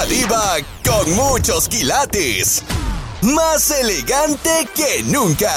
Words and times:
La 0.00 0.06
diva 0.06 0.56
con 0.82 1.14
muchos 1.14 1.68
quilates. 1.68 2.64
Más 3.22 3.70
elegante 3.82 4.48
que 4.74 5.02
nunca. 5.04 5.52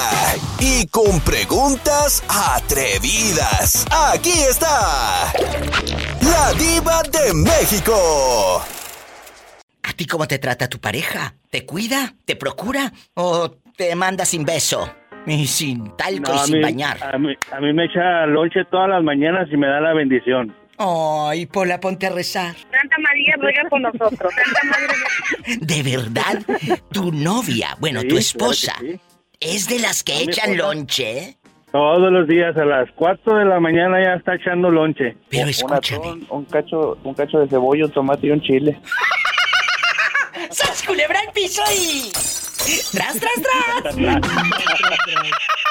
Y 0.60 0.86
con 0.88 1.22
preguntas 1.22 2.22
atrevidas. 2.28 3.86
Aquí 4.14 4.34
está. 4.50 5.32
La 6.20 6.52
diva 6.60 7.04
de 7.04 7.34
México. 7.34 8.62
¿A 9.82 9.94
ti 9.96 10.06
cómo 10.06 10.28
te 10.28 10.40
trata 10.40 10.68
tu 10.68 10.78
pareja? 10.80 11.36
¿Te 11.50 11.66
cuida? 11.66 12.14
¿Te 12.26 12.36
procura? 12.36 12.92
¿O 13.14 13.50
te 13.78 13.96
manda 13.96 14.26
sin 14.26 14.44
beso? 14.44 14.94
Y 15.26 15.48
sin 15.48 15.96
talco 15.96 16.34
y 16.36 16.38
sin 16.40 16.62
bañar. 16.62 16.98
A 17.02 17.18
mí, 17.18 17.34
a 17.50 17.62
mí 17.62 17.72
me 17.72 17.86
echa 17.86 18.26
lonche 18.26 18.66
todas 18.70 18.90
las 18.90 19.04
mañanas 19.04 19.48
y 19.50 19.56
me 19.56 19.68
da 19.68 19.80
la 19.80 19.94
bendición. 19.94 20.54
Ay, 20.78 21.46
Pola, 21.46 21.80
ponte 21.80 22.08
a 22.08 22.10
rezar. 22.10 22.56
Santa 22.56 22.98
María 23.00 23.36
ruega 23.40 23.64
por 23.70 23.80
nosotros. 23.82 24.34
Santa 24.34 24.62
María. 24.66 25.58
¿De 25.62 25.84
verdad? 25.84 26.44
¿Tu 26.92 27.12
novia, 27.12 27.76
bueno, 27.80 28.02
Sí, 28.02 28.08
tu 28.08 28.16
claro 28.16 28.20
esposa, 28.20 28.76
sí. 28.80 29.00
es 29.40 29.68
de 29.68 29.80
las 29.80 30.04
que 30.04 30.14
mi 30.16 30.24
echan 30.24 30.58
lonche? 30.58 31.38
Todos 31.72 32.12
los 32.12 32.28
días 32.28 32.56
a 32.58 32.66
las 32.66 32.88
4 32.96 33.36
de 33.38 33.46
la 33.46 33.60
mañana 33.60 33.98
ya 34.04 34.14
está 34.16 34.36
echando 34.36 34.70
lonche. 34.70 35.18
Pero 35.30 35.44
Un 35.44 35.50
escúchame. 35.50 36.06
atún, 36.08 36.28
un 36.30 36.46
cacho, 36.46 36.98
un 37.04 37.14
cacho 37.16 37.40
de 37.40 37.48
cebolla, 37.50 37.86
un 37.86 37.92
tomate 37.92 38.28
y 38.28 38.32
un 38.32 38.42
chile. 38.42 38.80
¡Sas 40.52 40.84
culebra 40.84 41.20
el 41.26 41.32
piso 41.34 41.62
y... 41.76 42.12
¡Tras, 42.92 43.20
tras, 43.20 43.34
tras! 43.42 43.96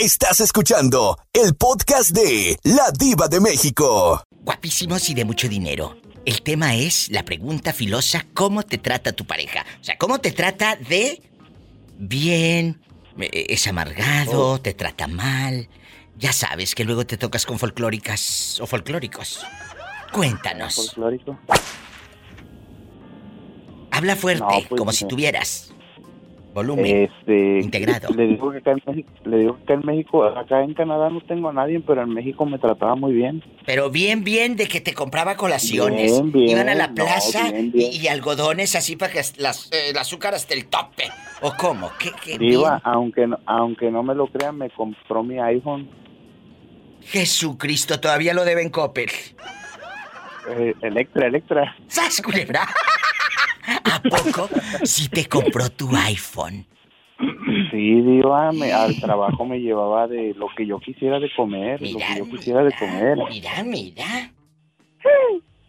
Estás 0.00 0.40
escuchando 0.40 1.18
el 1.30 1.54
podcast 1.54 2.12
de 2.12 2.56
La 2.62 2.90
diva 2.98 3.28
de 3.28 3.38
México. 3.38 4.24
Guapísimos 4.30 5.06
y 5.10 5.14
de 5.14 5.26
mucho 5.26 5.46
dinero. 5.46 5.94
El 6.24 6.40
tema 6.40 6.74
es 6.74 7.10
la 7.10 7.22
pregunta 7.22 7.74
filosa, 7.74 8.24
¿cómo 8.32 8.62
te 8.62 8.78
trata 8.78 9.12
tu 9.12 9.26
pareja? 9.26 9.66
O 9.78 9.84
sea, 9.84 9.98
¿cómo 9.98 10.18
te 10.18 10.32
trata 10.32 10.76
de 10.76 11.20
bien? 11.98 12.80
eh, 13.18 13.44
¿Es 13.50 13.66
amargado? 13.66 14.58
¿Te 14.58 14.72
trata 14.72 15.06
mal? 15.06 15.68
Ya 16.16 16.32
sabes 16.32 16.74
que 16.74 16.84
luego 16.84 17.04
te 17.04 17.18
tocas 17.18 17.44
con 17.44 17.58
folclóricas 17.58 18.58
o 18.58 18.66
folclóricos. 18.66 19.44
Cuéntanos. 20.14 20.76
Folclórico. 20.76 21.38
Habla 23.90 24.16
fuerte, 24.16 24.40
No, 24.40 24.48
pues, 24.66 24.78
como 24.78 24.92
si 24.92 25.04
tuvieras 25.04 25.74
volumen. 26.54 27.10
Este, 27.10 27.60
Integrado. 27.60 28.12
Le 28.14 28.26
digo 28.28 28.50
que 28.50 28.58
acá 28.58 28.72
en 28.72 28.82
México, 28.86 29.10
le 29.24 29.38
digo 29.38 29.56
que 29.56 29.62
acá 29.62 29.74
en 29.74 29.86
México, 29.86 30.24
acá 30.24 30.62
en 30.62 30.74
Canadá 30.74 31.10
no 31.10 31.20
tengo 31.20 31.48
a 31.48 31.52
nadie, 31.52 31.80
pero 31.80 32.02
en 32.02 32.10
México 32.10 32.46
me 32.46 32.58
trataba 32.58 32.94
muy 32.94 33.12
bien. 33.12 33.42
Pero 33.66 33.90
bien, 33.90 34.24
bien 34.24 34.56
de 34.56 34.66
que 34.66 34.80
te 34.80 34.94
compraba 34.94 35.36
colaciones. 35.36 36.12
Bien, 36.12 36.32
bien, 36.32 36.48
Iban 36.50 36.68
a 36.68 36.74
la 36.74 36.92
plaza 36.92 37.50
bien. 37.50 37.72
Y, 37.74 37.96
y 37.98 38.08
algodones 38.08 38.76
así 38.76 38.96
para 38.96 39.12
que 39.12 39.22
las, 39.38 39.70
eh, 39.72 39.90
el 39.90 39.98
azúcar 39.98 40.34
hasta 40.34 40.54
el 40.54 40.66
tope. 40.66 41.04
¿O 41.42 41.52
cómo? 41.58 41.90
¿Qué, 41.98 42.10
qué 42.22 42.38
Diva, 42.38 42.80
aunque 42.84 43.26
no, 43.26 43.38
aunque 43.46 43.90
no 43.90 44.02
me 44.02 44.14
lo 44.14 44.26
crean, 44.26 44.58
me 44.58 44.70
compró 44.70 45.22
mi 45.22 45.38
iPhone. 45.38 45.88
Jesucristo, 47.02 47.98
todavía 47.98 48.34
lo 48.34 48.44
deben 48.44 48.70
Coppel. 48.70 49.10
Eh, 50.48 50.74
Electra, 50.82 51.26
Electra. 51.26 51.76
¡Sas, 51.88 52.20
culebra! 52.20 52.66
¿A 53.66 54.02
poco 54.02 54.48
si 54.84 55.08
te 55.08 55.26
compró 55.26 55.70
tu 55.70 55.88
iPhone? 55.96 56.66
Sí, 57.70 58.00
Diva, 58.00 58.50
me- 58.52 58.72
al 58.72 58.98
trabajo 59.00 59.44
me 59.44 59.60
llevaba 59.60 60.06
de 60.08 60.34
lo 60.34 60.48
que 60.56 60.66
yo 60.66 60.78
quisiera 60.80 61.18
de 61.20 61.30
comer, 61.36 61.80
Mira, 61.80 61.92
lo 62.08 62.14
que 62.14 62.18
yo 62.30 62.36
quisiera 62.36 62.64
de 62.64 62.72
comer. 62.78 63.18
Mira, 63.28 63.62
mira. 63.64 64.04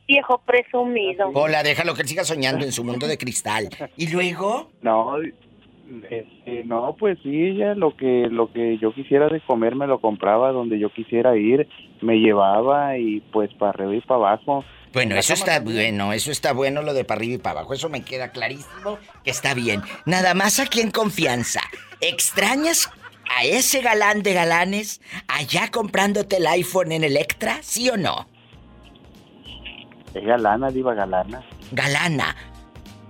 Viejo 0.07 0.41
presumido. 0.45 1.29
Hola, 1.33 1.63
déjalo 1.63 1.93
que 1.93 2.01
él 2.01 2.07
siga 2.07 2.23
soñando 2.25 2.65
en 2.65 2.71
su 2.73 2.83
mundo 2.83 3.07
de 3.07 3.17
cristal. 3.17 3.69
¿Y 3.95 4.11
luego? 4.11 4.69
No, 4.81 5.15
este, 6.09 6.63
no, 6.65 6.95
pues 6.99 7.17
sí, 7.23 7.29
ella 7.33 7.75
lo 7.75 7.95
que 7.95 8.27
lo 8.29 8.51
que 8.51 8.77
yo 8.77 8.93
quisiera 8.93 9.29
de 9.29 9.39
comer 9.41 9.75
me 9.75 9.87
lo 9.87 9.99
compraba 10.01 10.51
donde 10.51 10.79
yo 10.79 10.89
quisiera 10.91 11.37
ir, 11.37 11.67
me 12.01 12.17
llevaba 12.17 12.97
y 12.97 13.21
pues 13.31 13.53
para 13.53 13.71
arriba 13.71 13.95
y 13.95 14.01
para 14.01 14.17
abajo. 14.31 14.65
Bueno, 14.93 15.15
eso 15.15 15.33
está 15.33 15.59
bueno, 15.61 16.11
eso 16.11 16.31
está 16.31 16.51
bueno 16.51 16.81
lo 16.81 16.93
de 16.93 17.05
para 17.05 17.19
arriba 17.19 17.35
y 17.35 17.37
para 17.37 17.59
abajo, 17.61 17.73
eso 17.73 17.87
me 17.87 18.03
queda 18.03 18.31
clarísimo 18.31 18.99
que 19.23 19.31
está 19.31 19.53
bien. 19.53 19.81
Nada 20.05 20.33
más 20.33 20.59
aquí 20.59 20.81
en 20.81 20.91
confianza. 20.91 21.61
¿Extrañas 22.01 22.89
a 23.33 23.45
ese 23.45 23.81
galán 23.81 24.21
de 24.21 24.33
galanes 24.33 24.99
allá 25.27 25.69
comprándote 25.71 26.37
el 26.37 26.47
iPhone 26.47 26.91
en 26.91 27.05
Electra, 27.05 27.59
sí 27.61 27.89
o 27.89 27.95
no? 27.95 28.27
Es 30.13 30.25
galana, 30.25 30.69
diva 30.71 30.93
galana. 30.93 31.41
Galana. 31.71 32.35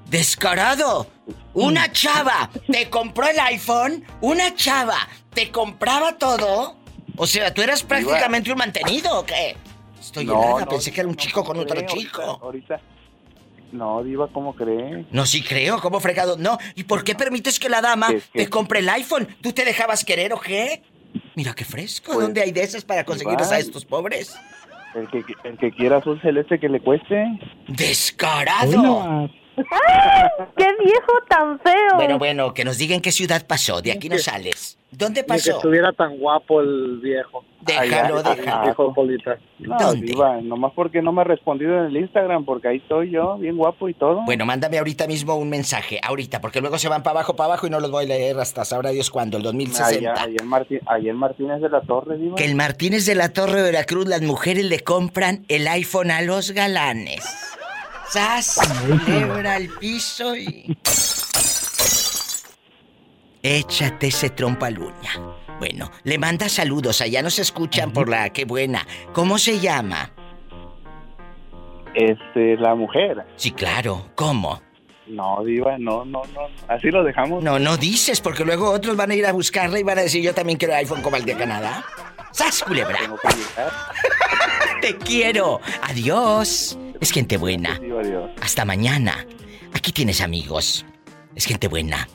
Descarado. 0.07 1.07
Una 1.53 1.91
chava 1.91 2.49
te 2.71 2.89
compró 2.89 3.27
el 3.27 3.39
iPhone, 3.39 4.05
una 4.21 4.53
chava 4.55 5.07
te 5.33 5.49
compraba 5.51 6.17
todo. 6.17 6.77
O 7.17 7.25
sea, 7.25 7.53
tú 7.53 7.61
eras 7.61 7.81
prácticamente 7.81 8.51
un 8.51 8.57
mantenido 8.57 9.19
o 9.19 9.25
qué? 9.25 9.57
Estoy 10.01 10.25
helada, 10.25 10.65
pensé 10.65 10.91
que 10.91 10.99
era 10.99 11.07
un 11.07 11.15
no, 11.15 11.21
chico 11.21 11.41
¿cómo 11.43 11.53
con 11.53 11.59
otro 11.59 11.75
cree? 11.77 11.87
chico. 11.87 12.21
Ahorita, 12.41 12.81
no, 13.71 14.03
diva, 14.03 14.27
¿cómo 14.27 14.53
cree? 14.53 15.05
No, 15.11 15.25
sí 15.25 15.41
creo, 15.43 15.79
¿cómo 15.79 15.99
fregado? 15.99 16.35
No, 16.37 16.57
¿y 16.75 16.83
por 16.83 17.03
qué 17.03 17.15
permites 17.15 17.57
que 17.59 17.69
la 17.69 17.81
dama 17.81 18.09
Es 18.11 18.25
que- 18.27 18.39
te 18.43 18.49
compre 18.49 18.79
el 18.79 18.89
iPhone? 18.89 19.27
¿Tú 19.41 19.53
te 19.53 19.63
dejabas 19.63 20.03
querer 20.03 20.33
o 20.33 20.39
qué? 20.39 20.81
Mira 21.35 21.53
qué 21.53 21.63
fresco, 21.63 22.13
Pues, 22.13 22.25
¿dónde 22.25 22.41
hay 22.41 22.51
de 22.51 22.63
esas 22.63 22.83
para 22.83 23.05
conseguirles 23.05 23.51
a 23.51 23.59
estos 23.59 23.85
pobres? 23.85 24.35
El 24.95 25.07
que, 25.09 25.23
el 25.45 25.57
que 25.57 25.71
quiera 25.71 25.97
azul 25.97 26.19
celeste 26.21 26.59
que 26.59 26.67
le 26.67 26.81
cueste. 26.81 27.23
¡Descarado! 27.67 29.29
¡Qué 30.57 30.67
viejo 30.83 31.11
tan 31.27 31.59
feo! 31.59 31.95
Bueno, 31.95 32.17
bueno, 32.17 32.53
que 32.53 32.65
nos 32.65 32.77
digan 32.77 33.01
qué 33.01 33.11
ciudad 33.11 33.45
pasó, 33.47 33.81
de 33.81 33.91
aquí 33.91 34.09
no 34.09 34.17
sales. 34.17 34.77
¿Dónde 34.91 35.21
Ni 35.21 35.25
que 35.25 35.27
pasó? 35.33 35.51
estuviera 35.51 35.93
tan 35.93 36.17
guapo 36.17 36.59
el 36.59 36.99
viejo. 37.01 37.45
Déjalo, 37.61 38.21
déjalo. 38.21 38.93
No, 39.59 39.77
¿Dónde? 39.79 40.05
diva, 40.07 40.41
nomás 40.41 40.73
porque 40.75 41.01
no 41.01 41.13
me 41.13 41.21
ha 41.21 41.23
respondido 41.23 41.77
en 41.77 41.85
el 41.85 41.97
Instagram, 41.97 42.43
porque 42.43 42.67
ahí 42.67 42.77
estoy 42.77 43.11
yo, 43.11 43.37
bien 43.37 43.55
guapo 43.55 43.87
y 43.87 43.93
todo. 43.93 44.21
Bueno, 44.25 44.45
mándame 44.45 44.79
ahorita 44.79 45.07
mismo 45.07 45.35
un 45.35 45.49
mensaje, 45.49 45.99
ahorita, 46.03 46.41
porque 46.41 46.59
luego 46.59 46.77
se 46.77 46.89
van 46.89 47.03
para 47.03 47.19
abajo, 47.19 47.35
para 47.35 47.45
abajo 47.53 47.67
y 47.67 47.69
no 47.69 47.79
los 47.79 47.89
voy 47.91 48.03
a 48.05 48.07
leer 48.07 48.37
hasta 48.39 48.65
sabrá 48.65 48.89
Dios 48.89 49.09
cuándo, 49.09 49.37
el 49.37 49.43
allá, 49.43 49.51
2060. 49.51 50.11
allá 50.11 50.35
en 50.41 50.47
Martín, 50.47 50.79
allá 50.87 51.09
en 51.11 51.17
Martínez 51.17 51.61
de 51.61 51.69
la 51.69 51.81
Torre, 51.81 52.17
diva. 52.17 52.35
Que 52.35 52.45
el 52.45 52.55
Martínez 52.55 53.05
de 53.05 53.15
la 53.15 53.29
Torre 53.31 53.57
de 53.61 53.63
Veracruz, 53.71 54.07
las 54.07 54.21
mujeres 54.21 54.65
le 54.65 54.79
compran 54.81 55.45
el 55.47 55.67
iPhone 55.67 56.11
a 56.11 56.21
los 56.21 56.51
galanes. 56.51 57.23
¡Sas! 58.11 58.59
Celebra 59.05 59.55
el 59.55 59.69
piso 59.69 60.35
y. 60.35 60.77
Échate 63.41 64.07
ese 64.07 64.29
trompa 64.31 64.67
al 64.67 64.79
uña. 64.79 65.11
Bueno, 65.59 65.89
le 66.03 66.17
manda 66.17 66.49
saludos, 66.49 66.99
allá 66.99 67.21
nos 67.21 67.39
escuchan 67.39 67.93
por 67.93 68.09
la 68.09 68.29
qué 68.31 68.43
buena. 68.43 68.85
¿Cómo 69.13 69.37
se 69.37 69.59
llama? 69.59 70.11
Este, 71.93 72.57
la 72.57 72.75
mujer. 72.75 73.25
Sí, 73.37 73.51
claro, 73.51 74.09
¿cómo? 74.15 74.61
No, 75.07 75.41
diva, 75.45 75.77
no, 75.77 76.03
no, 76.03 76.21
no. 76.33 76.41
Así 76.67 76.91
lo 76.91 77.05
dejamos. 77.05 77.41
No, 77.41 77.59
no 77.59 77.77
dices, 77.77 78.19
porque 78.19 78.43
luego 78.43 78.71
otros 78.71 78.97
van 78.97 79.11
a 79.11 79.15
ir 79.15 79.25
a 79.25 79.31
buscarla 79.31 79.79
y 79.79 79.83
van 79.83 79.99
a 79.99 80.01
decir 80.01 80.21
yo 80.21 80.33
también 80.33 80.57
quiero 80.57 80.75
iPhone 80.75 81.01
como 81.01 81.15
el 81.15 81.23
de 81.23 81.35
Canadá. 81.37 81.85
¡Sas, 82.31 82.61
culebra! 82.63 82.97
Tengo 82.99 83.17
que. 83.17 83.29
¡Te 84.81 84.97
quiero! 84.97 85.61
¡Adiós! 85.83 86.77
Es 86.99 87.11
gente 87.11 87.37
buena. 87.37 87.79
Hasta 88.41 88.65
mañana. 88.65 89.25
Aquí 89.73 89.91
tienes 89.91 90.21
amigos. 90.21 90.85
Es 91.35 91.45
gente 91.45 91.67
buena. 91.67 92.07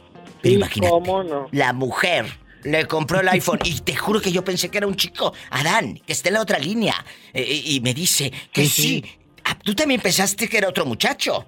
Pero 0.42 0.56
imagínate. 0.56 0.90
¿Cómo 0.90 1.22
no? 1.22 1.48
La 1.52 1.72
mujer 1.72 2.26
le 2.64 2.86
compró 2.86 3.20
el 3.20 3.28
iPhone 3.28 3.60
y 3.64 3.80
te 3.80 3.94
juro 3.94 4.20
que 4.20 4.32
yo 4.32 4.44
pensé 4.44 4.68
que 4.68 4.78
era 4.78 4.86
un 4.86 4.96
chico, 4.96 5.32
Adán, 5.50 6.00
que 6.06 6.12
está 6.12 6.28
en 6.28 6.34
la 6.34 6.42
otra 6.42 6.58
línea. 6.58 7.04
Eh, 7.32 7.62
y 7.66 7.80
me 7.80 7.94
dice 7.94 8.32
que 8.52 8.66
sí. 8.66 9.04
Ah, 9.44 9.56
Tú 9.62 9.74
también 9.74 10.00
pensaste 10.00 10.48
que 10.48 10.58
era 10.58 10.68
otro 10.68 10.84
muchacho. 10.84 11.46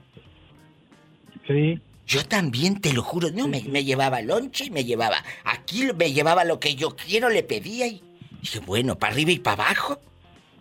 Sí. 1.46 1.80
Yo 2.06 2.24
también, 2.24 2.80
te 2.80 2.92
lo 2.92 3.02
juro. 3.02 3.30
No, 3.32 3.48
me, 3.48 3.62
me 3.62 3.84
llevaba 3.84 4.22
lonche 4.22 4.66
y 4.66 4.70
me 4.70 4.84
llevaba. 4.84 5.22
Aquí 5.44 5.88
me 5.96 6.12
llevaba 6.12 6.44
lo 6.44 6.60
que 6.60 6.74
yo 6.76 6.94
quiero, 6.96 7.28
le 7.28 7.42
pedía 7.42 7.86
y. 7.86 8.02
Dije, 8.40 8.60
bueno, 8.60 8.96
para 8.96 9.12
arriba 9.12 9.32
y 9.32 9.40
para 9.40 9.64
abajo. 9.64 10.00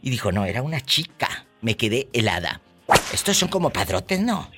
Y 0.08 0.10
dijo, 0.10 0.32
no, 0.32 0.46
era 0.46 0.62
una 0.62 0.80
chica. 0.80 1.46
Me 1.60 1.76
quedé 1.76 2.08
helada. 2.14 2.62
Estos 3.12 3.36
son 3.36 3.50
como 3.50 3.72
padrotes, 3.72 4.22
¿no? 4.22 4.50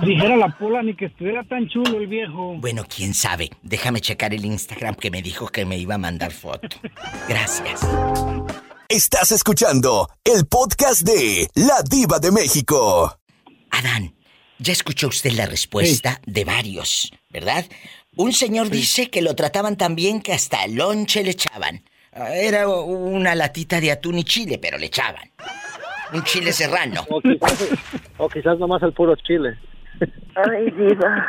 Dijera 0.00 0.36
la 0.36 0.56
pola 0.56 0.84
ni 0.84 0.94
que 0.94 1.06
estuviera 1.06 1.42
tan 1.42 1.68
chulo 1.68 1.98
el 1.98 2.06
viejo. 2.06 2.54
Bueno, 2.58 2.84
quién 2.88 3.12
sabe. 3.12 3.50
Déjame 3.62 4.00
checar 4.00 4.32
el 4.32 4.44
Instagram 4.44 4.94
que 4.94 5.10
me 5.10 5.20
dijo 5.20 5.48
que 5.48 5.64
me 5.64 5.78
iba 5.78 5.96
a 5.96 5.98
mandar 5.98 6.30
foto. 6.30 6.68
Gracias. 7.28 7.80
Estás 8.88 9.32
escuchando 9.32 10.08
el 10.22 10.46
podcast 10.46 11.02
de 11.02 11.48
La 11.56 11.82
Diva 11.82 12.20
de 12.20 12.30
México. 12.30 13.18
Adán, 13.72 14.14
ya 14.60 14.74
escuchó 14.74 15.08
usted 15.08 15.32
la 15.32 15.46
respuesta 15.46 16.20
de 16.24 16.44
varios, 16.44 17.10
¿verdad? 17.30 17.64
Un 18.14 18.32
señor 18.32 18.70
dice 18.70 19.10
que 19.10 19.22
lo 19.22 19.34
trataban 19.34 19.76
tan 19.76 19.96
bien 19.96 20.20
que 20.20 20.34
hasta 20.34 20.68
lonche 20.68 21.24
le 21.24 21.30
echaban. 21.30 21.82
Ah, 22.12 22.34
Era 22.34 22.68
una 22.68 23.34
latita 23.34 23.80
de 23.80 23.92
atún 23.92 24.18
y 24.18 24.24
chile, 24.24 24.58
pero 24.60 24.78
le 24.78 24.86
echaban. 24.86 25.30
Un 26.12 26.22
chile 26.24 26.52
serrano. 26.52 27.04
O 27.10 27.20
quizás, 27.20 27.68
o 28.16 28.28
quizás 28.28 28.58
nomás 28.58 28.82
el 28.82 28.92
puro 28.92 29.14
chile. 29.16 29.58
Ay, 30.34 30.70
diva. 30.70 31.26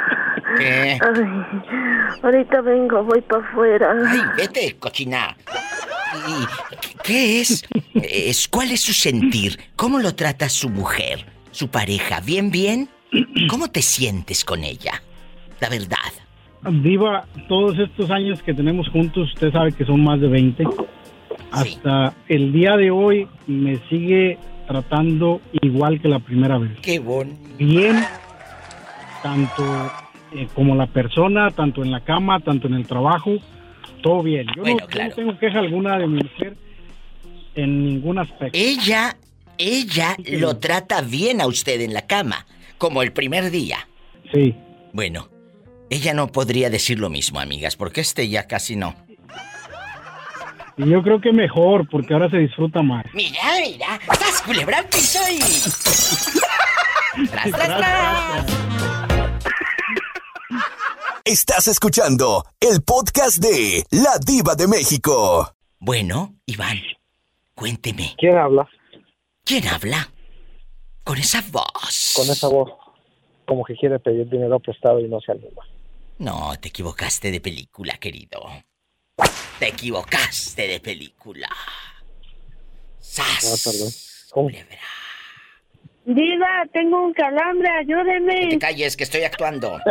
¿Qué? 0.58 0.98
Ay, 1.02 2.20
ahorita 2.24 2.62
vengo, 2.62 3.04
voy 3.04 3.22
para 3.22 3.44
afuera. 3.46 3.94
Ay, 4.08 4.22
vete, 4.38 4.78
cochina. 4.78 5.36
¿Y 6.28 7.04
qué 7.04 7.42
es? 7.42 7.64
es? 7.94 8.48
¿Cuál 8.48 8.72
es 8.72 8.82
su 8.82 8.94
sentir? 8.94 9.60
¿Cómo 9.76 10.00
lo 10.00 10.16
trata 10.16 10.48
su 10.50 10.70
mujer, 10.70 11.26
su 11.52 11.70
pareja? 11.70 12.22
¿Bien, 12.22 12.50
bien? 12.52 12.90
¿Cómo 13.50 13.70
te 13.70 13.82
sientes 13.82 14.46
con 14.46 14.64
ella? 14.64 15.02
La 15.60 15.70
verdad. 15.70 15.98
Diva, 16.64 17.26
todos 17.48 17.78
estos 17.80 18.12
años 18.12 18.42
que 18.44 18.54
tenemos 18.54 18.90
juntos, 18.90 19.30
usted 19.34 19.52
sabe 19.52 19.72
que 19.72 19.86
son 19.86 20.04
más 20.04 20.20
de 20.20 20.28
20. 20.28 20.64
Hasta 21.52 22.14
el 22.28 22.52
día 22.52 22.76
de 22.78 22.92
hoy 22.92 23.28
me 23.48 23.78
sigue 23.90 24.38
tratando 24.68 25.42
igual 25.62 26.00
que 26.02 26.08
la 26.10 26.20
primera 26.20 26.58
vez. 26.58 26.72
Qué 26.82 27.00
bonito. 27.00 27.40
Bien, 27.58 27.96
tanto 29.24 29.64
eh, 30.34 30.48
como 30.54 30.76
la 30.76 30.88
persona, 30.88 31.50
tanto 31.52 31.84
en 31.84 31.92
la 31.92 32.02
cama, 32.02 32.40
tanto 32.42 32.68
en 32.68 32.76
el 32.76 32.86
trabajo, 32.86 33.32
todo 34.04 34.22
bien. 34.22 34.46
Yo, 34.56 34.62
Bueno, 34.62 34.78
no, 34.82 34.88
claro. 34.88 35.10
no 35.10 35.16
tengo 35.16 35.40
queja 35.40 35.60
alguna 35.60 35.98
de 35.98 36.08
mi 36.08 36.22
mujer 36.22 36.56
en 37.56 37.84
ningún 37.86 38.20
aspecto. 38.20 38.52
Ella, 38.54 39.18
ella 39.58 40.16
lo 40.40 40.58
trata 40.58 41.02
bien 41.02 41.42
a 41.42 41.48
usted 41.48 41.82
en 41.82 41.94
la 41.94 42.06
cama, 42.06 42.46
como 42.78 43.02
el 43.02 43.12
primer 43.12 43.50
día. 43.50 43.88
Sí. 44.32 44.54
Bueno, 44.94 45.30
ella 45.90 46.14
no 46.14 46.28
podría 46.28 46.70
decir 46.70 47.00
lo 47.00 47.10
mismo, 47.10 47.40
amigas, 47.40 47.76
porque 47.76 48.02
este 48.02 48.30
ya 48.30 48.48
casi 48.48 48.76
no. 48.76 48.96
Y 50.78 50.90
yo 50.90 51.02
creo 51.04 51.20
que 51.20 51.34
mejor, 51.34 51.90
porque 51.90 52.14
ahora 52.14 52.30
se 52.30 52.38
disfruta 52.38 52.82
más. 52.82 53.06
Mira, 53.14 53.42
mira, 53.62 54.00
¡Sas, 54.18 54.42
culebra 54.42 54.78
al 54.78 54.86
piso 54.86 55.20
y... 55.30 55.40
¡Tras, 57.28 57.52
tras, 57.52 57.78
tras! 57.78 58.46
Estás 61.26 61.68
escuchando 61.68 62.46
el 62.60 62.82
podcast 62.82 63.44
de 63.44 63.84
La 63.92 64.18
Diva 64.26 64.56
de 64.56 64.68
México. 64.68 65.54
Bueno, 65.80 66.36
Iván, 66.46 66.78
cuénteme. 67.56 68.16
¿Quién 68.18 68.38
habla? 68.38 68.68
¿Quién 69.44 69.68
habla? 69.68 70.10
Con 71.04 71.18
esa 71.18 71.44
voz. 71.52 72.14
Con 72.16 72.30
esa 72.30 72.48
voz, 72.48 72.72
como 73.46 73.66
que 73.66 73.76
quiere 73.76 74.00
pedir 74.00 74.30
dinero 74.30 74.60
prestado 74.60 75.00
y 75.02 75.10
no 75.10 75.20
se 75.20 75.34
anima. 75.34 75.62
No, 76.20 76.54
te 76.60 76.70
equivocaste 76.70 77.32
de 77.32 77.40
película, 77.42 77.98
querido. 77.98 78.42
Te 79.58 79.68
equivocaste 79.70 80.68
de 80.68 80.80
película. 80.80 81.48
¡Sas! 83.00 83.46
Ah, 83.46 83.56
perdón. 83.72 83.90
¿Cómo? 84.32 84.48
Culebra. 84.50 84.80
Diva, 86.06 86.64
tengo 86.74 87.06
un 87.06 87.14
calambre, 87.14 87.68
Que 87.70 87.78
ayúdeme. 87.94 88.48
te 88.50 88.60
calles, 88.60 88.96
que 88.98 89.04
estoy 89.04 89.24
actuando. 89.24 89.80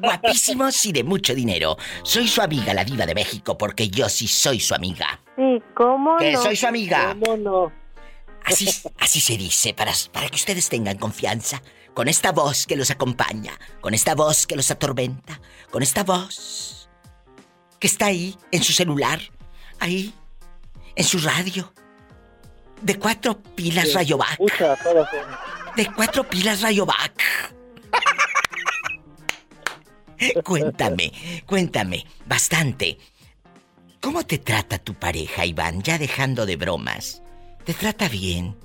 Guapísimos 0.00 0.84
y 0.86 0.92
de 0.92 1.04
mucho 1.04 1.34
dinero. 1.34 1.76
Soy 2.02 2.26
su 2.28 2.40
amiga, 2.42 2.74
la 2.74 2.84
diva 2.84 3.06
de 3.06 3.14
México, 3.14 3.56
porque 3.58 3.88
yo 3.88 4.08
sí 4.08 4.26
soy 4.26 4.60
su 4.60 4.74
amiga. 4.74 5.20
Sí, 5.36 5.62
¿cómo 5.74 6.16
Que 6.18 6.32
no? 6.32 6.42
soy 6.42 6.56
su 6.56 6.66
amiga. 6.66 7.14
¿Cómo 7.20 7.36
no? 7.36 7.72
Así, 8.44 8.66
así 8.98 9.20
se 9.20 9.36
dice, 9.36 9.74
para, 9.74 9.92
para 10.12 10.28
que 10.28 10.36
ustedes 10.36 10.68
tengan 10.68 10.96
confianza. 10.98 11.62
Con 11.94 12.08
esta 12.08 12.32
voz 12.32 12.66
que 12.66 12.76
los 12.76 12.90
acompaña, 12.90 13.58
con 13.80 13.94
esta 13.94 14.14
voz 14.14 14.46
que 14.46 14.56
los 14.56 14.70
atormenta, 14.70 15.40
con 15.70 15.82
esta 15.82 16.04
voz 16.04 16.88
que 17.78 17.86
está 17.86 18.06
ahí, 18.06 18.36
en 18.50 18.62
su 18.62 18.72
celular, 18.72 19.20
ahí, 19.80 20.14
en 20.94 21.04
su 21.04 21.18
radio. 21.18 21.72
De 22.82 22.98
cuatro 22.98 23.40
pilas 23.40 23.92
Rayovac. 23.94 24.40
A 24.60 24.76
todas. 24.76 25.08
De 25.76 25.92
cuatro 25.92 26.28
pilas 26.28 26.60
Rayovac. 26.60 27.12
cuéntame, 30.44 31.12
cuéntame, 31.46 32.06
bastante. 32.26 32.98
¿Cómo 34.00 34.24
te 34.24 34.38
trata 34.38 34.78
tu 34.78 34.94
pareja, 34.94 35.44
Iván? 35.44 35.82
Ya 35.82 35.98
dejando 35.98 36.46
de 36.46 36.56
bromas. 36.56 37.22
¿Te 37.64 37.74
trata 37.74 38.08
bien? 38.08 38.56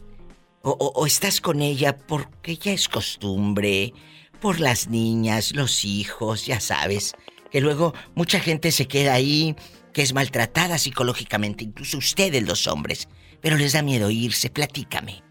¿O, 0.65 0.71
o- 0.71 0.93
o 1.01 1.05
estás 1.05 1.41
con 1.41 1.61
ella 1.61 1.97
porque 1.97 2.55
ya 2.55 2.71
es 2.71 2.87
costumbre? 2.87 3.91
Por 4.39 4.61
las 4.61 4.87
niñas, 4.87 5.53
los 5.53 5.83
hijos, 5.83 6.45
ya 6.45 6.61
sabes. 6.61 7.13
Que 7.51 7.59
luego 7.59 7.93
mucha 8.15 8.39
gente 8.39 8.71
se 8.71 8.87
queda 8.87 9.13
ahí, 9.13 9.55
que 9.91 10.01
es 10.01 10.13
maltratada 10.13 10.77
psicológicamente, 10.77 11.65
incluso 11.65 11.97
ustedes 11.97 12.47
los 12.47 12.65
hombres. 12.67 13.09
Pero 13.41 13.57
les 13.57 13.73
da 13.73 13.81
miedo 13.81 14.09
irse, 14.09 14.49
platícame. 14.49 15.21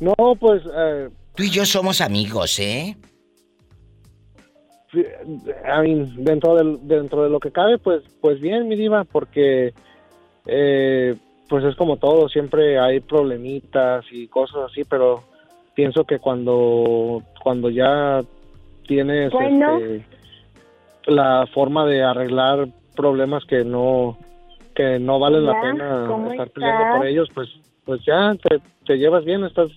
No, 0.00 0.14
pues, 0.40 0.62
eh, 0.76 1.08
Tú 1.36 1.44
y 1.44 1.50
yo 1.50 1.64
somos 1.66 2.00
amigos, 2.00 2.58
¿eh? 2.58 2.96
a 5.66 5.82
mí, 5.82 6.14
dentro, 6.18 6.54
del, 6.56 6.78
dentro 6.86 7.24
de 7.24 7.30
lo 7.30 7.40
que 7.40 7.50
cabe, 7.50 7.78
pues, 7.78 8.02
pues 8.20 8.40
bien, 8.40 8.68
mi 8.68 8.76
diva, 8.76 9.02
porque, 9.04 9.72
eh, 10.46 11.16
pues 11.54 11.62
es 11.66 11.76
como 11.76 11.98
todo, 11.98 12.28
siempre 12.28 12.80
hay 12.80 12.98
problemitas 12.98 14.04
y 14.10 14.26
cosas 14.26 14.72
así, 14.72 14.82
pero 14.82 15.22
pienso 15.72 16.02
que 16.02 16.18
cuando, 16.18 17.22
cuando 17.44 17.70
ya 17.70 18.22
tienes 18.88 19.30
Bueno. 19.30 19.78
este, 19.78 20.04
la 21.06 21.46
forma 21.54 21.86
de 21.86 22.02
arreglar 22.02 22.66
problemas 22.96 23.44
que 23.44 23.62
no 23.62 24.18
que 24.74 24.98
no 24.98 25.20
valen 25.20 25.46
la 25.46 25.60
pena 25.60 26.06
¿cómo 26.08 26.32
estar 26.32 26.50
peleando 26.50 26.90
por 26.90 27.06
ellos, 27.06 27.28
pues 27.32 27.48
pues 27.84 28.04
ya 28.04 28.34
te, 28.34 28.58
te 28.84 28.96
llevas 28.98 29.24
bien, 29.24 29.44
estás 29.44 29.68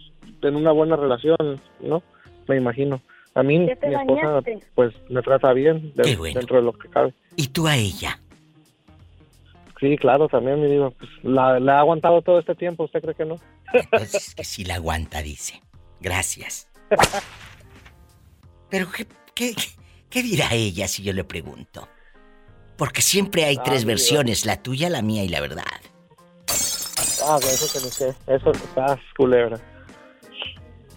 en 0.41 0.55
una 0.55 0.71
buena 0.71 0.95
relación, 0.95 1.37
¿no? 1.79 2.01
Me 2.47 2.57
imagino. 2.57 3.01
A 3.35 3.43
mí 3.43 3.59
mi 3.59 3.67
¿Ya 3.67 3.75
te 3.75 3.93
esposa 3.93 4.25
bañaste? 4.31 4.59
pues 4.73 4.95
me 5.09 5.21
trata 5.21 5.53
bien 5.53 5.91
de- 5.93 6.01
Qué 6.05 6.15
bueno. 6.15 6.39
dentro 6.39 6.57
de 6.57 6.63
lo 6.63 6.73
que 6.73 6.89
cabe. 6.89 7.13
¿Y 7.35 7.49
tú 7.49 7.67
a 7.67 7.75
ella? 7.77 8.17
Sí, 9.79 9.95
claro, 9.97 10.27
también 10.27 10.59
me 10.61 10.67
digo, 10.67 10.91
pues 10.91 11.09
la, 11.23 11.59
la 11.59 11.77
ha 11.77 11.79
aguantado 11.81 12.21
todo 12.21 12.39
este 12.39 12.55
tiempo, 12.55 12.85
¿usted 12.85 13.01
cree 13.01 13.15
que 13.15 13.25
no? 13.25 13.35
Entonces 13.73 14.33
que 14.35 14.43
sí 14.43 14.63
la 14.65 14.75
aguanta, 14.75 15.21
dice. 15.21 15.61
Gracias. 15.99 16.69
Pero 18.69 18.87
¿qué, 18.91 19.05
qué, 19.33 19.53
qué 20.09 20.23
dirá 20.23 20.49
ella 20.53 20.87
si 20.87 21.03
yo 21.03 21.13
le 21.13 21.23
pregunto? 21.23 21.87
Porque 22.77 23.01
siempre 23.01 23.45
hay 23.45 23.57
Ah, 23.59 23.63
tres 23.63 23.85
versiones, 23.85 24.45
la 24.45 24.61
tuya, 24.61 24.89
la 24.89 25.01
mía 25.01 25.23
y 25.23 25.29
la 25.29 25.41
verdad. 25.41 25.63
Ah, 27.25 27.37
eso 27.41 27.71
que 27.73 27.83
ni 27.85 27.91
sé, 27.91 28.15
eso 28.27 28.51
está 28.51 28.99
culebra. 29.15 29.59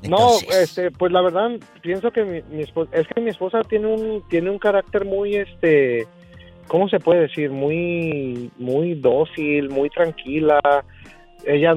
Entonces, 0.02 0.49
No, 0.49 0.54
este, 0.57 0.90
pues 0.90 1.12
la 1.12 1.23
verdad 1.23 1.50
pienso 1.83 2.11
que 2.11 2.25
mi, 2.25 2.43
mi 2.54 2.62
esposa, 2.62 2.90
es 2.95 3.07
que 3.09 3.21
mi 3.21 3.31
esposa 3.31 3.62
tiene 3.62 3.87
un 3.87 4.26
tiene 4.28 4.50
un 4.50 4.59
carácter 4.59 5.04
muy 5.04 5.37
este, 5.37 6.07
¿cómo 6.71 6.89
se 6.89 7.00
puede 7.00 7.23
decir? 7.23 7.50
Muy 7.50 8.50
muy 8.59 8.95
dócil, 8.95 9.69
muy 9.71 9.91
tranquila. 9.91 10.61
Ella 11.45 11.75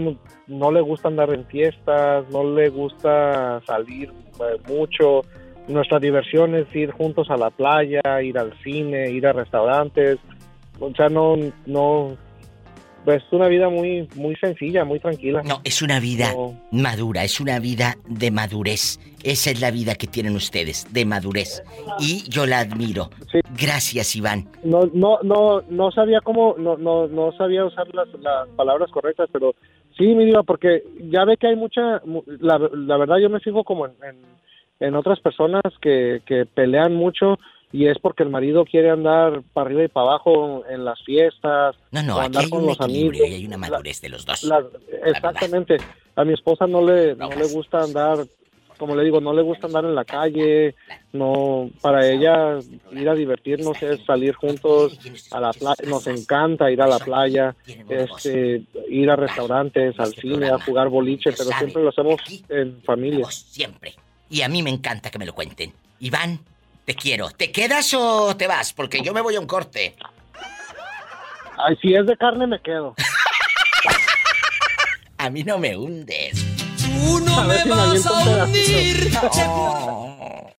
no, 0.47 0.71
le 0.71 0.81
gusta 0.81 1.07
andar 1.07 1.33
en 1.33 1.45
fiestas, 1.47 2.29
no 2.29 2.43
le 2.53 2.69
gusta 2.69 3.59
salir 3.65 4.11
eh, 4.39 4.61
mucho. 4.67 5.21
Nuestra 5.67 5.99
diversión 5.99 6.53
es 6.55 6.67
ir 6.75 6.91
juntos 6.91 7.29
a 7.31 7.37
la 7.37 7.49
playa, 7.49 8.01
ir 8.21 8.37
al 8.37 8.53
cine, 8.61 9.09
ir 9.09 9.25
a 9.25 9.33
restaurantes. 9.33 10.19
O 10.79 10.91
sea, 10.91 11.09
no 11.09 11.37
no 11.65 12.15
pues 13.05 13.23
una 13.31 13.47
vida 13.47 13.69
muy 13.69 14.07
muy 14.15 14.35
sencilla, 14.37 14.85
muy 14.85 14.99
tranquila. 14.99 15.41
No, 15.43 15.59
es 15.63 15.81
una 15.81 15.99
vida 15.99 16.31
No. 16.33 16.53
madura, 16.71 17.23
es 17.23 17.39
una 17.39 17.59
vida 17.59 17.95
de 18.07 18.31
madurez. 18.31 18.99
Esa 19.23 19.51
es 19.51 19.61
la 19.61 19.71
vida 19.71 19.95
que 19.95 20.07
tienen 20.07 20.35
ustedes, 20.35 20.85
de 20.93 21.05
madurez. 21.05 21.63
Y 21.99 22.23
yo 22.29 22.45
la 22.45 22.59
admiro. 22.59 23.09
Sí. 23.31 23.39
Gracias, 23.57 24.15
Iván. 24.15 24.47
no 24.63 24.89
no 24.93 25.19
no 25.23 25.61
no 25.69 25.91
sabía 25.91 26.19
cómo 26.21 26.55
no 26.57 26.77
no 26.77 27.07
no 27.07 27.31
sabía 27.33 27.65
usar 27.65 27.87
las, 27.93 28.07
las 28.21 28.47
palabras 28.55 28.89
correctas 28.91 29.29
pero 29.31 29.53
sí 29.97 30.05
mi 30.15 30.25
diva 30.25 30.43
porque 30.43 30.83
ya 31.11 31.23
ve 31.25 31.37
que 31.37 31.47
hay 31.47 31.55
mucha 31.55 32.01
mu- 32.05 32.23
la, 32.39 32.57
la 32.73 32.97
verdad 32.97 33.17
yo 33.21 33.29
me 33.29 33.39
fijo 33.39 33.63
como 33.63 33.85
en, 33.85 33.93
en, 34.03 34.15
en 34.79 34.95
otras 34.95 35.19
personas 35.19 35.61
que, 35.81 36.21
que 36.25 36.45
pelean 36.45 36.93
mucho 36.95 37.37
y 37.73 37.87
es 37.87 37.97
porque 37.99 38.23
el 38.23 38.29
marido 38.29 38.63
quiere 38.63 38.89
andar 38.91 39.41
para 39.51 39.65
arriba 39.67 39.83
y 39.83 39.87
para 39.89 40.07
abajo 40.11 40.63
en 40.69 40.85
las 40.85 41.01
fiestas 41.03 41.75
No, 41.91 42.01
no, 42.03 42.13
aquí 42.17 42.27
andar 42.27 42.43
hay 42.45 42.49
con 42.49 42.61
un 42.61 42.67
los 42.67 42.79
amigos. 42.79 43.17
y 43.17 43.23
hay 43.33 43.45
una 43.45 43.57
La- 43.57 43.67
madurez 43.69 43.99
de 43.99 44.09
los 44.09 44.25
dos. 44.25 44.43
la- 44.43 44.63
exactamente. 45.05 45.77
A 46.15 46.23
mi 46.23 46.33
esposa 46.33 46.67
no 46.67 46.81
le 46.85 47.15
no 47.15 47.29
le 47.29 47.47
gusta 47.47 47.81
andar 47.81 48.19
como 48.77 48.95
le 48.95 49.03
digo 49.03 49.21
no 49.21 49.33
le 49.33 49.41
gusta 49.43 49.67
andar 49.67 49.85
en 49.85 49.95
la 49.95 50.03
calle 50.03 50.75
no 51.13 51.69
para 51.81 52.07
ella 52.09 52.57
ir 52.91 53.07
a 53.07 53.13
divertirnos 53.15 53.81
es 53.81 54.03
salir 54.03 54.33
juntos 54.33 54.97
a 55.31 55.39
la 55.39 55.53
playa 55.53 55.75
nos 55.87 56.05
encanta 56.07 56.69
ir 56.71 56.81
a 56.81 56.87
la 56.87 56.99
playa 56.99 57.55
este 57.87 58.63
ir 58.89 59.09
a 59.09 59.15
restaurantes 59.15 59.97
al 59.99 60.13
cine 60.13 60.49
a 60.49 60.59
jugar 60.59 60.89
boliche 60.89 61.31
pero 61.31 61.49
siempre 61.57 61.83
lo 61.83 61.89
hacemos 61.89 62.19
en 62.49 62.81
familia. 62.83 63.25
siempre. 63.31 63.93
Y 64.29 64.41
a 64.41 64.49
mí 64.49 64.63
me 64.63 64.71
encanta 64.71 65.11
que 65.11 65.19
me 65.19 65.25
lo 65.27 65.33
cuenten. 65.33 65.71
Iván, 65.99 66.39
te 66.85 66.95
quiero. 66.95 67.29
¿Te 67.31 67.51
quedas 67.51 67.93
o 67.93 68.35
te 68.35 68.47
vas? 68.47 68.73
Porque 68.73 69.01
yo 69.01 69.13
me 69.13 69.21
voy 69.21 69.35
a 69.35 69.39
un 69.39 69.47
corte. 69.47 69.95
Ay, 71.57 71.77
si 71.81 71.93
es 71.93 72.05
de 72.05 72.17
carne 72.17 72.47
me 72.47 72.61
quedo 72.61 72.95
A 75.17 75.29
mí 75.29 75.43
no 75.43 75.57
me 75.57 75.77
hundes. 75.77 76.45
Tú 76.77 77.19
no 77.19 77.43
me 77.43 77.63
vas 77.65 78.05
a 78.05 78.43
hundir. 78.43 79.11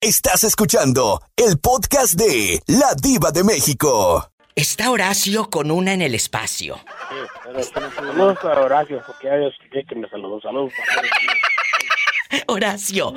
Estás 0.00 0.45
escuchando 0.45 1.23
el 1.37 1.59
podcast 1.59 2.14
de 2.14 2.62
La 2.66 2.95
Diva 2.95 3.31
de 3.31 3.45
México. 3.45 4.31
Está 4.54 4.90
Horacio 4.90 5.50
con 5.50 5.71
una 5.71 5.95
en 5.95 6.02
el 6.02 6.14
espacio. 6.14 6.78
Saludos 7.97 8.38
a 8.45 8.61
Horacio, 8.61 9.02
porque 9.07 9.26
ya 9.26 9.38
yo 9.38 9.49
que 9.88 9.95
me 9.97 10.09
saludó. 10.09 10.40
Saludos. 10.40 10.73
Horacio, 12.47 13.14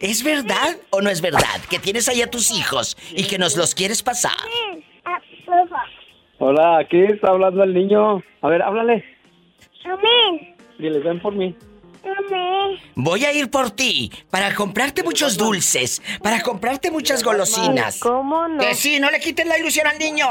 ¿es 0.00 0.22
verdad 0.22 0.76
o 0.90 1.00
no 1.00 1.10
es 1.10 1.20
verdad 1.20 1.60
que 1.68 1.78
tienes 1.78 2.08
ahí 2.08 2.22
a 2.22 2.30
tus 2.30 2.50
hijos 2.50 2.96
y 3.10 3.24
que 3.24 3.38
nos 3.38 3.56
los 3.56 3.74
quieres 3.74 4.02
pasar? 4.02 4.32
Hola, 6.38 6.78
aquí 6.78 7.00
está 7.02 7.30
hablando 7.30 7.62
el 7.62 7.74
niño. 7.74 8.22
A 8.42 8.48
ver, 8.48 8.62
háblale. 8.62 9.04
Amén. 9.84 10.56
Dile, 10.78 10.98
ven 10.98 11.20
por 11.20 11.34
mí. 11.34 11.56
Amén. 12.02 12.78
Voy 12.94 13.24
a 13.24 13.32
ir 13.32 13.50
por 13.50 13.70
ti 13.70 14.10
para 14.30 14.54
comprarte 14.54 15.02
muchos 15.02 15.36
dulces, 15.36 16.02
para 16.22 16.40
comprarte 16.42 16.90
muchas 16.90 17.22
golosinas. 17.22 17.98
¿Cómo 18.00 18.48
no? 18.48 18.58
Que 18.58 18.74
sí, 18.74 18.98
no 19.00 19.10
le 19.10 19.20
quiten 19.20 19.48
la 19.48 19.58
ilusión 19.58 19.86
al 19.86 19.98
niño. 19.98 20.26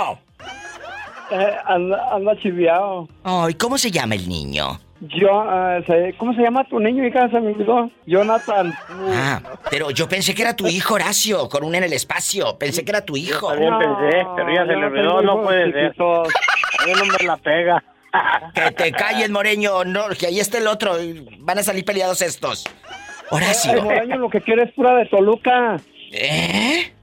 Eh, 1.32 1.56
anda, 1.66 2.14
anda 2.14 2.40
chiviado. 2.40 3.08
Ay, 3.24 3.56
¿cómo 3.56 3.78
se 3.78 3.90
llama 3.90 4.16
el 4.16 4.28
niño? 4.28 4.80
Yo, 5.10 5.30
ah, 5.42 5.80
se- 5.86 6.14
¿cómo 6.18 6.34
se 6.34 6.42
llama 6.42 6.64
tu 6.70 6.80
niño, 6.80 7.06
hija? 7.06 7.30
Se 7.30 7.40
me 7.40 7.52
olvidó. 7.52 7.90
Jonathan. 8.06 8.74
Ah, 9.12 9.42
pero 9.70 9.92
yo 9.92 10.08
pensé 10.08 10.34
que 10.34 10.42
era 10.44 10.56
tu 10.56 10.68
hijo, 10.68 10.94
Horacio, 10.94 11.50
con 11.50 11.64
una 11.64 11.78
en 11.80 11.84
el 11.86 11.94
espacio. 11.94 12.58
Pensé 12.58 12.86
que 12.86 12.92
era 12.92 13.04
tu 13.04 13.18
hijo. 13.18 13.50
También 13.50 13.74
pensé, 13.78 14.26
pero 14.36 14.54
ya 14.54 14.66
se 14.66 14.76
le 14.76 14.86
olvidó, 14.86 15.22
no 15.22 15.42
puede 15.42 15.72
ser. 15.72 15.94
A 16.00 16.86
mí 16.86 16.92
no 16.98 17.06
me 17.06 17.26
la 17.28 17.38
pega. 17.38 17.84
Que 18.54 18.72
te 18.72 18.92
calles, 18.92 19.30
Moreño. 19.30 19.84
No, 19.86 20.08
que 20.18 20.28
ahí 20.28 20.40
está 20.40 20.60
el 20.60 20.68
otro. 20.68 20.94
Van 21.40 21.58
a 21.58 21.64
salir 21.64 21.84
peleados 21.84 22.22
estos. 22.22 22.64
El 23.32 23.38
Horacio. 23.38 23.84
moreño 23.84 24.18
lo 24.18 24.30
que 24.30 24.42
quiere 24.42 24.64
es 24.64 24.72
pura 24.74 24.96
de 24.96 25.06
Toluca. 25.08 25.78
¿Eh? 26.12 26.94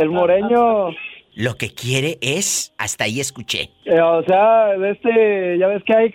El 0.00 0.10
moreño. 0.10 0.88
Lo 1.34 1.54
que 1.56 1.72
quiere 1.74 2.18
es. 2.20 2.72
Hasta 2.78 3.04
ahí 3.04 3.20
escuché. 3.20 3.70
eh, 3.84 4.00
o 4.00 4.22
sea, 4.24 4.68
de 4.78 4.90
este, 4.90 5.58
ya 5.58 5.66
ves 5.68 5.82
que 5.84 5.94
hay, 5.94 6.14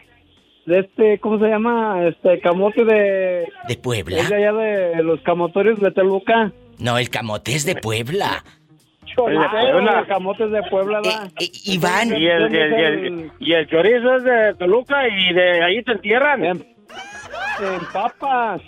este, 0.66 1.20
¿cómo 1.20 1.40
se 1.40 1.48
llama? 1.48 2.08
Este, 2.08 2.40
camote 2.40 2.86
de, 2.86 2.94
¿De 2.94 3.48
es 3.70 3.78
Puebla? 3.78 4.24
de 4.24 4.36
allá 4.36 4.54
de 4.54 5.04
los 5.04 5.22
camotorios 5.22 5.80
de 5.80 5.92
Toluca. 5.92 6.52
No, 6.80 6.98
el 6.98 7.10
camote 7.10 7.54
es 7.56 7.66
de 7.66 7.76
Puebla. 7.76 8.44
Choricero, 9.16 9.50
Puebla. 9.52 10.00
los 10.00 10.08
camotes 10.08 10.52
de 10.52 10.64
Puebla, 10.64 11.02
¿verdad? 11.04 11.32
Eh, 11.40 11.46
eh, 11.46 11.52
Iván. 11.66 12.10
Y 12.10 12.26
el, 12.28 12.54
y, 12.54 12.58
el, 12.58 12.72
y, 12.74 12.82
el, 12.84 13.32
y 13.40 13.54
el 13.54 13.68
chorizo 13.68 14.16
es 14.16 14.24
de 14.24 14.54
Toluca 14.56 15.08
y 15.08 15.34
de 15.34 15.64
ahí 15.64 15.84
te 15.84 15.92
entierran. 15.92 16.44
En, 16.44 16.58
en 17.62 17.86
papas. 17.92 18.62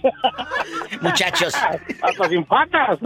Muchachos, 1.02 1.54
Hasta 2.02 2.30
sin 2.30 2.44
patas. 2.44 3.00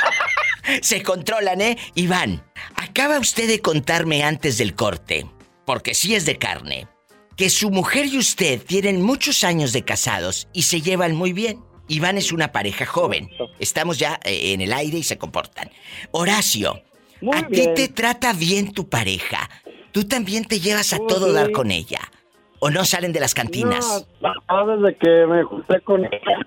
se 0.82 1.02
controlan, 1.02 1.60
¿eh? 1.60 1.78
Iván, 1.94 2.42
acaba 2.76 3.18
usted 3.18 3.48
de 3.48 3.60
contarme 3.60 4.22
antes 4.24 4.58
del 4.58 4.74
corte, 4.74 5.26
porque 5.64 5.94
sí 5.94 6.14
es 6.14 6.26
de 6.26 6.36
carne, 6.36 6.86
que 7.36 7.50
su 7.50 7.70
mujer 7.70 8.06
y 8.06 8.18
usted 8.18 8.62
tienen 8.62 9.02
muchos 9.02 9.44
años 9.44 9.72
de 9.72 9.82
casados 9.82 10.48
y 10.52 10.62
se 10.62 10.80
llevan 10.80 11.14
muy 11.14 11.32
bien. 11.32 11.60
Iván 11.88 12.16
es 12.16 12.32
una 12.32 12.50
pareja 12.50 12.86
joven. 12.86 13.28
Estamos 13.60 13.98
ya 13.98 14.18
eh, 14.24 14.52
en 14.54 14.60
el 14.60 14.72
aire 14.72 14.98
y 14.98 15.02
se 15.02 15.18
comportan. 15.18 15.70
Horacio, 16.10 16.82
Muy 17.20 17.36
¿a 17.36 17.46
ti 17.46 17.68
te 17.74 17.88
trata 17.88 18.32
bien 18.32 18.72
tu 18.72 18.88
pareja? 18.88 19.48
¿Tú 19.92 20.04
también 20.04 20.44
te 20.44 20.58
llevas 20.58 20.92
a 20.92 20.98
todo 20.98 21.32
dar 21.32 21.52
con 21.52 21.70
ella? 21.70 22.00
¿O 22.58 22.70
no 22.70 22.84
salen 22.84 23.12
de 23.12 23.20
las 23.20 23.34
cantinas? 23.34 24.06
No, 24.20 24.66
desde 24.66 24.96
que 24.96 25.26
me 25.26 25.42
junté 25.44 25.80
con 25.82 26.04
ella, 26.04 26.38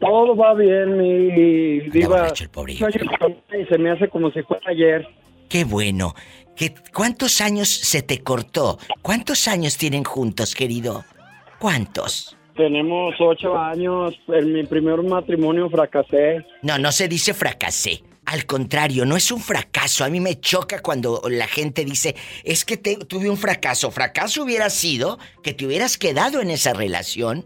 todo 0.00 0.36
va 0.36 0.54
bien 0.54 1.04
y 1.04 1.80
diva. 1.90 2.28
el 2.28 2.48
pobre. 2.48 2.74
Y 2.74 3.64
se 3.66 3.78
me 3.78 3.90
hace 3.90 4.08
como 4.08 4.30
si 4.30 4.42
fuera 4.42 4.70
ayer. 4.70 5.06
Qué 5.48 5.64
bueno. 5.64 6.14
¿Qué, 6.56 6.74
¿Cuántos 6.94 7.40
años 7.40 7.68
se 7.68 8.02
te 8.02 8.22
cortó? 8.22 8.78
¿Cuántos 9.00 9.48
años 9.48 9.76
tienen 9.78 10.04
juntos, 10.04 10.54
querido? 10.54 11.04
¿Cuántos? 11.58 12.36
Tenemos 12.56 13.14
ocho 13.20 13.56
años. 13.56 14.14
En 14.28 14.52
mi 14.52 14.64
primer 14.64 15.02
matrimonio 15.02 15.70
fracasé. 15.70 16.44
No, 16.62 16.78
no 16.78 16.92
se 16.92 17.08
dice 17.08 17.32
fracasé. 17.34 18.02
Al 18.26 18.46
contrario, 18.46 19.04
no 19.04 19.16
es 19.16 19.32
un 19.32 19.40
fracaso. 19.40 20.04
A 20.04 20.08
mí 20.08 20.20
me 20.20 20.38
choca 20.38 20.80
cuando 20.80 21.22
la 21.28 21.48
gente 21.48 21.84
dice, 21.84 22.14
es 22.44 22.64
que 22.64 22.76
te- 22.76 22.96
tuve 22.96 23.28
un 23.30 23.36
fracaso. 23.38 23.90
Fracaso 23.90 24.44
hubiera 24.44 24.70
sido 24.70 25.18
que 25.42 25.54
te 25.54 25.66
hubieras 25.66 25.98
quedado 25.98 26.40
en 26.40 26.50
esa 26.50 26.72
relación 26.72 27.44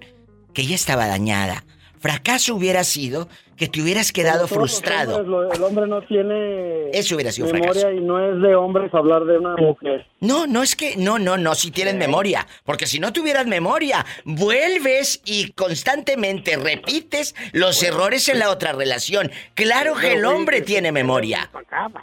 que 0.52 0.66
ya 0.66 0.74
estaba 0.74 1.06
dañada. 1.06 1.64
Fracaso 2.10 2.54
hubiera 2.54 2.84
sido 2.84 3.28
que 3.56 3.66
te 3.66 3.82
hubieras 3.82 4.12
quedado 4.12 4.46
frustrado. 4.46 5.16
hombres, 5.16 5.28
lo- 5.28 5.52
el 5.52 5.62
hombre 5.64 5.86
no 5.88 6.02
tiene 6.02 6.90
Eso 6.90 7.16
hubiera 7.16 7.32
sido 7.32 7.48
memoria 7.52 7.72
fracaso. 7.72 7.92
y 7.92 8.00
no 8.00 8.24
es 8.24 8.40
de 8.42 8.54
hombres 8.54 8.94
hablar 8.94 9.24
de 9.24 9.38
una 9.38 9.56
mujer. 9.56 10.06
No, 10.20 10.46
no 10.46 10.62
es 10.62 10.76
que. 10.76 10.96
No, 10.96 11.18
no, 11.18 11.36
no, 11.36 11.54
si 11.56 11.72
tienes 11.72 11.96
memoria. 11.96 12.46
Porque 12.64 12.86
si 12.86 13.00
no 13.00 13.12
tuvieras 13.12 13.46
memoria, 13.46 14.06
vuelves 14.24 15.20
y 15.24 15.50
constantemente 15.52 16.56
repites 16.56 17.34
los 17.52 17.82
errores 17.82 18.28
en 18.28 18.38
la 18.38 18.50
otra 18.50 18.72
relación. 18.72 19.32
Claro 19.54 19.96
que 19.96 20.12
el 20.12 20.24
hombre 20.24 20.60
tiene 20.60 20.92
memoria. 20.92 21.50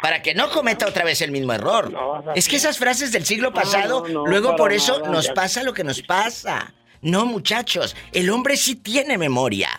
Para 0.02 0.22
que 0.22 0.34
no 0.34 0.50
cometa 0.50 0.86
otra 0.88 1.06
vez 1.06 1.22
el 1.22 1.32
mismo 1.32 1.54
error. 1.54 1.94
Es 2.36 2.50
que 2.50 2.58
esas 2.58 2.78
frases 2.78 3.14
del 3.14 3.26
siglo 3.26 3.54
pasado, 3.54 4.04
no, 4.08 4.14
no, 4.14 4.26
luego 4.26 4.56
por 4.58 4.74
eso 4.74 5.00
nada. 5.00 5.12
nos 5.12 5.30
pasa 5.30 5.64
lo 5.64 5.74
que 5.74 5.86
nos 5.86 6.02
pasa. 6.02 6.74
No, 7.02 7.26
muchachos, 7.26 7.96
el 8.12 8.30
hombre 8.30 8.58
sí 8.58 8.76
tiene 8.76 9.18
memoria. 9.18 9.70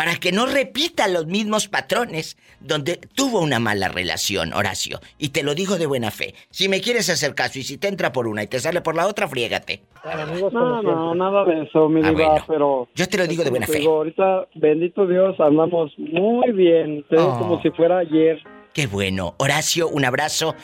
Para 0.00 0.16
que 0.16 0.32
no 0.32 0.46
repita 0.46 1.08
los 1.08 1.26
mismos 1.26 1.68
patrones 1.68 2.38
donde 2.58 2.96
tuvo 2.96 3.40
una 3.40 3.58
mala 3.58 3.88
relación, 3.88 4.54
Horacio. 4.54 4.98
Y 5.18 5.28
te 5.28 5.42
lo 5.42 5.54
digo 5.54 5.76
de 5.76 5.84
buena 5.84 6.10
fe. 6.10 6.34
Si 6.48 6.70
me 6.70 6.80
quieres 6.80 7.10
hacer 7.10 7.34
caso 7.34 7.58
y 7.58 7.64
si 7.64 7.76
te 7.76 7.88
entra 7.88 8.10
por 8.10 8.26
una 8.26 8.42
y 8.42 8.46
te 8.46 8.58
sale 8.60 8.80
por 8.80 8.96
la 8.96 9.06
otra, 9.06 9.28
friégate. 9.28 9.82
No, 10.02 10.80
no, 10.80 11.14
nada 11.14 11.44
de 11.44 11.64
eso, 11.64 11.90
mi 11.90 12.00
Ah, 12.02 12.08
diva, 12.12 12.28
bueno. 12.30 12.44
pero... 12.48 12.88
Yo 12.94 13.06
te 13.10 13.18
lo 13.18 13.26
digo 13.26 13.44
de 13.44 13.50
buena 13.50 13.66
fe. 13.66 13.80
digo, 13.80 13.96
ahorita, 13.96 14.46
bendito 14.54 15.06
Dios, 15.06 15.38
andamos 15.38 15.92
muy 15.98 16.50
bien. 16.52 17.04
Te 17.10 17.16
digo 17.16 17.34
Oh. 17.34 17.38
como 17.38 17.60
si 17.60 17.68
fuera 17.68 17.98
ayer. 17.98 18.42
Qué 18.72 18.86
bueno. 18.86 19.34
Horacio, 19.36 19.86
un 19.88 20.06
abrazo 20.06 20.54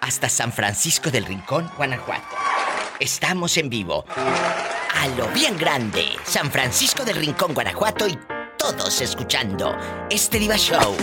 hasta 0.00 0.28
San 0.28 0.50
Francisco 0.50 1.12
del 1.12 1.26
Rincón, 1.26 1.70
Guanajuato. 1.76 2.34
Estamos 2.98 3.56
en 3.56 3.70
vivo. 3.70 4.04
A 4.16 5.06
lo 5.16 5.28
bien 5.28 5.56
grande. 5.56 6.06
San 6.24 6.50
Francisco 6.50 7.04
del 7.04 7.14
Rincón, 7.14 7.54
Guanajuato 7.54 8.08
y 8.08 8.18
todos 8.60 9.00
escuchando 9.00 9.74
este 10.10 10.38
Diva 10.38 10.58
Show. 10.58 10.94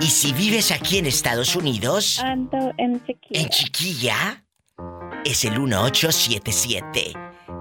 Y 0.00 0.06
si 0.06 0.32
vives 0.32 0.70
aquí 0.70 0.96
en 0.96 1.04
Estados 1.04 1.54
Unidos, 1.54 2.18
Ando 2.20 2.72
en 2.78 3.04
sequía. 3.04 3.42
en 3.42 3.50
Chiquilla, 3.50 4.42
es 5.24 5.44
el 5.44 5.60
1877 5.60 7.12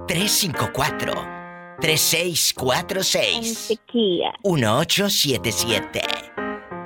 354 0.08 1.37
3646. 1.79 3.57
sequía. 3.57 4.34
1877 4.43 6.01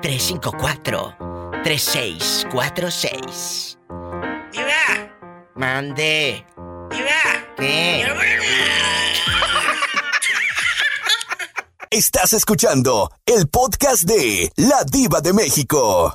354 0.01 1.15
3646. 1.63 3.77
¡Iba! 4.53 5.17
Mande. 5.55 6.45
¡Iba! 6.91 7.55
¿Qué? 7.57 8.05
Estás 11.89 12.33
escuchando 12.33 13.09
el 13.25 13.47
podcast 13.49 14.03
de 14.03 14.51
La 14.55 14.83
Diva 14.89 15.19
de 15.21 15.33
México. 15.33 16.13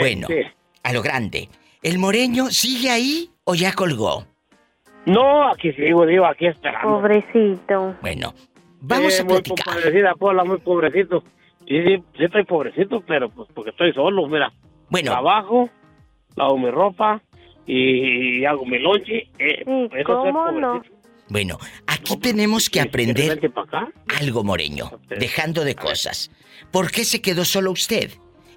Bueno, 0.00 0.26
a 0.82 0.92
lo 0.92 1.02
grande. 1.02 1.50
¿El 1.82 1.98
moreño 1.98 2.50
sigue 2.50 2.90
ahí 2.90 3.30
o 3.44 3.54
ya 3.54 3.74
colgó? 3.74 4.26
No, 5.06 5.48
aquí 5.48 5.72
sigo, 5.72 6.06
digo, 6.06 6.24
aquí 6.26 6.46
esperando. 6.46 7.00
Pobrecito. 7.00 7.96
Bueno, 8.02 8.34
vamos 8.80 9.14
Sí, 9.14 9.22
a 9.22 9.24
muy 9.24 9.34
platicar. 9.42 9.74
pobrecita, 9.74 10.14
Pola, 10.14 10.44
muy 10.44 10.58
pobrecito. 10.58 11.24
Sí, 11.66 11.82
sí, 11.84 11.96
sí 12.16 12.24
estoy 12.24 12.44
pobrecito, 12.44 13.00
pero 13.06 13.30
pues 13.30 13.48
porque 13.54 13.70
estoy 13.70 13.92
solo, 13.92 14.26
mira. 14.28 14.52
Bueno. 14.90 15.10
Trabajo, 15.12 15.70
lavo 16.36 16.58
mi 16.58 16.70
ropa 16.70 17.20
y 17.66 18.44
hago 18.44 18.64
mi 18.66 18.78
lonche. 18.78 19.28
Eh, 19.38 19.64
¿cómo 20.04 20.50
no? 20.52 20.82
Bueno, 21.28 21.58
aquí 21.86 22.16
tenemos 22.18 22.68
que 22.68 22.80
aprender 22.80 23.40
algo, 24.20 24.44
Moreño, 24.44 24.90
dejando 25.08 25.64
de 25.64 25.74
cosas. 25.74 26.30
¿Por 26.70 26.90
qué 26.90 27.04
se 27.04 27.22
quedó 27.22 27.44
solo 27.44 27.70
usted? 27.70 28.10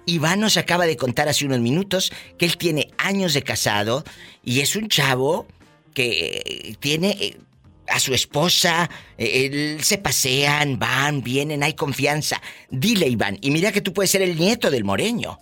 Iván 0.04 0.40
nos 0.40 0.56
acaba 0.56 0.86
de 0.86 0.96
contar 0.96 1.28
hace 1.28 1.46
unos 1.46 1.60
minutos 1.60 2.12
que 2.38 2.44
él 2.44 2.56
tiene 2.58 2.88
años 2.98 3.34
de 3.34 3.42
casado 3.42 4.04
y 4.44 4.60
es 4.60 4.76
un 4.76 4.88
chavo 4.88 5.46
que 5.96 6.42
eh, 6.44 6.76
tiene 6.78 7.16
eh, 7.18 7.36
a 7.88 7.98
su 7.98 8.12
esposa, 8.12 8.90
eh, 9.16 9.46
él- 9.50 9.82
se 9.82 9.96
pasean, 9.96 10.78
van, 10.78 11.22
vienen, 11.22 11.62
hay 11.62 11.72
confianza. 11.72 12.36
Dile, 12.68 13.08
Iván, 13.08 13.38
y 13.40 13.50
mira 13.50 13.72
que 13.72 13.80
tú 13.80 13.94
puedes 13.94 14.10
ser 14.10 14.20
el 14.20 14.36
nieto 14.36 14.70
del 14.70 14.84
moreño, 14.84 15.38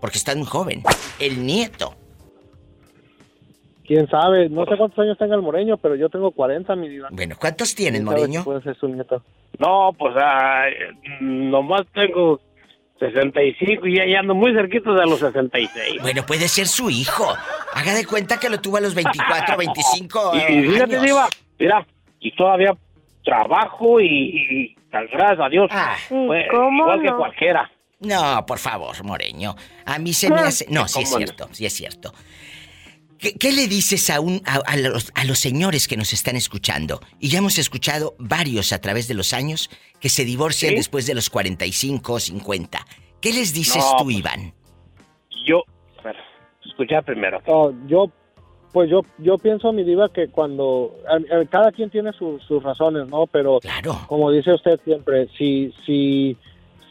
porque 0.00 0.16
estás 0.18 0.36
muy 0.36 0.46
joven. 0.46 0.84
El 1.18 1.44
nieto. 1.44 1.96
Quién 3.84 4.08
sabe, 4.08 4.48
no 4.48 4.64
sé 4.66 4.76
cuántos 4.76 4.98
años 5.00 5.18
tenga 5.18 5.34
el 5.34 5.42
moreño, 5.42 5.76
pero 5.76 5.96
yo 5.96 6.08
tengo 6.08 6.30
40, 6.30 6.76
mi 6.76 6.88
diva. 6.88 7.08
Bueno, 7.10 7.34
¿cuántos 7.40 7.74
tienes, 7.74 8.00
¿Quién 8.00 8.06
sabe 8.06 8.20
moreño? 8.20 8.44
Puede 8.44 8.62
ser 8.62 8.76
su 8.78 8.86
nieto. 8.88 9.22
No, 9.58 9.90
pues 9.98 10.14
ah, 10.18 10.66
nomás 11.20 11.82
tengo 11.92 12.40
65 12.98 13.86
y 13.86 13.96
ya, 13.96 14.06
ya 14.06 14.20
ando 14.20 14.34
muy 14.34 14.52
cerquita 14.54 14.90
de 14.92 15.04
los 15.06 15.18
66. 15.20 16.00
Bueno, 16.02 16.24
puede 16.24 16.48
ser 16.48 16.66
su 16.66 16.88
hijo. 16.90 17.26
Haga 17.74 17.94
de 17.94 18.06
cuenta 18.06 18.38
que 18.38 18.48
lo 18.48 18.60
tuvo 18.60 18.78
a 18.78 18.80
los 18.80 18.94
24, 18.94 19.56
25 19.56 20.32
Y, 20.34 20.38
y 20.38 20.62
fíjate, 20.70 20.94
años. 20.96 21.02
Diva, 21.04 21.28
mira, 21.58 21.86
y 22.20 22.30
todavía 22.34 22.72
trabajo 23.24 24.00
y, 24.00 24.06
y 24.06 24.76
gracias 25.12 25.40
a 25.40 25.48
Dios, 25.48 25.68
Ah. 25.72 25.96
pues, 26.08 26.46
¿cómo 26.50 26.82
igual 26.84 27.02
que 27.02 27.12
cualquiera. 27.12 27.70
No, 28.00 28.44
por 28.46 28.58
favor, 28.58 29.02
Moreño. 29.04 29.54
A 29.86 29.98
mí 29.98 30.12
se 30.12 30.30
me 30.30 30.40
hace... 30.40 30.66
No, 30.68 30.86
sí 30.86 31.00
es 31.02 31.14
cierto, 31.14 31.48
sí 31.52 31.64
es 31.66 31.72
cierto. 31.72 32.12
¿Qué, 33.18 33.34
qué 33.34 33.52
le 33.52 33.66
dices 33.68 34.10
a, 34.10 34.20
un, 34.20 34.42
a, 34.44 34.56
a 34.66 34.76
los, 34.76 35.10
a 35.14 35.24
los 35.24 35.38
señores 35.38 35.88
que 35.88 35.96
nos 35.96 36.12
están 36.12 36.36
escuchando? 36.36 37.00
Y 37.18 37.28
ya 37.28 37.38
hemos 37.38 37.58
escuchado 37.58 38.14
varios 38.18 38.72
a 38.72 38.80
través 38.80 39.08
de 39.08 39.14
los 39.14 39.32
años 39.32 39.70
que 40.00 40.08
se 40.08 40.24
divorcian 40.24 40.70
¿Sí? 40.70 40.76
después 40.76 41.06
de 41.06 41.14
los 41.14 41.30
45 41.30 42.12
o 42.12 42.20
50. 42.20 42.86
¿Qué 43.20 43.32
les 43.32 43.52
dices 43.54 43.82
No, 43.84 43.96
tú, 43.98 44.04
pues- 44.04 44.16
Iván? 44.18 44.54
Yo, 45.46 45.62
escucha 46.64 47.02
primero. 47.02 47.40
No, 47.46 47.72
yo, 47.86 48.10
pues 48.72 48.90
yo, 48.90 49.00
yo 49.18 49.38
pienso, 49.38 49.72
mi 49.72 49.84
diva, 49.84 50.08
que 50.12 50.28
cuando 50.28 50.94
a- 51.08 51.36
a- 51.40 51.44
cada 51.46 51.72
quien 51.72 51.88
tiene 51.90 52.12
sus- 52.12 52.42
sus 52.42 52.62
razones, 52.62 53.08
¿no? 53.08 53.26
Pero 53.26 53.60
Claro. 53.60 54.00
como 54.08 54.30
dice 54.30 54.52
usted 54.52 54.78
siempre, 54.84 55.28
si, 55.38 55.72
si, 55.86 56.36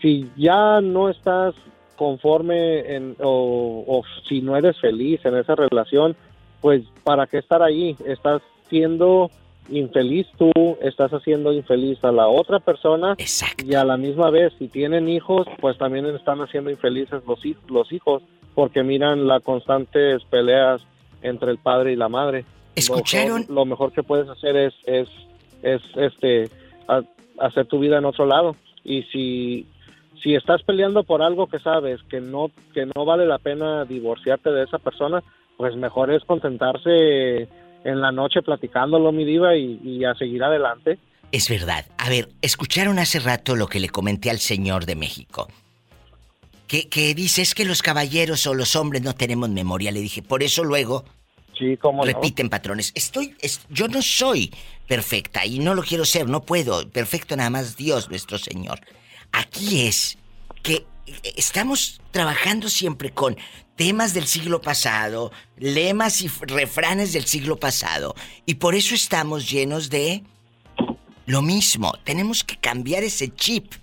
si 0.01 0.27
ya 0.37 0.81
no 0.81 1.09
estás 1.09 1.53
conforme 1.95 2.95
en, 2.95 3.15
o, 3.21 3.83
o 3.87 4.03
si 4.27 4.41
no 4.41 4.55
eres 4.57 4.79
feliz 4.79 5.19
en 5.25 5.35
esa 5.37 5.55
relación, 5.55 6.15
pues 6.61 6.83
para 7.03 7.27
qué 7.27 7.37
estar 7.39 7.61
ahí, 7.61 7.95
estás 8.05 8.41
siendo 8.69 9.29
infeliz 9.69 10.27
tú, 10.37 10.51
estás 10.81 11.11
haciendo 11.11 11.51
infeliz 11.51 12.03
a 12.03 12.11
la 12.11 12.27
otra 12.27 12.59
persona 12.59 13.15
Exacto. 13.17 13.63
y 13.65 13.73
a 13.73 13.83
la 13.83 13.97
misma 13.97 14.29
vez 14.29 14.53
si 14.59 14.67
tienen 14.67 15.09
hijos, 15.09 15.47
pues 15.59 15.77
también 15.77 16.05
están 16.07 16.39
haciendo 16.41 16.69
infelices 16.69 17.23
los, 17.27 17.39
hij- 17.43 17.57
los 17.69 17.91
hijos 17.91 18.21
porque 18.53 18.83
miran 18.83 19.27
las 19.27 19.41
constantes 19.43 20.23
peleas 20.29 20.81
entre 21.21 21.51
el 21.51 21.57
padre 21.57 21.93
y 21.93 21.95
la 21.95 22.09
madre. 22.09 22.45
¿Escucharon? 22.75 23.27
Lo 23.27 23.37
mejor, 23.39 23.55
lo 23.55 23.65
mejor 23.65 23.91
que 23.91 24.03
puedes 24.03 24.29
hacer 24.29 24.55
es, 24.55 24.73
es, 24.85 25.09
es 25.63 25.81
este, 25.95 26.49
ha- 26.87 27.01
hacer 27.39 27.65
tu 27.65 27.79
vida 27.79 27.97
en 27.97 28.05
otro 28.05 28.25
lado. 28.25 28.55
Y 28.83 29.01
si, 29.03 29.65
si 30.21 30.35
estás 30.35 30.63
peleando 30.63 31.03
por 31.03 31.21
algo 31.21 31.47
que 31.47 31.59
sabes 31.59 32.01
que 32.09 32.19
no, 32.21 32.51
que 32.73 32.85
no 32.85 33.05
vale 33.05 33.25
la 33.25 33.37
pena 33.37 33.85
divorciarte 33.85 34.49
de 34.51 34.63
esa 34.63 34.79
persona, 34.79 35.23
pues 35.57 35.75
mejor 35.75 36.11
es 36.11 36.23
contentarse 36.25 37.47
en 37.83 38.01
la 38.01 38.11
noche 38.11 38.41
platicándolo, 38.41 39.11
mi 39.11 39.25
diva, 39.25 39.55
y, 39.55 39.79
y 39.83 40.03
a 40.05 40.15
seguir 40.15 40.43
adelante. 40.43 40.97
Es 41.31 41.49
verdad. 41.49 41.85
A 41.97 42.09
ver, 42.09 42.29
escucharon 42.41 42.97
hace 42.99 43.19
rato 43.19 43.55
lo 43.55 43.67
que 43.67 43.79
le 43.79 43.89
comenté 43.89 44.29
al 44.29 44.39
señor 44.39 44.85
de 44.85 44.95
México. 44.95 45.47
Que, 46.67 46.89
que 46.89 47.13
dice 47.13 47.41
es 47.43 47.53
que 47.53 47.65
los 47.65 47.83
caballeros 47.83 48.47
o 48.47 48.55
los 48.55 48.75
hombres 48.75 49.03
no 49.03 49.13
tenemos 49.13 49.49
memoria. 49.49 49.91
Le 49.91 49.99
dije, 49.99 50.23
por 50.23 50.41
eso 50.41 50.63
luego 50.63 51.05
Sí, 51.57 51.77
como 51.77 52.03
repiten 52.03 52.49
patrones. 52.49 52.91
Estoy, 52.95 53.35
es- 53.39 53.65
yo 53.69 53.87
no 53.87 54.01
soy 54.01 54.51
perfecta 54.87 55.45
y 55.45 55.59
no 55.59 55.73
lo 55.73 55.83
quiero 55.83 56.03
ser, 56.05 56.27
no 56.27 56.41
puedo. 56.41 56.89
Perfecto 56.89 57.35
nada 57.35 57.49
más 57.49 57.77
Dios 57.77 58.09
nuestro 58.09 58.37
Señor. 58.37 58.79
Aquí 59.37 59.85
es 59.85 60.17
que 60.63 60.85
estamos 61.35 62.01
trabajando 62.11 62.69
siempre 62.69 63.11
con 63.11 63.35
temas 63.75 64.13
del 64.13 64.27
siglo 64.27 64.61
pasado, 64.61 65.31
lemas 65.57 66.21
y 66.21 66.29
refranes 66.47 67.11
del 67.11 67.25
siglo 67.25 67.57
pasado. 67.57 68.15
Y 68.45 68.55
por 68.55 68.75
eso 68.75 68.95
estamos 68.95 69.49
llenos 69.49 69.89
de 69.89 70.23
lo 71.25 71.41
mismo. 71.41 71.93
Tenemos 72.05 72.43
que 72.43 72.55
cambiar 72.55 73.03
ese 73.03 73.33
chip. 73.35 73.73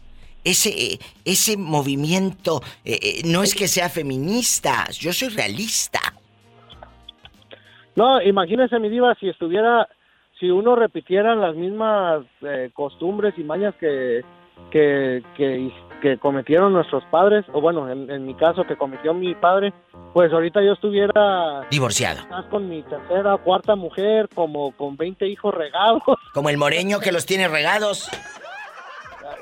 Ese, 0.45 0.71
eh, 0.71 0.99
ese 1.25 1.57
movimiento 1.57 2.63
eh, 2.85 2.99
eh, 3.01 3.23
no 3.25 3.45
es 3.45 3.55
que 3.55 3.69
sea 3.69 3.89
feminista, 3.89 4.91
yo 4.91 5.13
soy 5.13 5.29
realista. 5.29 6.01
No, 7.95 8.21
imagínese, 8.21 8.81
mi 8.81 8.89
diva, 8.89 9.15
si 9.21 9.29
estuviera, 9.29 9.89
si 10.41 10.51
uno 10.51 10.75
repitiera 10.75 11.37
las 11.37 11.55
mismas 11.55 12.25
eh, 12.41 12.71
costumbres 12.73 13.35
y 13.37 13.45
mañas 13.45 13.75
que, 13.79 14.23
que, 14.73 15.23
que, 15.37 15.71
que 16.01 16.17
cometieron 16.19 16.73
nuestros 16.73 17.05
padres, 17.05 17.45
o 17.53 17.61
bueno, 17.61 17.89
en, 17.91 18.11
en 18.11 18.27
mi 18.27 18.35
caso 18.35 18.65
que 18.65 18.77
cometió 18.77 19.13
mi 19.15 19.35
padre, 19.35 19.73
pues 20.15 20.33
ahorita 20.33 20.63
yo 20.65 20.73
estuviera 20.73 21.61
Divorciado. 21.71 22.23
con 22.51 22.69
mi 22.69 22.83
tercera 22.83 23.35
o 23.35 23.39
cuarta 23.43 23.77
mujer, 23.77 24.29
como 24.35 24.73
con 24.73 24.97
20 24.97 25.29
hijos 25.29 25.55
regados. 25.55 26.03
Como 26.35 26.49
el 26.49 26.57
moreño 26.57 26.99
que 27.01 27.13
los 27.13 27.27
tiene 27.27 27.47
regados. 27.49 28.09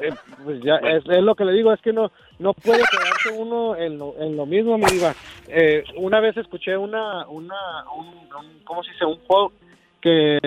Eh, 0.02 0.12
pues 0.44 0.60
ya, 0.62 0.76
es, 0.76 1.04
es 1.08 1.22
lo 1.22 1.34
que 1.34 1.44
le 1.44 1.52
digo, 1.52 1.72
es 1.72 1.80
que 1.80 1.92
no 1.92 2.10
no 2.38 2.54
puede 2.54 2.82
quedarse 2.90 3.38
uno 3.38 3.76
en 3.76 3.98
lo, 3.98 4.14
en 4.18 4.34
lo 4.34 4.46
mismo, 4.46 4.78
mi 4.78 4.86
diva. 4.86 5.12
Eh, 5.48 5.84
una 5.96 6.20
vez 6.20 6.36
escuché 6.38 6.74
una, 6.76 7.26
una 7.28 7.54
un, 7.94 8.06
un- 8.08 8.60
¿cómo 8.64 8.82
se 8.82 8.92
dice? 8.92 9.04
Un 9.04 9.18
juego 9.26 9.52
que 10.00 10.38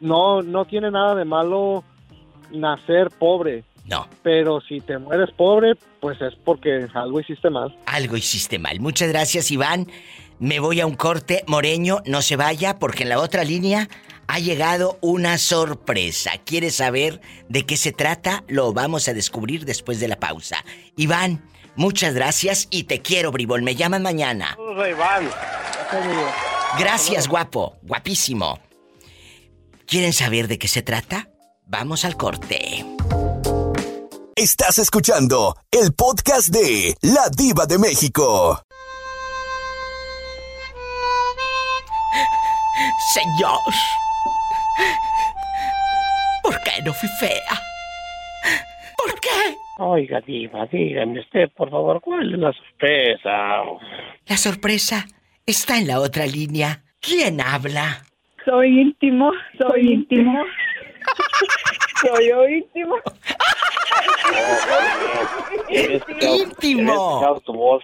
no, 0.00 0.42
no 0.42 0.66
tiene 0.66 0.90
nada 0.90 1.14
de 1.14 1.24
malo 1.24 1.82
nacer 2.50 3.08
pobre, 3.18 3.64
No, 3.86 4.08
pero 4.22 4.60
si 4.60 4.80
te 4.80 4.98
mueres 4.98 5.30
pobre, 5.36 5.74
pues 6.00 6.20
es 6.20 6.34
porque 6.44 6.86
algo 6.94 7.20
hiciste 7.20 7.50
mal. 7.50 7.76
algo 7.86 8.16
hiciste 8.16 8.58
mal. 8.58 8.78
Muchas 8.80 9.08
gracias, 9.08 9.50
Iván. 9.50 9.88
Me 10.38 10.60
voy 10.60 10.80
a 10.80 10.86
un 10.86 10.94
corte. 10.94 11.44
Moreño, 11.46 12.00
no 12.06 12.22
se 12.22 12.36
vaya 12.36 12.78
porque 12.78 13.02
en 13.02 13.08
la 13.08 13.18
otra 13.18 13.44
línea 13.44 13.88
ha 14.28 14.38
llegado 14.38 14.96
una 15.00 15.38
sorpresa. 15.38 16.32
¿Quieres 16.44 16.76
saber 16.76 17.20
de 17.48 17.66
qué 17.66 17.76
se 17.76 17.92
trata? 17.92 18.44
Lo 18.46 18.72
vamos 18.72 19.08
a 19.08 19.12
descubrir 19.14 19.64
después 19.64 19.98
de 19.98 20.06
la 20.08 20.20
pausa. 20.20 20.64
Iván, 20.96 21.42
muchas 21.74 22.14
gracias 22.14 22.68
y 22.70 22.84
te 22.84 23.02
quiero, 23.02 23.32
bribón. 23.32 23.64
Me 23.64 23.74
llaman 23.74 24.02
mañana. 24.02 24.56
Soy 24.56 24.90
Iván. 24.90 25.28
Gracias, 26.78 27.26
guapo. 27.28 27.76
Guapísimo. 27.82 28.60
¿Quieren 29.86 30.12
saber 30.12 30.46
de 30.46 30.58
qué 30.58 30.68
se 30.68 30.82
trata? 30.82 31.28
Vamos 31.66 32.04
al 32.04 32.16
corte. 32.16 32.84
Estás 34.42 34.78
escuchando 34.78 35.54
el 35.70 35.92
podcast 35.92 36.48
de 36.48 36.94
La 37.02 37.28
Diva 37.28 37.66
de 37.66 37.78
México. 37.78 38.58
Señor. 43.12 43.58
¿Por 46.42 46.54
qué 46.62 46.82
no 46.86 46.94
fui 46.94 47.08
fea? 47.20 47.60
¿Por 48.96 49.20
qué? 49.20 49.56
Oiga, 49.76 50.22
Diva, 50.22 50.64
dígame 50.72 51.20
usted, 51.20 51.50
por 51.54 51.68
favor, 51.68 52.00
¿cuál 52.00 52.32
es 52.32 52.38
la 52.38 52.54
sorpresa? 52.54 53.62
La 54.24 54.36
sorpresa 54.38 55.06
está 55.44 55.76
en 55.76 55.86
la 55.86 56.00
otra 56.00 56.24
línea. 56.24 56.82
¿Quién 56.98 57.42
habla? 57.42 58.04
Soy 58.46 58.80
íntimo, 58.80 59.32
soy 59.58 59.92
íntimo. 59.92 60.42
Soy 62.00 62.28
yo 62.28 62.48
íntimo. 62.48 62.96
Íntimo. 66.20 67.40
tu 67.44 67.52
voz. 67.52 67.82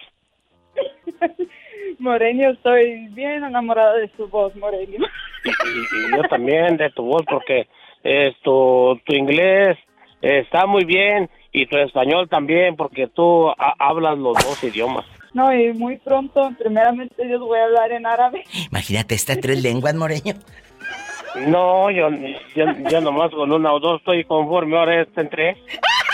Moreño, 1.99 2.51
estoy 2.51 3.07
bien 3.09 3.43
enamorada 3.43 3.93
de 3.95 4.09
su 4.15 4.27
voz, 4.27 4.55
Moreño. 4.55 4.99
Y, 5.43 5.49
y- 5.49 5.51
y 6.13 6.15
yo 6.15 6.23
también 6.29 6.77
de 6.77 6.89
tu 6.91 7.03
voz 7.03 7.23
porque 7.29 7.67
es 8.03 8.35
tu, 8.41 8.99
tu 9.05 9.15
inglés 9.15 9.77
está 10.21 10.65
muy 10.65 10.83
bien 10.85 11.29
y 11.51 11.65
tu 11.65 11.77
español 11.77 12.27
también 12.29 12.75
porque 12.75 13.07
tú 13.07 13.49
ha- 13.49 13.73
hablas 13.79 14.17
los 14.17 14.35
dos 14.43 14.63
idiomas. 14.63 15.05
No, 15.33 15.53
y 15.53 15.73
muy 15.73 15.97
pronto, 15.97 16.51
primeramente, 16.57 17.25
Dios 17.25 17.39
voy 17.41 17.59
a 17.59 17.65
hablar 17.65 17.91
en 17.91 18.05
árabe. 18.05 18.43
Imagínate 18.71 19.15
estas 19.15 19.39
tres 19.39 19.61
lenguas, 19.61 19.93
Moreño. 19.95 20.33
No, 21.45 21.91
yo, 21.91 22.09
yo, 22.55 22.65
yo 22.89 23.01
nomás 23.01 23.31
con 23.31 23.51
una 23.51 23.73
o 23.73 23.79
dos 23.79 23.99
estoy 23.99 24.23
conforme, 24.25 24.77
ahora 24.77 25.01
este 25.01 25.21
en 25.21 25.29
tres. 25.29 25.57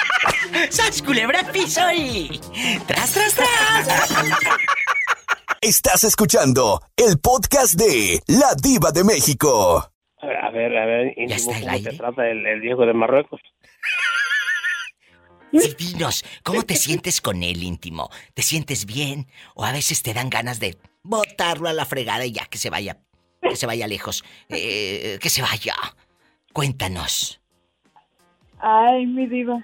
¡Sas 0.69 1.01
culebra 1.01 1.39
piso 1.51 1.81
y... 1.95 2.39
¡Tras, 2.85 3.13
tras, 3.13 3.35
tras! 3.35 3.87
Estás 5.61 6.03
escuchando 6.03 6.81
el 6.97 7.19
podcast 7.19 7.75
de 7.75 8.19
La 8.27 8.53
Diva 8.61 8.91
de 8.91 9.03
México. 9.03 9.89
A 10.21 10.49
ver, 10.51 10.77
a 10.77 10.85
ver, 10.85 11.07
íntimo, 11.17 11.35
está 11.35 11.57
el 11.57 11.61
¿cómo 11.63 11.71
aire? 11.73 11.91
te 11.91 11.97
trata 11.97 12.29
el, 12.29 12.45
el 12.45 12.59
viejo 12.61 12.85
de 12.85 12.93
Marruecos? 12.93 13.39
Sí, 15.55 15.75
dinos, 15.77 16.25
¿cómo 16.41 16.63
te 16.63 16.73
sientes 16.73 17.21
con 17.21 17.43
él 17.43 17.61
íntimo? 17.61 18.09
¿Te 18.33 18.41
sientes 18.41 18.87
bien? 18.87 19.27
¿O 19.53 19.63
a 19.63 19.71
veces 19.71 20.01
te 20.01 20.11
dan 20.15 20.31
ganas 20.31 20.59
de 20.59 20.77
botarlo 21.03 21.69
a 21.69 21.73
la 21.73 21.85
fregada 21.85 22.25
y 22.25 22.31
ya 22.31 22.47
que 22.47 22.57
se 22.57 22.71
vaya, 22.71 22.97
que 23.49 23.55
se 23.55 23.65
vaya 23.67 23.87
lejos, 23.87 24.23
eh, 24.49 25.17
que 25.21 25.29
se 25.29 25.41
vaya? 25.41 25.73
Cuéntanos. 26.53 27.39
Ay, 28.59 29.05
mi 29.05 29.25
diva. 29.27 29.63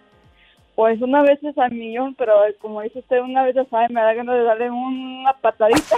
Pues 0.75 1.01
una 1.01 1.21
vez 1.21 1.39
es 1.43 1.57
al 1.57 1.71
millón, 1.71 2.15
pero 2.15 2.33
como 2.61 2.81
dice 2.81 2.99
usted, 2.99 3.19
una 3.21 3.43
vez 3.43 3.55
ya 3.55 3.65
sabe, 3.65 3.87
me 3.89 4.01
da 4.01 4.13
ganas 4.13 4.35
de 4.35 4.43
darle 4.43 4.69
una 4.71 5.33
patadita. 5.33 5.97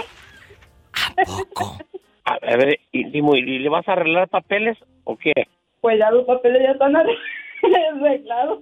¿A 0.92 1.24
poco? 1.24 1.78
A 2.24 2.34
a 2.34 2.56
ver, 2.56 2.78
y, 2.92 3.04
dime, 3.10 3.38
¿y 3.38 3.58
le 3.58 3.68
vas 3.68 3.86
a 3.88 3.92
arreglar 3.92 4.28
papeles 4.28 4.76
o 5.04 5.16
qué? 5.16 5.32
Pues 5.80 5.98
ya 5.98 6.10
los 6.10 6.24
papeles 6.24 6.62
ya 6.62 6.72
están 6.72 6.94
arreglados. 6.96 8.60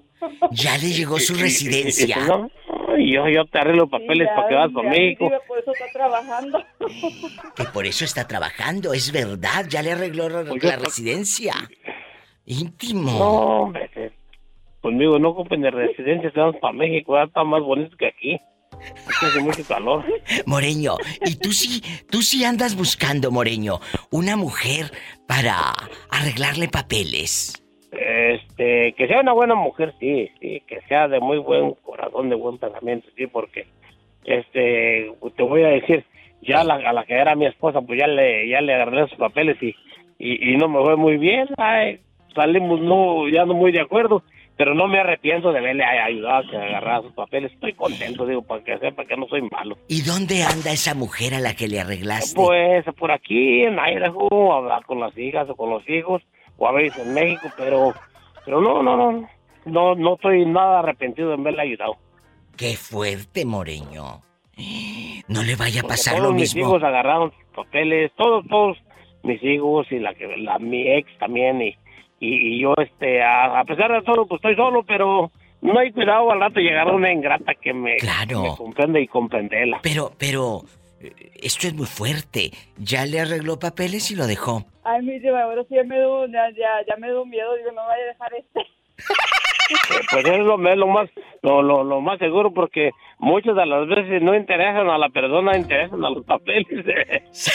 Ya 0.53 0.77
le 0.79 0.89
llegó 0.93 1.19
su 1.19 1.33
Y- 1.35 1.37
y- 1.37 1.41
y- 1.41 1.43
residencia. 1.43 2.17
y- 2.19 2.29
no, 2.29 2.51
y 2.99 3.13
yo, 3.15 3.29
yo 3.29 3.45
te 3.47 3.59
arreglo 3.59 3.89
papeles 3.89 4.29
Sí, 4.29 4.35
para 4.35 4.49
que 4.49 4.55
vas 4.55 4.73
conmigo. 4.73 5.31
Por 5.47 5.59
eso 5.59 5.73
está 5.73 5.87
trabajando. 5.93 6.65
Que 7.57 7.65
por 7.65 7.87
eso 7.87 8.05
está 8.05 8.27
trabajando, 8.27 8.93
es 8.93 9.13
verdad. 9.13 9.67
Ya 9.69 9.83
le 9.83 9.93
arregló 9.93 10.29
la, 10.29 10.45
Pues 10.45 10.63
la 10.63 10.77
residencia. 10.77 11.55
Íntimo. 12.47 13.13
No, 13.13 13.31
hombre, 13.63 13.91
eh, 13.95 14.13
conmigo 14.81 15.19
no 15.19 15.31
ocupen 15.31 15.61
de 15.61 15.71
residencia, 15.71 16.29
estamos 16.29 16.57
para 16.57 16.73
México, 16.73 17.17
ya 17.17 17.25
está 17.25 17.45
más 17.45 17.63
bonito 17.63 17.97
que 17.97 18.07
aquí. 18.07 18.41
Aquí 18.73 19.27
hace 19.27 19.41
mucho 19.41 19.65
calor. 19.65 20.05
Moreño, 20.47 20.97
y 21.25 21.37
tú 21.37 21.53
sí, 21.53 21.83
tú 22.11 22.23
sí 22.23 22.45
andas 22.45 22.77
buscando, 22.77 23.31
Moreño, 23.31 23.81
una 24.11 24.37
mujer 24.37 24.93
para 25.27 25.73
arreglarle 26.11 26.69
papeles. 26.69 27.63
Este, 27.93 28.93
que 28.93 29.09
sea 29.09 29.21
una 29.21 29.33
buena 29.33 29.55
mujer, 29.55 29.95
sí, 29.99 30.31
sí, 30.41 30.63
que 30.67 30.81
sea 30.83 31.09
de 31.09 31.19
muy 31.21 31.39
buen 31.39 31.73
corazón, 31.83 32.29
de 32.29 32.37
buen 32.37 32.59
pensamiento, 32.59 33.09
sí, 33.17 33.27
porque, 33.27 33.67
este, 34.25 35.13
te 35.37 35.43
voy 35.43 35.65
a 35.65 35.69
decir, 35.69 36.05
ya 36.41 36.63
la, 36.63 36.75
a 36.75 36.93
la 36.93 37.05
que 37.05 37.15
era 37.15 37.35
mi 37.35 37.47
esposa, 37.47 37.81
pues 37.81 37.99
ya 37.99 38.07
le, 38.07 38.49
ya 38.49 38.61
le 38.61 38.75
agarré 38.75 39.09
sus 39.09 39.19
papeles 39.19 39.61
y, 39.61 39.75
y, 40.19 40.53
y 40.53 40.57
no 40.57 40.69
me 40.69 40.81
fue 40.85 40.97
muy 40.97 41.17
bien, 41.17 41.49
ay, 41.57 41.99
salimos 42.35 42.81
no, 42.81 43.29
ya 43.29 43.45
no 43.45 43.55
muy 43.55 43.73
de 43.73 43.81
acuerdo, 43.81 44.23
pero 44.57 44.75
no 44.75 44.89
me 44.89 45.01
arrepiento 45.01 45.53
de 45.53 45.59
haberle 45.59 45.83
ayudado 45.85 46.47
a 46.47 46.51
que 46.51 46.57
agarrara 46.57 47.03
sus 47.03 47.13
papeles, 47.13 47.51
estoy 47.53 47.73
contento, 47.73 48.27
digo, 48.27 48.43
para 48.43 48.63
que 48.63 48.79
sepa 48.79 49.05
que 49.05 49.17
no 49.17 49.27
soy 49.27 49.43
malo. 49.51 49.77
¿Y 49.89 50.03
dónde 50.03 50.43
anda 50.43 50.71
esa 50.71 50.95
mujer 50.95 51.35
a 51.35 51.41
la 51.41 51.55
que 51.55 51.67
le 51.67 51.81
arreglaste? 51.81 52.37
Pues 52.37 52.85
por 52.99 53.11
aquí 53.11 53.63
en 53.63 53.79
Idaho, 53.79 54.53
hablar 54.53 54.85
con 54.85 55.01
las 55.01 55.17
hijas 55.17 55.49
o 55.49 55.57
con 55.57 55.71
los 55.71 55.89
hijos, 55.89 56.23
o 56.61 56.69
a 56.69 56.73
veces 56.73 57.05
en 57.05 57.15
México, 57.15 57.49
pero, 57.57 57.93
pero 58.45 58.61
no, 58.61 58.83
no, 58.83 58.97
no, 58.97 59.29
no, 59.65 59.95
no 59.97 60.15
estoy 60.15 60.45
nada 60.47 60.79
arrepentido 60.81 61.29
de 61.31 61.35
haberle 61.35 61.63
ayudado. 61.63 61.97
Qué 62.57 62.77
fuerte, 62.77 63.45
Moreño. 63.45 64.21
No 65.29 65.43
le 65.43 65.57
vaya 65.57 65.81
a 65.81 65.85
pasar 65.89 66.17
todos 66.17 66.29
lo 66.29 66.35
mis 66.35 66.55
mismo. 66.55 66.69
hijos 66.69 66.83
agarraron 66.83 67.33
papeles, 67.55 68.13
todos, 68.17 68.47
todos 68.49 68.77
mis 69.23 69.43
hijos 69.43 69.87
y 69.91 69.99
la 69.99 70.15
que, 70.15 70.27
la, 70.37 70.59
mi 70.59 70.87
ex 70.87 71.09
también 71.19 71.63
y, 71.63 71.69
y, 72.21 72.57
y 72.57 72.61
yo, 72.61 72.75
este, 72.77 73.23
a, 73.23 73.61
a 73.61 73.65
pesar 73.65 73.91
de 73.93 74.03
todo, 74.03 74.27
pues 74.27 74.39
estoy 74.41 74.57
solo, 74.57 74.83
pero 74.83 75.31
no 75.63 75.79
hay 75.79 75.93
cuidado, 75.93 76.31
al 76.31 76.41
rato 76.41 76.61
llegará 76.61 76.93
una 76.93 77.11
ingrata 77.13 77.55
que 77.55 77.73
me, 77.73 77.97
Claro. 77.97 78.43
me 78.43 78.57
comprende 78.57 79.01
y 79.01 79.07
comprenderla. 79.07 79.81
Pero, 79.83 80.13
pero, 80.19 80.63
esto 81.43 81.67
es 81.67 81.75
muy 81.75 81.87
fuerte. 81.87 82.51
Ya 82.79 83.07
le 83.07 83.21
arregló 83.21 83.59
papeles 83.59 84.11
y 84.11 84.17
lo 84.17 84.27
dejó. 84.27 84.65
Ay, 84.85 85.03
mi 85.03 85.19
diva, 85.19 85.43
ahora 85.43 85.63
sí 85.69 85.75
ya 85.75 85.85
me 85.85 85.97
dio, 85.97 86.27
ya, 86.27 86.49
ya, 86.51 86.85
ya 86.89 86.97
me 86.97 87.09
dio 87.09 87.25
miedo, 87.25 87.55
digo, 87.57 87.73
no 87.73 87.87
vaya 87.87 88.03
a 88.03 88.07
dejar 88.07 88.35
este. 88.35 88.61
Eh, 88.61 88.67
Pues 90.11 90.25
es 90.27 90.39
lo, 90.41 90.69
es 90.71 90.77
lo 90.77 90.87
más 90.89 91.09
lo, 91.43 91.63
lo, 91.63 91.85
lo 91.85 92.01
más 92.01 92.19
seguro 92.19 92.53
porque 92.53 92.91
muchas 93.19 93.55
de 93.55 93.67
las 93.67 93.87
veces 93.87 94.21
no 94.21 94.35
interesan 94.35 94.91
a 94.91 94.99
la 94.99 95.09
persona, 95.11 95.57
interesan 95.57 96.05
a 96.05 96.11
los 96.11 96.25
papeles. 96.25 96.67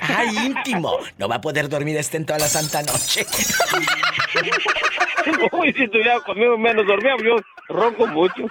¡Ay, 0.00 0.28
íntimo! 0.46 0.96
No 1.18 1.28
va 1.28 1.36
a 1.36 1.40
poder 1.40 1.68
dormir 1.68 1.96
este 1.98 2.16
en 2.16 2.24
toda 2.26 2.38
la 2.38 2.46
santa 2.46 2.82
noche. 2.82 3.26
Uy, 5.52 5.72
si 5.74 5.84
estuviera 5.84 6.18
conmigo 6.20 6.56
menos 6.56 6.86
dormía, 6.86 7.14
yo 7.22 7.36
ronco 7.68 8.06
mucho. 8.06 8.44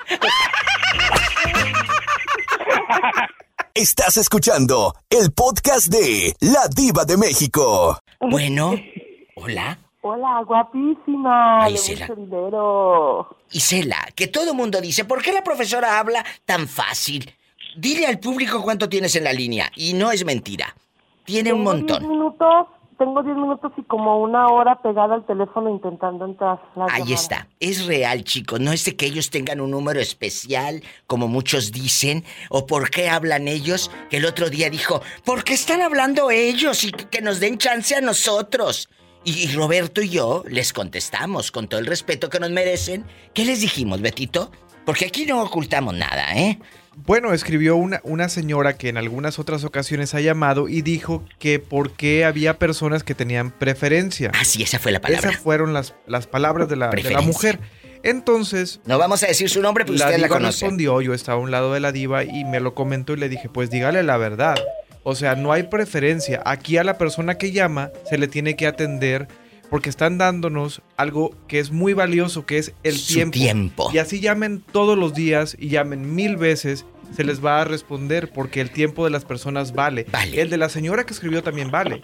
Estás 3.74 4.18
escuchando 4.18 4.94
el 5.10 5.32
podcast 5.32 5.88
de 5.88 6.36
La 6.42 6.68
Diva 6.68 7.06
de 7.06 7.18
México. 7.18 7.98
Bueno, 8.20 8.76
hola. 9.36 9.78
Hola, 10.02 10.44
guapísima. 10.46 11.64
Ay, 11.64 11.74
de 11.74 11.80
sí, 11.80 11.96
la- 11.96 12.08
mucho 12.08 12.20
dinero. 12.22 13.38
Isela, 13.52 14.06
que 14.16 14.28
todo 14.28 14.54
mundo 14.54 14.82
dice, 14.82 15.06
¿por 15.06 15.22
qué 15.22 15.32
la 15.32 15.44
profesora 15.44 15.98
habla 16.00 16.26
tan 16.46 16.68
fácil? 16.68 17.34
Dile 17.78 18.06
al 18.06 18.20
público 18.20 18.62
cuánto 18.62 18.90
tienes 18.90 19.16
en 19.16 19.24
la 19.24 19.34
línea. 19.34 19.72
Y 19.76 19.94
no 19.94 20.12
es 20.12 20.26
mentira. 20.26 20.76
Tiene 21.24 21.54
un 21.54 21.64
montón. 21.64 22.00
10 22.00 22.10
minutos, 22.10 22.68
tengo 22.98 23.24
10 23.24 23.36
minutos 23.36 23.72
y 23.78 23.84
como 23.84 24.20
una 24.20 24.48
hora 24.48 24.82
pegada 24.82 25.16
al 25.16 25.26
teléfono 25.26 25.70
intentando 25.70 26.26
entrar. 26.26 26.60
Ahí 26.76 27.00
llamadas. 27.00 27.22
está. 27.22 27.48
Es 27.60 27.86
real, 27.86 28.24
chicos. 28.24 28.60
No 28.60 28.72
es 28.72 28.86
de 28.86 28.96
que 28.96 29.06
ellos 29.06 29.30
tengan 29.30 29.62
un 29.62 29.72
número 29.72 30.00
especial, 30.00 30.84
como 31.08 31.28
muchos 31.28 31.72
dicen, 31.72 32.24
o 32.50 32.66
por 32.66 32.90
qué 32.90 33.10
hablan 33.10 33.48
ellos, 33.48 33.92
que 34.10 34.18
el 34.18 34.26
otro 34.26 34.50
día 34.50 34.70
dijo, 34.70 35.02
¿por 35.26 35.44
qué 35.44 35.54
están 35.54 35.82
hablando 35.82 36.32
ellos 36.32 36.84
y 36.84 36.92
que 36.92 37.22
nos 37.22 37.40
den 37.40 37.58
chance 37.58 37.96
a 37.96 38.02
nosotros? 38.02 38.90
Y, 39.24 39.44
y 39.44 39.48
Roberto 39.54 40.02
y 40.02 40.10
yo 40.10 40.44
les 40.48 40.74
contestamos 40.74 41.52
con 41.52 41.68
todo 41.68 41.80
el 41.80 41.86
respeto 41.86 42.30
que 42.30 42.40
nos 42.40 42.52
merecen. 42.52 43.06
¿Qué 43.34 43.46
les 43.46 43.62
dijimos, 43.62 44.02
Betito? 44.02 44.52
Porque 44.86 45.06
aquí 45.06 45.26
no 45.26 45.42
ocultamos 45.42 45.94
nada, 45.94 46.34
¿eh? 46.36 46.60
Bueno, 46.96 47.34
escribió 47.34 47.76
una, 47.76 48.02
una 48.04 48.30
señora 48.30 48.78
que 48.78 48.90
en 48.90 48.98
algunas 48.98 49.40
otras 49.40 49.64
ocasiones 49.64 50.14
ha 50.14 50.22
llamado 50.22 50.70
y 50.70 50.82
dijo 50.82 51.24
que 51.40 51.60
por 51.60 51.92
qué 51.92 52.24
había 52.24 52.60
personas 52.60 53.04
que 53.04 53.16
tenían 53.16 53.52
preferencia. 53.52 54.32
Ah, 54.34 54.46
sí, 54.46 54.64
esa 54.64 54.80
fue 54.80 54.92
la 54.92 55.02
palabra. 55.02 55.30
Esas 55.30 55.42
fueron 55.42 55.74
las, 55.74 55.96
las 56.06 56.28
palabras 56.28 56.70
de 56.70 56.76
la, 56.76 56.90
de 56.90 57.04
la 57.12 57.22
mujer. 57.22 57.60
Entonces... 58.04 58.80
No 58.86 58.98
vamos 58.98 59.24
a 59.24 59.28
decir 59.28 59.50
su 59.50 59.62
nombre 59.62 59.86
porque 59.86 60.00
la 60.00 60.08
usted 60.08 60.20
la 60.20 60.28
conoce. 60.28 60.66
respondió, 60.66 61.02
yo 61.02 61.14
estaba 61.14 61.40
a 61.40 61.42
un 61.42 61.52
lado 61.52 61.74
de 61.74 61.80
la 61.80 61.92
diva 61.92 62.24
y 62.24 62.46
me 62.46 62.60
lo 62.60 62.76
comentó 62.76 63.14
y 63.14 63.18
le 63.18 63.30
dije, 63.30 63.50
pues 63.50 63.70
dígale 63.70 64.04
la 64.04 64.18
verdad. 64.18 64.56
O 65.04 65.16
sea, 65.16 65.36
no 65.36 65.52
hay 65.52 65.64
preferencia. 65.64 66.42
Aquí 66.46 66.78
a 66.78 66.84
la 66.84 66.98
persona 66.98 67.38
que 67.38 67.52
llama 67.52 67.92
se 68.10 68.18
le 68.18 68.28
tiene 68.28 68.56
que 68.56 68.68
atender 68.68 69.28
porque 69.74 69.90
están 69.90 70.20
dándonos 70.20 70.84
algo 70.98 71.36
que 71.48 71.58
es 71.58 71.72
muy 71.72 71.94
valioso, 71.94 72.46
que 72.46 72.60
es 72.60 72.74
el 72.84 72.96
Su 72.96 73.16
tiempo. 73.16 73.32
tiempo. 73.34 73.90
Y 73.92 73.98
así 73.98 74.20
llamen 74.20 74.64
todos 74.72 74.96
los 74.96 75.16
días 75.16 75.58
y 75.60 75.70
llamen 75.70 76.14
mil 76.14 76.38
veces, 76.38 76.86
se 77.16 77.24
les 77.24 77.44
va 77.44 77.60
a 77.60 77.66
responder 77.66 78.32
porque 78.32 78.62
el 78.62 78.70
tiempo 78.70 79.04
de 79.04 79.10
las 79.10 79.26
personas 79.26 79.74
vale. 79.74 80.06
El 80.32 80.52
de 80.52 80.58
la 80.58 80.70
señora 80.70 81.08
que 81.08 81.14
escribió 81.14 81.42
también 81.42 81.72
vale. 81.72 82.04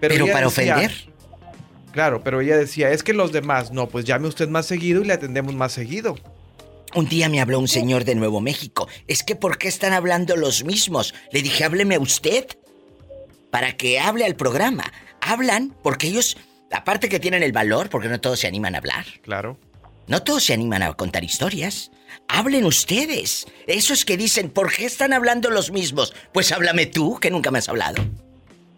Pero 0.00 0.26
para 0.26 0.48
decía- 0.48 0.74
ofender. 0.74 0.92
Claro, 1.92 2.24
pero 2.24 2.40
ella 2.40 2.56
decía, 2.56 2.90
es 2.90 3.04
que 3.04 3.12
los 3.12 3.30
demás, 3.30 3.70
no, 3.70 3.88
pues 3.88 4.04
llame 4.04 4.26
usted 4.26 4.48
más 4.48 4.66
seguido 4.66 5.00
y 5.02 5.04
le 5.04 5.12
atendemos 5.12 5.54
más 5.54 5.70
seguido. 5.70 6.16
Un 6.96 7.08
día 7.08 7.28
me 7.28 7.40
habló 7.40 7.60
un 7.60 7.68
señor 7.68 8.04
de 8.04 8.16
Nuevo 8.16 8.40
México. 8.40 8.88
Es 9.06 9.22
que 9.22 9.36
¿por 9.36 9.56
qué 9.56 9.68
están 9.68 9.92
hablando 9.92 10.34
los 10.34 10.64
mismos? 10.64 11.14
Le 11.30 11.42
dije, 11.42 11.62
hábleme 11.62 11.96
usted. 11.96 12.44
Para 13.52 13.76
que 13.76 14.00
hable 14.00 14.24
al 14.24 14.34
programa. 14.34 14.92
Hablan 15.20 15.76
porque 15.84 16.08
ellos, 16.08 16.36
aparte 16.74 17.08
que 17.08 17.20
tienen 17.20 17.42
el 17.42 17.52
valor, 17.52 17.88
porque 17.88 18.08
no 18.08 18.20
todos 18.20 18.40
se 18.40 18.46
animan 18.46 18.74
a 18.74 18.78
hablar. 18.78 19.06
Claro. 19.22 19.58
No 20.06 20.22
todos 20.22 20.44
se 20.44 20.52
animan 20.52 20.82
a 20.82 20.92
contar 20.94 21.24
historias. 21.24 21.90
Hablen 22.28 22.64
ustedes. 22.64 23.46
Esos 23.66 24.04
que 24.04 24.16
dicen, 24.16 24.50
¿por 24.50 24.72
qué 24.72 24.84
están 24.84 25.12
hablando 25.12 25.50
los 25.50 25.70
mismos? 25.70 26.14
Pues 26.32 26.52
háblame 26.52 26.86
tú, 26.86 27.18
que 27.18 27.30
nunca 27.30 27.50
me 27.50 27.58
has 27.58 27.68
hablado. 27.68 28.04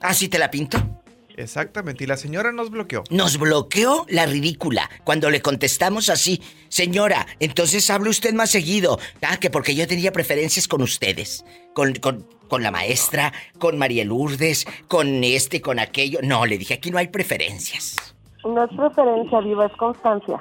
¿Así 0.01 0.29
te 0.29 0.39
la 0.39 0.51
pinto? 0.51 0.96
Exactamente, 1.37 2.05
y 2.05 2.07
la 2.07 2.17
señora 2.17 2.53
nos 2.53 2.71
bloqueó. 2.71 3.05
Nos 3.11 3.39
bloqueó 3.39 4.07
la 4.09 4.27
ridícula 4.27 4.91
cuando 5.05 5.31
le 5.31 5.43
contestamos 5.43 6.09
así. 6.09 6.43
Señora, 6.69 7.27
entonces 7.41 7.89
hable 7.91 8.11
usted 8.11 8.33
más 8.33 8.51
seguido. 8.51 8.99
Ah, 9.23 9.37
que 9.37 9.51
porque 9.51 9.75
yo 9.75 9.87
tenía 9.87 10.13
preferencias 10.13 10.67
con 10.67 10.83
ustedes. 10.83 11.45
Con, 11.75 11.95
con, 11.95 12.27
con 12.49 12.63
la 12.63 12.71
maestra, 12.71 13.33
con 13.59 13.77
María 13.77 14.05
Lourdes, 14.05 14.67
con 14.89 15.23
este, 15.25 15.61
con 15.61 15.79
aquello. 15.79 16.21
No, 16.23 16.47
le 16.47 16.59
dije, 16.59 16.75
aquí 16.75 16.91
no 16.91 16.99
hay 16.99 17.09
preferencias. 17.09 17.97
No 18.45 18.65
es 18.65 18.71
preferencia, 18.77 19.41
Diva, 19.41 19.67
es 19.67 19.73
constancia. 19.77 20.41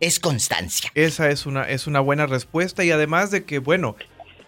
Es 0.00 0.18
constancia. 0.18 0.90
Esa 0.94 1.28
es 1.28 1.46
una, 1.46 1.68
es 1.68 1.86
una 1.86 2.00
buena 2.00 2.26
respuesta 2.26 2.82
y 2.82 2.90
además 2.90 3.30
de 3.30 3.44
que, 3.44 3.58
bueno, 3.58 3.94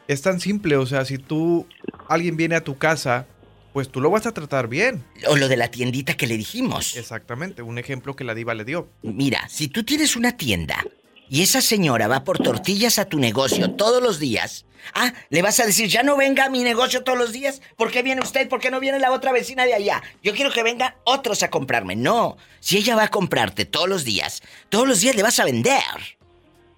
es 0.08 0.22
tan 0.22 0.40
simple, 0.40 0.76
o 0.76 0.86
sea, 0.86 1.04
si 1.04 1.18
tú, 1.18 1.66
alguien 2.08 2.36
viene 2.36 2.56
a 2.56 2.64
tu 2.64 2.78
casa, 2.78 3.26
pues 3.74 3.90
tú 3.90 4.00
lo 4.00 4.08
vas 4.08 4.24
a 4.24 4.32
tratar 4.32 4.68
bien. 4.68 5.04
O 5.26 5.34
lo 5.34 5.48
de 5.48 5.56
la 5.56 5.68
tiendita 5.68 6.16
que 6.16 6.28
le 6.28 6.36
dijimos. 6.36 6.96
Exactamente, 6.96 7.60
un 7.60 7.76
ejemplo 7.76 8.14
que 8.14 8.22
la 8.22 8.32
diva 8.32 8.54
le 8.54 8.64
dio. 8.64 8.88
Mira, 9.02 9.48
si 9.48 9.66
tú 9.66 9.82
tienes 9.82 10.14
una 10.14 10.36
tienda 10.36 10.86
y 11.28 11.42
esa 11.42 11.60
señora 11.60 12.06
va 12.06 12.22
por 12.22 12.38
tortillas 12.38 13.00
a 13.00 13.06
tu 13.06 13.18
negocio 13.18 13.72
todos 13.72 14.00
los 14.00 14.20
días, 14.20 14.64
ah, 14.94 15.12
le 15.28 15.42
vas 15.42 15.58
a 15.58 15.66
decir, 15.66 15.88
ya 15.88 16.04
no 16.04 16.16
venga 16.16 16.44
a 16.44 16.50
mi 16.50 16.62
negocio 16.62 17.02
todos 17.02 17.18
los 17.18 17.32
días, 17.32 17.62
¿por 17.76 17.90
qué 17.90 18.04
viene 18.04 18.22
usted? 18.22 18.48
¿Por 18.48 18.60
qué 18.60 18.70
no 18.70 18.78
viene 18.78 19.00
la 19.00 19.10
otra 19.10 19.32
vecina 19.32 19.64
de 19.64 19.74
allá? 19.74 20.04
Yo 20.22 20.34
quiero 20.34 20.52
que 20.52 20.62
vengan 20.62 20.94
otros 21.02 21.42
a 21.42 21.50
comprarme. 21.50 21.96
No, 21.96 22.36
si 22.60 22.76
ella 22.76 22.94
va 22.94 23.02
a 23.02 23.10
comprarte 23.10 23.64
todos 23.64 23.88
los 23.88 24.04
días, 24.04 24.44
todos 24.68 24.86
los 24.86 25.00
días 25.00 25.16
le 25.16 25.24
vas 25.24 25.40
a 25.40 25.44
vender. 25.46 25.82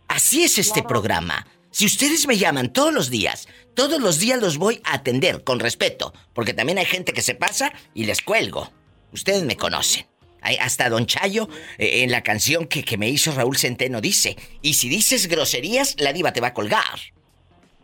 Así 0.08 0.44
es 0.44 0.56
este 0.56 0.82
programa. 0.82 1.46
Si 1.70 1.84
ustedes 1.84 2.26
me 2.26 2.38
llaman 2.38 2.72
todos 2.72 2.94
los 2.94 3.10
días, 3.10 3.48
todos 3.76 4.00
los 4.00 4.18
días 4.18 4.40
los 4.40 4.56
voy 4.56 4.80
a 4.84 4.94
atender 4.94 5.44
con 5.44 5.60
respeto, 5.60 6.12
porque 6.32 6.54
también 6.54 6.78
hay 6.78 6.86
gente 6.86 7.12
que 7.12 7.22
se 7.22 7.34
pasa 7.36 7.72
y 7.94 8.06
les 8.06 8.22
cuelgo. 8.22 8.72
Ustedes 9.12 9.44
me 9.44 9.56
conocen. 9.56 10.06
Ay, 10.40 10.56
Hasta 10.60 10.88
Don 10.88 11.06
Chayo, 11.06 11.48
eh, 11.78 12.02
en 12.02 12.10
la 12.10 12.22
canción 12.22 12.66
que, 12.66 12.84
que 12.84 12.96
me 12.96 13.08
hizo 13.08 13.32
Raúl 13.32 13.56
Centeno, 13.56 14.00
dice, 14.00 14.36
y 14.62 14.74
si 14.74 14.88
dices 14.88 15.28
groserías, 15.28 15.94
la 15.98 16.12
diva 16.12 16.32
te 16.32 16.40
va 16.40 16.48
a 16.48 16.54
colgar. 16.54 16.98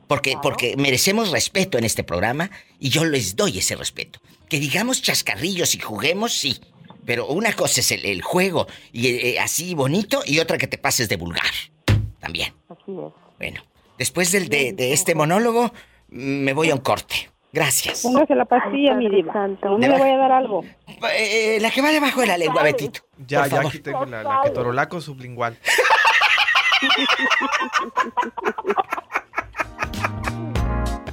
Porque, 0.09 0.37
porque 0.43 0.77
merecemos 0.77 1.31
respeto 1.31 1.79
en 1.79 1.85
este 1.85 2.05
programa 2.05 2.51
y 2.79 2.89
yo 2.89 3.05
les 3.05 3.37
doy 3.37 3.59
ese 3.59 3.77
respeto. 3.77 4.21
Que 4.49 4.61
digamos 4.61 5.03
chascarrillos 5.03 5.75
y 5.75 5.81
juguemos, 5.81 6.33
sí. 6.35 6.61
Pero 7.05 7.27
una 7.27 7.53
cosa 7.55 7.81
es 7.81 7.91
el, 7.93 8.05
el 8.05 8.23
juego 8.23 8.67
y 8.93 9.09
eh, 9.09 9.41
así 9.41 9.75
bonito 9.75 10.23
y 10.25 10.39
otra 10.39 10.59
que 10.59 10.67
te 10.67 10.79
pases 10.79 11.09
de 11.09 11.17
vulgar. 11.17 11.53
También. 12.21 12.55
Así 12.69 12.93
es. 12.93 13.13
Bueno, 13.39 13.65
después 14.03 14.33
del, 14.33 14.49
de, 14.49 14.73
de 14.73 14.93
este 14.93 15.15
monólogo, 15.15 15.73
me 16.09 16.53
voy 16.53 16.71
a 16.71 16.75
un 16.75 16.81
corte. 16.81 17.31
Gracias. 17.53 18.03
Póngase 18.03 18.35
la 18.35 18.47
pastilla, 18.47 18.95
mi 18.95 19.09
diva. 19.09 19.47
No 19.63 19.79
me 19.79 19.89
le 19.89 19.97
voy 19.97 20.11
a 20.11 20.17
dar 20.17 20.33
algo. 20.33 20.65
Eh, 21.17 21.59
la 21.61 21.71
que 21.71 21.81
va 21.83 21.91
debajo 21.91 22.21
de 22.21 22.27
la 22.27 22.37
lengua, 22.37 22.63
Betito. 22.65 23.03
Ya, 23.27 23.47
ya 23.47 23.61
aquí 23.61 23.79
tengo 23.79 24.05
la, 24.07 24.23
la 24.25 24.41
ketorolaco 24.43 25.01
sublingual. 25.01 25.57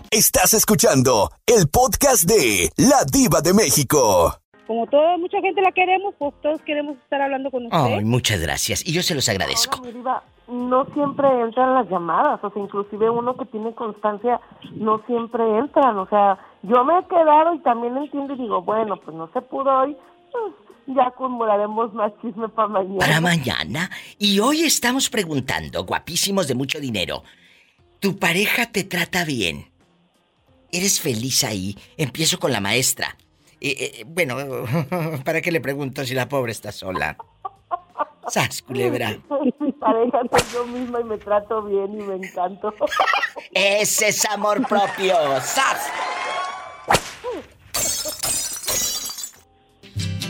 Estás 0.10 0.56
escuchando 0.56 1.30
el 1.46 1.70
podcast 1.70 2.24
de 2.24 2.72
La 2.78 3.04
Diva 3.06 3.42
de 3.42 3.54
México. 3.54 4.40
Como 4.66 4.88
toda 4.88 5.18
mucha 5.18 5.40
gente 5.42 5.62
la 5.62 5.72
queremos, 5.72 6.16
pues 6.18 6.34
todos 6.42 6.62
queremos 6.62 6.98
estar 7.04 7.22
hablando 7.22 7.52
con 7.52 7.66
usted. 7.66 7.78
Ay, 7.78 8.06
muchas 8.06 8.40
gracias. 8.40 8.86
Y 8.86 8.94
yo 8.94 9.04
se 9.04 9.14
los 9.14 9.28
agradezco. 9.30 9.78
Ahora, 9.78 9.92
mi 9.92 9.98
diva, 9.98 10.24
no 10.50 10.86
siempre 10.94 11.28
entran 11.42 11.74
las 11.76 11.90
llamadas, 11.90 12.44
o 12.44 12.50
sea, 12.50 12.62
inclusive 12.62 13.10
uno 13.10 13.38
que 13.38 13.46
tiene 13.46 13.74
constancia 13.74 14.42
no 14.74 15.02
siempre 15.06 15.44
entran, 15.58 15.98
o 15.98 16.08
sea, 16.08 16.38
yo 16.64 16.84
me 16.84 16.98
he 16.98 17.06
quedado 17.06 17.54
y 17.54 17.60
también 17.60 17.98
entiendo 17.98 18.34
y 18.34 18.38
digo, 18.38 18.62
bueno, 18.62 18.98
pues 18.98 19.16
no 19.16 19.30
se 19.32 19.42
pudo 19.42 19.70
hoy, 19.80 19.96
pues 20.32 20.54
ya 20.88 21.08
acumularemos 21.08 21.94
más 21.94 22.12
chisme 22.22 22.50
para 22.50 22.68
mañana. 22.68 23.00
Para 23.00 23.22
mañana. 23.22 23.90
Y 24.18 24.40
hoy 24.40 24.64
estamos 24.64 25.10
preguntando, 25.10 25.86
guapísimos 25.86 26.48
de 26.48 26.56
mucho 26.56 26.80
dinero, 26.80 27.24
¿tu 28.00 28.18
pareja 28.18 28.72
te 28.72 28.84
trata 28.84 29.26
bien? 29.26 29.68
¿Eres 30.72 31.00
feliz 31.00 31.44
ahí? 31.44 31.78
Empiezo 31.98 32.40
con 32.40 32.52
la 32.52 32.60
maestra. 32.60 33.16
Eh, 33.62 33.76
eh, 34.00 34.04
bueno, 34.08 34.36
¿para 35.26 35.42
qué 35.42 35.52
le 35.52 35.62
pregunto 35.62 36.04
si 36.06 36.14
la 36.14 36.30
pobre 36.30 36.52
está 36.52 36.72
sola? 36.72 37.18
Sas, 38.28 38.62
culebra. 38.62 39.20
Pareja 39.80 40.20
soy 40.32 40.42
yo 40.54 40.66
misma 40.66 41.00
y 41.02 41.04
me 41.06 41.18
trato 41.18 41.62
bien 41.64 42.00
y 42.00 42.04
me 42.04 42.16
encanto. 42.16 42.74
Ese 43.52 44.10
es 44.10 44.26
amor 44.26 44.68
propio. 44.68 45.16
¡Sas! 45.42 45.90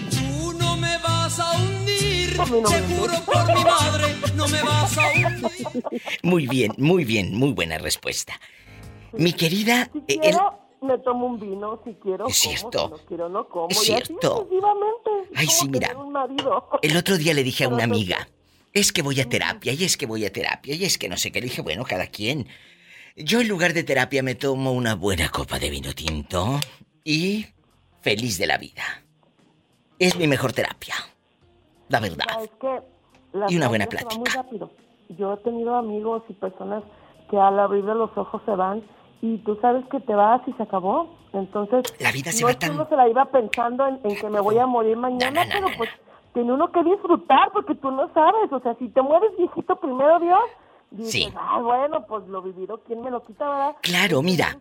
Tú 0.10 0.54
no 0.54 0.76
me 0.78 0.98
vas 1.00 1.40
a 1.40 1.52
hundir, 1.58 2.38
me 2.38 2.46
juro 2.98 3.14
por 3.26 3.48
mi 3.48 3.64
madre, 3.64 4.16
no 4.36 4.48
me 4.48 4.62
vas 4.64 4.98
a 4.98 5.02
hundir. 5.12 6.02
Muy 6.24 6.48
bien, 6.48 6.74
muy 6.78 7.04
bien, 7.06 7.36
muy 7.36 7.54
buena 7.54 7.78
respuesta. 7.78 8.40
Mi 9.14 9.34
querida, 9.34 9.90
Si 9.94 10.00
eh, 10.00 10.04
el- 10.08 10.20
quiero, 10.22 10.60
me 10.82 10.98
tomo 11.00 11.26
un 11.26 11.40
vino, 11.40 11.82
si 11.84 11.94
quiero, 11.96 12.28
Es 12.28 12.42
como, 12.44 12.56
cierto. 12.58 12.86
si 12.86 12.92
no 12.92 12.98
quiero, 13.08 13.30
no 13.30 13.48
como. 13.50 13.70
Es 13.70 13.78
y 13.90 13.94
así 13.94 14.06
cierto. 14.06 14.38
sucesivamente. 14.38 15.10
Ay, 15.36 15.46
Como 15.48 15.58
sí, 15.60 15.70
mira. 15.70 15.98
un 15.98 16.10
el 16.82 16.98
otro 16.98 17.18
día 17.18 17.34
le 17.34 17.44
dije 17.44 17.64
a 17.66 17.70
una 17.70 17.84
amiga, 17.84 18.28
es 18.74 18.92
que 18.92 19.02
voy 19.02 19.20
a 19.22 19.28
terapia, 19.30 19.74
y 19.74 19.84
es 19.84 19.98
que 19.98 20.06
voy 20.06 20.26
a 20.26 20.32
terapia, 20.34 20.76
y 20.76 20.84
es 20.86 20.98
que 20.98 21.10
no 21.10 21.18
sé 21.18 21.32
qué. 21.32 21.40
Le 21.42 21.48
dije, 21.48 21.62
bueno, 21.62 21.84
cada 21.86 22.08
quien. 22.08 22.48
Yo 23.16 23.42
en 23.42 23.48
lugar 23.48 23.74
de 23.74 23.84
terapia 23.84 24.24
me 24.24 24.36
tomo 24.36 24.72
una 24.72 24.96
buena 24.96 25.30
copa 25.30 25.60
de 25.60 25.70
vino 25.70 25.94
tinto 25.94 26.60
y 27.04 27.48
feliz 28.02 28.38
de 28.38 28.48
la 28.48 28.58
vida. 28.58 28.84
Es 29.98 30.16
mi 30.16 30.28
mejor 30.28 30.54
terapia. 30.54 30.96
La 31.90 32.00
verdad. 32.00 32.26
Es 32.44 32.50
que 32.62 32.82
Y 33.50 33.58
una 33.58 33.68
buena 33.68 33.86
plática. 33.88 34.16
muy 34.18 34.30
rápido. 34.30 34.72
Yo 35.18 35.34
he 35.34 35.38
tenido 35.38 35.76
amigos 35.76 36.24
y 36.30 36.34
personas 36.34 36.84
que 37.30 37.38
al 37.38 37.60
abrir 37.60 37.84
los 37.84 38.16
ojos 38.16 38.42
se 38.46 38.52
van 38.52 38.84
y 39.22 39.38
tú 39.40 39.58
sabes 39.62 39.84
que 39.92 40.00
te 40.00 40.14
vas 40.14 40.42
y 40.48 40.54
se 40.54 40.64
acabó. 40.64 41.18
Entonces, 41.34 41.84
La 42.00 42.12
vida 42.12 42.32
se 42.32 42.42
no 42.42 42.48
va 42.48 42.54
tan- 42.58 42.88
se 42.90 42.96
la 42.96 43.10
iba 43.10 43.26
pensando 43.26 43.86
en, 43.88 44.00
en 44.04 44.16
que 44.16 44.30
me 44.30 44.40
voy 44.40 44.58
a 44.58 44.66
morir 44.66 44.96
mañana, 44.98 45.46
pero 45.52 45.68
pues 45.78 45.90
tiene 46.34 46.54
uno 46.54 46.72
que 46.72 46.84
disfrutar 46.84 47.52
porque 47.54 47.76
tú 47.76 47.92
no 47.92 48.12
sabes. 48.14 48.52
O 48.52 48.60
sea, 48.60 48.76
si 48.80 48.90
te 48.90 49.02
mueres 49.02 49.32
viejito 49.38 49.76
primero, 49.80 50.20
Dios, 50.20 50.40
dices, 50.92 51.12
Sí. 51.12 51.34
ah, 51.36 51.60
bueno, 51.60 52.06
pues 52.08 52.28
lo 52.28 52.42
vivido, 52.42 52.82
¿quién 52.86 53.02
me 53.02 53.12
lo 53.12 53.24
quita, 53.26 53.48
verdad? 53.50 53.76
Claro, 53.82 54.22
mira. 54.22 54.58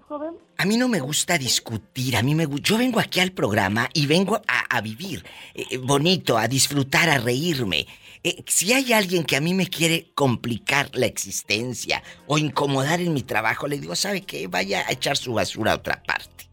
A 0.58 0.64
mí 0.64 0.76
no 0.76 0.88
me 0.88 1.00
gusta 1.00 1.38
discutir, 1.38 2.16
a 2.16 2.22
mí 2.22 2.34
me 2.34 2.46
yo 2.62 2.78
vengo 2.78 3.00
aquí 3.00 3.20
al 3.20 3.32
programa 3.32 3.88
y 3.94 4.06
vengo 4.06 4.36
a, 4.46 4.76
a 4.76 4.80
vivir 4.80 5.24
eh, 5.54 5.64
eh, 5.70 5.78
bonito, 5.78 6.36
a 6.36 6.48
disfrutar, 6.48 7.08
a 7.08 7.18
reírme. 7.18 7.86
Eh, 8.24 8.42
si 8.46 8.72
hay 8.72 8.92
alguien 8.92 9.22
que 9.24 9.36
a 9.36 9.40
mí 9.40 9.54
me 9.54 9.68
quiere 9.68 10.10
complicar 10.14 10.90
la 10.94 11.06
existencia 11.06 12.02
o 12.26 12.36
incomodar 12.36 13.00
en 13.00 13.14
mi 13.14 13.22
trabajo, 13.22 13.68
le 13.68 13.78
digo, 13.78 13.94
¿sabe 13.94 14.22
qué? 14.22 14.48
Vaya 14.48 14.84
a 14.88 14.92
echar 14.92 15.16
su 15.16 15.34
basura 15.34 15.72
a 15.72 15.76
otra 15.76 16.02
parte. 16.02 16.47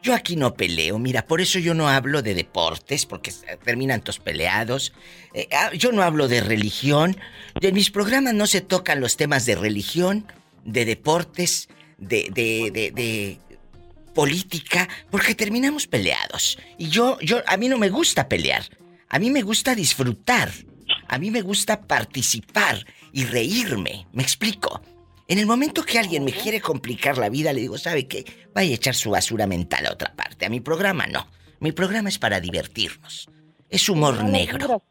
Yo 0.00 0.14
aquí 0.14 0.36
no 0.36 0.54
peleo, 0.54 0.98
mira, 0.98 1.26
por 1.26 1.40
eso 1.40 1.58
yo 1.58 1.74
no 1.74 1.88
hablo 1.88 2.22
de 2.22 2.34
deportes, 2.34 3.04
porque 3.04 3.32
terminan 3.64 4.00
todos 4.00 4.20
peleados. 4.20 4.92
Eh, 5.34 5.48
ah, 5.52 5.72
yo 5.74 5.90
no 5.90 6.02
hablo 6.02 6.28
de 6.28 6.40
religión. 6.40 7.16
En 7.60 7.74
mis 7.74 7.90
programas 7.90 8.34
no 8.34 8.46
se 8.46 8.60
tocan 8.60 9.00
los 9.00 9.16
temas 9.16 9.44
de 9.44 9.56
religión, 9.56 10.26
de 10.64 10.84
deportes, 10.84 11.68
de, 11.98 12.28
de, 12.32 12.70
de, 12.70 12.92
de 12.92 13.40
política, 14.14 14.88
porque 15.10 15.34
terminamos 15.34 15.86
peleados. 15.86 16.58
Y 16.78 16.88
yo, 16.88 17.18
yo, 17.20 17.42
a 17.46 17.56
mí 17.56 17.68
no 17.68 17.76
me 17.76 17.88
gusta 17.88 18.28
pelear. 18.28 18.64
A 19.08 19.18
mí 19.18 19.30
me 19.30 19.42
gusta 19.42 19.74
disfrutar. 19.74 20.52
A 21.08 21.18
mí 21.18 21.30
me 21.30 21.42
gusta 21.42 21.82
participar 21.82 22.86
y 23.12 23.24
reírme. 23.24 24.06
¿Me 24.12 24.22
explico? 24.22 24.80
En 25.28 25.38
el 25.38 25.46
momento 25.46 25.84
que 25.84 25.98
alguien 25.98 26.24
me 26.24 26.32
quiere 26.32 26.60
complicar 26.60 27.18
la 27.18 27.28
vida, 27.28 27.52
le 27.52 27.60
digo, 27.60 27.76
¿sabe 27.76 28.06
qué? 28.08 28.24
Vaya 28.54 28.70
a 28.70 28.74
echar 28.74 28.94
su 28.94 29.10
basura 29.10 29.46
mental 29.46 29.86
a 29.86 29.92
otra 29.92 30.14
parte. 30.16 30.46
A 30.46 30.48
mi 30.48 30.60
programa 30.60 31.06
no. 31.06 31.28
Mi 31.60 31.72
programa 31.72 32.08
es 32.08 32.18
para 32.18 32.40
divertirnos. 32.40 33.28
Es 33.68 33.88
humor 33.90 34.24
negro. 34.24 34.82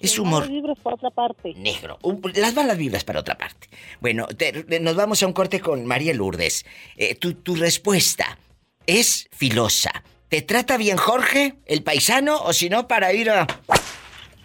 Es 0.00 0.18
humor 0.18 0.48
vibras 0.48 0.78
por 0.82 0.94
otra 0.94 1.10
parte. 1.10 1.52
negro. 1.56 1.98
Las 2.36 2.54
malas 2.54 2.78
vibras 2.78 3.04
para 3.04 3.20
otra 3.20 3.36
parte. 3.36 3.68
Bueno, 4.00 4.26
te- 4.28 4.80
nos 4.80 4.96
vamos 4.96 5.22
a 5.22 5.26
un 5.26 5.34
corte 5.34 5.60
con 5.60 5.84
María 5.84 6.14
Lourdes. 6.14 6.64
Eh, 6.96 7.14
tu, 7.16 7.34
tu 7.34 7.54
respuesta 7.54 8.38
es 8.86 9.28
filosa. 9.30 9.92
¿Te 10.30 10.40
trata 10.40 10.78
bien 10.78 10.96
Jorge, 10.96 11.56
el 11.66 11.82
paisano, 11.82 12.40
o 12.40 12.54
si 12.54 12.70
no, 12.70 12.88
para 12.88 13.12
ir 13.12 13.28
a 13.28 13.46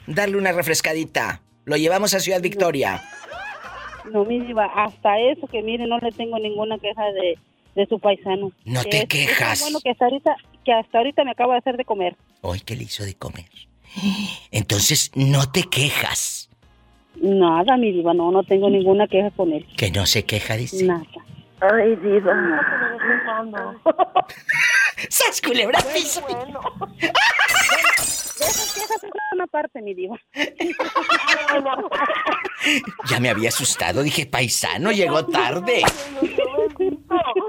darle 0.07 0.35
una 0.35 0.51
refrescadita? 0.51 1.41
Lo 1.63 1.77
llevamos 1.77 2.13
a 2.13 2.19
Ciudad 2.19 2.41
Victoria. 2.41 3.01
No, 4.11 4.23
mi 4.25 4.39
diva, 4.39 4.65
hasta 4.65 5.19
eso 5.19 5.47
que 5.47 5.61
mire, 5.61 5.85
no 5.87 5.97
le 5.99 6.11
tengo 6.11 6.37
ninguna 6.39 6.77
queja 6.79 7.03
de, 7.11 7.37
de 7.75 7.85
su 7.87 7.99
paisano. 7.99 8.51
No 8.65 8.83
Que 8.83 8.89
te 8.89 8.97
es- 8.97 9.03
es 9.03 9.09
quejas. 9.09 9.61
bueno 9.61 9.79
que 9.81 9.89
hasta 9.91 10.05
ahorita, 10.05 10.35
que 10.63 10.73
hasta 10.73 10.97
ahorita 10.97 11.23
me 11.23 11.31
acaba 11.31 11.53
de 11.53 11.59
hacer 11.59 11.77
de 11.77 11.85
comer. 11.85 12.15
Hoy, 12.41 12.59
¿qué 12.61 12.75
le 12.75 12.83
hizo 12.83 13.03
de 13.03 13.15
comer? 13.15 13.45
Entonces, 14.51 15.11
no 15.15 15.49
te 15.51 15.63
quejas. 15.63 16.49
Nada, 17.21 17.77
mi 17.77 17.91
diva, 17.91 18.13
no, 18.13 18.29
no 18.31 18.43
tengo 18.43 18.69
ninguna 18.69 19.07
queja 19.07 19.31
con 19.31 19.53
él. 19.53 19.65
Que 19.77 19.89
no 19.91 20.05
se 20.05 20.25
queja, 20.25 20.55
dice. 20.57 20.83
Nada. 20.85 21.05
Ay, 21.61 21.95
diva. 21.95 22.33
Cuando. 23.25 23.81
¡Sas, 25.09 25.41
culebra, 25.41 25.79
Bueno, 25.81 25.95
piso! 25.97 26.21
bueno. 26.27 26.59
Quejas 28.45 29.03
es 29.03 29.11
una 29.33 29.47
parte, 29.47 29.81
mi 29.81 29.93
diva. 29.93 30.17
Ya 33.09 33.19
me 33.19 33.29
había 33.29 33.49
asustado. 33.49 34.01
Dije, 34.01 34.25
paisano, 34.25 34.91
llegó 34.91 35.25
tarde. 35.25 35.83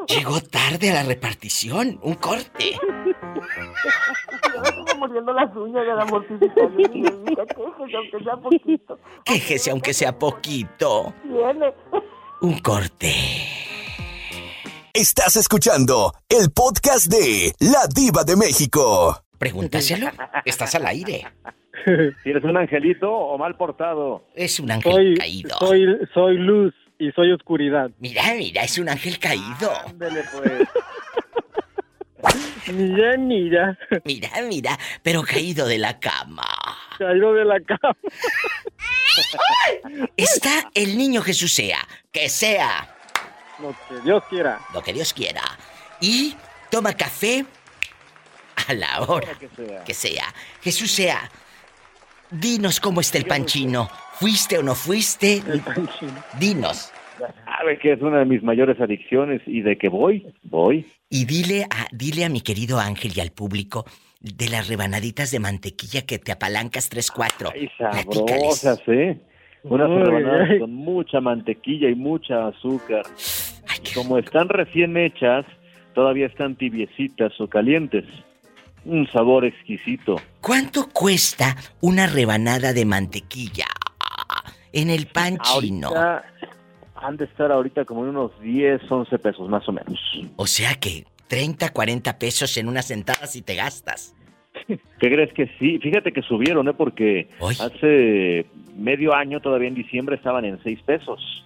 Llegó 0.08 0.40
tarde 0.42 0.90
a 0.90 0.94
la 0.94 1.02
repartición. 1.04 1.98
Un 2.02 2.14
corte. 2.14 2.78
Las 5.34 5.56
uñas 5.56 5.86
de 5.86 5.94
la 5.94 6.06
quéjese, 7.46 7.96
aunque 7.96 8.24
sea 8.24 8.36
poquito. 8.36 8.98
Quéjese 9.24 9.70
aunque 9.70 9.94
sea 9.94 10.18
poquito. 10.18 11.14
Un 12.40 12.58
corte. 12.60 13.14
Estás 14.92 15.36
escuchando 15.36 16.14
el 16.28 16.50
podcast 16.50 17.06
de 17.06 17.52
La 17.58 17.86
Diva 17.86 18.24
de 18.24 18.36
México. 18.36 19.25
Pregúntaselo. 19.38 20.10
Estás 20.44 20.74
al 20.74 20.86
aire. 20.86 21.26
Si 22.24 22.30
eres 22.30 22.42
un 22.42 22.56
angelito 22.56 23.08
o 23.12 23.38
mal 23.38 23.56
portado. 23.56 24.26
Es 24.34 24.58
un 24.58 24.72
ángel 24.72 24.92
Soy, 24.92 25.14
caído. 25.14 25.56
soy, 25.60 25.86
soy 26.12 26.36
luz 26.38 26.74
y 26.98 27.12
soy 27.12 27.30
oscuridad. 27.30 27.90
Mira, 28.00 28.22
mira, 28.36 28.62
es 28.64 28.76
un 28.78 28.88
ángel 28.88 29.20
caído. 29.20 29.70
Ándele 29.86 30.24
pues. 30.32 30.52
Mira, 32.74 33.16
mira, 33.16 33.78
Mira, 34.04 34.30
mira, 34.48 34.76
pero 35.04 35.22
caído 35.22 35.68
de 35.68 35.78
la 35.78 36.00
cama. 36.00 36.48
caído 36.98 37.32
de 37.34 37.44
la 37.44 37.60
cama. 37.60 37.96
Está 40.16 40.68
el 40.74 40.98
niño 40.98 41.22
Jesús 41.22 41.52
sea. 41.52 41.78
Que 42.10 42.28
sea 42.28 42.88
Lo 43.60 43.68
que 43.88 44.00
Dios 44.02 44.24
quiera. 44.28 44.58
lo 44.74 44.82
que 44.82 44.92
Dios 44.92 45.12
quiera. 45.12 45.42
Y 46.00 46.34
toma 46.70 46.94
café 46.94 47.44
a 48.68 48.74
la 48.74 49.02
hora 49.02 49.34
que 49.38 49.48
sea. 49.48 49.84
que 49.84 49.94
sea. 49.94 50.34
Jesús 50.62 50.90
sea. 50.90 51.30
Dinos 52.30 52.80
cómo 52.80 53.00
está 53.00 53.18
el 53.18 53.26
panchino. 53.26 53.88
¿Fuiste 54.14 54.58
o 54.58 54.62
no 54.62 54.74
fuiste? 54.74 55.42
Dinos. 56.40 56.92
Sabe 57.44 57.78
que 57.78 57.92
es 57.92 58.02
una 58.02 58.18
de 58.18 58.24
mis 58.24 58.42
mayores 58.42 58.80
adicciones 58.80 59.40
y 59.46 59.62
de 59.62 59.78
que 59.78 59.88
voy, 59.88 60.26
voy. 60.42 60.86
Y 61.08 61.24
dile 61.24 61.64
a, 61.64 61.86
dile 61.92 62.24
a 62.24 62.28
mi 62.28 62.40
querido 62.40 62.78
Ángel 62.78 63.12
y 63.14 63.20
al 63.20 63.30
público 63.30 63.86
de 64.20 64.48
las 64.48 64.68
rebanaditas 64.68 65.30
de 65.30 65.38
mantequilla 65.38 66.02
que 66.02 66.18
te 66.18 66.32
apalancas 66.32 66.90
3-4. 66.90 67.52
Ay, 67.54 67.70
sabrosas, 67.78 68.80
¿eh? 68.88 69.18
Unas 69.62 69.88
Uy, 69.88 70.02
rebanadas 70.02 70.48
ay. 70.50 70.58
con 70.58 70.74
mucha 70.74 71.20
mantequilla 71.20 71.88
y 71.88 71.94
mucha 71.94 72.48
azúcar. 72.48 73.04
Y 73.84 73.94
Como 73.94 74.18
están 74.18 74.48
recién 74.48 74.96
hechas, 74.96 75.46
todavía 75.94 76.26
están 76.26 76.56
tibiecitas 76.56 77.32
o 77.40 77.48
calientes. 77.48 78.04
Un 78.86 79.08
sabor 79.12 79.44
exquisito. 79.44 80.20
¿Cuánto 80.40 80.88
cuesta 80.88 81.56
una 81.80 82.06
rebanada 82.06 82.72
de 82.72 82.84
mantequilla 82.84 83.66
en 84.72 84.90
el 84.90 85.06
pan 85.08 85.38
chino? 85.38 85.88
Ahorita 85.88 86.24
han 86.94 87.16
de 87.16 87.24
estar 87.24 87.52
ahorita 87.52 87.84
como 87.84 88.04
en 88.04 88.10
unos 88.10 88.32
10, 88.40 88.80
11 88.90 89.18
pesos 89.18 89.48
más 89.48 89.68
o 89.68 89.72
menos. 89.72 89.98
O 90.36 90.46
sea 90.46 90.74
que 90.76 91.04
30, 91.28 91.70
40 91.70 92.18
pesos 92.18 92.56
en 92.56 92.68
una 92.68 92.82
sentada 92.82 93.26
si 93.26 93.42
te 93.42 93.54
gastas. 93.54 94.14
¿Qué 94.66 94.78
crees 94.98 95.32
que 95.34 95.50
sí? 95.58 95.78
Fíjate 95.78 96.12
que 96.12 96.22
subieron, 96.22 96.68
¿eh? 96.68 96.74
Porque 96.74 97.28
hace 97.60 98.46
medio 98.76 99.14
año, 99.14 99.40
todavía 99.40 99.68
en 99.68 99.74
diciembre, 99.74 100.16
estaban 100.16 100.44
en 100.44 100.62
6 100.62 100.80
pesos. 100.86 101.44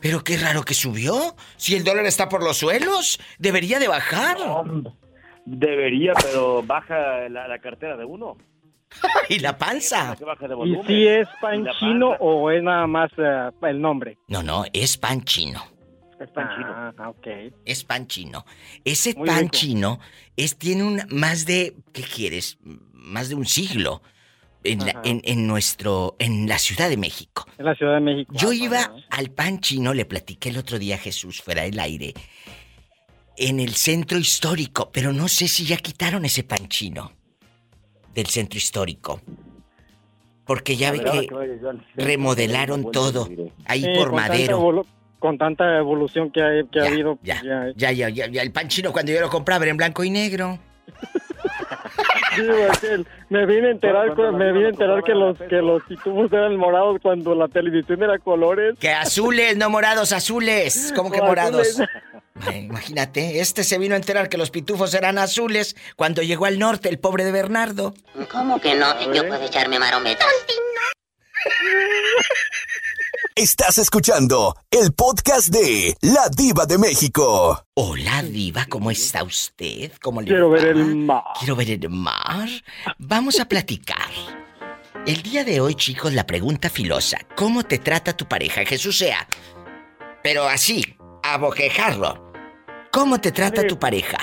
Pero 0.00 0.24
qué 0.24 0.38
raro 0.38 0.62
que 0.62 0.74
subió. 0.74 1.36
Si 1.56 1.76
el 1.76 1.84
dólar 1.84 2.06
está 2.06 2.28
por 2.28 2.42
los 2.42 2.56
suelos, 2.56 3.20
debería 3.38 3.78
de 3.78 3.88
bajar. 3.88 4.36
Debería, 5.44 6.12
pero 6.22 6.62
baja 6.62 7.28
la, 7.28 7.48
la 7.48 7.58
cartera 7.58 7.96
de 7.96 8.04
uno. 8.04 8.36
y 9.28 9.38
la 9.38 9.56
panza. 9.56 10.16
¿Y 10.64 10.86
si 10.86 11.06
es 11.06 11.28
pan 11.40 11.64
chino 11.78 12.10
o 12.18 12.50
es 12.50 12.62
nada 12.62 12.86
más 12.86 13.10
eh, 13.18 13.50
el 13.62 13.80
nombre? 13.80 14.18
No, 14.28 14.42
no, 14.42 14.64
es 14.72 14.96
pan 14.96 15.22
chino. 15.24 15.62
Es 16.18 16.28
pan 16.32 16.48
chino. 16.54 16.68
Ah, 16.98 17.08
ok. 17.08 17.26
Es 17.64 17.84
pan 17.84 18.06
chino. 18.06 18.44
Ese 18.84 19.14
Muy 19.14 19.26
pan 19.28 19.40
rico. 19.42 19.50
chino 19.52 20.00
es, 20.36 20.58
tiene 20.58 20.82
un 20.84 21.00
más 21.10 21.46
de, 21.46 21.74
¿qué 21.94 22.02
quieres? 22.02 22.58
Más 22.92 23.28
de 23.30 23.36
un 23.36 23.46
siglo 23.46 24.02
en, 24.64 24.80
la- 24.80 24.90
Ajá. 24.90 25.00
en, 25.04 25.22
en 25.24 25.46
nuestro, 25.46 26.16
en 26.18 26.46
la 26.46 26.58
Ciudad 26.58 26.90
de 26.90 26.98
México. 26.98 27.46
En 27.56 27.64
la 27.64 27.74
Ciudad 27.74 27.94
de 27.94 28.00
México. 28.00 28.34
Yo 28.36 28.50
Ah, 28.50 28.54
iba 28.54 28.92
al 29.10 29.30
pan 29.30 29.60
chino, 29.60 29.94
le 29.94 30.04
platiqué 30.04 30.50
el 30.50 30.58
otro 30.58 30.78
día 30.78 30.96
a 30.96 30.98
Jesús 30.98 31.40
fuera 31.40 31.62
del 31.62 31.78
aire, 31.78 32.12
en 33.40 33.58
el 33.60 33.74
centro 33.74 34.18
histórico, 34.18 34.90
pero 34.92 35.12
no 35.12 35.26
sé 35.28 35.48
si 35.48 35.64
ya 35.64 35.76
quitaron 35.78 36.24
ese 36.24 36.42
pan 36.44 36.68
chino 36.68 37.12
del 38.14 38.26
centro 38.26 38.58
histórico. 38.58 39.20
Porque 40.44 40.76
ya 40.76 40.90
ve 40.92 40.98
que 41.00 41.26
que 41.28 42.02
remodelaron 42.04 42.90
todo 42.90 43.28
ahí 43.66 43.82
Sí, 43.82 43.88
por 43.96 44.12
Madero. 44.12 44.84
con 45.18 45.38
tanta 45.38 45.78
evolución 45.78 46.30
que, 46.32 46.42
hay, 46.42 46.64
que 46.66 46.80
ha 46.80 46.84
Ya, 46.84 46.88
habido. 46.90 47.18
ya, 47.22 47.42
ya, 47.42 47.72
Ya, 47.76 47.92
ya, 47.92 48.08
ya, 48.08 48.26
ya, 48.26 48.42
el 48.42 48.52
pan 48.52 48.68
chino 48.68 48.92
cuando 48.92 49.12
yo 49.12 49.20
lo 49.20 49.28
compraba 49.30 49.64
era 49.64 49.70
en 49.70 49.76
blanco 49.76 50.02
y 50.04 50.10
negro. 50.10 50.58
Sí, 52.34 52.42
Raquel, 52.42 53.06
me 53.28 53.46
vine 53.46 53.68
a 53.68 53.70
enterar, 53.72 54.14
Cuando 54.14 54.38
me 54.38 54.52
vine 54.52 54.66
a 54.66 54.68
enterar 54.70 55.02
que 55.02 55.14
los 55.14 55.38
que 55.38 55.62
los 55.62 55.82
pitufos 55.84 56.32
eran 56.32 56.56
morados 56.56 56.98
cuando 57.02 57.34
la 57.34 57.48
televisión 57.48 58.02
era 58.02 58.18
colores. 58.18 58.76
Que 58.78 58.90
azules, 58.90 59.56
no 59.56 59.68
morados, 59.70 60.12
azules. 60.12 60.92
¿Cómo 60.94 61.10
que 61.10 61.20
morados? 61.20 61.80
Imagínate, 62.54 63.40
este 63.40 63.64
se 63.64 63.78
vino 63.78 63.94
a 63.94 63.98
enterar 63.98 64.28
que 64.28 64.38
los 64.38 64.50
pitufos 64.50 64.94
eran 64.94 65.18
azules 65.18 65.76
cuando 65.96 66.22
llegó 66.22 66.46
al 66.46 66.58
norte, 66.58 66.88
el 66.88 66.98
pobre 66.98 67.24
de 67.24 67.32
Bernardo. 67.32 67.94
¿Cómo 68.30 68.60
que 68.60 68.74
no? 68.74 69.12
Yo 69.12 69.26
puedo 69.26 69.44
echarme 69.44 69.78
marometas. 69.78 70.28
Estás 73.34 73.78
escuchando 73.78 74.56
el 74.70 74.92
podcast 74.92 75.48
de 75.48 75.94
La 76.02 76.28
Diva 76.34 76.66
de 76.66 76.78
México. 76.78 77.64
Hola, 77.74 78.22
Diva, 78.22 78.66
¿cómo 78.68 78.90
está 78.90 79.22
usted? 79.22 79.92
¿Cómo 80.02 80.20
le 80.20 80.28
Quiero 80.28 80.50
va? 80.50 80.56
ver 80.56 80.66
el 80.68 80.96
mar. 80.96 81.22
Quiero 81.38 81.56
ver 81.56 81.70
el 81.70 81.88
mar. 81.90 82.48
Vamos 82.98 83.38
a 83.40 83.46
platicar. 83.46 84.08
El 85.06 85.22
día 85.22 85.44
de 85.44 85.60
hoy, 85.60 85.74
chicos, 85.74 86.12
la 86.12 86.26
pregunta 86.26 86.68
filosa. 86.68 87.18
¿Cómo 87.36 87.62
te 87.62 87.78
trata 87.78 88.16
tu 88.16 88.26
pareja? 88.26 88.64
Jesús 88.64 88.98
sea. 88.98 89.26
Pero 90.22 90.44
así, 90.46 90.84
a 91.22 91.38
boquejarlo. 91.38 92.32
¿Cómo 92.92 93.20
te 93.20 93.32
trata 93.32 93.66
tu 93.66 93.78
pareja? 93.78 94.18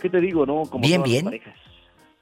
¿Qué 0.00 0.10
te 0.10 0.20
digo, 0.20 0.44
no? 0.46 0.62
Como 0.64 0.86
Bien, 0.86 1.02
bien. 1.02 1.40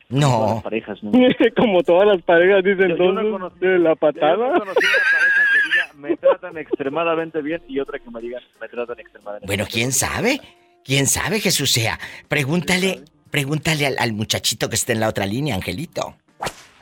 Las 0.09 0.21
parejas. 0.21 0.31
Todas 0.31 0.49
No. 0.49 0.55
las 0.55 0.63
parejas, 0.63 1.03
¿no? 1.03 1.13
Como 1.57 1.83
todas 1.83 2.07
las 2.09 2.23
parejas 2.23 2.63
dicen 2.65 2.91
Yo- 2.91 2.97
yo 2.97 3.13
no 3.13 3.51
de 3.51 3.79
la 3.79 3.91
Yo 3.91 3.97
patada. 3.97 4.37
no 4.37 4.59
conocí 4.59 4.87
una 4.87 5.05
pareja 5.13 5.43
que 5.53 5.69
diga, 5.73 6.09
me 6.09 6.17
tratan 6.17 6.59
extremadamente 6.59 7.43
bien 7.43 7.63
y 7.69 7.81
otra 7.81 7.99
que 7.99 8.11
me 8.11 8.21
diga, 8.21 8.41
me 8.61 8.69
tratan 8.69 8.99
extremadamente 9.01 9.47
Bueno, 9.47 9.65
¿quién 9.71 9.93
sabe? 9.93 10.41
¿Quién 10.85 11.07
sabe, 11.07 11.41
Jesús 11.41 11.71
sea? 11.73 11.99
Pregúntale, 12.29 13.01
pregúntale 13.31 13.87
al, 13.87 13.97
al 13.99 14.13
muchachito 14.13 14.69
que 14.69 14.75
está 14.77 14.93
en 14.93 15.01
la 15.01 15.09
otra 15.09 15.25
línea, 15.27 15.55
Angelito. 15.55 16.15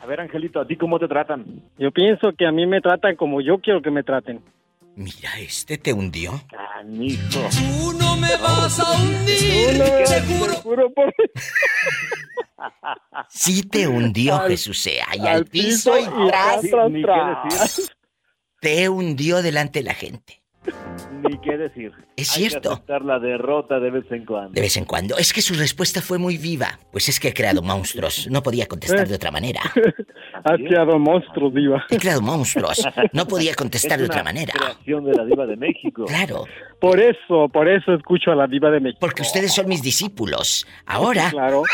A 0.02 0.06
ver, 0.06 0.20
Angelito, 0.20 0.58
¿a 0.60 0.66
ti 0.66 0.74
cómo 0.76 0.98
te 0.98 1.06
tratan? 1.06 1.44
Yo 1.78 1.92
pienso 1.92 2.32
que 2.36 2.44
a 2.46 2.50
mí 2.50 2.66
me 2.66 2.80
tratan 2.80 3.14
como 3.14 3.40
yo 3.40 3.58
quiero 3.60 3.80
que 3.80 3.92
me 3.92 4.02
traten. 4.02 4.40
Mira, 4.94 5.38
este 5.38 5.78
te 5.78 5.92
hundió. 5.92 6.42
Canijo. 6.50 7.40
Tú 7.50 7.92
no 7.98 8.16
me 8.16 8.36
vas 8.36 8.78
a 8.78 8.92
hundir, 8.92 9.74
Uno, 9.76 9.84
te 9.84 10.04
te 10.04 10.20
juro. 10.22 10.52
juro 10.56 10.92
por- 10.92 11.14
Sí 13.30 13.62
te 13.62 13.88
hundió, 13.88 14.36
Al- 14.36 14.50
Jesús 14.50 14.78
sea. 14.80 15.06
Y 15.14 15.20
al 15.20 15.26
al 15.28 15.44
piso 15.46 15.98
y 15.98 16.02
piso 16.04 16.24
y 16.24 16.28
tras. 16.28 16.60
tras, 16.62 16.92
tras. 17.02 17.76
decir, 17.76 17.96
Te 18.60 18.88
hundió 18.88 19.42
delante 19.42 19.80
de 19.80 19.84
la 19.84 19.94
gente. 19.94 20.42
ni 21.22 21.40
qué 21.40 21.56
decir. 21.56 21.92
Es 22.22 22.36
Hay 22.36 22.44
que 22.44 22.50
cierto. 22.50 22.72
aceptar 22.72 23.02
la 23.04 23.18
derrota 23.18 23.78
de 23.78 23.90
vez 23.90 24.04
en 24.10 24.24
cuando. 24.24 24.52
De 24.52 24.60
vez 24.60 24.76
en 24.76 24.84
cuando. 24.84 25.16
Es 25.16 25.32
que 25.32 25.42
su 25.42 25.54
respuesta 25.54 26.00
fue 26.02 26.18
muy 26.18 26.38
viva. 26.38 26.78
Pues 26.90 27.08
es 27.08 27.20
que 27.20 27.28
he 27.28 27.34
creado 27.34 27.62
monstruos. 27.62 28.28
No 28.30 28.42
podía 28.42 28.66
contestar 28.66 29.06
de 29.06 29.14
otra 29.14 29.30
manera. 29.30 29.60
Has 30.44 30.58
creado 30.58 30.98
monstruos, 30.98 31.54
diva. 31.54 31.84
He 31.90 31.98
creado 31.98 32.20
monstruos. 32.22 32.82
No 33.12 33.26
podía 33.28 33.54
contestar 33.54 33.98
de 33.98 34.06
otra 34.06 34.24
manera. 34.24 34.52
creación 34.54 35.04
de 35.04 35.12
la 35.14 35.24
diva 35.24 35.46
de 35.46 35.56
México. 35.56 36.04
Claro, 36.06 36.46
Por 36.80 36.98
eso, 37.00 37.48
por 37.52 37.68
eso 37.68 37.94
escucho 37.94 38.32
a 38.32 38.34
la 38.34 38.46
diva 38.46 38.70
de 38.70 38.80
México. 38.80 38.98
porque 39.00 39.22
ustedes 39.22 39.54
son 39.54 39.68
mis 39.68 39.82
discípulos. 39.82 40.66
Ahora, 40.86 41.30
Claro. 41.30 41.62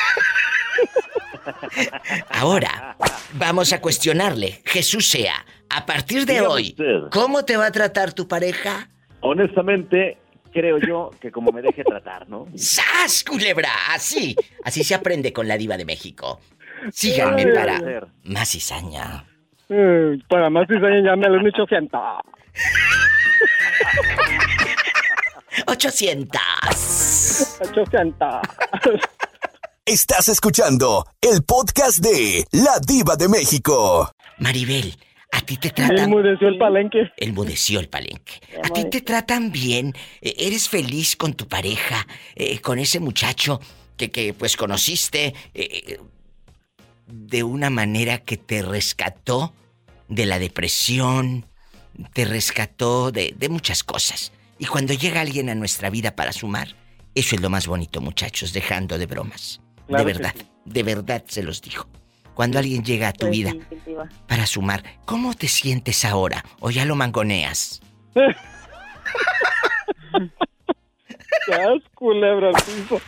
ahora, 2.30 2.96
vamos 3.34 3.72
a 3.72 3.80
cuestionarle. 3.80 4.60
Jesús 4.64 5.06
sea, 5.08 5.34
a 5.70 5.86
partir 5.86 6.24
de 6.26 6.34
Dígame 6.34 6.48
hoy, 6.48 6.68
usted. 6.70 7.08
¿cómo 7.10 7.44
te 7.44 7.56
va 7.56 7.66
a 7.66 7.72
tratar 7.72 8.12
tu 8.12 8.28
pareja? 8.28 8.88
Honestamente, 9.20 10.18
creo 10.52 10.78
yo 10.78 11.10
que 11.20 11.30
como 11.30 11.52
me 11.52 11.62
deje 11.62 11.84
tratar, 11.84 12.28
¿no? 12.28 12.46
¡Sas, 12.56 13.24
culebra! 13.24 13.70
Así, 13.90 14.36
así 14.64 14.84
se 14.84 14.94
aprende 14.94 15.32
con 15.32 15.46
la 15.48 15.56
diva 15.56 15.76
de 15.76 15.84
México. 15.84 16.40
Síganme 16.92 17.42
Ay, 17.42 17.52
para 17.54 18.06
más 18.24 18.50
cizaña. 18.50 19.24
Eh, 19.68 20.18
para 20.28 20.48
más 20.50 20.66
cizaña 20.68 21.02
ya 21.04 21.16
me 21.16 21.28
lo 21.28 21.38
han 21.38 21.46
hecho 21.46 21.66
gente. 21.66 21.96
800. 25.66 26.40
800. 27.60 28.28
Estás 29.84 30.28
escuchando 30.28 31.06
el 31.20 31.42
podcast 31.44 31.98
de 31.98 32.44
La 32.52 32.78
Diva 32.86 33.16
de 33.16 33.28
México. 33.28 34.10
Maribel, 34.38 34.94
a 35.30 35.40
ti 35.42 35.56
te 35.56 35.70
tratan... 35.70 35.98
enmudeció 35.98 36.48
el 36.48 36.58
palenque. 36.58 37.10
El 37.16 37.32
mudeció 37.32 37.80
el 37.80 37.88
palenque. 37.88 38.40
¿A 38.62 38.70
ti 38.70 38.88
te 38.88 39.00
tratan 39.00 39.52
bien? 39.52 39.94
Eh, 40.20 40.34
¿Eres 40.38 40.68
feliz 40.68 41.16
con 41.16 41.34
tu 41.34 41.46
pareja? 41.46 42.06
Eh, 42.34 42.60
¿Con 42.60 42.78
ese 42.78 43.00
muchacho 43.00 43.60
que, 43.96 44.10
que 44.10 44.32
pues 44.32 44.56
conociste 44.56 45.34
eh, 45.54 45.98
de 47.06 47.42
una 47.42 47.70
manera 47.70 48.18
que 48.18 48.36
te 48.36 48.62
rescató 48.62 49.52
de 50.08 50.26
la 50.26 50.38
depresión? 50.38 51.46
Te 52.12 52.24
rescató 52.24 53.10
de, 53.10 53.34
de 53.36 53.48
muchas 53.48 53.82
cosas. 53.82 54.32
Y 54.58 54.66
cuando 54.66 54.94
llega 54.94 55.20
alguien 55.20 55.50
a 55.50 55.54
nuestra 55.54 55.90
vida 55.90 56.16
para 56.16 56.32
sumar, 56.32 56.68
eso 57.14 57.34
es 57.36 57.42
lo 57.42 57.50
más 57.50 57.66
bonito, 57.66 58.00
muchachos, 58.00 58.52
dejando 58.52 58.98
de 58.98 59.06
bromas. 59.06 59.60
Claro 59.86 60.04
de 60.04 60.12
verdad, 60.12 60.34
sí. 60.36 60.46
de 60.64 60.82
verdad 60.82 61.24
se 61.26 61.42
los 61.42 61.60
digo. 61.60 61.86
Cuando 62.38 62.60
alguien 62.60 62.84
llega 62.84 63.08
a 63.08 63.12
tu 63.12 63.26
Pues 63.26 63.32
vida 63.32 63.52
para 64.28 64.46
sumar, 64.46 64.84
¿cómo 65.04 65.34
te 65.34 65.48
sientes 65.48 66.04
ahora? 66.04 66.44
¿O 66.60 66.70
ya 66.70 66.84
lo 66.84 66.94
mangoneas? 66.94 67.82
Estás 71.30 71.82
culebra 71.94 72.50
piso. 72.52 73.00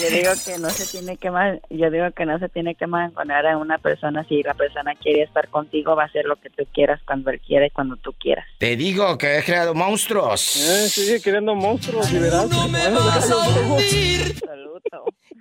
Yo 0.00 0.10
digo 0.10 0.30
que 0.44 0.58
no 0.58 0.70
se 0.70 0.86
tiene 0.98 1.16
que 1.16 1.30
mal, 1.30 1.60
yo 1.70 1.90
digo 1.90 2.10
que 2.12 2.26
no 2.26 2.38
se 2.38 2.48
tiene 2.48 2.74
que 2.74 2.86
mangonear 2.86 3.46
a 3.46 3.56
una 3.56 3.78
persona 3.78 4.24
si 4.28 4.42
la 4.42 4.54
persona 4.54 4.94
quiere 4.94 5.22
estar 5.22 5.48
contigo 5.48 5.94
va 5.96 6.04
a 6.04 6.06
hacer 6.06 6.24
lo 6.24 6.36
que 6.36 6.50
tú 6.50 6.64
quieras 6.72 7.00
cuando 7.06 7.30
él 7.30 7.40
quiera 7.40 7.66
y 7.66 7.70
cuando 7.70 7.96
tú 7.96 8.12
quieras. 8.18 8.46
Te 8.58 8.76
digo 8.76 9.16
que 9.18 9.38
he 9.38 9.42
creado 9.42 9.74
monstruos. 9.74 10.56
Eh, 10.56 10.88
sigue 10.88 11.20
creando 11.20 11.54
monstruos 11.54 12.10
y 12.12 12.18
verás. 12.18 12.48
No 12.48 12.68
me 12.68 12.90
vas 12.90 13.30
a 13.30 13.36
hundir. 13.60 14.34
Saludo. 14.38 14.80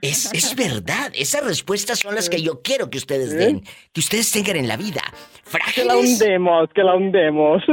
Es, 0.02 0.34
es 0.34 0.56
verdad, 0.56 1.12
esas 1.16 1.46
respuestas 1.46 2.00
son 2.00 2.16
las 2.16 2.30
que 2.30 2.42
yo 2.42 2.62
quiero 2.62 2.90
que 2.90 2.98
ustedes 2.98 3.38
den, 3.38 3.64
que 3.94 4.02
ustedes 4.02 4.32
tengan 4.32 4.58
en 4.58 4.68
la 4.68 4.76
vida. 4.76 5.02
Que 5.74 5.86
la 5.86 5.96
hundemos, 5.96 6.70
que 6.74 6.84
la 6.84 6.96
hundemos. 6.96 7.64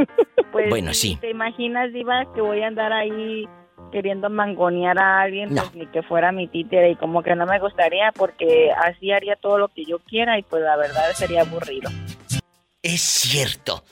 Pues, 0.53 0.69
Bueno, 0.69 0.93
sí. 0.95 1.17
¿Te 1.21 1.31
imaginas, 1.31 1.93
Diva, 1.93 2.25
que 2.35 2.41
voy 2.41 2.63
a 2.63 2.67
andar 2.67 2.93
ahí 2.93 3.47
queriendo 3.91 4.31
mangonear 4.31 4.99
a 4.99 5.21
alguien? 5.23 5.55
No. 5.55 5.63
Pues 5.63 5.75
ni 5.75 5.87
que 5.87 6.03
fuera 6.03 6.33
mi 6.33 6.49
títere 6.49 6.91
y 6.93 6.97
como 6.97 7.23
que 7.23 7.35
no 7.35 7.47
me 7.47 7.59
gustaría 7.59 8.13
porque 8.13 8.71
así 8.73 9.13
haría 9.13 9.37
todo 9.37 9.59
lo 9.59 9.69
que 9.69 9.85
yo 9.85 9.99
quiera 10.01 10.39
y 10.39 10.43
pues 10.43 10.63
la 10.63 10.77
verdad 10.77 11.13
sería 11.15 11.43
aburrido. 11.43 11.91
Es 12.83 13.03
cierto. 13.03 13.85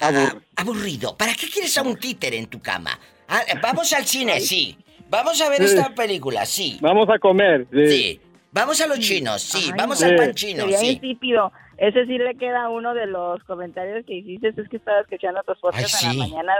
A- 0.00 0.06
a- 0.06 0.24
a- 0.26 0.34
aburrido. 0.56 1.16
¿Para 1.16 1.34
qué 1.34 1.48
quieres 1.48 1.76
a 1.76 1.82
un 1.82 1.96
títere 1.96 2.38
en 2.38 2.46
tu 2.46 2.60
cama? 2.60 2.98
Ah, 3.28 3.42
vamos 3.60 3.92
al 3.92 4.06
cine, 4.06 4.40
sí. 4.40 4.78
Vamos 5.08 5.40
a 5.40 5.48
ver 5.48 5.58
Sí. 5.66 5.76
esta 5.76 5.94
película, 5.94 6.46
sí. 6.46 6.78
Vamos 6.80 7.08
a 7.10 7.18
comer. 7.18 7.66
Sí. 7.72 7.86
Sí. 7.88 8.20
Vamos 8.52 8.80
a 8.80 8.86
los 8.86 8.98
chinos, 9.00 9.42
sí. 9.42 9.68
Ay, 9.70 9.72
Vamos 9.76 10.00
no, 10.00 10.06
al 10.06 10.16
pan 10.16 10.34
chino, 10.34 10.62
Sería 10.62 10.78
sí. 10.78 10.86
insípido. 10.92 11.52
Ese 11.78 12.06
sí 12.06 12.16
le 12.16 12.34
queda 12.36 12.70
uno 12.70 12.94
de 12.94 13.06
los 13.06 13.42
comentarios 13.44 14.04
que 14.06 14.14
hiciste, 14.14 14.48
es 14.48 14.68
que 14.70 14.78
estaba 14.78 15.00
escuchando 15.00 15.42
tus 15.42 15.58
Ay, 15.74 15.82
en 15.82 15.88
sí. 15.88 16.06
la 16.06 16.26
mañana 16.26 16.52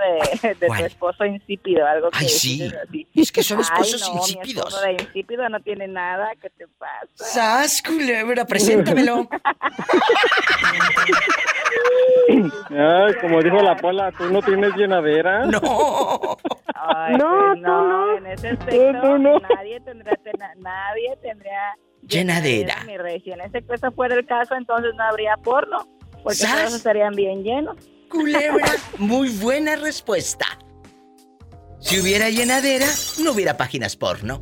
de, 0.43 0.55
de 0.55 0.67
tu 0.67 0.75
esposo 0.85 1.25
insípido, 1.25 1.87
algo 1.87 2.11
que 2.11 2.19
Ay, 2.19 2.29
sí. 2.29 2.71
así. 2.87 3.07
Es 3.14 3.33
que 3.33 3.43
son 3.43 3.59
Ay, 3.59 3.62
esposos 3.62 4.01
no, 4.09 4.14
mi 4.14 4.19
insípidos. 4.21 4.67
esposo 4.69 4.81
de 4.87 4.93
insípido 4.93 5.49
no 5.49 5.61
tiene 5.61 5.89
nada, 5.89 6.29
¿qué 6.43 6.51
te 6.51 6.67
pasa? 6.79 7.07
¡Sas, 7.14 7.83
culebra! 7.83 8.45
Preséntamelo. 8.45 9.27
Ay, 12.71 13.14
como 13.21 13.43
dijo 13.43 13.57
la 13.62 13.77
Pola, 13.77 14.12
¿tú 14.12 14.25
no 14.31 14.43
tienes 14.43 14.75
llenadera? 14.77 15.47
No. 15.47 15.61
Ay, 16.75 17.17
No, 17.17 17.29
pues 17.39 17.55
tú 17.55 17.61
no. 17.62 18.17
En 18.19 18.27
ese 18.27 18.49
aspecto, 18.51 19.01
tú 19.01 19.19
no. 19.19 19.39
nadie 19.41 19.81
tendrá, 19.81 20.12
nadie 20.59 21.17
tendría 21.23 21.75
Llenadera. 22.09 22.85
Mi 22.87 22.97
rey. 22.97 23.21
Si 23.21 23.31
en 23.31 23.41
ese 23.41 23.63
caso 23.63 23.91
fuera 23.93 24.15
el 24.15 24.27
caso, 24.27 24.55
entonces 24.55 24.93
no 24.97 25.03
habría 25.05 25.37
porno, 25.37 25.87
porque 26.23 26.37
¿Sas? 26.39 26.57
todos 26.63 26.75
estarían 26.75 27.15
bien 27.15 27.43
llenos. 27.43 27.77
Culebra, 28.09 28.73
muy 28.99 29.29
buena 29.31 29.77
respuesta. 29.77 30.47
Si 31.81 32.01
hubiera 32.01 32.31
llenadera, 32.31 32.87
no 33.23 33.33
hubiera 33.33 33.57
páginas 33.57 33.97
porno. 33.97 34.41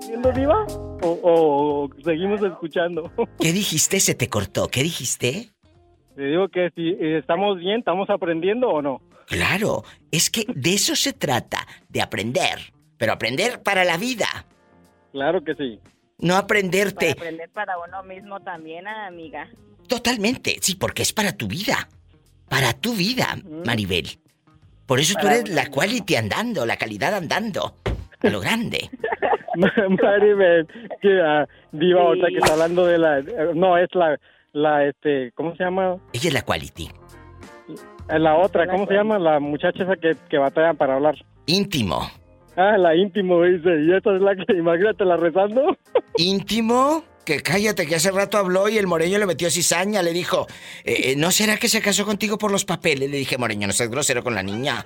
¿Siendo 0.00 0.32
viva? 0.32 0.66
O, 1.02 1.08
o- 1.22 1.84
o 1.84 1.90
seguimos 2.04 2.42
escuchando? 2.42 3.10
¿Qué 3.38 3.52
dijiste? 3.52 4.00
Se 4.00 4.14
te 4.14 4.28
cortó. 4.28 4.68
¿Qué 4.68 4.82
dijiste? 4.82 5.50
Te 6.16 6.22
digo 6.22 6.48
que 6.48 6.70
si 6.74 6.88
eh, 6.90 7.18
estamos 7.18 7.58
bien, 7.58 7.78
¿estamos 7.78 8.10
aprendiendo 8.10 8.68
o 8.68 8.82
no? 8.82 9.00
Claro, 9.26 9.84
es 10.10 10.28
que 10.28 10.44
de 10.48 10.74
eso 10.74 10.96
se 10.96 11.12
trata, 11.12 11.66
de 11.88 12.02
aprender. 12.02 12.72
Pero 12.98 13.12
aprender 13.12 13.62
para 13.62 13.84
la 13.84 13.96
vida, 13.96 14.26
Claro 15.12 15.42
que 15.42 15.54
sí. 15.54 15.80
no 16.18 16.34
Para 16.34 16.38
aprenderte 16.44 17.10
aprender 17.12 17.48
para 17.50 17.78
uno 17.78 18.02
mismo 18.04 18.40
también, 18.40 18.86
amiga. 18.86 19.48
totalmente. 19.88 20.56
Sí, 20.60 20.74
porque 20.76 21.02
es 21.02 21.12
para 21.12 21.32
tu 21.32 21.46
vida. 21.48 21.88
Para 22.48 22.72
tu 22.72 22.92
vida, 22.94 23.36
Maribel. 23.64 24.06
Por 24.86 24.98
eso 25.00 25.14
tú 25.14 25.22
Para 25.22 25.36
eres 25.36 25.50
uno 25.50 25.56
la 25.62 25.66
quality 25.70 26.16
andando, 26.16 26.66
la 26.66 26.76
calidad 26.76 27.14
andando. 27.14 27.74
A 28.22 28.28
lo 28.28 28.40
grande. 28.40 28.90
Maribel, 30.02 30.66
que 31.00 31.20
ah, 31.20 31.46
Diva, 31.72 32.00
Sí. 32.00 32.06
ahorita 32.06 32.26
que 32.28 32.36
está 32.38 32.52
hablando 32.52 32.86
de 32.86 32.98
la... 32.98 33.20
No, 33.54 33.76
es 33.78 33.88
la, 33.94 34.18
la, 34.52 34.86
este, 34.86 35.32
¿cómo 35.32 35.54
se 35.56 35.64
llama? 35.64 35.96
Ella 36.12 36.28
es 36.28 36.34
la 36.34 36.42
quality. 36.42 36.90
Eh, 38.08 38.18
La 38.18 38.36
otra, 38.36 38.66
¿cómo 38.66 38.86
se 38.86 38.94
llama? 38.94 39.18
La 39.18 39.38
muchacha 39.38 39.82
esa 39.84 39.96
que, 39.96 40.16
que 40.28 40.38
batalla 40.38 40.74
para 40.74 40.94
hablar. 40.94 41.14
Íntimo. 41.46 42.10
Ah, 42.56 42.76
la 42.76 42.94
íntimo, 42.94 43.42
dice. 43.42 43.82
Y 43.82 43.92
esta 43.94 44.14
es 44.14 44.22
la 44.22 44.34
que, 44.34 44.52
imagínate, 44.52 45.04
la 45.04 45.16
rezando. 45.16 45.76
íntimo 46.16 47.04
que 47.24 47.42
cállate, 47.42 47.86
que 47.86 47.94
hace 47.94 48.10
rato 48.10 48.38
habló 48.38 48.68
y 48.68 48.78
el 48.78 48.86
Moreño 48.86 49.18
le 49.18 49.26
metió 49.26 49.50
cizaña, 49.50 50.02
le 50.02 50.12
dijo, 50.12 50.46
eh, 50.84 51.12
eh, 51.12 51.16
¿no 51.16 51.30
será 51.30 51.56
que 51.56 51.68
se 51.68 51.80
casó 51.80 52.04
contigo 52.04 52.38
por 52.38 52.50
los 52.50 52.64
papeles? 52.64 53.10
Le 53.10 53.18
dije, 53.18 53.38
Moreño, 53.38 53.66
no 53.66 53.72
seas 53.72 53.90
grosero 53.90 54.22
con 54.22 54.34
la 54.34 54.42
niña. 54.42 54.84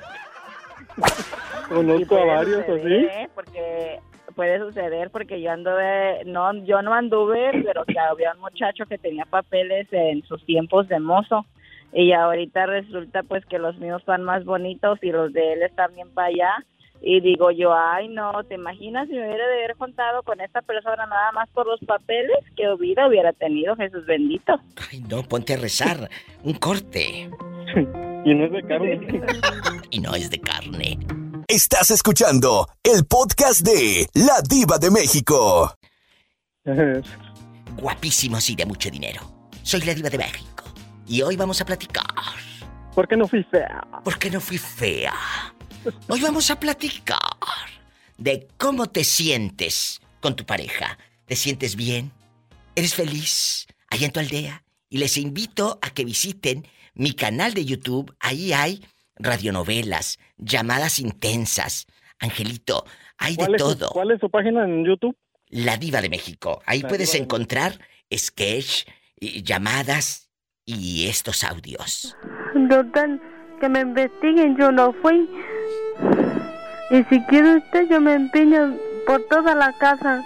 Conozco 1.69 2.19
a 2.19 2.25
varios 2.25 2.67
suceder, 2.67 3.09
así. 3.09 3.23
¿eh? 3.23 3.29
Porque 3.35 3.99
puede 4.35 4.59
suceder 4.59 5.11
porque 5.11 5.41
yo 5.41 5.53
anduve, 5.53 6.25
no, 6.27 6.53
yo 6.65 6.83
no 6.83 6.93
anduve, 6.93 7.63
pero 7.65 7.85
que 7.85 7.99
había 7.99 8.33
un 8.33 8.41
muchacho 8.41 8.85
que 8.87 8.99
tenía 8.99 9.25
papeles 9.25 9.87
en 9.93 10.23
sus 10.25 10.45
tiempos 10.45 10.89
de 10.89 11.01
mozo 11.01 11.47
y 11.93 12.13
ahorita 12.13 12.67
resulta 12.67 13.23
pues 13.23 13.47
que 13.47 13.59
los 13.59 13.79
míos 13.79 14.01
están 14.01 14.23
más 14.23 14.45
bonitos 14.45 14.99
y 15.03 15.13
los 15.13 15.33
de 15.33 15.53
él 15.53 15.63
están 15.63 15.95
bien 15.95 16.11
para 16.13 16.29
allá 16.29 16.67
y 17.01 17.21
digo 17.21 17.51
yo, 17.51 17.75
ay 17.75 18.09
no, 18.09 18.33
¿te 18.45 18.55
imaginas 18.55 19.07
si 19.09 19.15
me 19.15 19.27
hubiera 19.27 19.47
de 19.47 19.65
haber 19.65 19.77
contado 19.77 20.23
con 20.23 20.41
esta 20.41 20.63
persona 20.63 21.07
nada 21.07 21.33
más 21.33 21.49
por 21.51 21.67
los 21.67 21.81
papeles? 21.81 22.39
¿Qué 22.57 22.65
vida 22.79 23.07
hubiera 23.07 23.33
tenido, 23.33 23.77
Jesús 23.77 24.07
bendito? 24.07 24.55
Ay, 24.91 25.01
no, 25.09 25.23
ponte 25.23 25.55
a 25.55 25.57
rezar. 25.57 26.09
Un 26.43 26.55
corte. 26.55 27.31
Y 28.27 28.35
no 28.35 28.47
es 28.47 28.53
de 28.53 28.63
carne. 28.63 29.01
Y 29.91 30.01
no 30.01 30.15
es 30.15 30.31
de 30.31 30.41
carne. 30.41 30.99
Estás 31.47 31.91
escuchando 31.91 32.67
el 32.83 33.05
podcast 33.05 33.61
de 33.61 34.07
La 34.15 34.41
Diva 34.49 34.79
de 34.79 34.91
México. 34.91 35.75
Guapísimos 37.77 38.49
y 38.49 38.57
de 38.57 38.65
mucho 38.65 38.91
dinero. 38.91 39.21
Soy 39.63 39.83
la 39.83 39.95
diva 39.95 40.09
de 40.09 40.19
México. 40.19 40.65
Y 41.07 41.23
hoy 41.23 41.37
vamos 41.37 41.61
a 41.61 41.65
platicar. 41.65 42.05
¿Por 42.95 43.09
qué 43.09 43.17
no 43.17 43.27
fui 43.27 43.43
fea? 43.45 43.87
¿Por 44.05 44.19
qué 44.19 44.31
no 44.31 44.41
fui 44.41 44.57
fea? 44.57 45.13
Hoy 46.09 46.21
vamos 46.21 46.51
a 46.51 46.59
platicar 46.59 47.19
de 48.17 48.49
cómo 48.57 48.87
te 48.87 49.05
sientes 49.05 50.01
con 50.21 50.37
tu 50.37 50.45
pareja. 50.45 50.99
¿Te 51.27 51.37
sientes 51.37 51.77
bien? 51.77 52.13
¿Eres 52.75 52.95
feliz 52.95 53.67
allá 53.91 54.07
en 54.07 54.13
tu 54.13 54.21
aldea? 54.21 54.65
Y 54.89 54.99
les 54.99 55.17
invito 55.17 55.79
a 55.83 55.91
que 55.91 56.05
visiten 56.05 56.67
mi 56.95 57.13
canal 57.13 57.55
de 57.55 57.65
YouTube. 57.65 58.15
Ahí 58.21 58.53
hay 58.53 58.85
radionovelas, 59.17 60.19
llamadas 60.37 60.99
intensas. 60.99 61.87
Angelito, 62.19 62.85
hay 63.19 63.37
de 63.37 63.45
¿Cuál 63.45 63.55
es, 63.55 63.61
su, 63.61 63.77
todo. 63.77 63.91
¿Cuál 63.91 64.11
es 64.13 64.21
su 64.21 64.31
página 64.31 64.65
en 64.65 64.85
YouTube? 64.85 65.17
La 65.49 65.77
Diva 65.77 66.01
de 66.01 66.09
México. 66.09 66.63
Ahí 66.67 66.81
La 66.81 66.89
puedes 66.89 67.15
encontrar 67.15 67.79
sketch, 68.15 68.85
y 69.19 69.43
llamadas 69.43 70.31
y 70.65 71.07
estos 71.09 71.45
audios. 71.45 72.17
Total, 72.69 73.21
que 73.61 73.69
me 73.69 73.81
investiguen, 73.81 74.57
yo 74.59 74.71
no 74.73 74.93
fui. 75.03 75.29
Y 76.91 77.03
si 77.05 77.21
quiere 77.25 77.57
usted, 77.57 77.89
yo 77.91 78.01
me 78.01 78.15
empeño 78.15 78.77
por 79.07 79.23
toda 79.29 79.55
la 79.55 79.73
casa. 79.79 80.25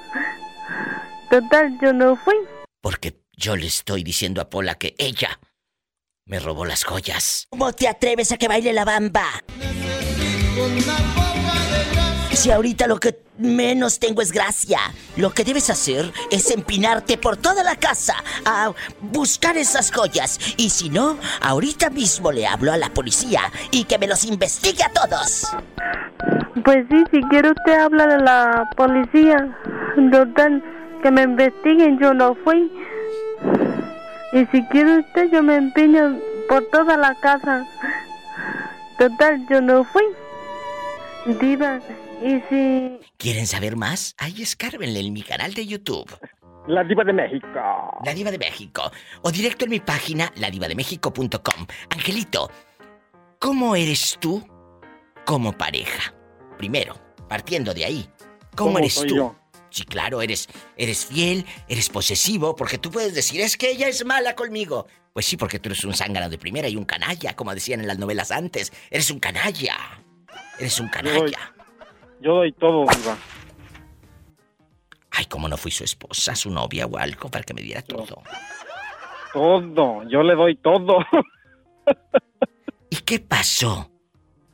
Total, 1.30 1.78
yo 1.80 1.92
no 1.92 2.16
fui. 2.16 2.36
Porque 2.80 3.20
yo 3.36 3.56
le 3.56 3.66
estoy 3.66 4.02
diciendo 4.02 4.40
a 4.40 4.50
Pola 4.50 4.74
que 4.74 4.94
ella 4.98 5.40
me 6.26 6.40
robó 6.40 6.64
las 6.64 6.84
joyas. 6.84 7.46
¿Cómo 7.50 7.72
te 7.72 7.88
atreves 7.88 8.32
a 8.32 8.36
que 8.36 8.48
baile 8.48 8.72
la 8.72 8.84
bamba? 8.84 9.24
Si 12.38 12.52
ahorita 12.52 12.86
lo 12.86 13.00
que 13.00 13.18
menos 13.36 13.98
tengo 13.98 14.22
es 14.22 14.30
gracia, 14.30 14.78
lo 15.16 15.30
que 15.30 15.42
debes 15.42 15.70
hacer 15.70 16.12
es 16.30 16.52
empinarte 16.52 17.18
por 17.18 17.36
toda 17.36 17.64
la 17.64 17.74
casa 17.74 18.14
a 18.44 18.70
buscar 19.00 19.56
esas 19.56 19.90
joyas. 19.90 20.38
Y 20.56 20.70
si 20.70 20.88
no, 20.88 21.18
ahorita 21.40 21.90
mismo 21.90 22.30
le 22.30 22.46
hablo 22.46 22.72
a 22.72 22.76
la 22.76 22.90
policía 22.90 23.40
y 23.72 23.82
que 23.86 23.98
me 23.98 24.06
los 24.06 24.24
investigue 24.24 24.84
a 24.84 24.92
todos. 24.92 25.48
Pues 26.64 26.86
sí, 26.88 27.02
si 27.10 27.22
quiere 27.22 27.50
usted 27.50 27.72
habla 27.72 28.06
de 28.06 28.18
la 28.18 28.70
policía. 28.76 29.58
Total, 30.12 30.62
que 31.02 31.10
me 31.10 31.22
investiguen, 31.22 31.98
yo 31.98 32.14
no 32.14 32.36
fui. 32.44 32.70
Y 34.32 34.46
si 34.52 34.62
quiere 34.66 35.00
usted, 35.00 35.28
yo 35.32 35.42
me 35.42 35.56
empeño 35.56 36.16
por 36.48 36.64
toda 36.70 36.96
la 36.96 37.16
casa. 37.16 37.66
Total, 38.96 39.44
yo 39.50 39.60
no 39.60 39.82
fui. 39.82 40.04
Diva, 41.40 41.80
y 42.22 42.40
si... 42.48 42.98
¿Quieren 43.16 43.46
saber 43.46 43.76
más? 43.76 44.14
Ahí 44.18 44.42
escárbenle 44.42 45.00
en 45.00 45.12
mi 45.12 45.22
canal 45.22 45.54
de 45.54 45.66
YouTube. 45.66 46.18
La 46.66 46.84
Diva 46.84 47.02
de 47.04 47.12
México. 47.12 47.48
La 48.04 48.12
Diva 48.14 48.30
de 48.30 48.38
México. 48.38 48.90
O 49.22 49.30
directo 49.30 49.64
en 49.64 49.70
mi 49.70 49.80
página, 49.80 50.30
ladivademéxico.com. 50.36 51.66
Angelito, 51.90 52.50
¿cómo 53.38 53.74
eres 53.74 54.18
tú 54.20 54.46
como 55.24 55.52
pareja? 55.52 56.14
Primero, 56.58 56.94
partiendo 57.28 57.72
de 57.72 57.84
ahí. 57.84 58.08
¿Cómo, 58.54 58.70
¿Cómo 58.70 58.78
eres 58.80 58.94
soy 58.94 59.08
tú? 59.08 59.16
yo? 59.16 59.36
Sí, 59.70 59.84
claro, 59.84 60.22
eres, 60.22 60.48
eres 60.76 61.06
fiel, 61.06 61.46
eres 61.68 61.88
posesivo, 61.90 62.56
porque 62.56 62.78
tú 62.78 62.90
puedes 62.90 63.14
decir, 63.14 63.40
es 63.40 63.56
que 63.56 63.70
ella 63.70 63.88
es 63.88 64.04
mala 64.04 64.34
conmigo. 64.34 64.86
Pues 65.12 65.26
sí, 65.26 65.36
porque 65.36 65.58
tú 65.58 65.68
eres 65.68 65.84
un 65.84 65.94
zángano 65.94 66.28
de 66.28 66.38
primera 66.38 66.68
y 66.68 66.76
un 66.76 66.84
canalla, 66.84 67.34
como 67.34 67.54
decían 67.54 67.80
en 67.80 67.86
las 67.86 67.98
novelas 67.98 68.30
antes. 68.30 68.72
Eres 68.90 69.10
un 69.10 69.20
canalla. 69.20 69.76
Eres 70.58 70.80
un 70.80 70.88
canalla. 70.88 71.54
Yo 72.20 72.34
doy 72.34 72.52
todo, 72.52 72.82
Diva. 72.82 73.16
Ay, 75.10 75.24
cómo 75.26 75.48
no 75.48 75.56
fui 75.56 75.70
su 75.70 75.84
esposa, 75.84 76.34
su 76.34 76.50
novia 76.50 76.86
o 76.86 76.96
algo 76.96 77.28
para 77.28 77.44
que 77.44 77.54
me 77.54 77.62
diera 77.62 77.82
todo. 77.82 78.22
Todo. 79.32 80.02
Yo 80.08 80.22
le 80.22 80.34
doy 80.34 80.56
todo. 80.56 80.98
¿Y 82.90 82.96
qué 82.96 83.18
pasó? 83.18 83.90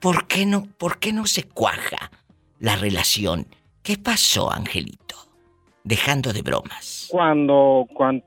¿Por 0.01 0.27
qué 0.27 0.47
no, 0.47 0.67
por 0.79 0.99
qué 0.99 1.13
no 1.13 1.27
se 1.27 1.45
cuaja 1.45 2.11
la 2.59 2.77
relación 2.77 3.47
¿Qué 3.85 3.99
pasó, 4.03 4.51
Angelito? 4.51 5.15
Dejando 5.85 6.33
de 6.33 6.41
bromas. 6.41 7.07
Cuando, 7.11 7.87
cuando, 7.93 8.25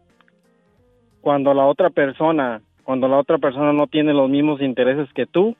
cuando 1.19 1.51
la 1.55 1.65
otra 1.65 1.89
persona, 1.89 2.61
cuando 2.83 3.07
la 3.07 3.17
otra 3.17 3.39
persona 3.39 3.73
no 3.73 3.88
tiene 3.88 4.13
los 4.13 4.29
mismos 4.29 4.61
intereses 4.61 5.11
que 5.15 5.25
tú, 5.25 5.57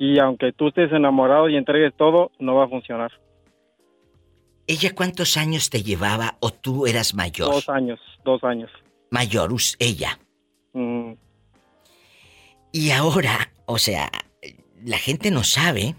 y 0.00 0.18
aunque 0.18 0.52
tú 0.52 0.68
estés 0.68 0.90
enamorado 0.92 1.48
y 1.50 1.56
entregues 1.56 1.92
todo, 1.96 2.32
no 2.38 2.54
va 2.54 2.64
a 2.64 2.68
funcionar. 2.68 3.12
¿Ella 4.66 4.94
cuántos 4.94 5.36
años 5.36 5.68
te 5.68 5.82
llevaba 5.82 6.36
o 6.40 6.50
tú 6.50 6.86
eras 6.86 7.12
mayor? 7.14 7.52
Dos 7.52 7.68
años, 7.68 8.00
dos 8.24 8.42
años. 8.42 8.70
Mayor, 9.10 9.52
us- 9.52 9.76
ella. 9.78 10.18
Mm, 10.72 11.12
Y 12.72 12.90
ahora, 12.92 13.52
o 13.66 13.78
sea, 13.78 14.08
la 14.84 14.96
gente 14.98 15.30
no 15.32 15.42
sabe 15.42 15.96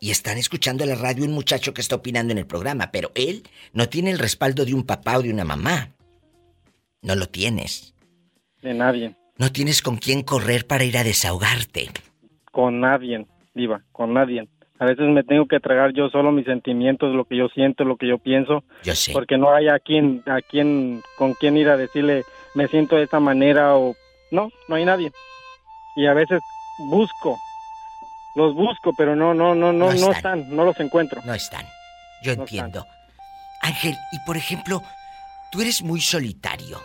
y 0.00 0.10
están 0.10 0.38
escuchando 0.38 0.82
en 0.84 0.90
la 0.90 0.96
radio 0.96 1.24
un 1.26 1.32
muchacho 1.32 1.74
que 1.74 1.82
está 1.82 1.96
opinando 1.96 2.32
en 2.32 2.38
el 2.38 2.46
programa, 2.46 2.90
pero 2.90 3.12
él 3.14 3.42
no 3.74 3.88
tiene 3.88 4.10
el 4.10 4.18
respaldo 4.18 4.64
de 4.64 4.72
un 4.74 4.84
papá 4.84 5.18
o 5.18 5.22
de 5.22 5.30
una 5.30 5.44
mamá. 5.44 5.90
No 7.02 7.14
lo 7.14 7.28
tienes. 7.28 7.94
de 8.62 8.74
nadie, 8.74 9.14
No 9.36 9.52
tienes 9.52 9.82
con 9.82 9.98
quién 9.98 10.22
correr 10.22 10.66
para 10.66 10.82
ir 10.84 10.96
a 10.98 11.04
desahogarte. 11.04 11.90
Con 12.58 12.80
nadie, 12.80 13.24
diva, 13.54 13.82
con 13.92 14.12
nadie. 14.14 14.48
A 14.80 14.84
veces 14.84 15.06
me 15.06 15.22
tengo 15.22 15.46
que 15.46 15.60
tragar 15.60 15.92
yo 15.92 16.08
solo 16.08 16.32
mis 16.32 16.44
sentimientos, 16.44 17.14
lo 17.14 17.24
que 17.24 17.36
yo 17.36 17.46
siento, 17.50 17.84
lo 17.84 17.96
que 17.96 18.08
yo 18.08 18.18
pienso, 18.18 18.64
Yo 18.82 18.96
sé. 18.96 19.12
porque 19.12 19.38
no 19.38 19.54
hay 19.54 19.68
a 19.68 19.78
quien, 19.78 20.24
a 20.26 20.40
quien, 20.42 21.00
con 21.16 21.34
quien 21.34 21.56
ir 21.56 21.68
a 21.68 21.76
decirle, 21.76 22.24
me 22.56 22.66
siento 22.66 22.96
de 22.96 23.04
esta 23.04 23.20
manera 23.20 23.76
o 23.76 23.94
no, 24.32 24.50
no 24.66 24.74
hay 24.74 24.84
nadie. 24.84 25.12
Y 25.94 26.06
a 26.06 26.14
veces 26.14 26.40
busco, 26.90 27.38
los 28.34 28.54
busco, 28.56 28.90
pero 28.98 29.14
no, 29.14 29.34
no, 29.34 29.54
no, 29.54 29.72
no, 29.72 29.72
No 29.72 29.86
no 29.90 29.94
están. 29.94 30.40
están, 30.40 30.56
no 30.56 30.64
los 30.64 30.80
encuentro. 30.80 31.20
No 31.24 31.34
están. 31.34 31.64
Yo 32.24 32.32
entiendo. 32.32 32.84
Ángel, 33.62 33.94
y 34.10 34.18
por 34.26 34.36
ejemplo, 34.36 34.82
tú 35.52 35.60
eres 35.60 35.80
muy 35.80 36.00
solitario. 36.00 36.80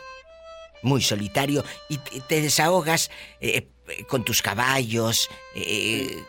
Muy 0.83 1.01
solitario 1.01 1.63
y 1.89 1.97
te, 1.97 2.21
te 2.21 2.41
desahogas 2.41 3.09
eh, 3.41 3.69
con 4.07 4.23
tus 4.23 4.41
caballos, 4.41 5.29
eh, 5.55 5.61
eh, 5.61 6.23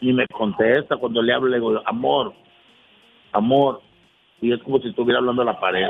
y 0.00 0.12
me 0.12 0.26
contesta 0.28 0.96
cuando 0.96 1.22
le 1.22 1.32
hablo, 1.32 1.48
le 1.48 1.56
digo, 1.56 1.80
amor, 1.86 2.32
amor. 3.32 3.82
Y 4.40 4.52
es 4.52 4.62
como 4.62 4.78
si 4.78 4.88
estuviera 4.88 5.18
hablando 5.18 5.42
a 5.42 5.46
la 5.46 5.60
pared. 5.60 5.88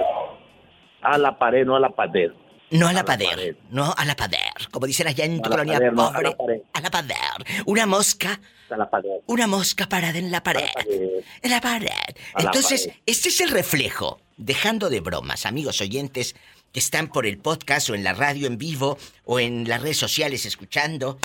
A 1.02 1.18
la 1.18 1.38
pared, 1.38 1.66
no 1.66 1.76
a 1.76 1.80
la 1.80 1.90
pared. 1.90 2.32
No 2.70 2.86
a 2.86 2.92
la 2.92 3.02
pader, 3.04 3.56
no 3.70 3.94
a 3.96 4.04
la 4.04 4.14
pader. 4.14 4.68
Como 4.70 4.86
dicen 4.86 5.08
allá 5.08 5.24
en 5.24 5.40
tu 5.40 5.48
colonia 5.48 5.78
pader, 5.78 5.94
pobre. 5.94 6.22
la 6.22 6.36
pared. 6.36 6.60
a 6.74 6.80
la 6.80 6.90
pader. 6.90 7.16
Una 7.64 7.86
mosca. 7.86 8.40
A 8.70 8.76
la 8.76 8.90
pared. 8.90 9.10
Una 9.26 9.46
mosca 9.46 9.88
parada 9.88 10.18
en 10.18 10.30
la 10.30 10.42
pared. 10.42 10.68
En 11.42 11.50
la 11.50 11.60
pared. 11.62 11.88
A 12.34 12.42
la 12.42 12.46
Entonces, 12.46 12.88
pared. 12.88 13.00
este 13.06 13.30
es 13.30 13.40
el 13.40 13.50
reflejo. 13.50 14.20
Dejando 14.36 14.90
de 14.90 15.00
bromas, 15.00 15.46
amigos 15.46 15.80
oyentes 15.80 16.36
que 16.72 16.78
están 16.78 17.08
por 17.08 17.26
el 17.26 17.38
podcast 17.38 17.90
o 17.90 17.94
en 17.94 18.04
la 18.04 18.12
radio 18.12 18.46
en 18.46 18.58
vivo 18.58 18.98
o 19.24 19.40
en 19.40 19.66
las 19.66 19.82
redes 19.82 19.96
sociales 19.96 20.44
escuchando. 20.44 21.18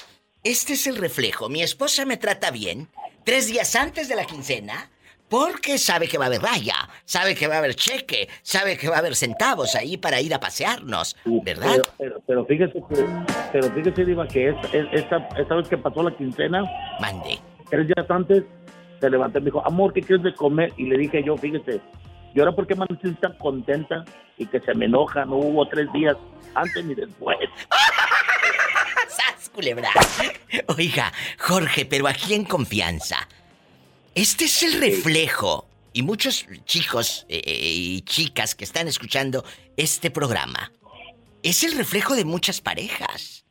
Este 0.44 0.74
es 0.74 0.88
el 0.88 0.98
reflejo. 0.98 1.48
Mi 1.48 1.62
esposa 1.64 2.06
me 2.06 2.18
trata 2.18 2.52
bien 2.52 2.90
tres 3.24 3.48
días 3.48 3.78
antes 3.78 4.10
de 4.10 4.16
la 4.18 4.26
quincena 4.26 4.90
porque 5.30 5.78
sabe 5.78 6.10
que 6.10 6.18
va 6.18 6.26
a 6.26 6.28
haber 6.28 6.42
raya, 6.42 6.76
sabe 7.06 7.34
que 7.34 7.48
va 7.48 7.56
a 7.56 7.58
haber 7.60 7.76
cheque, 7.76 8.28
sabe 8.42 8.78
que 8.78 8.90
va 8.90 8.98
a 8.98 9.00
haber 9.00 9.16
centavos 9.16 9.74
ahí 9.76 9.96
para 9.96 10.20
ir 10.20 10.34
a 10.34 10.42
pasearnos, 10.42 11.16
¿verdad? 11.46 11.72
Pero, 11.72 11.84
pero, 11.98 12.22
pero 12.28 12.46
fíjese 12.46 12.74
que, 12.74 13.06
pero 13.54 13.72
fíjese, 13.72 14.04
Diva, 14.04 14.28
que 14.28 14.50
esta, 14.50 14.68
esta, 14.92 15.30
esta 15.38 15.56
vez 15.56 15.70
que 15.70 15.78
pasó 15.78 16.04
la 16.04 16.16
quincena, 16.16 16.62
Mande. 17.00 17.40
tres 17.70 17.88
días 17.88 18.06
antes, 18.10 18.44
se 19.00 19.10
levantó 19.10 19.40
y 19.40 19.42
me 19.42 19.46
dijo, 19.46 19.66
amor, 19.66 19.94
¿qué 19.94 20.02
quieres 20.02 20.24
de 20.24 20.36
comer? 20.36 20.74
Y 20.76 20.88
le 20.88 20.98
dije 20.98 21.24
yo, 21.24 21.38
fíjese, 21.38 21.80
¿y 22.36 22.40
ahora 22.42 22.52
por 22.52 22.68
qué 22.68 22.76
me 22.76 22.86
siento 23.02 23.22
tan 23.22 23.38
contenta 23.38 24.04
y 24.38 24.46
que 24.46 24.60
se 24.60 24.74
me 24.76 24.86
enoja? 24.86 25.24
No 25.24 25.38
hubo 25.38 25.66
tres 25.70 25.92
días 25.94 26.18
antes 26.54 26.84
ni 26.84 26.96
después. 26.96 27.38
Oiga, 30.68 31.12
Jorge, 31.40 31.86
pero 31.86 32.08
aquí 32.08 32.34
en 32.34 32.44
confianza. 32.46 33.28
Este 34.16 34.46
es 34.46 34.64
el 34.64 34.80
reflejo. 34.80 35.68
Y 35.96 36.02
muchos 36.02 36.46
chicos 36.66 37.26
eh, 37.30 37.42
y 37.46 38.02
chicas 38.02 38.56
que 38.56 38.64
están 38.64 38.88
escuchando 38.88 39.46
este 39.78 40.10
programa. 40.10 40.72
Es 41.44 41.64
el 41.64 41.74
reflejo 41.78 42.16
de 42.16 42.26
muchas 42.26 42.62
parejas. 42.62 43.46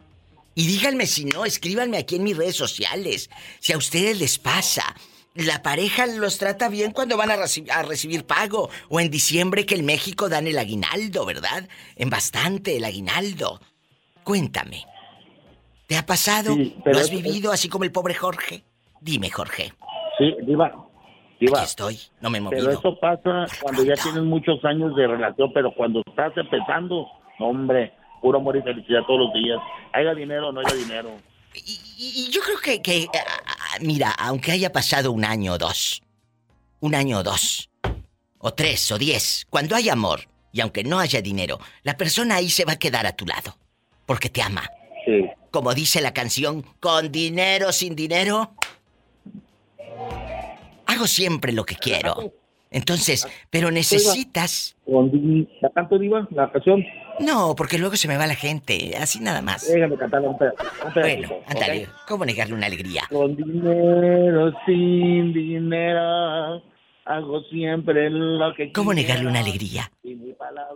Y 0.55 0.66
díganme 0.66 1.07
si 1.07 1.24
no, 1.24 1.44
escríbanme 1.44 1.98
aquí 1.98 2.16
en 2.16 2.24
mis 2.24 2.36
redes 2.36 2.57
sociales. 2.57 3.30
Si 3.61 3.72
a 3.72 3.78
ustedes 3.78 4.18
les 4.18 4.38
pasa. 4.38 4.96
La 5.34 5.62
pareja 5.62 6.07
los 6.07 6.36
trata 6.36 6.68
bien 6.68 6.90
cuando 6.92 7.16
van 7.16 7.30
a, 7.30 7.36
reci- 7.36 7.70
a 7.70 7.82
recibir 7.84 8.24
pago. 8.26 8.68
O 8.88 8.98
en 9.00 9.11
diciembre 9.11 9.64
que 9.64 9.76
en 9.76 9.86
México 9.86 10.28
dan 10.28 10.46
el 10.46 10.59
aguinaldo, 10.59 11.24
¿verdad? 11.24 11.68
En 11.96 12.11
bastante 12.11 12.76
el 12.76 12.84
aguinaldo. 12.84 13.61
Cuéntame. 14.24 14.84
¿Te 15.93 15.99
ha 15.99 16.07
pasado? 16.07 16.55
Sí, 16.55 16.74
pero 16.82 16.95
¿Lo 16.95 17.01
has 17.01 17.11
es- 17.12 17.22
vivido 17.22 17.53
así 17.53 17.68
como 17.68 17.84
el 17.84 17.93
pobre 17.93 18.14
Jorge? 18.14 18.62
Dime, 19.03 19.28
Jorge. 19.28 19.74
Sí, 20.16 20.34
Diva, 20.47 20.72
Diva, 21.38 21.62
estoy, 21.64 21.99
no 22.22 22.30
me 22.30 22.38
he 22.38 22.40
Pero 22.40 22.62
movido. 22.62 22.70
eso 22.78 22.99
pasa 22.99 23.45
cuando 23.61 23.84
ya 23.84 23.93
tienes 24.03 24.22
muchos 24.22 24.64
años 24.64 24.97
de 24.97 25.07
relación, 25.07 25.53
pero 25.53 25.70
cuando 25.74 26.01
estás 26.07 26.32
empezando, 26.36 27.07
hombre, 27.38 27.93
puro 28.22 28.38
amor 28.38 28.57
y 28.57 28.62
felicidad 28.62 29.01
todos 29.07 29.20
los 29.20 29.34
días. 29.34 29.59
Haya 29.93 30.14
dinero 30.14 30.49
o 30.49 30.53
no 30.53 30.61
haya 30.61 30.74
dinero. 30.74 31.11
Y, 31.55 31.78
y 31.99 32.30
yo 32.30 32.40
creo 32.40 32.59
que, 32.59 32.80
que, 32.80 33.07
ah, 33.14 33.76
mira, 33.82 34.12
aunque 34.12 34.53
haya 34.53 34.72
pasado 34.72 35.12
un 35.12 35.26
año 35.26 35.53
o 35.53 35.59
dos, 35.59 36.03
un 36.80 36.95
año 36.95 37.18
o 37.18 37.22
dos, 37.22 37.68
o 38.38 38.55
tres 38.55 38.90
o 38.93 38.97
diez, 38.97 39.47
cuando 39.51 39.76
hay 39.76 39.90
amor 39.90 40.20
y 40.53 40.62
aunque 40.62 40.84
no 40.84 40.99
haya 41.01 41.20
dinero, 41.20 41.59
la 41.82 41.99
persona 41.99 42.36
ahí 42.36 42.49
se 42.49 42.64
va 42.64 42.72
a 42.72 42.78
quedar 42.78 43.05
a 43.05 43.12
tu 43.14 43.26
lado, 43.26 43.59
porque 44.07 44.30
te 44.30 44.40
ama. 44.40 44.62
Sí. 45.05 45.28
Como 45.53 45.72
dice 45.74 46.00
la 46.00 46.12
canción, 46.12 46.64
con 46.80 47.12
dinero, 47.12 47.70
sin 47.72 47.94
dinero, 47.94 48.55
hago 50.86 51.07
siempre 51.07 51.53
lo 51.53 51.64
que 51.64 51.76
quiero. 51.76 52.32
Entonces, 52.70 53.28
pero 53.50 53.70
necesitas... 53.70 54.74
¿La 55.61 55.68
canto, 55.70 55.98
Diva? 55.98 56.26
¿La 56.30 56.50
canción? 56.50 56.82
No, 57.20 57.55
porque 57.55 57.76
luego 57.76 57.96
se 57.96 58.09
me 58.09 58.16
va 58.16 58.26
la 58.26 58.34
gente, 58.34 58.96
así 58.98 59.20
nada 59.20 59.42
más. 59.42 59.70
Déjame 59.70 59.98
cantarla 59.98 60.30
un 60.30 60.38
peda- 60.38 60.55
un 60.86 60.92
pedacito, 60.94 61.28
Bueno, 61.28 61.44
ándale. 61.46 61.88
¿cómo 62.09 62.24
negarle 62.24 62.55
una 62.55 62.66
alegría? 62.66 63.03
Con 63.11 63.36
dinero, 63.36 64.53
sin 64.64 65.34
dinero, 65.34 66.62
hago 67.05 67.42
siempre 67.44 68.11
lo 68.11 68.55
que 68.55 68.72
¿Cómo 68.72 68.92
quiera. 68.92 69.09
negarle 69.09 69.30
una 69.30 69.40
alegría? 69.40 69.90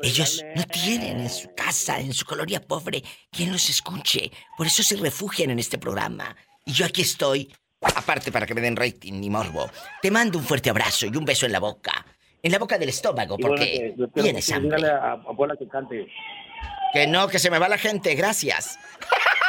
Ellos 0.03 0.45
no 0.55 0.63
tienen 0.65 1.21
en 1.21 1.31
su 1.31 1.55
casa, 1.55 2.01
en 2.01 2.13
su 2.13 2.25
colonia 2.25 2.61
pobre, 2.61 3.03
quien 3.31 3.53
los 3.53 3.69
escuche. 3.69 4.31
Por 4.57 4.67
eso 4.67 4.83
se 4.83 4.97
refugian 4.97 5.51
en 5.51 5.59
este 5.59 5.79
programa. 5.79 6.37
Y 6.65 6.73
yo 6.73 6.87
aquí 6.87 7.03
estoy, 7.03 7.53
aparte 7.81 8.33
para 8.33 8.47
que 8.47 8.55
me 8.55 8.61
den 8.61 8.77
rating 8.77 9.15
ni 9.21 9.31
morbo. 9.31 9.71
Te 10.03 10.11
mando 10.11 10.39
un 10.39 10.45
fuerte 10.45 10.71
abrazo 10.71 11.07
y 11.07 11.17
un 11.17 11.25
beso 11.25 11.47
en 11.47 11.53
la 11.53 11.61
boca. 11.61 12.05
En 12.43 12.53
la 12.53 12.59
boca 12.59 12.79
del 12.79 12.91
estómago, 12.91 13.37
porque 13.39 13.95
tienes 14.15 14.51
hambre. 14.53 14.87
a, 14.89 15.13
a 15.15 15.57
que 15.59 15.69
cante. 15.69 16.07
Que 16.93 17.07
no, 17.07 17.29
que 17.29 17.39
se 17.39 17.51
me 17.51 17.59
va 17.59 17.69
la 17.69 17.79
gente, 17.79 18.15
gracias. 18.15 18.79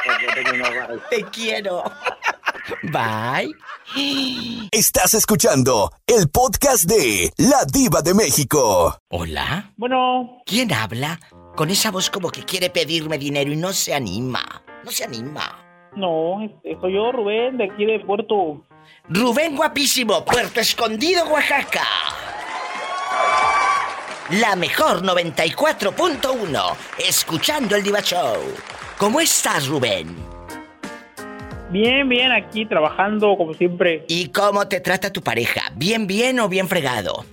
Te 1.09 1.23
quiero. 1.25 1.83
Bye. 2.83 3.53
Estás 4.71 5.13
escuchando 5.13 5.91
el 6.05 6.29
podcast 6.29 6.85
de 6.85 7.31
La 7.37 7.63
Diva 7.65 8.01
de 8.01 8.13
México. 8.13 8.99
Hola. 9.09 9.71
Bueno. 9.77 10.41
¿Quién 10.45 10.73
habla? 10.73 11.19
Con 11.55 11.69
esa 11.69 11.91
voz 11.91 12.09
como 12.09 12.29
que 12.29 12.43
quiere 12.43 12.69
pedirme 12.69 13.17
dinero 13.17 13.51
y 13.51 13.55
no 13.55 13.71
se 13.73 13.93
anima. 13.93 14.63
No 14.83 14.91
se 14.91 15.05
anima. 15.05 15.91
No, 15.95 16.43
este, 16.43 16.77
soy 16.79 16.93
yo, 16.93 17.11
Rubén, 17.11 17.57
de 17.57 17.65
aquí 17.65 17.85
de 17.85 17.99
Puerto. 17.99 18.63
Rubén 19.09 19.55
Guapísimo, 19.55 20.23
Puerto 20.23 20.59
Escondido, 20.59 21.25
Oaxaca. 21.27 21.83
La 24.31 24.57
mejor 24.57 25.03
94.1, 25.03 26.75
escuchando 27.07 27.77
el 27.77 27.83
Diva 27.83 28.01
Show. 28.01 28.35
¿Cómo 28.97 29.21
estás, 29.21 29.69
Rubén? 29.69 30.13
Bien, 31.69 32.09
bien, 32.09 32.33
aquí 32.33 32.65
trabajando 32.65 33.37
como 33.37 33.53
siempre. 33.53 34.03
¿Y 34.09 34.27
cómo 34.27 34.67
te 34.67 34.81
trata 34.81 35.13
tu 35.13 35.21
pareja? 35.21 35.71
¿Bien, 35.75 36.07
bien 36.07 36.41
o 36.41 36.49
bien 36.49 36.67
fregado? 36.67 37.23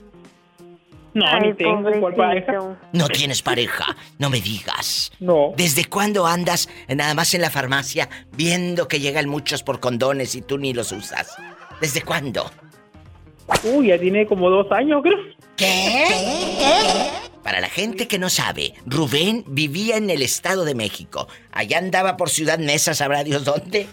No, 1.14 1.24
Ay, 1.26 1.48
ni 1.48 1.54
tengo 1.54 1.90
cuál 1.98 2.14
pareja. 2.14 2.78
No 2.92 3.08
tienes 3.08 3.42
pareja, 3.42 3.96
no 4.20 4.30
me 4.30 4.40
digas. 4.40 5.10
No. 5.18 5.52
¿Desde 5.56 5.86
cuándo 5.86 6.26
andas 6.28 6.68
nada 6.86 7.14
más 7.14 7.34
en 7.34 7.40
la 7.40 7.50
farmacia 7.50 8.08
viendo 8.36 8.86
que 8.86 9.00
llegan 9.00 9.28
muchos 9.28 9.64
por 9.64 9.80
condones 9.80 10.36
y 10.36 10.42
tú 10.42 10.58
ni 10.58 10.72
los 10.72 10.92
usas? 10.92 11.36
¿Desde 11.80 12.02
cuándo? 12.02 12.48
Uy, 13.64 13.88
ya 13.88 13.98
tiene 13.98 14.26
como 14.26 14.48
dos 14.48 14.70
años, 14.70 15.02
creo. 15.02 15.33
¿Qué? 15.56 17.10
Para 17.42 17.60
la 17.60 17.68
gente 17.68 18.08
que 18.08 18.18
no 18.18 18.30
sabe, 18.30 18.74
Rubén 18.86 19.44
vivía 19.46 19.96
en 19.96 20.08
el 20.10 20.22
Estado 20.22 20.64
de 20.64 20.74
México. 20.74 21.28
Allá 21.52 21.78
andaba 21.78 22.16
por 22.16 22.30
Ciudad 22.30 22.58
Mesa, 22.58 22.94
sabrá 22.94 23.22
Dios 23.22 23.44
dónde. 23.44 23.86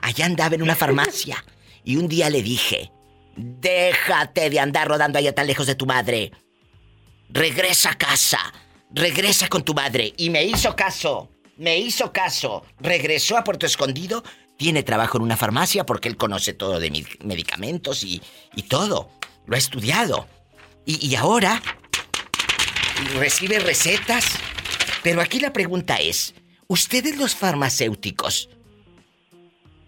Allá 0.00 0.26
andaba 0.26 0.54
en 0.54 0.62
una 0.62 0.74
farmacia. 0.74 1.44
Y 1.84 1.96
un 1.96 2.08
día 2.08 2.30
le 2.30 2.42
dije, 2.42 2.90
déjate 3.36 4.48
de 4.50 4.60
andar 4.60 4.88
rodando 4.88 5.18
allá 5.18 5.34
tan 5.34 5.46
lejos 5.46 5.66
de 5.66 5.74
tu 5.74 5.86
madre. 5.86 6.32
Regresa 7.28 7.90
a 7.90 7.98
casa. 7.98 8.38
Regresa 8.90 9.48
con 9.48 9.62
tu 9.64 9.74
madre. 9.74 10.14
Y 10.16 10.30
me 10.30 10.44
hizo 10.44 10.74
caso. 10.74 11.30
Me 11.56 11.78
hizo 11.78 12.12
caso. 12.12 12.64
Regresó 12.80 13.36
a 13.36 13.44
Puerto 13.44 13.66
Escondido. 13.66 14.24
Tiene 14.56 14.82
trabajo 14.82 15.18
en 15.18 15.24
una 15.24 15.36
farmacia 15.36 15.84
porque 15.84 16.08
él 16.08 16.16
conoce 16.16 16.54
todo 16.54 16.78
de 16.80 16.90
mi- 16.90 17.04
medicamentos 17.22 18.02
y, 18.04 18.22
y 18.54 18.62
todo. 18.62 19.10
Lo 19.46 19.54
ha 19.54 19.58
estudiado. 19.58 20.26
Y, 20.86 21.06
y 21.06 21.14
ahora 21.14 21.62
recibe 23.16 23.58
recetas. 23.58 24.38
Pero 25.02 25.20
aquí 25.20 25.40
la 25.40 25.52
pregunta 25.52 25.96
es, 25.96 26.34
¿ustedes 26.66 27.18
los 27.18 27.34
farmacéuticos, 27.34 28.48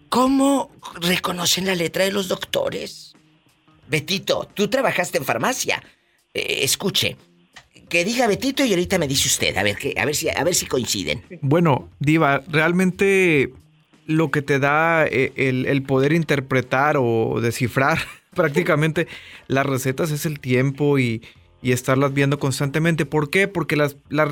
cómo 0.09 0.71
reconocen 1.01 1.65
la 1.65 1.75
letra 1.75 2.03
de 2.03 2.11
los 2.11 2.27
doctores? 2.27 3.13
Betito, 3.87 4.47
tú 4.53 4.67
trabajaste 4.67 5.17
en 5.17 5.25
farmacia. 5.25 5.81
Eh, 6.33 6.59
escuche, 6.61 7.17
que 7.89 8.05
diga 8.05 8.27
Betito 8.27 8.63
y 8.63 8.71
ahorita 8.71 8.99
me 8.99 9.07
dice 9.07 9.27
usted, 9.27 9.57
a 9.57 9.63
ver, 9.63 9.77
que, 9.77 9.95
a 9.97 10.05
ver, 10.05 10.15
si, 10.15 10.29
a 10.29 10.43
ver 10.43 10.53
si 10.53 10.65
coinciden. 10.65 11.23
Bueno, 11.41 11.89
Diva, 11.99 12.43
realmente 12.47 13.53
lo 14.05 14.29
que 14.29 14.41
te 14.41 14.59
da 14.59 15.05
eh, 15.05 15.33
el, 15.35 15.65
el 15.65 15.83
poder 15.83 16.13
interpretar 16.13 16.97
o 16.99 17.39
descifrar 17.41 17.99
prácticamente 18.37 19.07
las 19.47 19.65
recetas 19.65 20.11
es 20.11 20.25
el 20.25 20.39
tiempo 20.39 20.97
y, 20.97 21.21
y 21.61 21.73
estarlas 21.73 22.13
viendo 22.13 22.39
constantemente. 22.39 23.05
¿Por 23.05 23.29
qué? 23.29 23.49
Porque 23.49 23.75
las, 23.75 23.97
las 24.09 24.29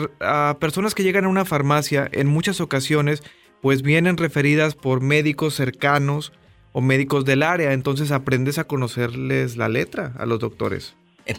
personas 0.55 0.95
que 0.95 1.03
llegan 1.03 1.25
a 1.25 1.29
una 1.29 1.43
farmacia 1.43 2.07
en 2.13 2.27
muchas 2.27 2.61
ocasiones 2.61 3.21
pues 3.61 3.81
vienen 3.81 4.15
referidas 4.15 4.75
por 4.75 5.01
médicos 5.01 5.55
cercanos 5.55 6.31
o 6.71 6.81
médicos 6.81 7.25
del 7.25 7.41
área, 7.41 7.73
entonces 7.73 8.11
aprendes 8.11 8.57
a 8.59 8.65
conocerles 8.65 9.57
la 9.57 9.69
letra 9.69 10.13
a 10.17 10.25
los 10.25 10.39
doctores. 10.39 10.95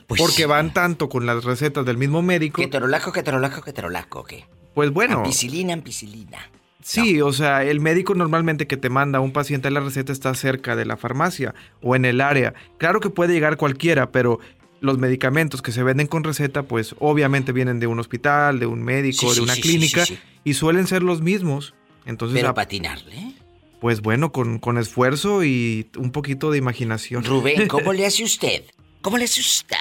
pues 0.07 0.21
Porque 0.21 0.47
van 0.47 0.73
tanto 0.73 1.09
con 1.09 1.27
las 1.27 1.45
recetas 1.45 1.85
del 1.85 1.99
mismo 1.99 2.23
médico. 2.23 2.63
Que 2.63 2.69
torolaco, 2.69 3.13
que 3.13 3.23
torolaco, 3.23 3.63
que 3.63 3.73
torolaco, 3.73 4.25
¿qué? 4.25 4.47
Pues 4.75 4.91
bueno. 4.91 5.19
Ampicilina, 5.19 5.75
ampicilina. 5.75 6.51
Sí, 6.89 7.21
o 7.21 7.33
sea, 7.33 7.65
el 7.65 7.81
médico 7.81 8.15
normalmente 8.15 8.69
que 8.69 8.77
te 8.77 8.91
manda 8.91 9.19
a 9.19 9.21
un 9.21 9.33
paciente 9.33 9.71
la 9.73 9.81
receta 9.81 10.13
está 10.13 10.33
cerca 10.35 10.77
de 10.77 10.87
la 10.87 10.97
farmacia 10.97 11.53
o 11.83 11.97
en 11.97 12.05
el 12.05 12.21
área. 12.21 12.55
Claro 12.79 13.01
que 13.01 13.11
puede 13.11 13.33
llegar 13.35 13.57
cualquiera, 13.57 14.13
pero 14.13 14.39
los 14.81 14.97
medicamentos 14.99 15.63
que 15.63 15.73
se 15.73 15.83
venden 15.83 16.07
con 16.07 16.23
receta, 16.23 16.63
pues 16.63 16.95
obviamente 17.01 17.51
vienen 17.51 17.81
de 17.81 17.89
un 17.89 17.99
hospital, 17.99 18.61
de 18.61 18.67
un 18.67 18.85
médico, 18.85 19.23
Sí, 19.23 19.27
de 19.29 19.35
sí, 19.35 19.41
una 19.41 19.55
sí, 19.55 19.61
clínica 19.63 20.07
sí, 20.07 20.15
sí. 20.15 20.21
y 20.45 20.55
suelen 20.55 20.87
ser 20.87 21.03
los 21.03 21.23
mismos. 21.23 21.75
Entonces, 22.05 22.37
Pero 22.39 22.51
a- 22.51 22.55
patinarle. 22.55 23.33
pues 23.81 24.01
bueno, 24.01 24.31
con, 24.31 24.61
con 24.61 24.79
esfuerzo 24.79 25.43
y 25.43 25.89
un 25.97 26.13
poquito 26.13 26.53
de 26.53 26.59
imaginación. 26.59 27.25
Rubén, 27.25 27.67
¿cómo 27.69 27.93
le 27.93 28.07
hace 28.07 28.23
usted? 28.23 28.63
¿Cómo 29.03 29.19
le 29.19 29.25
hace 29.25 29.41
usted? 29.41 29.77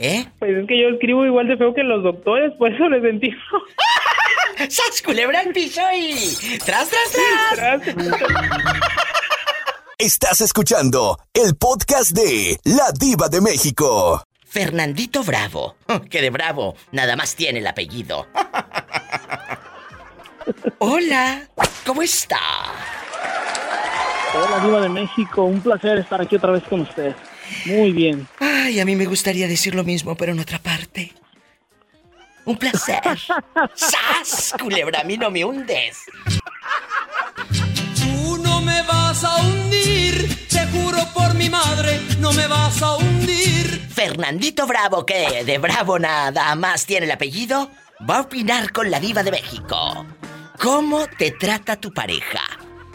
¿Eh? 0.00 0.26
Pues 0.38 0.56
es 0.56 0.68
que 0.68 0.80
yo 0.80 0.88
escribo 0.90 1.26
igual 1.26 1.48
de 1.48 1.56
feo 1.56 1.74
que 1.74 1.82
los 1.82 2.04
doctores, 2.04 2.52
por 2.52 2.72
eso 2.72 2.88
les 2.88 3.02
sentí. 3.02 3.30
¡Sas 4.58 5.02
culebra 5.04 5.40
al 5.40 5.52
piso 5.52 5.80
y... 5.94 6.58
¡Tras, 6.58 6.88
tras, 6.88 7.12
tras! 7.54 7.80
Estás 9.96 10.40
escuchando 10.40 11.20
el 11.32 11.54
podcast 11.56 12.10
de 12.10 12.58
La 12.64 12.90
Diva 12.98 13.28
de 13.28 13.40
México. 13.40 14.24
Fernandito 14.44 15.22
Bravo, 15.22 15.76
que 16.10 16.20
de 16.20 16.30
Bravo 16.30 16.74
nada 16.90 17.14
más 17.14 17.36
tiene 17.36 17.60
el 17.60 17.68
apellido. 17.68 18.26
Hola, 20.78 21.48
¿cómo 21.86 22.02
está? 22.02 22.40
Hola, 24.34 24.58
Diva 24.64 24.80
de 24.80 24.88
México. 24.88 25.44
Un 25.44 25.60
placer 25.60 25.98
estar 25.98 26.20
aquí 26.20 26.34
otra 26.34 26.50
vez 26.50 26.64
con 26.64 26.80
usted. 26.80 27.14
Muy 27.66 27.92
bien. 27.92 28.26
Ay, 28.40 28.80
a 28.80 28.84
mí 28.84 28.96
me 28.96 29.06
gustaría 29.06 29.46
decir 29.46 29.76
lo 29.76 29.84
mismo, 29.84 30.16
pero 30.16 30.32
en 30.32 30.40
otra 30.40 30.58
parte. 30.58 31.12
Un 32.48 32.56
placer. 32.56 33.00
¡Sas! 33.74 34.54
Culebra, 34.58 35.00
a 35.00 35.04
mí 35.04 35.18
no 35.18 35.30
me 35.30 35.44
hundes. 35.44 35.98
Tú 38.00 38.38
no 38.38 38.62
me 38.62 38.80
vas 38.82 39.22
a 39.22 39.36
hundir, 39.42 40.48
te 40.48 40.66
juro 40.68 40.98
por 41.12 41.34
mi 41.34 41.50
madre, 41.50 42.00
no 42.20 42.32
me 42.32 42.46
vas 42.46 42.80
a 42.82 42.96
hundir. 42.96 43.86
Fernandito 43.94 44.66
Bravo, 44.66 45.04
que 45.04 45.44
de 45.44 45.58
Bravo 45.58 45.98
nada 45.98 46.54
más 46.54 46.86
tiene 46.86 47.04
el 47.04 47.12
apellido, 47.12 47.70
va 48.08 48.16
a 48.16 48.20
opinar 48.22 48.72
con 48.72 48.90
la 48.90 48.98
diva 48.98 49.22
de 49.22 49.30
México. 49.32 50.06
¿Cómo 50.58 51.06
te 51.18 51.32
trata 51.32 51.76
tu 51.76 51.92
pareja? 51.92 52.40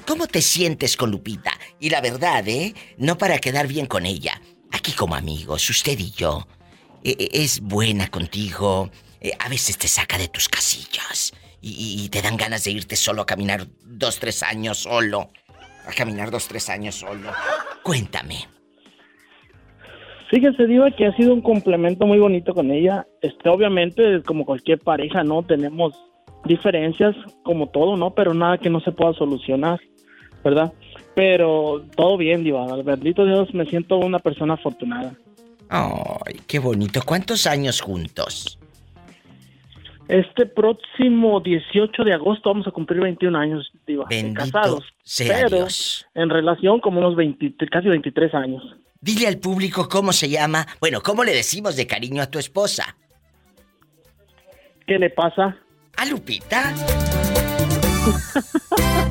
¿Cómo 0.08 0.26
te 0.26 0.42
sientes 0.42 0.98
con 0.98 1.12
Lupita? 1.12 1.52
Y 1.80 1.92
la 1.92 2.02
verdad, 2.02 2.48
¿eh? 2.48 2.74
No 2.98 3.20
para 3.20 3.38
quedar 3.38 3.68
bien 3.68 3.86
con 3.86 4.06
ella. 4.08 4.42
Aquí 4.72 4.94
como 4.94 5.14
amigos, 5.16 5.70
usted 5.70 5.98
y 6.00 6.10
yo. 6.12 6.48
e- 7.04 7.16
e- 7.20 7.44
Es 7.44 7.60
buena 7.60 8.08
contigo. 8.10 8.90
Eh, 9.24 9.32
A 9.40 9.50
veces 9.50 9.78
te 9.78 9.88
saca 9.88 10.18
de 10.20 10.28
tus 10.28 10.48
casillas. 10.48 11.34
Y, 11.62 12.04
y 12.04 12.10
te 12.10 12.22
dan 12.22 12.38
ganas 12.38 12.66
de 12.66 12.72
irte 12.72 12.96
solo 12.96 13.22
a 13.24 13.26
caminar 13.26 13.66
dos, 13.84 14.20
tres 14.20 14.44
años 14.44 14.80
solo. 14.80 15.30
A 15.88 15.92
caminar 15.92 16.30
dos, 16.30 16.48
tres 16.48 16.70
años 16.70 16.96
solo. 16.96 17.32
Cuéntame. 17.82 18.48
Fíjese, 20.30 20.66
Diva, 20.66 20.90
que 20.92 21.06
ha 21.06 21.16
sido 21.16 21.34
un 21.34 21.42
complemento 21.42 22.06
muy 22.06 22.18
bonito 22.18 22.54
con 22.54 22.72
ella. 22.72 23.06
Este, 23.22 23.50
obviamente, 23.50 24.24
como 24.24 24.46
cualquier 24.46 24.80
pareja, 24.80 25.24
¿no? 25.24 25.44
Tenemos 25.44 25.94
diferencias, 26.46 27.16
como 27.44 27.68
todo, 27.70 27.98
¿no? 27.98 28.16
Pero 28.16 28.34
nada 28.34 28.58
que 28.58 28.70
no 28.70 28.80
se 28.80 28.92
pueda 28.92 29.14
solucionar, 29.14 29.80
¿verdad? 30.44 30.74
Pero 31.16 31.86
todo 31.96 32.18
bien, 32.18 32.44
Diva. 32.44 32.66
Al 32.66 32.84
bendito 32.84 33.26
Dios, 33.26 33.54
me 33.54 33.66
siento 33.66 33.98
una 33.98 34.20
persona 34.20 34.56
afortunada. 34.56 35.14
Ay, 35.70 36.42
qué 36.48 36.60
bonito. 36.60 37.02
¿Cuántos 37.06 37.46
años 37.46 37.82
juntos? 37.82 38.58
Este 40.14 40.46
próximo 40.46 41.40
18 41.40 42.04
de 42.04 42.14
agosto 42.14 42.52
vamos 42.52 42.68
a 42.68 42.72
cumplir 42.72 43.02
21 43.02 43.36
años, 43.36 43.72
Diva. 43.88 44.06
Bendito 44.08 44.42
casados. 44.42 44.94
sea 45.02 45.46
pero 45.46 45.58
Dios. 45.58 46.06
en 46.14 46.30
relación 46.30 46.80
como 46.82 47.00
unos 47.00 47.16
20, 47.16 47.56
casi 47.72 47.88
23 47.88 48.32
años. 48.36 48.62
Dile 49.02 49.26
al 49.26 49.40
público 49.40 49.90
cómo 49.90 50.14
se 50.14 50.30
llama. 50.30 50.68
Bueno, 50.80 51.02
¿cómo 51.02 51.24
le 51.24 51.34
decimos 51.34 51.76
de 51.76 51.88
cariño 51.88 52.22
a 52.22 52.30
tu 52.30 52.38
esposa? 52.38 52.96
¿Qué 54.86 55.00
le 55.00 55.10
pasa? 55.10 55.58
¿A 55.98 56.06
Lupita? 56.06 56.76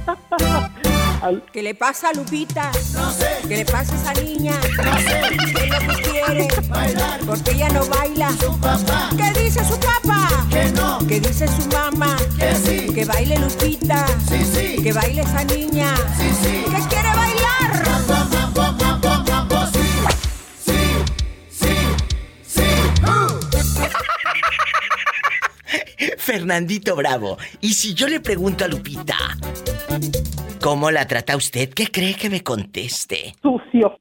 ¿Qué 1.53 1.63
le 1.63 1.75
pasa 1.75 2.09
a 2.09 2.13
Lupita? 2.13 2.73
No 2.95 3.13
sé. 3.13 3.29
¿Qué 3.47 3.59
le 3.59 3.65
pasa 3.65 3.95
a 3.95 4.13
esa 4.13 4.23
niña? 4.23 4.59
No 4.77 4.99
sé. 4.99 5.21
¿Qué 5.55 5.65
es 5.65 5.71
lo 5.71 5.79
que 5.79 6.03
quiere? 6.03 6.49
Bailar. 6.69 7.21
Porque 7.21 7.51
ella 7.53 7.69
no 7.69 7.87
baila. 7.87 8.31
Su 8.33 8.59
papá. 8.59 9.11
¿Qué 9.17 9.41
dice 9.41 9.65
su 9.65 9.79
papá? 9.79 10.47
Que 10.51 10.73
no. 10.73 10.99
¿Qué 11.07 11.21
dice 11.21 11.47
su 11.47 11.69
mamá? 11.69 12.17
Que 12.37 12.55
sí. 12.57 12.93
Que 12.93 13.05
baile 13.05 13.39
Lupita. 13.39 14.05
Sí, 14.29 14.45
sí. 14.45 14.83
Que 14.83 14.93
baile 14.93 15.23
esa 15.23 15.45
niña. 15.45 15.95
Sí, 16.19 16.29
sí. 16.43 16.65
Que 16.65 16.89
quiere 16.89 17.15
bailar. 17.15 17.83
Fernandito 26.19 26.97
Bravo. 26.97 27.37
Y 27.61 27.75
si 27.75 27.95
yo 27.95 28.09
le 28.09 28.21
pregunto 28.21 28.65
a 28.65 28.69
Lupita, 28.69 29.17
¿cómo 30.63 30.91
la 30.91 31.07
trata 31.07 31.37
usted? 31.37 31.69
¿Qué 31.71 31.89
cree 31.89 32.15
que 32.15 32.31
me 32.31 32.43
conteste? 32.43 33.35
Sucio. 33.43 33.99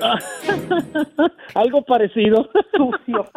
Algo 1.54 1.84
parecido. 1.84 2.48
Sucio. 2.76 3.30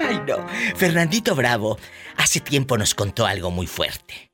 Ay, 0.00 0.20
no. 0.26 0.46
Fernandito 0.76 1.34
Bravo 1.34 1.78
hace 2.16 2.40
tiempo 2.40 2.76
nos 2.76 2.94
contó 2.94 3.26
algo 3.26 3.50
muy 3.50 3.66
fuerte. 3.66 4.30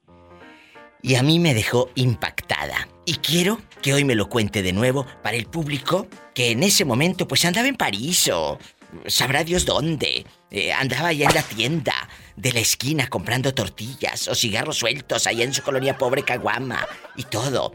Y 1.03 1.17
a 1.17 1.23
mí 1.23 1.39
me 1.39 1.53
dejó 1.53 1.91
impactada. 1.95 2.89
Y 3.05 3.17
quiero 3.17 3.59
que 3.83 3.93
hoy 3.93 4.05
me 4.05 4.15
lo 4.15 4.31
cuente 4.31 4.63
de 4.63 4.73
nuevo 4.73 5.07
para 5.23 5.37
el 5.37 5.45
público 5.45 6.07
que 6.35 6.53
en 6.53 6.63
ese 6.63 6.87
momento 6.87 7.29
pues 7.29 7.45
andaba 7.45 7.69
en 7.69 7.77
París 7.77 8.31
o 8.33 8.59
sabrá 9.07 9.45
Dios 9.45 9.65
dónde. 9.65 10.27
Eh, 10.51 10.73
andaba 10.73 11.09
allá 11.09 11.29
en 11.29 11.35
la 11.35 11.43
tienda 11.43 12.09
de 12.37 12.53
la 12.53 12.61
esquina 12.61 13.09
comprando 13.09 13.55
tortillas 13.55 14.29
o 14.29 14.35
cigarros 14.35 14.79
sueltos 14.79 15.27
allá 15.27 15.45
en 15.45 15.55
su 15.55 15.63
colonia 15.63 15.99
pobre 15.99 16.23
Caguama 16.23 16.87
y 17.17 17.25
todo. 17.25 17.73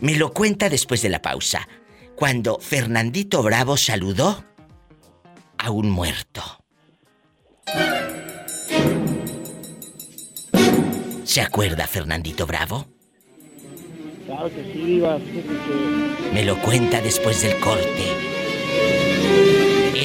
Me 0.00 0.16
lo 0.16 0.32
cuenta 0.32 0.68
después 0.68 1.02
de 1.02 1.08
la 1.08 1.22
pausa, 1.22 1.68
cuando 2.16 2.58
Fernandito 2.58 3.42
Bravo 3.42 3.76
saludó 3.76 4.44
a 5.58 5.70
un 5.70 5.90
muerto. 5.90 6.42
¿Se 11.24 11.40
acuerda 11.40 11.86
Fernandito 11.86 12.46
Bravo? 12.46 12.86
Claro 14.26 14.48
que 14.48 14.62
sí, 14.72 15.00
que- 15.00 16.30
Me 16.32 16.44
lo 16.44 16.60
cuenta 16.60 17.00
después 17.00 17.42
del 17.42 17.58
corte. 17.60 18.25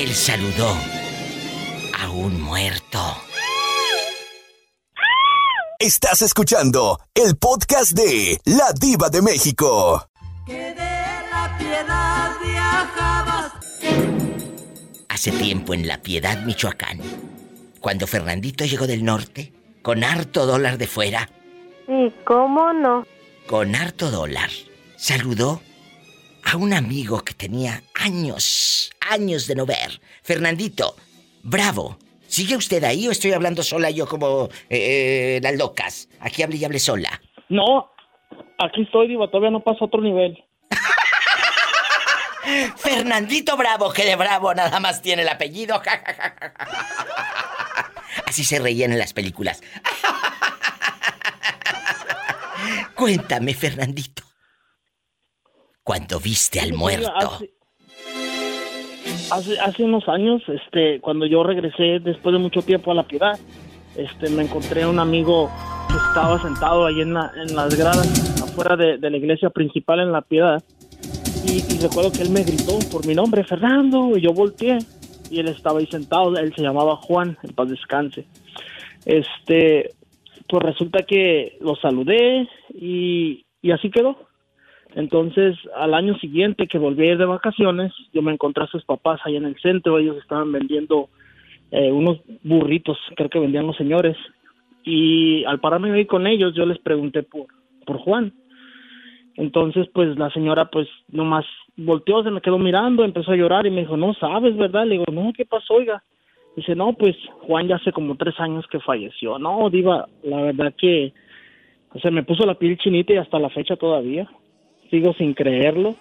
Él 0.02 0.16
saludó 0.16 0.76
a 2.00 2.10
un 2.10 2.42
muerto. 2.42 2.98
Estás 5.78 6.24
escuchando 6.24 7.00
el 7.14 7.38
podcast 7.38 7.92
de 7.92 8.40
La 8.46 8.74
Diva 8.74 9.10
de 9.12 9.22
México. 9.22 10.08
Que 10.48 10.54
de 10.54 10.74
la 11.32 11.56
piedad 11.60 12.32
viajabas. 12.44 13.52
Hace 15.08 15.32
tiempo 15.34 15.76
en 15.76 15.88
La 15.88 16.02
Piedad, 16.02 16.42
Michoacán, 16.46 17.00
cuando 17.80 18.08
Fernandito 18.08 18.66
llegó 18.66 18.88
del 18.88 19.04
norte, 19.06 19.54
con 19.84 20.04
harto 20.04 20.48
dólar 20.48 20.80
de 20.80 20.88
fuera, 20.88 21.30
¿Y 21.88 22.10
cómo 22.26 22.74
no? 22.74 23.06
con 23.46 23.76
harto 23.76 24.10
dólar, 24.10 24.50
saludó 24.98 25.62
a 26.44 26.58
un 26.58 26.74
amigo 26.74 27.24
que 27.24 27.34
tenía 27.34 27.84
años, 27.96 28.92
años 29.10 29.48
de 29.48 29.56
no 29.56 29.66
ver. 29.66 30.02
Fernandito, 30.24 30.96
bravo. 31.44 31.98
¿Sigue 32.28 32.56
usted 32.56 32.84
ahí 32.84 33.08
o 33.08 33.12
estoy 33.12 33.34
hablando 33.34 33.62
sola 33.62 33.90
yo 33.90 34.08
como 34.08 34.50
eh, 34.70 35.40
las 35.44 35.56
locas? 35.56 36.08
Aquí 36.22 36.44
hable 36.44 36.58
y 36.58 36.66
hable 36.66 36.80
sola. 36.80 37.22
No, 37.50 37.92
aquí 38.58 38.84
estoy, 38.84 39.10
Diva. 39.10 39.30
Todavía 39.30 39.52
no 39.52 39.62
paso 39.62 39.84
a 39.84 39.88
otro 39.88 40.02
nivel. 40.02 40.42
Fernandito 42.78 43.58
Bravo, 43.58 43.92
que 43.92 44.06
de 44.06 44.16
Bravo 44.16 44.54
nada 44.54 44.80
más 44.80 45.02
tiene 45.02 45.24
el 45.24 45.30
apellido. 45.30 45.82
Así 48.26 48.46
se 48.46 48.60
reían 48.60 48.94
en 48.94 49.00
las 49.00 49.12
películas. 49.12 49.62
Cuéntame, 52.96 53.54
Fernandito. 53.54 54.24
Cuando 55.84 56.20
viste 56.20 56.60
al 56.60 56.74
muerto. 56.74 57.10
Hace, 57.16 57.52
hace, 59.32 59.60
hace 59.60 59.84
unos 59.84 60.08
años, 60.08 60.42
este, 60.48 61.00
cuando 61.02 61.26
yo 61.26 61.44
regresé 61.44 62.00
después 62.00 62.34
de 62.34 62.40
mucho 62.40 62.62
tiempo 62.62 62.92
a 62.92 62.96
La 62.96 63.04
Piedad, 63.04 63.40
este, 63.96 64.30
me 64.30 64.44
encontré 64.44 64.84
a 64.84 64.90
un 64.90 65.00
amigo 65.00 65.50
que 65.90 65.96
estaba 65.96 66.42
sentado 66.42 66.86
ahí 66.86 67.02
en, 67.02 67.14
la- 67.14 67.32
en 67.36 67.56
las 67.56 67.76
gradas 67.76 68.42
afuera 68.42 68.76
de, 68.76 68.98
de 68.98 69.10
la 69.10 69.18
iglesia 69.18 69.50
principal 69.50 70.00
en 70.00 70.12
La 70.12 70.22
Piedad. 70.22 70.62
Y, 71.46 71.58
y 71.74 71.80
recuerdo 71.80 72.12
que 72.12 72.22
él 72.22 72.30
me 72.30 72.44
gritó 72.44 72.78
por 72.92 73.06
mi 73.08 73.16
nombre, 73.16 73.44
Fernando, 73.44 74.16
y 74.16 74.22
yo 74.22 74.32
volteé. 74.34 74.78
Y 75.32 75.40
él 75.40 75.48
estaba 75.48 75.80
ahí 75.80 75.88
sentado, 75.88 76.36
él 76.38 76.54
se 76.54 76.62
llamaba 76.62 76.96
Juan, 76.98 77.38
en 77.42 77.54
paz 77.56 77.70
descanse. 77.70 78.26
Este, 79.06 79.92
pues 80.48 80.62
resulta 80.64 81.04
que 81.04 81.58
lo 81.62 81.76
saludé 81.78 82.48
y, 82.74 83.46
y 83.62 83.72
así 83.72 83.90
quedó. 83.90 84.18
Entonces, 84.96 85.56
al 85.76 85.94
año 85.94 86.18
siguiente 86.18 86.68
que 86.68 86.78
volví 86.78 87.08
de 87.08 87.26
vacaciones, 87.26 87.94
yo 88.14 88.22
me 88.22 88.34
encontré 88.34 88.64
a 88.64 88.68
sus 88.68 88.84
papás 88.84 89.22
ahí 89.24 89.38
en 89.38 89.46
el 89.46 89.56
centro. 89.60 89.98
Ellos 89.98 90.18
estaban 90.18 90.52
vendiendo 90.52 91.10
eh, 91.72 91.92
unos 91.92 92.20
burritos, 92.44 92.98
creo 93.16 93.30
que 93.30 93.40
vendían 93.40 93.68
los 93.68 93.78
señores. 93.78 94.18
Y 94.84 95.46
al 95.46 95.60
pararme 95.60 95.92
ahí 95.92 96.06
con 96.06 96.28
ellos, 96.28 96.54
yo 96.56 96.66
les 96.66 96.80
pregunté 96.80 97.24
por, 97.24 97.46
por 97.86 97.98
Juan. 98.00 98.34
Entonces, 99.36 99.88
pues 99.94 100.18
la 100.18 100.30
señora, 100.32 100.66
pues 100.66 100.88
nomás 101.10 101.46
volteó, 101.78 102.24
se 102.24 102.32
me 102.32 102.42
quedó 102.42 102.58
mirando, 102.58 103.06
empezó 103.06 103.32
a 103.32 103.38
llorar 103.38 103.66
y 103.66 103.72
me 103.72 103.82
dijo, 103.82 103.96
no 103.96 104.14
sabes, 104.16 104.56
¿verdad? 104.58 104.86
Le 104.86 104.98
digo, 104.98 105.06
no, 105.12 105.32
¿qué 105.34 105.46
pasó, 105.46 105.76
oiga? 105.76 106.04
Dice, 106.56 106.76
no, 106.76 106.94
pues 106.94 107.16
Juan 107.48 107.68
ya 107.68 107.78
hace 107.78 107.94
como 107.94 108.18
tres 108.18 108.38
años 108.40 108.66
que 108.68 108.82
falleció. 108.82 109.40
No, 109.40 109.70
Diva, 109.70 110.08
la 110.24 110.42
verdad 110.42 110.74
que 110.78 111.14
se 112.02 112.12
me 112.12 112.24
puso 112.24 112.46
la 112.46 112.56
piel 112.56 112.78
chinita 112.78 113.14
y 113.14 113.18
hasta 113.18 113.40
la 113.40 113.50
fecha 113.50 113.78
todavía. 113.78 114.30
Sigo 114.92 115.14
sin 115.16 115.34
creerlo, 115.34 115.96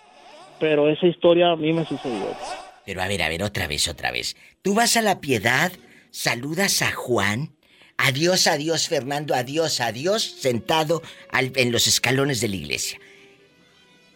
pero 0.58 0.90
esa 0.90 1.06
historia 1.06 1.52
a 1.52 1.56
mí 1.56 1.72
me 1.72 1.86
sucedió. 1.86 2.36
Pero 2.84 3.00
a 3.02 3.08
ver, 3.08 3.22
a 3.22 3.28
ver, 3.30 3.42
otra 3.42 3.66
vez, 3.66 3.88
otra 3.88 4.10
vez. 4.10 4.36
Tú 4.62 4.74
vas 4.74 4.96
a 4.98 5.02
la 5.02 5.20
piedad, 5.20 5.72
saludas 6.10 6.82
a 6.82 6.90
Juan. 6.92 7.50
Adiós, 7.96 8.46
adiós, 8.46 8.88
Fernando, 8.88 9.34
adiós, 9.34 9.80
adiós, 9.80 10.22
sentado 10.24 11.02
al- 11.30 11.52
en 11.56 11.70
los 11.72 11.86
escalones 11.86 12.40
de 12.40 12.48
la 12.48 12.56
iglesia. 12.56 12.98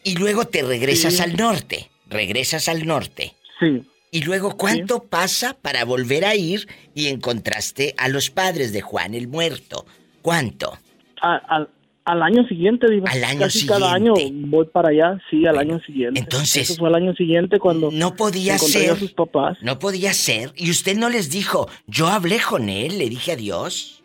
Y 0.02 0.16
luego 0.16 0.46
te 0.46 0.62
regresas 0.62 1.14
Sí. 1.14 1.22
al 1.22 1.36
norte. 1.36 1.90
Regresas 2.08 2.68
al 2.68 2.86
norte. 2.86 3.34
Sí. 3.60 3.86
Y 4.10 4.22
luego, 4.22 4.56
¿cuánto 4.56 5.04
pasa 5.04 5.56
para 5.60 5.84
volver 5.84 6.24
a 6.24 6.34
ir 6.34 6.68
y 6.94 7.08
encontraste 7.08 7.94
a 7.96 8.08
los 8.08 8.30
padres 8.30 8.72
de 8.72 8.80
Juan 8.82 9.14
el 9.14 9.28
muerto? 9.28 9.86
¿Cuánto? 10.22 10.78
A- 11.20 11.36
al, 11.48 11.68
al 12.04 12.22
año 12.22 12.46
siguiente, 12.48 12.86
Diva. 12.90 13.08
Al 13.10 13.24
año 13.24 13.40
Casi 13.40 13.66
cada 13.66 13.92
año 13.92 14.12
voy 14.48 14.66
para 14.66 14.90
allá, 14.90 15.18
sí, 15.30 15.46
al 15.46 15.58
año 15.58 15.80
siguiente. 15.80 16.20
entonces- 16.20 16.70
Eso 16.70 16.78
fue 16.78 16.88
al 16.88 16.96
año 16.96 17.14
siguiente 17.14 17.58
cuando 17.58 17.90
No 17.90 18.14
podía 18.14 18.58
ser. 18.58 18.90
a 18.92 18.96
sus 18.96 19.12
papás. 19.12 19.56
No 19.62 19.78
podía 19.78 20.12
ser. 20.12 20.50
Y 20.56 20.70
usted 20.70 20.96
no 20.96 21.08
les 21.08 21.30
dijo, 21.30 21.68
yo 21.86 22.08
hablé 22.08 22.38
con 22.48 22.68
él, 22.68 22.98
le 22.98 23.08
dije 23.08 23.32
adiós. 23.32 24.02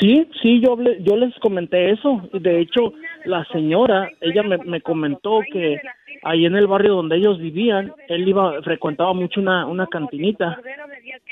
Sí, 0.00 0.28
sí, 0.42 0.60
yo 0.62 0.72
hablé- 0.76 0.98
yo 1.02 1.16
les 1.16 1.34
comenté 1.38 1.90
eso. 1.90 2.28
De 2.32 2.60
hecho, 2.60 2.92
la 3.24 3.44
señora, 3.52 4.10
ella 4.20 4.42
me, 4.42 4.58
me 4.58 4.80
comentó 4.82 5.40
que 5.52 5.78
ahí 6.22 6.44
en 6.44 6.54
el 6.56 6.66
barrio 6.66 6.94
donde 6.94 7.16
ellos 7.16 7.38
vivían, 7.38 7.92
él 8.08 8.28
iba, 8.28 8.60
frecuentaba 8.62 9.14
mucho 9.14 9.40
una, 9.40 9.66
una 9.66 9.86
cantinita 9.86 10.60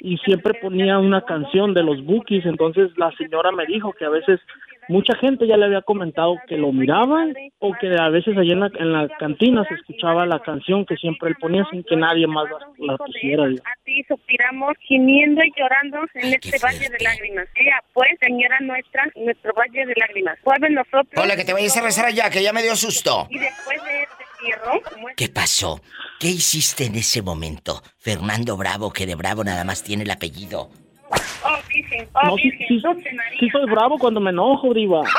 y 0.01 0.17
siempre 0.19 0.55
ponía 0.55 0.99
una 0.99 1.23
canción 1.25 1.75
de 1.75 1.83
los 1.83 2.03
Bookies, 2.05 2.47
entonces 2.47 2.91
la 2.97 3.11
señora 3.17 3.51
me 3.53 3.67
dijo 3.67 3.93
que 3.93 4.05
a 4.05 4.09
veces 4.11 4.41
mucha 4.89 5.17
gente 5.17 5.47
ya 5.47 5.57
le 5.57 5.67
había 5.67 5.83
comentado 5.83 6.37
que 6.49 6.57
lo 6.57 6.73
miraban 6.73 7.35
o 7.59 7.73
que 7.81 7.95
a 7.99 8.09
veces 8.09 8.37
allí 8.37 8.53
en 8.53 8.61
la, 8.61 8.71
en 8.79 8.93
la 8.93 9.09
cantina 9.19 9.65
se 9.69 9.75
escuchaba 9.75 10.27
la 10.27 10.41
canción 10.41 10.85
que 10.87 10.97
siempre 10.97 11.31
él 11.31 11.37
ponía 11.41 11.67
sin 11.71 11.85
que 11.85 11.97
nadie 11.97 12.27
más 12.27 12.45
la, 12.51 12.93
la 12.93 12.97
pusiera. 12.97 13.47
digo. 13.47 13.63
Así 13.65 14.03
suspiramos, 14.09 14.75
gimiendo 14.81 15.43
y 15.43 15.53
llorando 15.57 15.99
en 16.15 16.35
este 16.35 16.59
valle 16.63 16.89
de 16.89 17.05
lágrimas. 17.05 17.47
Ella, 17.55 17.83
pues, 17.93 18.11
señora 18.21 18.59
nuestra, 18.61 19.05
nuestro 19.17 19.53
valle 19.55 19.87
de 19.87 19.95
lágrimas. 19.97 20.39
Nosotros. 20.71 21.23
Hola, 21.23 21.37
que 21.37 21.45
te 21.45 21.53
vayas 21.53 21.77
a 21.77 21.83
rezar 21.83 22.07
allá, 22.07 22.31
que 22.31 22.43
ya 22.43 22.53
me 22.53 22.63
dio 22.63 22.75
susto. 22.77 23.27
Y 23.31 23.39
después 23.39 23.83
de 23.85 24.03
este 24.03 24.25
cierro, 24.41 24.81
¿Qué 25.17 25.29
pasó? 25.29 25.81
¿Qué 26.19 26.29
hiciste 26.29 26.87
en 26.87 26.95
ese 26.95 27.23
momento? 27.23 27.83
Fernando 27.99 28.57
Bravo, 28.57 28.93
que 28.93 29.07
de 29.07 29.15
Bravo 29.15 29.45
nada 29.45 29.65
más 29.65 29.83
tiene 29.83 30.05
el 30.05 30.11
apellido. 30.11 30.71
Oh, 31.11 31.59
Virgen, 31.69 32.09
oh, 32.15 32.27
No, 32.27 32.37
sí, 32.37 32.43
Virgen, 32.51 32.69
sí, 32.69 32.81
Dulce 32.81 33.13
María. 33.13 33.39
sí 33.41 33.49
soy 33.51 33.67
bravo 33.71 33.99
cuando 33.99 34.21
me 34.21 34.31
enojo, 34.31 34.73
diva. 34.75 35.03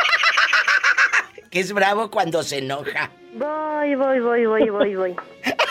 Que 1.51 1.59
es 1.61 1.71
bravo 1.71 2.11
cuando 2.11 2.43
se 2.43 2.57
enoja. 2.57 3.11
Voy, 3.33 3.95
voy, 3.95 4.19
voy, 4.19 4.45
voy, 4.45 4.69
voy, 4.69 4.95
voy. 4.95 5.15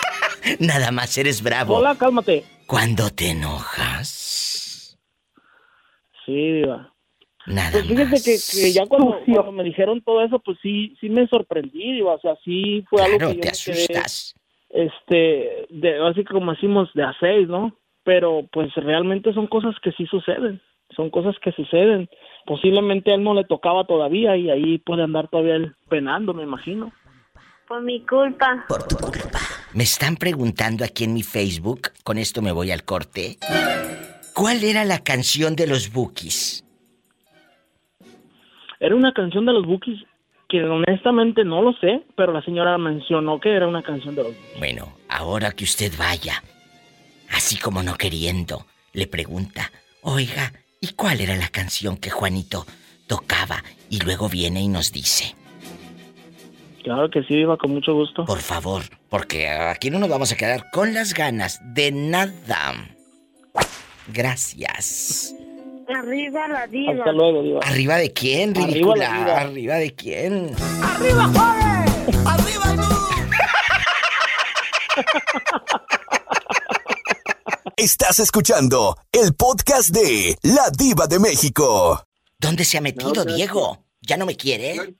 Nada 0.59 0.91
más 0.91 1.19
eres 1.19 1.43
bravo. 1.43 1.77
Hola, 1.77 1.95
cálmate. 1.99 2.43
Cuando 2.67 3.11
te 3.11 3.31
enojas. 3.33 4.99
Sí, 6.25 6.33
diva. 6.53 6.91
Nada 7.47 7.73
Pues 7.73 7.87
fíjese 7.87 8.11
más. 8.13 8.25
que, 8.25 8.39
que 8.63 8.73
ya 8.73 8.87
cuando, 8.87 9.19
cuando 9.27 9.53
me 9.53 9.63
dijeron 9.65 10.01
todo 10.01 10.25
eso, 10.25 10.39
pues 10.39 10.57
sí, 10.63 10.97
sí 11.01 11.11
me 11.11 11.27
sorprendí, 11.27 11.93
diva. 11.93 12.15
O 12.15 12.21
sea, 12.21 12.35
sí 12.43 12.83
fue 12.89 13.03
algo 13.03 13.19
Claro, 13.19 13.33
que 13.33 13.37
yo 13.37 13.43
te 13.43 13.47
me 13.51 13.53
quedé, 13.53 13.99
asustas. 13.99 14.35
este, 14.71 15.67
de, 15.69 16.09
así 16.09 16.25
como 16.25 16.53
decimos, 16.53 16.89
de 16.95 17.03
a 17.03 17.15
seis, 17.21 17.47
¿no? 17.47 17.77
Pero 18.05 18.47
pues 18.53 18.73
realmente 18.75 19.33
son 19.33 19.47
cosas 19.47 19.75
que 19.83 19.93
sí 19.93 20.07
suceden, 20.07 20.61
son 20.95 21.11
cosas 21.11 21.35
que 21.43 21.53
suceden. 21.53 22.09
Posiblemente 22.47 23.11
a 23.11 23.15
él 23.15 23.25
no 23.25 23.35
le 23.35 23.45
tocaba 23.45 23.85
todavía 23.85 24.37
y 24.37 24.51
ahí 24.51 24.79
puede 24.79 25.03
andar 25.03 25.29
todavía 25.29 25.57
él 25.57 25.75
penando, 25.89 26.35
me 26.35 26.43
imagino. 26.43 26.93
Por 27.67 27.83
mi 27.83 28.05
culpa. 28.05 28.65
Por 28.69 28.87
tu 28.87 28.97
culpa. 28.97 29.41
Me 29.73 29.85
están 29.85 30.17
preguntando 30.17 30.85
aquí 30.85 31.05
en 31.05 31.15
mi 31.15 31.23
Facebook, 31.23 31.89
con 32.05 32.19
esto 32.19 32.43
me 32.43 32.53
voy 32.53 32.71
al 32.71 32.85
corte. 32.85 33.39
¿Cuál 34.35 34.63
era 34.63 34.85
la 34.85 34.99
canción 35.03 35.57
de 35.57 35.67
los 35.67 35.93
Bookies? 35.93 36.65
Era 38.81 38.95
una 38.95 39.13
canción 39.13 39.47
de 39.47 39.53
los 39.53 39.65
Bookies 39.65 40.05
que 40.49 40.63
honestamente 40.63 41.45
no 41.45 41.63
lo 41.63 41.73
sé, 41.75 42.03
pero 42.17 42.33
la 42.33 42.43
señora 42.43 42.77
mencionó 42.77 43.41
que 43.41 43.51
era 43.51 43.67
una 43.67 43.83
canción 43.83 44.15
de 44.15 44.25
los 44.25 44.33
Bookies. 44.33 44.59
Bueno, 44.59 44.93
ahora 45.09 45.53
que 45.53 45.65
usted 45.65 45.91
vaya, 45.99 46.43
así 47.35 47.57
como 47.59 47.83
no 47.83 47.97
queriendo, 47.97 48.67
le 48.93 49.07
pregunta, 49.07 49.71
oiga, 50.03 50.53
¿y 50.81 50.89
cuál 50.95 51.21
era 51.21 51.37
la 51.37 51.49
canción 51.49 51.97
que 51.97 52.11
Juanito 52.11 52.67
tocaba? 53.07 53.63
Y 53.91 54.01
luego 54.01 54.29
viene 54.29 54.61
y 54.61 54.69
nos 54.69 54.93
dice. 54.93 55.35
Claro 56.83 57.09
que 57.11 57.23
sí, 57.23 57.35
iba 57.35 57.57
con 57.57 57.71
mucho 57.73 57.95
gusto. 57.95 58.25
Por 58.25 58.41
favor, 58.41 58.83
porque 59.09 59.49
aquí 59.49 59.91
no 59.91 59.99
nos 59.99 60.09
vamos 60.11 60.33
a 60.33 60.37
quedar 60.37 60.71
con 60.71 60.93
las 60.95 61.15
ganas 61.15 61.61
de 61.75 61.93
nada. 61.93 62.75
Gracias. 64.09 65.35
Arriba 65.89 66.47
la 66.49 66.67
diva. 66.67 66.93
Hasta 66.93 67.13
luego, 67.13 67.43
diva. 67.43 67.61
¿Arriba 67.63 67.97
de 67.97 68.13
quién, 68.13 68.51
Arriba 68.51 68.67
la 68.67 68.73
ridícula? 68.73 69.19
diva. 69.19 69.41
¿Arriba 69.41 69.75
de 69.77 69.95
quién? 69.95 70.51
¡Arriba, 70.83 71.25
joven! 71.25 72.27
¡Arriba 72.27 72.87
tú! 72.89 73.04
Estás 77.85 78.19
escuchando 78.19 78.97
el 79.13 79.35
podcast 79.37 79.95
de 79.95 80.37
La 80.43 80.71
Diva 80.75 81.07
de 81.07 81.19
México. 81.19 82.01
¿Dónde 82.41 82.65
se 82.65 82.79
ha 82.79 82.81
metido, 82.81 83.27
Diego? 83.27 83.77
¿Ya 84.01 84.17
no 84.17 84.25
me 84.25 84.37
quiere? 84.37 84.95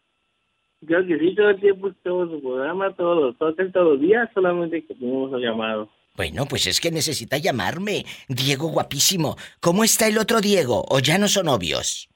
Creo 0.87 1.07
que 1.07 1.19
sí, 1.19 1.35
todo 1.35 1.49
el 1.49 1.61
tiempo 1.61 1.91
todo 2.03 2.27
su 2.29 2.43
programa, 2.43 2.95
todo, 2.95 3.33
todo, 3.37 3.55
todos 3.55 3.93
los 3.95 4.01
días, 4.03 4.29
solamente 4.35 4.85
que 4.85 4.95
tenemos 4.97 5.33
el 5.33 5.41
llamado. 5.41 5.89
Bueno, 6.15 6.45
pues 6.45 6.67
es 6.67 6.79
que 6.79 6.91
necesita 6.91 7.39
llamarme. 7.39 8.05
Diego 8.29 8.69
guapísimo. 8.69 9.35
¿Cómo 9.61 9.83
está 9.83 10.07
el 10.07 10.19
otro 10.19 10.43
Diego? 10.43 10.85
¿O 10.91 10.99
ya 10.99 11.17
no 11.17 11.27
son 11.27 11.47
novios? 11.47 12.11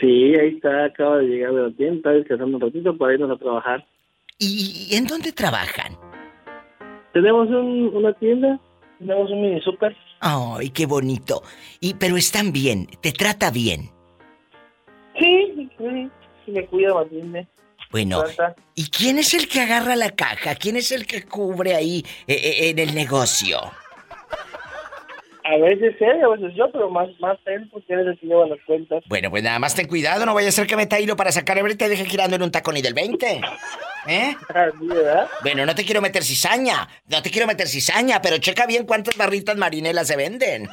Sí, 0.00 0.34
ahí 0.36 0.54
está, 0.54 0.84
acaba 0.84 1.18
de 1.18 1.24
llegar 1.26 1.52
de 1.52 1.62
la 1.62 1.70
tienda, 1.76 1.96
está 1.96 2.10
descansando 2.12 2.58
un 2.58 2.60
ratito 2.62 2.96
para 2.96 3.14
irnos 3.14 3.32
a 3.32 3.36
trabajar. 3.42 3.84
¿Y 4.38 4.94
en 4.94 5.04
dónde 5.08 5.32
trabajan? 5.32 5.98
Tenemos 7.12 7.48
un- 7.48 7.90
una 7.92 8.12
tienda, 8.12 8.60
tenemos 8.98 9.30
un 9.30 9.42
mini 9.42 9.60
super. 9.60 9.96
Ay, 10.20 10.70
qué 10.70 10.86
bonito. 10.86 11.42
Y 11.80 11.94
pero 11.94 12.16
están 12.16 12.52
bien, 12.52 12.86
te 13.00 13.12
trata 13.12 13.50
bien. 13.50 13.90
Sí, 15.18 15.70
sí, 15.78 16.10
sí, 16.44 16.52
me 16.52 16.66
cuida, 16.66 17.00
atiende. 17.00 17.46
Bueno, 17.90 18.22
Trata. 18.24 18.56
¿y 18.74 18.90
quién 18.90 19.18
es 19.18 19.32
el 19.32 19.48
que 19.48 19.60
agarra 19.60 19.96
la 19.96 20.10
caja? 20.10 20.54
¿Quién 20.56 20.76
es 20.76 20.90
el 20.90 21.06
que 21.06 21.22
cubre 21.24 21.74
ahí 21.74 22.04
eh, 22.26 22.34
eh, 22.34 22.70
en 22.70 22.78
el 22.78 22.94
negocio? 22.94 23.58
A 25.48 25.56
veces 25.58 25.94
él, 26.00 26.24
a 26.24 26.28
veces 26.28 26.56
yo, 26.56 26.70
pero 26.72 26.90
más, 26.90 27.08
más 27.20 27.38
él, 27.46 27.68
porque 27.70 27.92
él 27.92 28.00
es 28.00 28.06
el 28.08 28.18
que 28.18 28.26
lleva 28.26 28.48
las 28.48 28.58
cuentas. 28.66 29.04
Bueno, 29.06 29.30
pues 29.30 29.44
nada 29.44 29.60
más 29.60 29.76
ten 29.76 29.86
cuidado, 29.86 30.26
no 30.26 30.34
vaya 30.34 30.48
a 30.48 30.52
ser 30.52 30.66
que 30.66 30.74
meta 30.74 30.98
hilo 30.98 31.14
para 31.14 31.30
sacar 31.30 31.56
el 31.56 31.70
y 31.70 31.76
te 31.76 31.88
deje 31.88 32.04
girando 32.04 32.34
en 32.34 32.42
un 32.42 32.50
tacón 32.50 32.76
y 32.76 32.82
del 32.82 32.94
20. 32.94 33.40
¿Eh? 34.08 34.36
Así, 34.48 34.86
¿verdad? 34.88 35.28
Bueno, 35.42 35.64
no 35.64 35.74
te 35.76 35.84
quiero 35.84 36.02
meter 36.02 36.24
cizaña, 36.24 36.88
no 37.06 37.22
te 37.22 37.30
quiero 37.30 37.46
meter 37.46 37.68
cizaña, 37.68 38.20
pero 38.20 38.38
checa 38.38 38.66
bien 38.66 38.86
cuántas 38.86 39.16
barritas 39.16 39.56
marinelas 39.56 40.08
se 40.08 40.16
venden. 40.16 40.68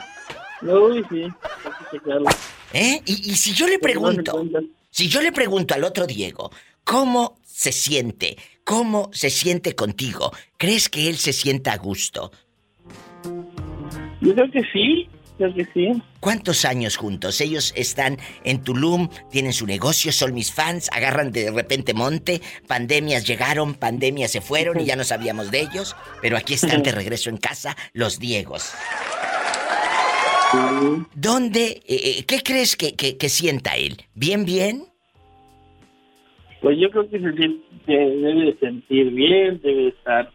No, 0.61 0.95
y 0.95 1.03
sí, 1.03 1.27
hay 1.91 1.99
que. 1.99 2.11
¿Eh? 2.73 3.01
Y, 3.05 3.31
y 3.31 3.35
si 3.35 3.53
yo 3.53 3.67
le 3.67 3.77
pregunto, 3.77 4.43
si 4.89 5.07
yo 5.07 5.21
le 5.21 5.31
pregunto 5.31 5.75
al 5.75 5.83
otro 5.83 6.07
Diego, 6.07 6.49
¿cómo 6.83 7.37
se 7.43 7.71
siente? 7.71 8.37
¿Cómo 8.63 9.11
se 9.13 9.29
siente 9.29 9.75
contigo? 9.75 10.31
¿Crees 10.57 10.89
que 10.89 11.09
él 11.09 11.17
se 11.17 11.33
sienta 11.33 11.73
a 11.73 11.77
gusto? 11.77 12.31
Yo 14.23 14.33
creo 14.33 14.49
que 14.51 14.61
sí, 14.71 15.07
creo 15.37 15.53
que 15.53 15.65
sí. 15.73 15.89
¿Cuántos 16.19 16.63
años 16.65 16.95
juntos? 16.97 17.41
Ellos 17.41 17.73
están 17.75 18.17
en 18.45 18.63
Tulum, 18.63 19.09
tienen 19.29 19.51
su 19.53 19.65
negocio, 19.67 20.11
son 20.11 20.33
mis 20.33 20.51
fans, 20.53 20.89
agarran 20.93 21.31
de 21.31 21.51
repente 21.51 21.93
monte, 21.93 22.41
pandemias 22.67 23.27
llegaron, 23.27 23.73
pandemias 23.75 24.31
se 24.31 24.39
fueron 24.41 24.79
y 24.79 24.85
ya 24.85 24.95
no 24.95 25.03
sabíamos 25.03 25.51
de 25.51 25.61
ellos, 25.61 25.95
pero 26.21 26.37
aquí 26.37 26.53
están 26.53 26.83
de 26.83 26.91
regreso 26.93 27.29
en 27.29 27.37
casa 27.37 27.75
los 27.93 28.19
Diegos. 28.19 28.73
¿Dónde, 31.15 31.81
eh, 31.87 32.17
eh, 32.19 32.23
qué 32.27 32.41
crees 32.43 32.75
que, 32.75 32.93
que- 32.95 33.17
que 33.17 33.27
sienta 33.29 33.75
él? 33.75 33.97
¿Bien, 34.13 34.45
bien? 34.45 34.85
Pues 36.61 36.77
yo 36.79 36.89
creo 36.91 37.09
que 37.09 37.19
se 37.19 37.31
siente- 37.33 37.63
debe 37.87 38.45
de 38.45 38.57
sentir 38.59 39.09
bien, 39.11 39.59
debe 39.63 39.81
de 39.83 39.87
estar 39.89 40.31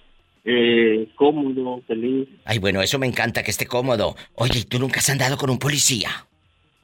eh, 0.51 1.09
cómodo, 1.15 1.83
feliz. 1.87 2.29
Ay, 2.45 2.59
bueno, 2.59 2.81
eso 2.81 2.99
me 2.99 3.07
encanta, 3.07 3.43
que 3.43 3.51
esté 3.51 3.67
cómodo. 3.67 4.17
Oye, 4.35 4.61
¿y 4.61 4.65
tú 4.65 4.79
nunca 4.79 5.01
has 5.01 5.11
andado 5.11 5.37
con 5.37 5.51
un 5.51 5.59
policía? 5.59 6.09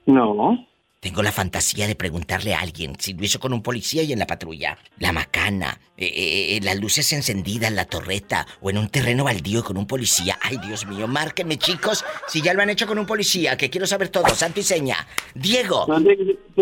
No. 0.06 0.66
Tengo 1.04 1.22
la 1.22 1.32
fantasía 1.32 1.86
de 1.86 1.94
preguntarle 1.94 2.54
a 2.54 2.60
alguien 2.60 2.94
si 2.98 3.12
lo 3.12 3.24
hizo 3.24 3.38
con 3.38 3.52
un 3.52 3.62
policía 3.62 4.02
y 4.02 4.14
en 4.14 4.18
la 4.18 4.26
patrulla. 4.26 4.78
La 4.98 5.12
macana, 5.12 5.78
eh, 5.98 6.06
eh, 6.06 6.56
eh, 6.56 6.60
las 6.62 6.80
luces 6.80 7.12
encendidas, 7.12 7.70
la 7.72 7.84
torreta 7.84 8.46
o 8.62 8.70
en 8.70 8.78
un 8.78 8.88
terreno 8.88 9.24
baldío 9.24 9.62
con 9.62 9.76
un 9.76 9.86
policía. 9.86 10.38
Ay, 10.40 10.56
Dios 10.66 10.86
mío, 10.86 11.06
márquenme, 11.06 11.58
chicos, 11.58 12.06
si 12.26 12.40
ya 12.40 12.54
lo 12.54 12.62
han 12.62 12.70
hecho 12.70 12.86
con 12.86 12.98
un 12.98 13.04
policía, 13.04 13.54
que 13.58 13.68
quiero 13.68 13.86
saber 13.86 14.08
todo. 14.08 14.28
Santo 14.28 14.60
y 14.60 14.62
seña. 14.62 14.96
Diego. 15.34 15.84
Pues 15.86 16.04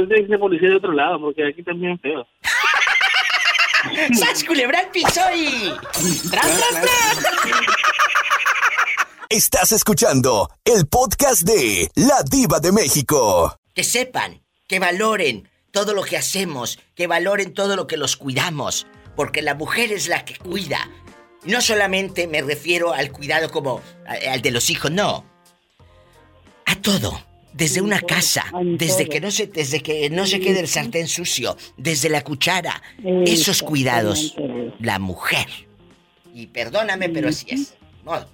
tiene 0.09 0.22
que 0.22 0.26
ser 0.26 0.40
policía 0.40 0.70
de 0.70 0.76
otro 0.76 0.92
lado, 0.92 1.20
porque 1.20 1.46
aquí 1.46 1.62
también 1.62 1.92
es 1.92 2.00
feo. 2.00 2.26
¡Sas, 4.18 4.45
culebra 4.45 4.80
al 4.80 4.90
piso 4.90 5.20
y... 5.34 5.72
¡Tras, 6.30 6.47
tras, 6.47 6.82
tras! 6.82 7.18
Estás 9.28 9.72
escuchando 9.72 10.51
el 10.64 10.86
podcast 10.86 11.43
de 11.43 11.90
La 11.95 12.22
Diva 12.22 12.61
de 12.61 12.72
México. 12.72 13.57
Que 13.74 13.82
sepan, 13.84 14.43
que 14.68 14.78
valoren 14.78 15.49
todo 15.70 15.95
lo 15.95 16.03
que 16.03 16.16
hacemos, 16.18 16.78
que 16.95 17.07
valoren 17.07 17.55
todo 17.55 17.76
lo 17.76 17.86
que 17.86 17.97
los 17.97 18.16
cuidamos, 18.16 18.86
porque 19.16 19.40
la 19.40 19.55
mujer 19.55 19.90
es 19.93 20.09
la 20.09 20.24
que 20.24 20.36
cuida. 20.36 20.88
No 21.45 21.61
solamente 21.62 22.26
me 22.26 22.43
refiero 22.43 22.93
al 22.93 23.11
cuidado 23.11 23.51
como 23.51 23.80
a- 24.07 24.32
al 24.32 24.43
de 24.43 24.51
los 24.51 24.68
hijos, 24.70 24.90
no. 24.90 25.24
A 26.66 26.74
todo. 26.76 27.24
Desde 27.55 27.80
una 27.82 28.00
casa, 28.00 28.44
desde 28.78 29.09
que 29.09 29.20
no 29.20 29.30
se, 29.30 29.46
desde 29.46 29.80
que 29.80 30.09
no 30.11 30.26
se 30.26 30.40
quede 30.40 30.61
el 30.61 30.68
sartén 30.68 31.07
sucio, 31.07 31.57
desde 31.76 32.09
la 32.09 32.22
cuchara, 32.24 32.82
esos 33.26 33.62
cuidados, 33.62 34.34
la 34.80 34.98
mujer. 34.98 35.46
Y 36.34 36.46
perdóname, 36.46 37.11
pero 37.11 37.28
así 37.28 37.46
es. 37.50 37.74
Modo. 38.05 38.26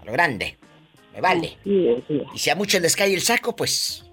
A 0.00 0.04
lo 0.04 0.12
grande. 0.12 0.58
Me 1.14 1.20
vale. 1.20 1.56
Y 1.64 2.38
si 2.38 2.50
a 2.50 2.54
muchos 2.54 2.80
les 2.80 2.94
cae 2.94 3.12
el 3.14 3.22
saco, 3.22 3.56
pues 3.56 4.04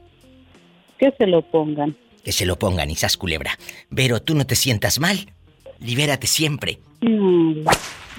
Que 0.98 1.12
se 1.18 1.28
lo 1.28 1.42
pongan. 1.42 1.96
que 2.24 2.32
se 2.32 2.46
lo 2.46 2.58
pongan, 2.58 2.90
Isas 2.90 3.18
Culebra. 3.18 3.58
Pero 3.94 4.22
tú 4.22 4.36
no 4.36 4.48
te 4.48 4.56
sientas 4.56 5.00
mal. 5.00 5.34
Libérate 5.80 6.28
siempre. 6.28 6.80
Mm, 7.02 7.66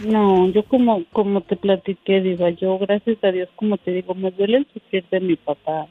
No, 0.07 0.49
yo 0.51 0.63
como 0.65 1.05
como 1.13 1.41
te 1.41 1.57
platiqué, 1.57 2.21
Diva, 2.21 2.51
yo 2.51 2.79
gracias 2.79 3.23
a 3.25 3.33
Dios, 3.33 3.49
como 3.57 3.79
te 3.79 3.91
digo, 3.91 4.15
me 4.15 4.31
duele 4.31 4.59
el 4.59 4.67
sufrir 4.73 5.05
de 5.11 5.21
mi 5.21 5.37
papá. 5.37 5.89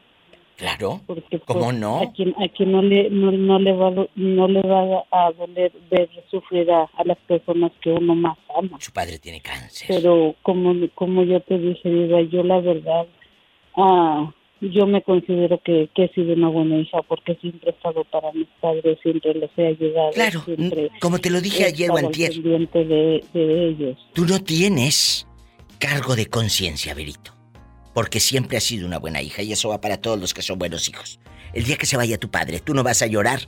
Claro. 0.56 1.02
Porque 1.06 1.40
¿Cómo 1.40 1.66
pues, 1.66 1.78
no? 1.78 2.00
A 2.02 2.12
quien, 2.14 2.34
a 2.42 2.48
quien 2.48 2.72
no 2.72 2.82
le 2.82 3.10
no, 3.10 3.32
no 3.32 3.60
le 3.60 3.74
va 3.74 3.92
no 4.16 4.48
le 4.48 4.62
va 4.62 5.04
a 5.12 5.32
doler 5.34 5.72
ver 5.92 6.10
sufrir 6.32 6.72
a, 6.72 6.84
a 6.84 7.04
las 7.04 7.18
personas 7.28 7.72
que 7.82 7.92
uno 7.92 8.16
más 8.16 8.38
ama. 8.58 8.78
Su 8.80 8.92
padre 8.92 9.20
tiene 9.20 9.40
cáncer. 9.42 9.88
Pero 9.88 10.36
como 10.42 10.74
como 10.96 11.24
yo 11.24 11.42
te 11.42 11.60
dije, 11.60 11.90
Diva, 11.90 12.22
yo 12.22 12.44
la 12.44 12.60
verdad 12.60 13.06
ah, 13.76 14.32
yo 14.62 14.86
me 14.88 15.02
considero 15.02 15.60
que, 15.64 15.90
que 15.94 16.06
he 16.06 16.14
sido 16.14 16.34
una 16.34 16.50
buena 16.50 16.78
hija 16.78 17.02
porque 17.04 17.36
siempre 17.36 17.72
he 17.72 17.74
estado 17.74 18.04
para 18.06 18.32
mis 18.32 18.48
padres, 18.60 18.98
siempre 19.02 19.34
les 19.34 19.50
he 19.58 19.68
ayudado. 19.68 20.12
Claro, 20.12 20.42
siempre 20.44 20.90
como 21.00 21.20
te 21.20 21.30
lo 21.30 21.42
dije 21.42 21.66
ayer 21.66 21.92
o 21.92 21.98
antier. 21.98 22.32
pendiente 22.32 22.86
de, 22.86 23.24
de 23.34 23.70
ellos. 23.70 23.98
Tú 24.14 24.26
no 24.26 24.42
tienes 24.44 25.28
cargo 25.80 26.16
de 26.16 26.28
conciencia, 26.28 26.94
Verito. 26.94 27.34
Porque 27.94 28.20
siempre 28.20 28.58
has 28.58 28.64
sido 28.64 28.86
una 28.86 29.00
buena 29.00 29.22
hija 29.22 29.42
y 29.42 29.52
eso 29.52 29.70
va 29.70 29.82
para 29.82 29.98
todos 29.98 30.20
los 30.20 30.34
que 30.34 30.42
son 30.42 30.60
buenos 30.60 30.88
hijos. 30.90 31.20
El 31.54 31.64
día 31.64 31.78
que 31.78 31.86
se 31.86 31.98
vaya 31.98 32.20
tu 32.20 32.30
padre, 32.30 32.60
tú 32.60 32.74
no 32.74 32.84
vas 32.84 33.02
a 33.02 33.08
llorar 33.08 33.40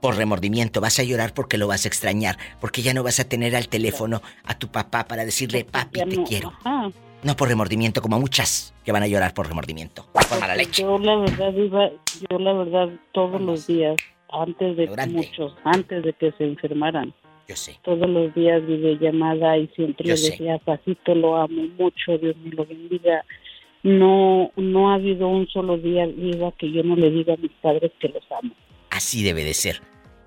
por 0.00 0.16
remordimiento, 0.16 0.82
vas 0.82 0.98
a 0.98 1.02
llorar 1.02 1.32
porque 1.32 1.56
lo 1.56 1.66
vas 1.66 1.86
a 1.86 1.88
extrañar, 1.88 2.36
porque 2.60 2.82
ya 2.82 2.92
no 2.92 3.02
vas 3.02 3.20
a 3.20 3.24
tener 3.24 3.56
al 3.56 3.68
teléfono 3.68 4.20
a 4.44 4.58
tu 4.58 4.68
papá 4.68 5.06
para 5.06 5.24
decirle, 5.24 5.64
papi, 5.64 6.00
te 6.04 6.22
quiero. 6.24 6.52
ajá. 6.62 6.90
No 7.24 7.34
por 7.36 7.48
remordimiento, 7.48 8.02
como 8.02 8.20
muchas 8.20 8.74
que 8.84 8.92
van 8.92 9.02
a 9.02 9.06
llorar 9.06 9.32
por 9.32 9.48
remordimiento. 9.48 10.06
Por 10.12 10.38
mala 10.40 10.54
leche. 10.56 10.82
Yo 10.82 10.98
la 10.98 11.16
verdad 11.16 11.54
iba, 11.54 11.90
yo 12.30 12.38
la 12.38 12.52
verdad 12.52 12.90
todos 13.12 13.40
los 13.40 13.66
días, 13.66 13.96
antes 14.30 14.76
de 14.76 14.88
muchos, 15.08 15.54
antes 15.64 16.04
de 16.04 16.12
que 16.12 16.32
se 16.32 16.44
enfermaran, 16.44 17.14
Yo 17.48 17.56
sé. 17.56 17.78
todos 17.82 18.06
los 18.08 18.34
días 18.34 18.64
videollamada 18.66 19.56
y 19.56 19.68
siempre 19.68 20.06
Yo 20.06 20.14
le 20.14 20.20
decía, 20.20 20.58
Pasito, 20.58 21.14
lo 21.14 21.36
amo 21.36 21.62
mucho, 21.78 22.18
Dios 22.18 22.36
me 22.44 22.50
lo 22.50 22.66
bendiga. 22.66 23.24
No, 23.82 24.50
no 24.56 24.90
ha 24.90 24.94
habido 24.96 25.26
un 25.26 25.48
solo 25.48 25.78
día, 25.78 26.06
Diva, 26.06 26.52
que 26.52 26.70
yo 26.70 26.82
no 26.82 26.94
le 26.94 27.10
diga 27.10 27.34
a 27.34 27.36
mis 27.38 27.52
padres 27.62 27.90
que 28.00 28.08
los 28.08 28.22
amo. 28.38 28.52
Así 28.90 29.22
debe 29.22 29.44
de 29.44 29.54
ser. 29.54 29.80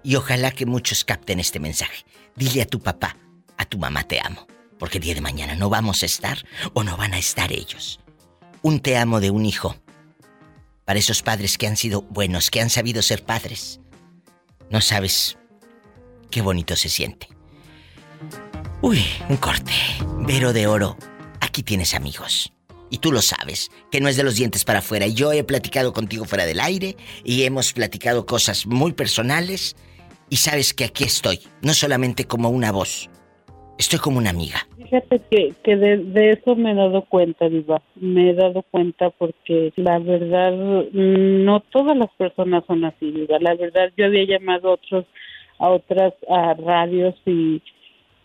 Y 0.04 0.16
ojalá 0.16 0.50
que 0.52 0.66
muchos 0.66 1.04
capten 1.04 1.40
este 1.40 1.60
mensaje. 1.60 2.06
Dile 2.36 2.64
a 2.64 2.66
tu 2.66 2.80
papá, 2.80 3.18
a 3.58 3.66
tu 3.66 3.78
mamá 3.78 4.04
te 4.04 4.20
amo. 4.20 4.48
Porque 4.80 4.98
el 4.98 5.04
día 5.04 5.16
de 5.16 5.22
mañana 5.22 5.56
no 5.56 5.70
vamos 5.70 6.04
a 6.04 6.06
estar 6.06 6.46
o 6.74 6.84
no 6.84 6.98
van 6.98 7.14
a 7.14 7.18
estar 7.20 7.52
ellos. 7.52 8.00
Un 8.62 8.80
te 8.80 8.98
amo 8.98 9.20
de 9.20 9.32
un 9.32 9.46
hijo. 9.46 9.76
Para 10.86 11.00
esos 11.00 11.22
padres 11.22 11.58
que 11.58 11.68
han 11.68 11.78
sido 11.78 12.02
buenos, 12.04 12.50
que 12.50 12.62
han 12.62 12.70
sabido 12.70 13.02
ser 13.02 13.24
padres. 13.24 13.80
No 14.70 14.82
sabes 14.82 15.38
qué 16.30 16.42
bonito 16.42 16.76
se 16.76 16.90
siente. 16.90 17.28
Uy, 18.82 19.04
un 19.30 19.38
corte. 19.38 19.72
Vero 20.20 20.54
de 20.54 20.68
oro. 20.68 20.98
Aquí 21.42 21.64
tienes 21.64 21.94
amigos. 21.94 22.54
Y 22.90 23.00
tú 23.00 23.12
lo 23.12 23.22
sabes, 23.22 23.70
que 23.92 24.00
no 24.00 24.08
es 24.08 24.16
de 24.16 24.24
los 24.24 24.36
dientes 24.36 24.64
para 24.64 24.80
afuera. 24.80 25.08
Yo 25.08 25.34
he 25.34 25.44
platicado 25.44 25.92
contigo 25.94 26.26
fuera 26.26 26.46
del 26.46 26.60
aire 26.60 26.96
y 27.24 27.44
hemos 27.44 27.74
platicado 27.74 28.26
cosas 28.26 28.66
muy 28.66 28.94
personales. 28.94 29.76
Y 30.30 30.38
sabes 30.38 30.74
que 30.74 30.86
aquí 30.86 31.04
estoy, 31.04 31.42
no 31.62 31.74
solamente 31.74 32.26
como 32.26 32.50
una 32.50 32.72
voz, 32.72 33.10
estoy 33.78 34.00
como 34.00 34.18
una 34.18 34.30
amiga. 34.30 34.68
Fíjate 34.78 35.22
que, 35.30 35.54
que 35.64 35.76
de, 35.76 36.32
eso 36.32 36.56
me 36.56 36.72
he 36.72 36.76
dado 36.76 37.02
cuenta, 37.04 37.50
Diva. 37.50 37.82
Me 37.96 38.30
he 38.30 38.34
dado 38.34 38.64
cuenta 38.72 39.10
porque 39.10 39.74
la 39.76 40.00
verdad, 40.00 40.54
no 40.94 41.60
todas 41.60 41.98
las 41.98 42.10
personas 42.12 42.64
son 42.66 42.86
así, 42.86 43.12
Diva. 43.12 43.38
La 43.40 43.56
verdad, 43.56 43.92
yo 43.98 44.06
había 44.06 44.26
llamado 44.26 44.70
a 44.70 44.74
otros, 44.74 45.06
a 45.60 45.70
otras 45.70 46.14
a 46.30 46.54
radios 46.54 47.16
y, 47.26 47.62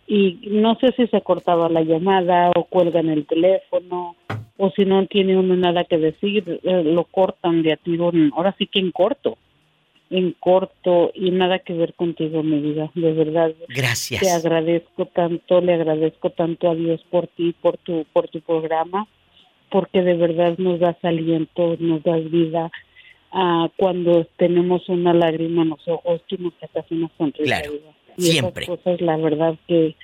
y 0.07 0.39
no 0.51 0.77
sé 0.77 0.93
si 0.97 1.07
se 1.09 1.21
cortaba 1.21 1.69
la 1.69 1.83
llamada 1.83 2.51
o 2.55 2.65
cuelgan 2.65 3.09
el 3.09 3.27
teléfono 3.27 4.17
o 4.57 4.71
si 4.71 4.85
no 4.85 5.07
tiene 5.07 5.37
uno 5.37 5.57
nada 5.57 5.85
que 5.85 5.99
decir, 5.99 6.61
eh, 6.63 6.85
lo 6.85 7.05
cortan 7.05 7.63
de 7.63 7.73
a 7.73 7.77
tiro. 7.77 8.13
Ahora 8.35 8.55
sí 8.59 8.67
que 8.67 8.79
en 8.79 8.93
corto. 8.93 9.37
En 10.13 10.33
corto 10.39 11.11
y 11.15 11.31
nada 11.31 11.61
que 11.61 11.73
ver 11.73 11.95
contigo, 11.95 12.43
mi 12.43 12.61
vida, 12.61 12.91
de 12.95 13.13
verdad. 13.15 13.53
Gracias. 13.69 14.21
Te 14.21 14.31
agradezco 14.31 15.07
tanto, 15.07 15.61
le 15.63 15.73
agradezco 15.73 16.29
tanto 16.31 16.71
a 16.71 16.75
Dios 16.75 17.03
por 17.11 17.29
ti, 17.29 17.55
por 17.63 17.79
tu, 17.79 18.05
por 18.13 18.29
tu 18.29 18.41
programa, 18.43 19.09
porque 19.71 20.03
de 20.03 20.15
verdad 20.15 20.59
nos 20.59 20.79
das 20.81 20.97
aliento, 21.03 21.77
nos 21.81 22.03
das 22.03 22.31
vida. 22.31 22.71
Ah, 23.33 23.71
cuando 23.79 24.27
tenemos 24.37 24.87
una 24.91 25.15
lágrima 25.15 25.63
en 25.63 25.71
los 25.71 25.89
ojos, 25.89 26.21
tú 26.27 26.37
nos 26.39 26.53
sacas 26.61 26.85
una 26.91 27.11
sonrisa. 27.17 27.45
Claro, 27.45 27.73
vida. 27.73 27.93
Y 28.19 28.23
esas 28.25 28.33
siempre. 28.33 28.67
cosas, 28.67 29.01
la 29.01 29.17
verdad, 29.17 29.55
que, 29.67 29.97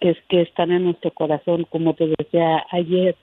que 0.00 0.10
es 0.10 0.18
que 0.28 0.42
están 0.42 0.70
en 0.72 0.84
nuestro 0.84 1.10
corazón, 1.12 1.66
como 1.70 1.94
te 1.94 2.08
decía 2.18 2.66
ayer, 2.70 3.16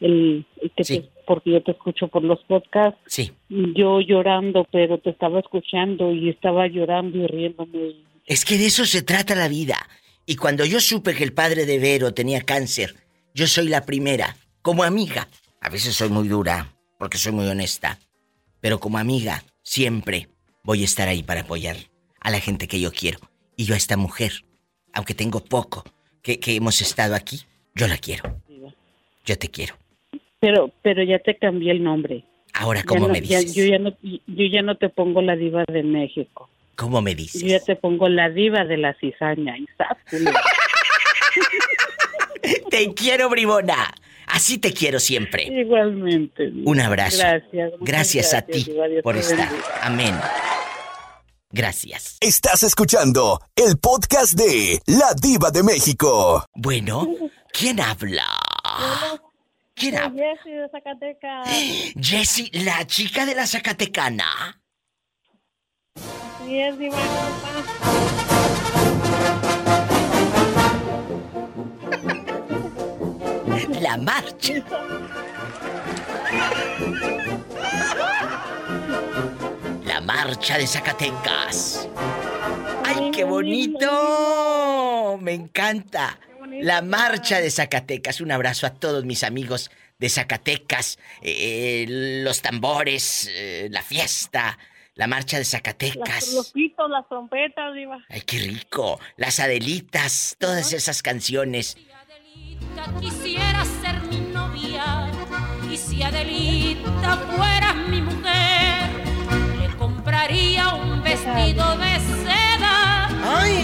el, 0.00 0.44
el 0.60 0.70
que 0.72 0.82
te- 0.82 1.08
porque 1.26 1.52
yo 1.52 1.62
te 1.62 1.72
escucho 1.72 2.08
por 2.08 2.22
los 2.22 2.42
podcasts. 2.44 3.00
Sí. 3.06 3.32
Yo 3.48 4.00
llorando, 4.00 4.66
pero 4.70 4.98
te 4.98 5.10
estaba 5.10 5.40
escuchando 5.40 6.12
y 6.12 6.30
estaba 6.30 6.66
llorando 6.66 7.18
y 7.18 7.26
riéndome. 7.26 7.96
Es 8.24 8.44
que 8.44 8.56
de 8.58 8.66
eso 8.66 8.84
se 8.86 9.02
trata 9.02 9.34
la 9.34 9.48
vida. 9.48 9.76
Y 10.24 10.36
cuando 10.36 10.64
yo 10.64 10.80
supe 10.80 11.14
que 11.14 11.24
el 11.24 11.32
padre 11.32 11.66
de 11.66 11.78
Vero 11.78 12.12
tenía 12.14 12.40
cáncer, 12.40 12.96
yo 13.34 13.46
soy 13.46 13.68
la 13.68 13.84
primera, 13.84 14.36
como 14.62 14.82
amiga. 14.82 15.28
A 15.60 15.68
veces 15.68 15.94
soy 15.94 16.08
muy 16.08 16.28
dura, 16.28 16.74
porque 16.98 17.18
soy 17.18 17.32
muy 17.32 17.46
honesta. 17.46 17.98
Pero 18.60 18.80
como 18.80 18.98
amiga, 18.98 19.44
siempre 19.62 20.28
voy 20.64 20.82
a 20.82 20.84
estar 20.86 21.08
ahí 21.08 21.22
para 21.22 21.42
apoyar 21.42 21.76
a 22.20 22.30
la 22.30 22.40
gente 22.40 22.66
que 22.66 22.80
yo 22.80 22.90
quiero. 22.90 23.20
Y 23.56 23.64
yo 23.64 23.74
a 23.74 23.76
esta 23.76 23.96
mujer, 23.96 24.44
aunque 24.92 25.14
tengo 25.14 25.44
poco, 25.44 25.84
que, 26.22 26.40
que 26.40 26.56
hemos 26.56 26.80
estado 26.80 27.14
aquí, 27.14 27.42
yo 27.74 27.86
la 27.86 27.98
quiero. 27.98 28.42
Yo 29.24 29.38
te 29.38 29.48
quiero. 29.48 29.76
Pero, 30.46 30.70
pero 30.82 31.02
ya 31.02 31.18
te 31.18 31.36
cambié 31.36 31.72
el 31.72 31.82
nombre. 31.82 32.22
Ahora, 32.54 32.80
Ya 32.80 32.86
¿cómo 32.86 33.08
no- 33.08 33.12
me 33.14 33.20
ya- 33.20 33.40
dices? 33.40 33.54
yo, 33.56 33.64
ya 33.64 33.78
no, 33.80 33.90
yo 34.02 34.46
ya 34.46 34.62
no 34.62 34.76
te 34.76 34.88
pongo 34.88 35.20
la 35.22 35.34
diva 35.34 35.64
de 35.66 35.82
México. 35.82 36.48
¿Cómo 36.76 37.02
me 37.02 37.14
dices? 37.16 37.42
Yo 37.42 37.48
ya 37.48 37.58
te 37.60 37.74
pongo 37.74 38.08
la 38.08 38.30
diva 38.30 38.64
de 38.64 38.76
la 38.76 38.94
cizaña. 39.00 39.56
Te 42.70 42.94
quiero, 42.94 43.28
bribona. 43.28 43.92
Así 44.28 44.58
te 44.58 44.72
quiero 44.72 45.00
siempre. 45.00 45.44
Igualmente. 45.46 46.50
diva. 46.50 46.70
Un 46.70 46.80
abrazo. 46.80 47.18
Gracias. 47.18 47.70
muchas 47.72 47.80
Gracias 47.86 48.34
a 48.34 48.42
ti 48.42 48.64
diva. 48.64 48.84
Por 49.02 49.16
estar. 49.16 49.48
bendiga. 49.48 49.64
Amén. 49.82 50.14
Gracias. 51.50 52.18
Estás 52.20 52.62
escuchando 52.62 53.40
el 53.56 53.78
podcast 53.78 54.34
de 54.34 54.80
La 54.86 55.14
Diva 55.20 55.50
de 55.50 55.62
México. 55.62 56.44
Bueno, 56.54 57.08
¿quién 57.52 57.80
habla? 57.80 58.26
¿Quién 59.76 59.94
habla? 59.98 60.22
Jessy 60.22 60.52
de 60.52 60.68
Zacatecas. 60.70 61.48
Jessie, 62.00 62.50
la 62.64 62.86
chica 62.86 63.26
de 63.26 63.34
la 63.34 63.46
Zacatecana. 63.46 64.62
Sí, 66.44 66.60
es 66.60 66.78
Diva 66.78 66.96
La 73.80 73.98
marcha. 73.98 74.54
La 79.84 80.00
marcha 80.00 80.56
de 80.56 80.66
Zacatecas. 80.66 81.86
¡Ay, 82.84 83.10
qué 83.10 83.24
bonito! 83.24 85.18
Me 85.20 85.34
encanta. 85.34 86.18
La 86.62 86.82
marcha 86.82 87.40
de 87.40 87.50
Zacatecas. 87.50 88.20
Un 88.20 88.32
abrazo 88.32 88.66
a 88.66 88.70
todos 88.70 89.04
mis 89.04 89.22
amigos 89.24 89.70
de 89.98 90.08
Zacatecas. 90.08 90.98
eh, 91.22 91.86
los 92.24 92.42
tambores, 92.42 93.28
eh, 93.32 93.68
la 93.70 93.82
fiesta, 93.82 94.58
la 94.94 95.06
marcha 95.06 95.36
de 95.36 95.42
Las- 95.42 95.50
Zacatecas. 95.50 96.32
los 96.34 96.52
pitos, 96.52 96.88
las 96.90 97.08
trompetas, 97.08 97.74
Diva. 97.74 97.98
¡Ay, 98.08 98.22
qué 98.22 98.38
rico! 98.38 98.98
Las 99.16 99.40
Adelitas, 99.40 100.36
todas 100.38 100.72
esas 100.72 101.02
canciones. 101.02 101.76
Quisiera 103.00 103.64
ser 103.82 104.00
mi 104.10 104.18
novia 104.32 105.10
y 105.70 105.76
si 105.76 106.02
Adelita 106.02 107.16
fuera 107.34 107.72
mi 107.74 108.00
mujer, 108.02 108.90
le 109.60 109.76
compraría 109.76 110.74
un 110.74 111.02
vestido 111.02 111.76
de 111.78 111.98
seda 112.24 113.08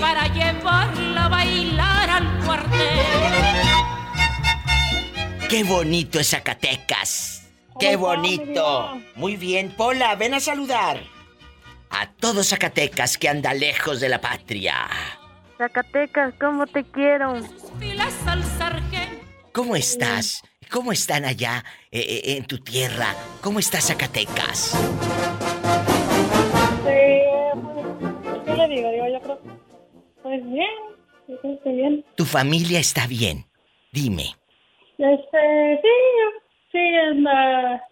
para 0.00 0.26
llevarla 0.28 1.24
a 1.26 1.28
bailar 1.28 1.91
al 2.12 2.44
cuartel. 2.44 2.78
¡Qué 5.48 5.64
bonito 5.64 6.20
es 6.20 6.30
Zacatecas! 6.30 7.50
¡Qué 7.78 7.94
¿Cómo 7.94 8.12
está, 8.12 8.20
bonito! 8.20 9.00
Muy 9.16 9.36
bien, 9.36 9.70
Pola, 9.70 10.14
ven 10.14 10.34
a 10.34 10.40
saludar. 10.40 11.00
A 11.90 12.10
todos 12.12 12.48
Zacatecas 12.48 13.18
que 13.18 13.28
anda 13.28 13.52
lejos 13.52 14.00
de 14.00 14.08
la 14.08 14.20
patria. 14.20 14.88
Zacatecas, 15.58 16.32
¿cómo 16.40 16.66
te 16.66 16.84
quiero? 16.84 17.40
Filas 17.78 18.14
al 18.26 18.42
sargento. 18.44 19.24
¿Cómo 19.52 19.76
estás? 19.76 20.42
¿Cómo 20.70 20.92
están 20.92 21.24
allá 21.26 21.64
eh, 21.90 22.00
eh, 22.00 22.36
en 22.36 22.46
tu 22.46 22.58
tierra? 22.58 23.14
¿Cómo 23.42 23.58
está 23.58 23.78
Zacatecas? 23.80 24.70
Sí, 24.70 24.78
pues, 27.62 27.84
¿qué 28.46 28.54
le 28.56 28.68
digo? 28.68 28.90
Digo, 28.90 29.06
yo 29.12 29.20
creo, 29.20 29.38
pues 30.22 30.42
bien, 30.46 30.70
bien. 31.64 32.04
¿Tu 32.16 32.24
familia 32.24 32.78
está 32.80 33.06
bien? 33.06 33.46
Dime. 33.92 34.34
Este, 34.98 35.80
sí, 35.82 35.88
sí, 36.70 36.78
en 36.78 37.24
la- 37.24 37.82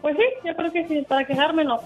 pues 0.00 0.16
sí, 0.16 0.22
yo 0.44 0.56
creo 0.56 0.72
que 0.72 0.88
sí, 0.88 1.02
para 1.08 1.24
quejarme 1.24 1.64
no. 1.64 1.80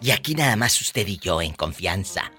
Y 0.00 0.10
aquí 0.10 0.34
nada 0.34 0.56
más 0.56 0.80
usted 0.82 1.06
y 1.06 1.18
yo 1.18 1.40
en 1.40 1.52
confianza. 1.54 2.30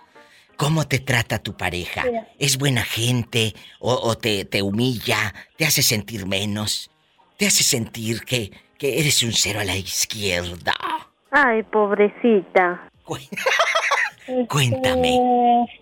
¿Cómo 0.56 0.88
te 0.88 1.00
trata 1.00 1.40
tu 1.40 1.58
pareja? 1.58 2.04
Sí. 2.04 2.10
¿Es 2.40 2.58
buena 2.58 2.84
gente 2.84 3.54
o, 3.80 3.94
o 3.94 4.16
te, 4.16 4.46
te 4.46 4.62
humilla? 4.62 5.34
¿Te 5.58 5.66
hace 5.66 5.82
sentir 5.82 6.26
menos? 6.28 6.90
¿Te 7.38 7.48
hace 7.48 7.64
sentir 7.64 8.22
que, 8.22 8.52
que 8.78 9.00
eres 9.00 9.22
un 9.24 9.34
cero 9.34 9.60
a 9.60 9.66
la 9.66 9.76
izquierda? 9.76 10.74
Ay, 11.32 11.64
pobrecita. 11.64 12.88
Cuéntame. 14.50 15.16
Este, 15.16 15.82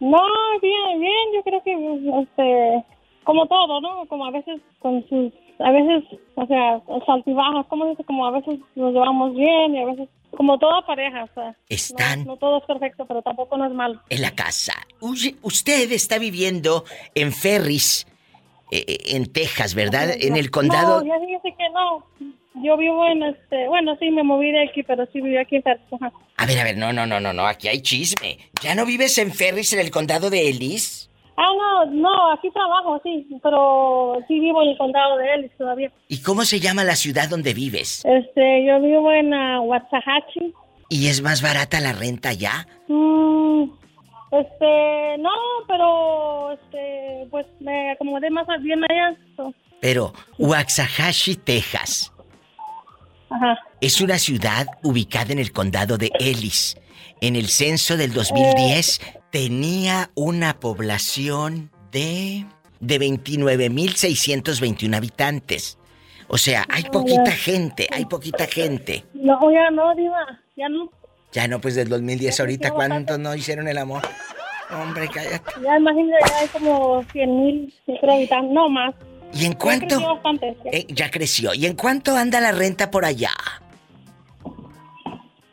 no, 0.00 0.20
bien, 0.60 1.00
bien, 1.00 1.32
yo 1.34 1.42
creo 1.44 1.62
que, 1.62 2.22
este, 2.22 2.84
como 3.24 3.46
todo, 3.46 3.80
¿no? 3.80 4.06
Como 4.06 4.26
a 4.26 4.30
veces 4.30 4.60
con 4.80 5.06
sus, 5.08 5.32
a 5.60 5.70
veces, 5.70 6.18
o 6.34 6.46
sea, 6.46 6.80
saltibajas, 7.06 7.66
como 7.66 7.86
dice, 7.86 8.02
como 8.04 8.26
a 8.26 8.32
veces 8.32 8.58
nos 8.74 8.92
llevamos 8.92 9.34
bien 9.34 9.74
y 9.74 9.82
a 9.82 9.86
veces, 9.86 10.08
como 10.36 10.58
toda 10.58 10.84
pareja, 10.86 11.24
o 11.24 11.34
sea. 11.34 11.56
Están 11.68 12.24
No, 12.24 12.32
no 12.32 12.36
todo 12.38 12.58
es 12.58 12.64
perfecto, 12.64 13.06
pero 13.06 13.22
tampoco 13.22 13.56
no 13.56 13.66
es 13.66 13.72
malo. 13.72 14.00
en 14.08 14.22
la 14.22 14.32
casa. 14.32 14.74
Uy, 15.00 15.36
usted 15.42 15.92
está 15.92 16.18
viviendo 16.18 16.84
en 17.14 17.32
Ferris, 17.32 18.06
eh, 18.70 18.84
eh, 18.88 18.98
en 19.16 19.32
Texas, 19.32 19.74
¿verdad? 19.74 20.10
En 20.18 20.36
el 20.36 20.50
condado... 20.50 21.00
No, 21.00 21.06
ya 21.06 21.20
fíjese 21.20 21.54
que 21.56 21.68
no. 21.70 22.04
Yo 22.54 22.76
vivo 22.76 23.06
en 23.06 23.22
este, 23.22 23.66
bueno, 23.68 23.96
sí, 23.98 24.10
me 24.10 24.22
moví 24.22 24.52
de 24.52 24.64
aquí, 24.68 24.82
pero 24.82 25.06
sí 25.12 25.20
viví 25.20 25.38
aquí 25.38 25.56
en 25.56 25.62
Ferris, 25.62 25.82
ajá. 25.92 26.12
A 26.36 26.46
ver, 26.46 26.58
a 26.58 26.64
ver, 26.64 26.76
no, 26.76 26.92
no, 26.92 27.06
no, 27.06 27.18
no, 27.18 27.32
no, 27.32 27.46
aquí 27.46 27.68
hay 27.68 27.80
chisme. 27.80 28.38
¿Ya 28.62 28.74
no 28.74 28.84
vives 28.84 29.16
en 29.18 29.32
Ferris, 29.32 29.72
en 29.72 29.80
el 29.80 29.90
condado 29.90 30.28
de 30.28 30.48
Ellis? 30.50 31.08
Ah, 31.36 31.46
no, 31.56 31.86
no, 31.92 32.32
aquí 32.32 32.50
trabajo, 32.50 33.00
sí, 33.02 33.26
pero 33.42 34.18
sí 34.28 34.38
vivo 34.38 34.62
en 34.62 34.68
el 34.68 34.76
condado 34.78 35.16
de 35.16 35.34
Ellis 35.34 35.50
todavía. 35.56 35.90
¿Y 36.08 36.20
cómo 36.20 36.44
se 36.44 36.60
llama 36.60 36.84
la 36.84 36.94
ciudad 36.94 37.28
donde 37.30 37.54
vives? 37.54 38.04
Este, 38.04 38.66
yo 38.66 38.80
vivo 38.82 39.10
en 39.12 39.32
uh, 39.32 39.62
Waxahachie. 39.62 40.52
¿Y 40.90 41.08
es 41.08 41.22
más 41.22 41.40
barata 41.40 41.80
la 41.80 41.94
renta 41.94 42.28
allá? 42.28 42.66
Mm, 42.88 43.62
este, 44.30 45.16
no, 45.18 45.30
pero, 45.66 46.52
este, 46.52 47.26
pues 47.30 47.46
me 47.60 47.92
acomodé 47.92 48.28
más 48.30 48.46
bien 48.60 48.80
allá. 48.90 49.16
so, 49.36 49.54
Pero 49.80 50.12
Waxahachie, 50.38 51.36
Texas, 51.36 52.11
Ajá. 53.34 53.58
es 53.80 54.00
una 54.00 54.18
ciudad 54.18 54.66
ubicada 54.82 55.32
en 55.32 55.38
el 55.38 55.52
condado 55.52 55.98
de 55.98 56.10
Ellis. 56.18 56.76
En 57.20 57.36
el 57.36 57.48
censo 57.48 57.96
del 57.96 58.12
2010 58.12 59.00
tenía 59.30 60.10
una 60.14 60.58
población 60.58 61.70
de 61.92 62.44
de 62.82 63.00
29.621 63.00 64.94
habitantes. 64.96 65.78
O 66.28 66.36
sea, 66.36 66.66
hay 66.68 66.82
poquita 66.84 67.30
gente, 67.30 67.86
hay 67.90 68.04
poquita 68.06 68.46
gente. 68.46 69.04
No, 69.14 69.38
ya 69.52 69.70
no, 69.70 69.94
Diva, 69.94 70.40
ya 70.56 70.68
no. 70.68 70.90
Ya 71.32 71.48
no, 71.48 71.60
pues 71.60 71.74
del 71.76 71.88
2010 71.88 72.40
ahorita, 72.40 72.72
¿cuántos 72.72 73.18
no 73.18 73.34
hicieron 73.34 73.68
el 73.68 73.78
amor? 73.78 74.02
Hombre, 74.70 75.08
cállate. 75.08 75.52
Ya 75.62 75.78
imagino, 75.78 76.10
ya 76.28 76.38
hay 76.38 76.48
como 76.48 77.04
100 77.12 77.36
mil, 77.36 77.72
creo, 77.86 78.14
habitantes, 78.14 78.52
no 78.52 78.68
más. 78.68 78.94
¿Y 79.32 79.46
en 79.46 79.52
Ya 79.52 79.58
cuánto? 79.58 79.86
creció 79.86 80.14
bastante, 80.14 80.56
ya. 80.64 80.70
Eh, 80.72 80.86
ya 80.88 81.10
creció. 81.10 81.54
¿Y 81.54 81.66
en 81.66 81.76
cuánto 81.76 82.16
anda 82.16 82.40
la 82.40 82.52
renta 82.52 82.90
por 82.90 83.04
allá? 83.04 83.32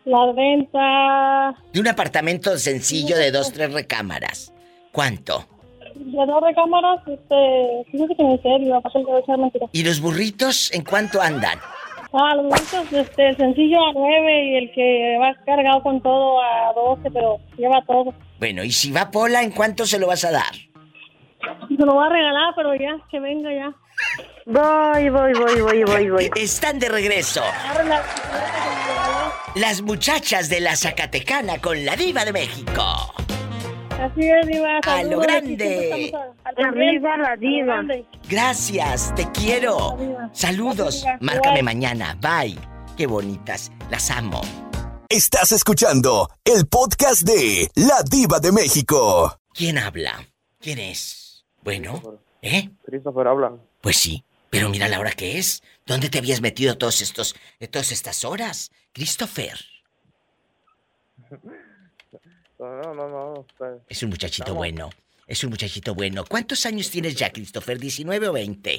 La 0.05 0.32
renta 0.34 1.55
De 1.71 1.80
un 1.80 1.88
apartamento 1.88 2.57
sencillo 2.57 3.15
de 3.17 3.32
dos, 3.32 3.51
tres 3.53 3.71
recámaras. 3.73 4.53
¿Cuánto? 4.91 5.45
de 5.95 6.25
dos 6.25 6.41
recámaras, 6.41 6.99
este, 7.07 7.91
fíjate 7.91 8.15
que 8.15 8.34
echar 8.34 9.38
mentira. 9.38 9.67
¿Y 9.73 9.84
los 9.84 9.99
burritos 9.99 10.71
en 10.73 10.84
cuánto 10.84 11.21
andan? 11.21 11.59
Ah, 12.13 12.36
los 12.36 12.45
momentos, 12.45 12.91
este, 12.93 13.30
el 13.30 13.38
sencillo 13.38 13.77
a 13.86 13.93
9 13.93 14.45
y 14.45 14.55
el 14.55 14.71
que 14.71 15.17
va 15.21 15.36
cargado 15.45 15.84
con 15.84 16.01
todo 16.01 16.41
a 16.41 16.73
12, 16.73 17.11
pero 17.11 17.38
lleva 17.57 17.84
todo. 17.86 18.13
Bueno, 18.39 18.63
y 18.63 18.71
si 18.71 18.91
va 18.91 19.11
Pola, 19.11 19.43
¿en 19.43 19.51
cuánto 19.51 19.86
se 19.86 19.99
lo 19.99 20.07
vas 20.07 20.23
a 20.25 20.32
dar? 20.32 20.53
Se 21.67 21.85
lo 21.85 21.95
va 21.95 22.07
a 22.07 22.09
regalar, 22.09 22.53
pero 22.55 22.75
ya, 22.75 22.97
que 23.09 23.19
venga 23.19 23.49
ya. 23.53 23.73
Voy, 24.45 25.09
voy, 25.09 25.33
voy, 25.33 25.61
voy, 25.61 25.83
voy, 25.83 26.09
voy. 26.09 26.31
Están 26.35 26.79
de 26.79 26.89
regreso. 26.89 27.43
Las 29.55 29.81
muchachas 29.81 30.49
de 30.49 30.59
la 30.59 30.75
Zacatecana 30.75 31.59
con 31.59 31.85
la 31.85 31.95
diva 31.95 32.25
de 32.25 32.33
México. 32.33 33.13
Así 33.99 34.29
es, 34.29 34.47
Diva. 34.47 34.79
A 34.87 35.03
lo 35.03 35.19
grande. 35.19 36.11
Arriba 36.57 37.17
la 37.17 37.35
diva. 37.35 37.83
Gracias, 38.29 39.13
te 39.13 39.29
quiero. 39.31 39.97
Saludos. 40.31 41.05
Márcame 41.19 41.63
mañana. 41.63 42.17
Bye. 42.21 42.57
Qué 42.95 43.07
bonitas. 43.07 43.71
Las 43.89 44.09
amo. 44.09 44.41
Estás 45.09 45.51
escuchando 45.51 46.29
el 46.45 46.67
podcast 46.67 47.23
de 47.23 47.69
La 47.75 48.03
Diva 48.09 48.39
de 48.39 48.51
México. 48.51 49.37
¿Quién 49.53 49.77
habla? 49.77 50.23
¿Quién 50.59 50.79
es? 50.79 51.18
Bueno, 51.70 52.20
¿eh? 52.41 52.70
Christopher 52.86 53.28
habla. 53.28 53.55
Pues 53.82 53.97
sí, 53.97 54.24
pero 54.49 54.70
mira 54.70 54.88
la 54.88 54.99
hora 54.99 55.11
que 55.11 55.38
es. 55.38 55.61
¿Dónde 55.86 56.09
te 56.09 56.17
habías 56.17 56.41
metido 56.41 56.78
todos 56.80 57.01
estos, 57.01 57.36
eh, 57.59 57.67
todas 57.67 57.91
estas 57.91 58.26
horas? 58.26 58.72
Christopher. 58.93 59.57
No, 62.59 62.82
no, 62.93 63.07
no. 63.07 63.45
está- 63.49 63.78
Es 63.88 64.01
un 64.03 64.09
muchachito 64.09 64.43
Estamos- 64.43 64.57
bueno. 64.57 64.89
Es 65.28 65.43
un 65.43 65.51
muchachito 65.51 65.93
bueno. 65.93 66.26
¿Cuántos 66.26 66.65
años 66.65 66.89
tienes 66.89 67.15
ya, 67.15 67.32
Christopher? 67.32 67.80
¿19 67.80 68.28
o 68.30 68.34
20? 68.34 68.74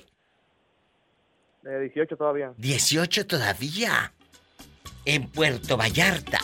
Eh, 1.65 1.79
18 1.95 2.17
todavía. 2.17 2.53
18 2.57 3.27
todavía. 3.27 4.13
En 5.05 5.29
Puerto 5.31 5.77
Vallarta. 5.77 6.41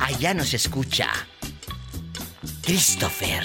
Allá 0.00 0.32
nos 0.32 0.54
escucha. 0.54 1.08
Christopher. 2.64 3.44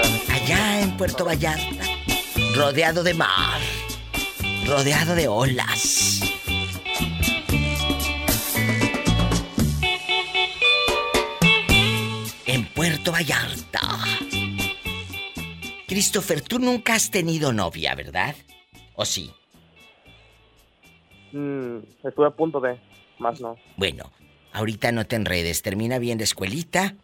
Allá 0.00 0.80
en 0.80 0.96
Puerto 0.96 1.22
Vallarta. 1.26 1.84
Rodeado 2.56 3.02
de 3.02 3.12
mar. 3.12 3.60
Rodeado 4.66 5.14
de 5.14 5.28
olas. 5.28 6.22
En 12.46 12.64
Puerto 12.72 13.12
Vallarta. 13.12 13.80
Christopher, 15.86 16.40
tú 16.40 16.58
nunca 16.58 16.94
has 16.94 17.10
tenido 17.10 17.52
novia, 17.52 17.94
¿verdad? 17.94 18.34
¿O 18.94 19.04
sí? 19.04 19.30
Mm, 21.32 21.80
estuve 22.02 22.26
a 22.28 22.30
punto 22.30 22.60
de. 22.60 22.80
Más 23.18 23.42
no. 23.42 23.56
Bueno, 23.76 24.10
ahorita 24.54 24.90
no 24.90 25.04
te 25.04 25.16
enredes, 25.16 25.60
termina 25.60 25.98
bien 25.98 26.16
la 26.16 26.24
escuelita. 26.24 26.94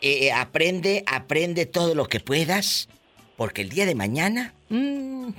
Eh, 0.00 0.32
aprende, 0.32 1.04
aprende 1.06 1.66
todo 1.66 1.94
lo 1.94 2.08
que 2.08 2.20
puedas, 2.20 2.88
porque 3.36 3.62
el 3.62 3.68
día 3.68 3.86
de 3.86 3.94
mañana 3.94 4.54
mm, 4.68 5.30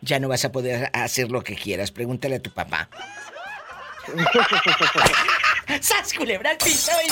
ya 0.00 0.18
no 0.18 0.28
vas 0.28 0.44
a 0.44 0.52
poder 0.52 0.90
hacer 0.92 1.30
lo 1.30 1.42
que 1.42 1.54
quieras. 1.54 1.92
Pregúntale 1.92 2.36
a 2.36 2.40
tu 2.40 2.50
papá. 2.50 2.88
¡Sas, 5.80 6.12
culebra 6.14 6.50
al 6.50 6.58
piso. 6.58 6.92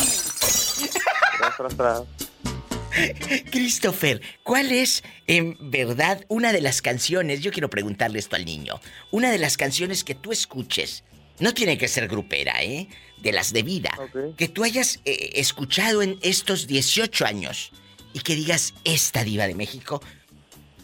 Christopher, 3.51 4.23
¿cuál 4.43 4.73
es 4.73 5.03
en 5.27 5.57
verdad 5.61 6.24
una 6.28 6.53
de 6.53 6.61
las 6.61 6.83
canciones? 6.83 7.41
Yo 7.41 7.53
quiero 7.53 7.70
preguntarle 7.70 8.19
esto 8.19 8.37
al 8.37 8.45
niño. 8.45 8.81
Una 9.11 9.31
de 9.31 9.39
las 9.39 9.57
canciones 9.57 10.05
que 10.05 10.15
tú 10.15 10.33
escuches, 10.33 11.05
no 11.39 11.55
tiene 11.55 11.79
que 11.79 11.89
ser 11.89 12.09
grupera, 12.09 12.63
¿eh? 12.63 12.89
De 13.19 13.33
las 13.33 13.53
de 13.53 13.63
vida. 13.63 13.91
Que 14.37 14.49
tú 14.49 14.65
hayas 14.65 15.01
eh, 15.05 15.33
escuchado 15.35 16.03
en 16.03 16.19
estos 16.23 16.67
18 16.67 17.25
años 17.25 17.73
y 18.13 18.21
que 18.21 18.35
digas, 18.35 18.75
esta 18.85 19.25
diva 19.25 19.47
de 19.47 19.55
México, 19.55 20.01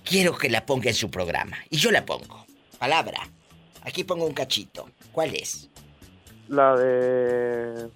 quiero 0.05 0.37
que 0.37 0.51
la 0.51 0.67
ponga 0.67 0.91
en 0.91 0.95
su 0.95 1.11
programa. 1.11 1.57
Y 1.71 1.79
yo 1.79 1.91
la 1.91 2.05
pongo. 2.05 2.45
Palabra. 2.79 3.21
Aquí 3.83 4.05
pongo 4.05 4.27
un 4.27 4.35
cachito. 4.35 4.89
¿Cuál 5.13 5.35
es? 5.35 5.69
La 6.49 6.77
de. 6.77 7.89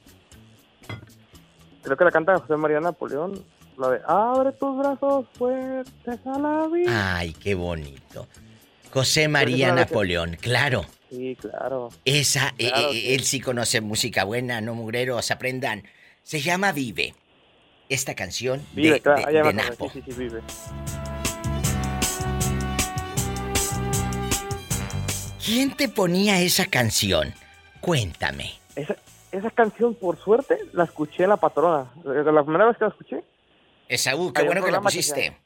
Creo 1.82 1.96
que 1.96 2.04
la 2.04 2.10
canta 2.10 2.38
José 2.38 2.56
María 2.56 2.80
Napoleón. 2.80 3.44
La 3.78 3.90
de 3.90 4.00
Abre 4.06 4.52
tus 4.52 4.78
brazos 4.78 5.26
fuertes 5.34 6.20
a 6.26 6.38
la 6.38 6.66
vida. 6.68 7.16
Ay, 7.18 7.32
qué 7.34 7.54
bonito. 7.54 8.26
José 8.90 9.28
María 9.28 9.72
Napoleón, 9.72 10.36
claro. 10.40 10.86
Sí, 11.10 11.36
claro. 11.40 11.90
Esa, 12.04 12.54
eh, 12.58 12.68
Claro, 12.68 12.90
eh, 12.90 12.92
sí. 12.94 13.14
él 13.14 13.24
sí 13.24 13.40
conoce 13.40 13.80
música 13.80 14.24
buena, 14.24 14.60
no 14.60 14.74
mugreros, 14.74 15.30
aprendan. 15.30 15.84
Se 16.22 16.40
llama 16.40 16.72
Vive. 16.72 17.14
Esta 17.88 18.14
canción 18.16 18.58
de- 18.74 18.82
Vive, 18.82 19.00
claro. 19.00 19.30
de, 19.30 19.38
acordé. 19.38 19.52
Napo. 19.54 19.90
Sí, 19.92 20.02
sí, 20.04 20.12
sí, 20.12 20.18
vive. 20.18 20.40
¿Quién 25.44 25.76
te 25.76 25.88
ponía 25.88 26.40
esa 26.40 26.66
canción? 26.66 27.32
Cuéntame. 27.80 28.54
Esa, 28.74 28.96
esa 29.30 29.50
canción, 29.50 29.94
por 29.94 30.18
suerte, 30.18 30.58
la 30.72 30.84
escuché 30.84 31.22
en 31.22 31.28
La 31.30 31.36
Patrona. 31.36 31.90
Eh, 32.04 32.24
La 32.32 32.42
primera 32.42 32.66
vez 32.66 32.76
que 32.76 32.84
la 32.84 32.90
escuché, 32.90 33.22
Esaú, 33.88 34.32
qué 34.32 34.42
bueno 34.42 34.64
que 34.64 34.72
la 34.72 34.80
pusiste. 34.80 35.36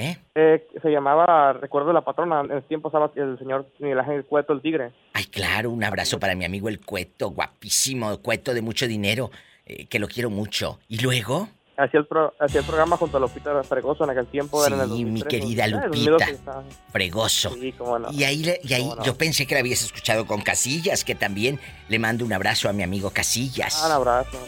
¿Eh? 0.00 0.16
eh, 0.36 0.64
se 0.80 0.90
llamaba 0.90 1.52
Recuerdo 1.54 1.88
de 1.88 1.94
La 1.94 2.02
Patrona. 2.02 2.40
En 2.42 2.52
ese 2.52 2.68
tiempo 2.68 2.86
estaba 2.88 3.10
el 3.16 3.36
señor 3.38 3.66
Miguel 3.80 3.98
Ángel 3.98 4.24
Cueto, 4.24 4.52
el 4.52 4.62
tigre. 4.62 4.92
Ay, 5.12 5.24
claro, 5.24 5.70
un 5.72 5.82
abrazo 5.82 6.20
para 6.20 6.36
mi 6.36 6.44
amigo 6.44 6.68
el 6.68 6.80
Cueto, 6.84 7.30
guapísimo, 7.30 8.16
Cueto 8.18 8.54
de 8.54 8.62
mucho 8.62 8.86
dinero, 8.86 9.30
eh, 9.66 9.86
que 9.86 9.98
lo 9.98 10.06
quiero 10.06 10.30
mucho. 10.30 10.78
¿Y 10.88 11.00
luego? 11.00 11.48
Hacía 11.76 12.00
el, 12.00 12.06
pro- 12.06 12.32
hacía 12.40 12.60
el 12.60 12.66
programa 12.66 12.96
junto 12.96 13.16
a 13.16 13.20
Lupita 13.20 13.62
Fregoso 13.64 14.04
en 14.04 14.10
aquel 14.10 14.26
tiempo. 14.26 14.64
era 14.64 14.76
en 14.76 14.82
el 14.82 14.88
Sí, 14.88 15.04
mi 15.04 15.20
2003, 15.20 15.40
querida. 15.40 15.64
Eh, 15.64 15.68
Lupita. 15.70 15.88
2012 15.88 16.30
estaba. 16.30 16.64
Fregoso. 16.92 17.50
Sí, 17.54 17.72
cómo 17.72 17.98
no. 17.98 18.12
Y 18.12 18.22
ahí, 18.24 18.42
y 18.62 18.74
ahí 18.74 18.84
no. 18.88 19.02
yo 19.04 19.16
pensé 19.18 19.46
que 19.48 19.54
la 19.54 19.60
habías 19.60 19.82
escuchado 19.82 20.26
con 20.26 20.42
Casillas, 20.42 21.04
que 21.04 21.14
también 21.16 21.58
le 21.88 21.98
mando 21.98 22.24
un 22.24 22.32
abrazo 22.32 22.68
a 22.68 22.72
mi 22.72 22.82
amigo 22.84 23.10
Casillas. 23.10 23.80
Ah, 23.82 23.86
un 23.86 23.92
abrazo. 23.92 24.38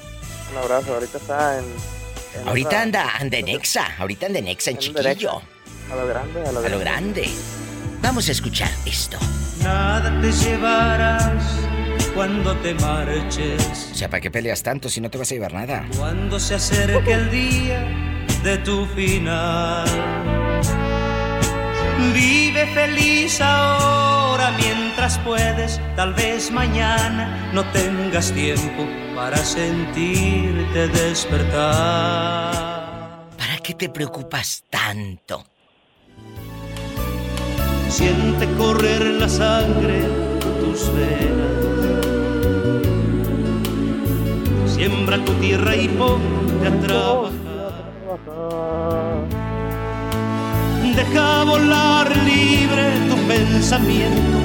Un 0.52 0.58
abrazo. 0.58 0.94
Ahorita 0.94 1.18
está 1.18 1.58
en. 1.58 1.64
En 2.34 2.48
ahorita 2.48 2.82
anda, 2.82 3.16
anda 3.18 3.38
en 3.38 3.48
Exa, 3.48 3.96
ahorita 3.98 4.26
anda 4.26 4.38
en 4.38 4.48
Exa, 4.48 4.70
en 4.70 4.78
chiquillo. 4.78 5.42
A 5.90 5.96
lo 5.96 6.06
grande, 6.06 6.46
a 6.46 6.52
lo 6.52 6.60
A 6.60 6.68
lo 6.68 6.78
grande. 6.78 7.28
Vamos 8.02 8.28
a 8.28 8.32
escuchar 8.32 8.70
esto. 8.86 9.18
Nada 9.62 10.20
te 10.20 10.32
llevarás 10.32 11.44
cuando 12.14 12.56
te 12.58 12.74
marches. 12.74 13.90
O 13.92 13.94
sea, 13.94 14.08
¿para 14.08 14.20
qué 14.20 14.30
peleas 14.30 14.62
tanto 14.62 14.88
si 14.88 15.00
no 15.00 15.10
te 15.10 15.18
vas 15.18 15.30
a 15.30 15.34
llevar 15.34 15.52
nada? 15.52 15.86
Cuando 15.96 16.40
se 16.40 16.54
acerque 16.54 17.12
el 17.12 17.30
día 17.30 17.84
de 18.42 18.58
tu 18.58 18.86
final. 18.86 19.86
Vive 22.14 22.66
feliz 22.74 23.40
ahora 23.40 24.52
mientras 24.58 25.18
puedes. 25.18 25.80
Tal 25.96 26.14
vez 26.14 26.50
mañana 26.50 27.50
no 27.52 27.64
tengas 27.70 28.32
tiempo 28.32 28.86
para 29.20 29.36
sentirte 29.36 30.88
despertar. 30.88 32.54
¿Para 33.36 33.58
qué 33.62 33.74
te 33.74 33.90
preocupas 33.90 34.64
tanto? 34.70 35.44
Siente 37.90 38.48
correr 38.56 39.04
la 39.20 39.28
sangre 39.28 40.04
por 40.40 40.52
tus 40.62 40.90
venas. 40.94 42.06
Siembra 44.74 45.22
tu 45.22 45.34
tierra 45.34 45.76
y 45.76 45.88
ponte 45.88 46.66
a 46.66 46.80
trabajar. 46.80 47.30
Deja 50.96 51.44
volar 51.44 52.16
libre 52.24 52.84
tu 53.10 53.16
pensamiento. 53.28 54.38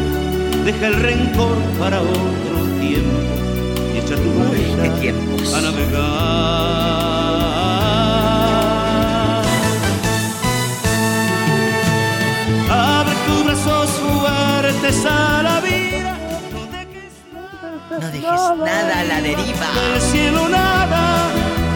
Deja 0.65 0.87
el 0.87 0.95
rencor 0.95 1.57
para 1.79 2.01
otro 2.01 2.57
tiempo. 2.81 3.34
Y 3.95 3.97
echa 3.97 4.15
tu 4.15 4.29
vuelta 4.29 5.57
a 5.57 5.61
navegar. 5.61 6.01
Abre 12.69 13.15
tus 13.25 13.45
brazos 13.45 13.89
fuertes 13.91 15.05
a 15.05 15.43
la 15.43 15.61
vida. 15.61 16.17
No 17.89 18.11
dejes 18.11 18.57
nada 18.57 18.99
a 18.99 19.03
la 19.05 19.21
deriva. 19.21 19.71
Del 19.73 20.01
cielo 20.01 20.49
nada 20.49 21.29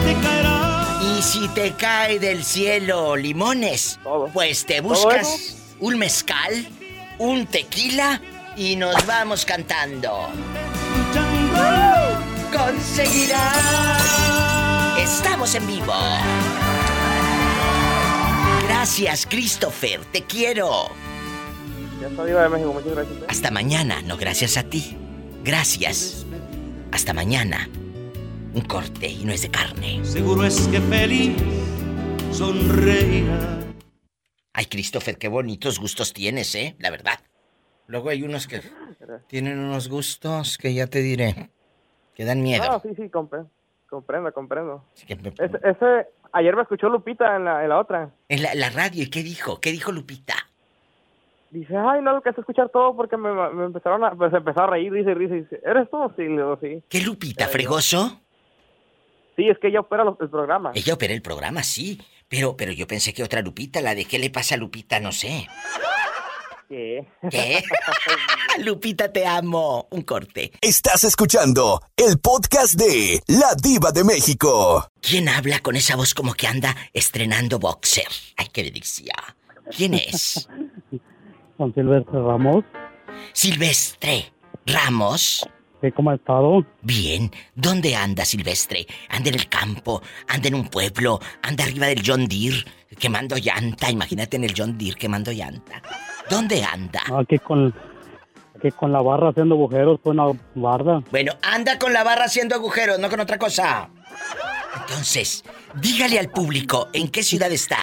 te 0.04 0.14
caerá. 0.22 0.98
Y 1.00 1.22
si 1.22 1.48
te 1.48 1.72
cae 1.72 2.18
del 2.18 2.44
cielo 2.44 3.16
limones, 3.16 3.98
pues 4.34 4.66
te 4.66 4.82
buscas 4.82 5.56
un 5.78 5.96
mezcal, 5.98 6.68
un 7.16 7.46
tequila 7.46 8.20
y 8.58 8.76
nos 8.76 9.06
vamos 9.06 9.46
cantando. 9.46 10.28
Conseguirás. 12.70 13.98
Estamos 14.96 15.56
en 15.56 15.66
vivo. 15.66 15.92
Gracias, 18.62 19.26
Christopher. 19.26 20.04
Te 20.12 20.22
quiero. 20.22 20.86
Ya 22.00 22.06
está 22.06 22.24
Diva 22.24 22.42
de 22.44 22.48
México, 22.48 22.72
muchas 22.72 22.92
gracias. 22.92 23.18
¿eh? 23.18 23.26
Hasta 23.28 23.50
mañana. 23.50 24.02
No, 24.02 24.16
gracias 24.16 24.56
a 24.56 24.62
ti. 24.62 24.96
Gracias. 25.42 26.24
Hasta 26.92 27.12
mañana. 27.12 27.68
Un 28.54 28.62
corte 28.62 29.08
y 29.08 29.24
no 29.24 29.32
es 29.32 29.42
de 29.42 29.50
carne. 29.50 30.04
Seguro 30.04 30.44
es 30.44 30.68
que 30.68 30.80
feliz 30.80 31.32
sonreirá. 32.30 33.64
Ay, 34.52 34.66
Christopher, 34.66 35.18
qué 35.18 35.26
bonitos 35.26 35.80
gustos 35.80 36.12
tienes, 36.12 36.54
¿eh? 36.54 36.76
La 36.78 36.90
verdad. 36.90 37.18
Luego 37.88 38.10
hay 38.10 38.22
unos 38.22 38.46
que 38.46 38.62
tienen 39.26 39.58
unos 39.58 39.88
gustos 39.88 40.56
que 40.56 40.72
ya 40.72 40.86
te 40.86 41.00
diré. 41.00 41.50
Que 42.20 42.26
dan 42.26 42.42
miedo. 42.42 42.62
No, 42.70 42.78
sí, 42.80 42.90
sí, 42.96 43.04
compre- 43.04 43.46
comprendo, 43.88 44.30
comprendo. 44.34 44.84
que 45.06 45.16
me- 45.16 45.30
Ese, 45.30 45.56
ese- 45.64 46.06
ayer 46.32 46.54
me 46.54 46.60
escuchó 46.60 46.90
Lupita 46.90 47.34
en 47.34 47.46
la, 47.46 47.62
en 47.62 47.70
la 47.70 47.78
otra. 47.80 48.10
En 48.28 48.42
la, 48.42 48.54
la 48.54 48.68
radio, 48.68 49.04
¿y 49.04 49.08
qué 49.08 49.22
dijo? 49.22 49.58
¿Qué 49.58 49.72
dijo 49.72 49.90
Lupita? 49.90 50.34
Dice, 51.50 51.74
ay, 51.74 52.02
no 52.02 52.10
alcancé 52.10 52.40
a 52.40 52.42
escuchar 52.42 52.68
todo 52.68 52.94
porque 52.94 53.16
me, 53.16 53.32
me 53.54 53.64
empezaron 53.64 54.04
a, 54.04 54.10
pues 54.10 54.34
empezó 54.34 54.60
a 54.60 54.66
reír, 54.66 54.92
dice, 54.92 55.14
dice, 55.14 55.34
dice, 55.34 55.60
¿eres 55.64 55.88
tú? 55.90 55.96
Sí, 56.14 56.24
le 56.24 56.28
digo, 56.32 56.58
sí. 56.60 56.82
¿Qué 56.90 57.00
Lupita, 57.00 57.48
fregoso? 57.48 58.20
Sí, 59.36 59.48
es 59.48 59.58
que 59.58 59.68
ella 59.68 59.80
opera 59.80 60.04
los- 60.04 60.20
el 60.20 60.28
programa. 60.28 60.72
Ella 60.74 60.92
opera 60.92 61.14
el 61.14 61.22
programa, 61.22 61.62
sí. 61.62 62.02
Pero, 62.28 62.54
pero 62.54 62.72
yo 62.72 62.86
pensé 62.86 63.14
que 63.14 63.22
otra 63.22 63.40
Lupita, 63.40 63.80
la 63.80 63.94
de 63.94 64.04
qué 64.04 64.18
le 64.18 64.28
pasa 64.28 64.56
a 64.56 64.58
Lupita, 64.58 65.00
no 65.00 65.10
sé. 65.10 65.46
¿Qué? 66.70 67.04
¿Qué? 67.28 67.64
Lupita, 68.62 69.12
te 69.12 69.26
amo. 69.26 69.88
Un 69.90 70.02
corte. 70.02 70.52
Estás 70.60 71.02
escuchando 71.02 71.82
el 71.96 72.20
podcast 72.20 72.74
de 72.74 73.20
La 73.26 73.56
Diva 73.60 73.90
de 73.90 74.04
México. 74.04 74.86
¿Quién 75.00 75.28
habla 75.28 75.58
con 75.58 75.74
esa 75.74 75.96
voz 75.96 76.14
como 76.14 76.32
que 76.32 76.46
anda 76.46 76.76
estrenando 76.92 77.58
boxer? 77.58 78.06
Ay, 78.36 78.46
qué 78.52 78.62
delicia. 78.62 79.14
¿Quién 79.76 79.94
es? 79.94 80.48
Con 81.56 81.74
Silvestre 81.74 82.20
Ramos. 82.20 82.64
Silvestre 83.32 84.32
Ramos. 84.64 85.44
¿Qué, 85.80 85.90
¿Cómo 85.90 86.10
ha 86.10 86.14
estado? 86.14 86.64
Bien. 86.82 87.32
¿Dónde 87.56 87.96
anda 87.96 88.24
Silvestre? 88.24 88.86
¿Anda 89.08 89.30
en 89.30 89.34
el 89.34 89.48
campo? 89.48 90.02
¿Anda 90.28 90.46
en 90.46 90.54
un 90.54 90.68
pueblo? 90.68 91.18
¿Anda 91.42 91.64
arriba 91.64 91.88
del 91.88 92.04
John 92.06 92.28
Deere 92.28 92.64
quemando 92.96 93.36
llanta? 93.36 93.90
Imagínate 93.90 94.36
en 94.36 94.44
el 94.44 94.54
John 94.56 94.78
Deere 94.78 94.96
quemando 94.96 95.32
llanta. 95.32 95.82
¿Dónde 96.30 96.62
anda? 96.62 97.02
Aquí 97.18 97.38
con, 97.40 97.74
aquí 98.56 98.70
con 98.70 98.92
la 98.92 99.02
barra 99.02 99.30
haciendo 99.30 99.56
agujeros 99.56 99.98
con 100.00 100.18
una 100.18 100.38
barda. 100.54 101.02
Bueno, 101.10 101.32
anda 101.42 101.78
con 101.78 101.92
la 101.92 102.04
barra 102.04 102.26
haciendo 102.26 102.54
agujeros, 102.54 103.00
no 103.00 103.10
con 103.10 103.18
otra 103.18 103.36
cosa. 103.36 103.90
Entonces, 104.80 105.44
dígale 105.74 106.20
al 106.20 106.30
público 106.30 106.88
en 106.92 107.08
qué 107.08 107.24
ciudad 107.24 107.50
está. 107.50 107.78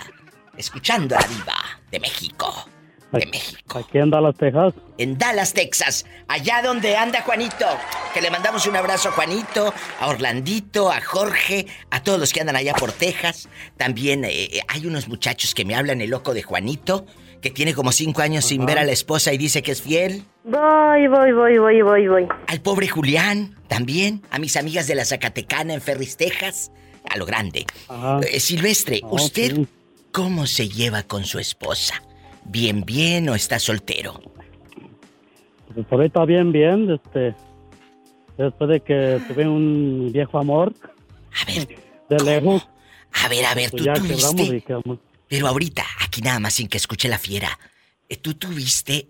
Escuchando 0.58 1.16
a 1.16 1.22
la 1.22 1.28
diva 1.28 1.56
de 1.92 2.00
México. 2.00 2.70
De 3.12 3.26
México. 3.26 3.80
Aquí 3.80 4.00
en 4.00 4.10
Dallas, 4.10 4.36
Texas. 4.38 4.74
En 4.98 5.18
Dallas, 5.18 5.54
Texas. 5.54 6.06
Allá 6.28 6.62
donde 6.62 6.98
anda 6.98 7.22
Juanito. 7.22 7.66
Que 8.14 8.22
le 8.22 8.32
mandamos 8.32 8.66
un 8.66 8.76
abrazo 8.76 9.10
a 9.10 9.12
Juanito, 9.12 9.74
a 10.00 10.08
Orlandito, 10.08 10.92
a 10.92 11.00
Jorge, 11.02 11.68
a 11.92 12.02
todos 12.02 12.20
los 12.20 12.34
que 12.34 12.42
andan 12.42 12.56
allá 12.56 12.74
por 12.74 12.92
Texas. 12.92 13.50
También 13.78 14.26
eh, 14.26 14.62
hay 14.68 14.86
unos 14.88 15.08
muchachos 15.08 15.54
que 15.54 15.64
me 15.64 15.76
hablan 15.76 16.02
el 16.02 16.10
loco 16.10 16.34
de 16.34 16.44
Juanito, 16.44 17.06
que 17.42 17.50
tiene 17.52 17.74
como 17.74 17.92
cinco 17.92 18.22
años 18.22 18.46
sin 18.46 18.66
ver 18.66 18.80
a 18.80 18.84
la 18.84 18.92
esposa 18.92 19.34
y 19.34 19.38
dice 19.38 19.62
que 19.62 19.72
es 19.72 19.82
fiel. 19.82 20.24
Voy, 20.44 21.08
voy, 21.08 21.32
voy, 21.34 21.58
voy, 21.58 21.82
voy, 21.82 22.08
voy. 22.08 22.28
Al 22.48 22.62
pobre 22.62 22.88
Julián, 22.88 23.56
también. 23.68 24.22
A 24.32 24.40
mis 24.40 24.56
amigas 24.58 24.88
de 24.88 24.96
la 24.96 25.06
Zacatecana 25.06 25.74
en 25.74 25.82
Ferris, 25.82 26.18
Texas. 26.18 26.72
A 27.10 27.18
lo 27.18 27.26
grande. 27.26 27.66
Eh, 28.32 28.40
Silvestre, 28.40 29.02
Ah, 29.04 29.08
¿usted 29.12 29.56
sí. 29.56 29.68
cómo 30.12 30.46
se 30.46 30.68
lleva 30.70 31.04
con 31.04 31.24
su 31.26 31.40
esposa? 31.40 32.02
¿Bien, 32.46 32.84
bien 32.86 33.30
o 33.30 33.36
está 33.36 33.60
soltero? 33.60 34.20
Pues 35.74 35.86
ahorita 35.90 36.26
bien, 36.26 36.52
bien, 36.52 36.90
este... 36.92 37.36
Después 38.38 38.70
de 38.70 38.80
que 38.82 39.20
tuve 39.28 39.48
un 39.48 40.12
viejo 40.14 40.38
amor. 40.38 40.74
A 41.42 41.46
ver. 41.52 41.68
De 42.10 42.24
lejos. 42.24 42.68
A 43.24 43.28
ver, 43.30 43.46
a 43.46 43.56
ver, 43.56 43.72
pues 43.72 43.82
tú 43.82 43.86
ya 43.86 43.94
tuviste... 43.96 44.16
quebramos 44.16 44.54
y 44.54 44.62
quedamos. 44.62 45.00
Pero 45.28 45.48
ahorita, 45.48 45.84
aquí 46.02 46.22
nada 46.22 46.40
más 46.40 46.54
sin 46.54 46.68
que 46.68 46.78
escuche 46.78 47.10
la 47.10 47.18
fiera, 47.18 47.60
eh, 48.10 48.16
tú 48.16 48.34
tuviste 48.34 49.08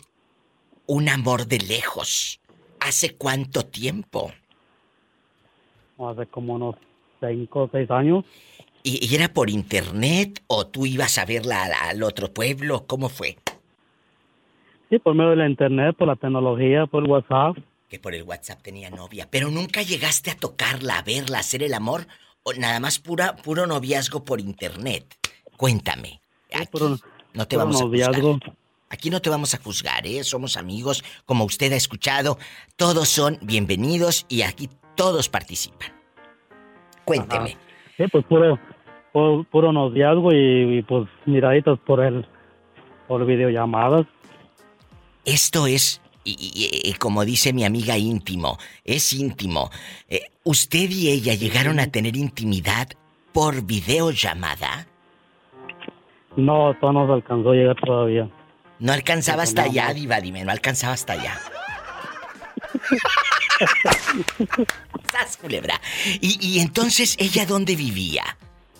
un 0.86 1.10
amor 1.10 1.48
de 1.48 1.60
lejos. 1.60 2.40
¿Hace 2.80 3.16
cuánto 3.16 3.66
tiempo? 3.66 4.32
Hace 6.00 6.26
como 6.28 6.56
unos 6.56 6.76
cinco 7.20 7.64
o 7.64 7.70
seis 7.72 7.90
años. 7.92 8.26
¿Y, 8.84 9.06
y 9.06 9.16
era 9.16 9.34
por 9.34 9.50
internet 9.50 10.44
o 10.48 10.68
tú 10.68 10.86
ibas 10.86 11.18
a 11.18 11.26
verla 11.26 11.64
al, 11.64 11.74
al 11.74 12.04
otro 12.04 12.34
pueblo? 12.34 12.86
¿Cómo 12.88 13.10
fue? 13.10 13.38
Sí, 14.90 15.00
por 15.00 15.16
medio 15.16 15.32
de 15.32 15.36
la 15.38 15.50
internet, 15.50 15.96
por 15.98 16.08
la 16.08 16.16
tecnología, 16.16 16.86
por 16.86 17.04
WhatsApp. 17.04 17.58
Que 17.90 18.00
por 18.00 18.14
el 18.14 18.24
WhatsApp 18.24 18.62
tenía 18.62 18.90
novia. 18.90 19.28
Pero 19.30 19.52
nunca 19.52 19.82
llegaste 19.82 20.32
a 20.32 20.38
tocarla, 20.38 21.00
a 21.00 21.02
verla, 21.02 21.38
a 21.38 21.42
hacer 21.42 21.64
el 21.64 21.74
amor. 21.74 22.08
O 22.44 22.54
nada 22.54 22.80
más 22.80 23.00
pura, 23.00 23.36
puro 23.36 23.68
noviazgo 23.68 24.24
por 24.24 24.40
internet. 24.40 25.06
Cuéntame. 25.58 26.22
Aquí 26.54 26.70
no 27.34 27.48
te 27.48 27.58
vamos 27.58 27.82
a 27.82 27.86
juzgar. 27.86 28.16
Aquí 28.90 29.10
no 29.10 29.22
te 29.22 29.30
vamos 29.30 29.54
a 29.54 29.58
juzgar, 29.58 30.08
¿eh? 30.08 30.24
Somos 30.24 30.56
amigos, 30.56 31.04
como 31.26 31.44
usted 31.44 31.74
ha 31.74 31.76
escuchado. 31.76 32.38
Todos 32.78 33.10
son 33.10 33.38
bienvenidos 33.42 34.26
y 34.30 34.44
aquí 34.44 34.70
todos 34.96 35.28
participan. 35.28 35.92
Cuénteme. 37.04 37.50
Ajá. 37.52 37.60
Sí, 37.98 38.04
pues 38.12 38.24
puro, 38.26 38.60
puro, 39.12 39.46
puro 39.52 39.74
noviazgo 39.74 40.32
y, 40.32 40.78
y, 40.78 40.82
pues 40.84 41.10
miraditas 41.26 41.80
por 41.80 42.02
el, 42.02 42.26
por 43.08 43.26
videollamadas. 43.26 44.06
Esto 45.26 45.68
es, 45.68 46.00
y 46.24 46.94
como 47.00 47.26
dice 47.26 47.52
mi 47.52 47.66
amiga 47.66 47.98
íntimo, 47.98 48.58
es 48.86 49.12
íntimo. 49.12 49.70
Eh, 50.08 50.22
¿Usted 50.44 50.90
y 50.90 51.10
ella 51.10 51.34
llegaron 51.34 51.80
a 51.80 51.92
tener 51.92 52.16
intimidad 52.16 52.88
por 53.34 53.64
videollamada? 53.64 54.88
No, 56.38 56.74
todo 56.80 56.94
no 56.94 57.06
se 57.08 57.14
alcanzó 57.14 57.52
a 57.52 57.54
llegar 57.56 57.76
todavía. 57.84 58.30
No 58.80 58.94
alcanzaba 58.94 59.44
hasta 59.44 59.64
No, 59.66 59.72
allá, 59.72 59.88
no. 59.90 59.94
Diva, 59.96 60.22
dime, 60.22 60.46
no 60.46 60.52
alcanzaba 60.52 60.94
hasta 60.94 61.14
allá. 61.14 61.38
¡Sas, 65.12 65.38
culebra! 65.38 65.80
Y, 66.22 66.38
y 66.40 66.60
entonces, 66.60 67.16
¿ella 67.20 67.46
dónde 67.46 67.76
vivía? 67.76 68.24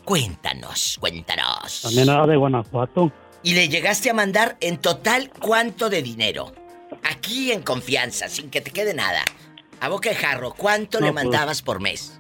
Cuéntanos, 0.06 0.98
cuéntanos. 1.00 1.82
También 1.82 2.10
era 2.10 2.26
de 2.28 2.36
Guanajuato. 2.38 3.12
Y 3.44 3.54
le 3.54 3.70
llegaste 3.70 4.10
a 4.10 4.14
mandar 4.14 4.58
en 4.62 4.78
total 4.78 5.32
cuánto 5.40 5.90
de 5.90 6.02
dinero. 6.02 6.52
Aquí 7.12 7.52
en 7.52 7.62
confianza, 7.62 8.30
sin 8.30 8.50
que 8.50 8.62
te 8.62 8.72
quede 8.72 8.94
nada. 8.94 9.22
A 9.80 9.90
boca 9.90 10.10
de 10.10 10.16
jarro, 10.16 10.54
¿cuánto 10.56 11.00
No, 11.00 11.08
le 11.08 11.14
pues- 11.14 11.24
mandabas 11.26 11.62
por 11.62 11.80
mes? 11.82 12.20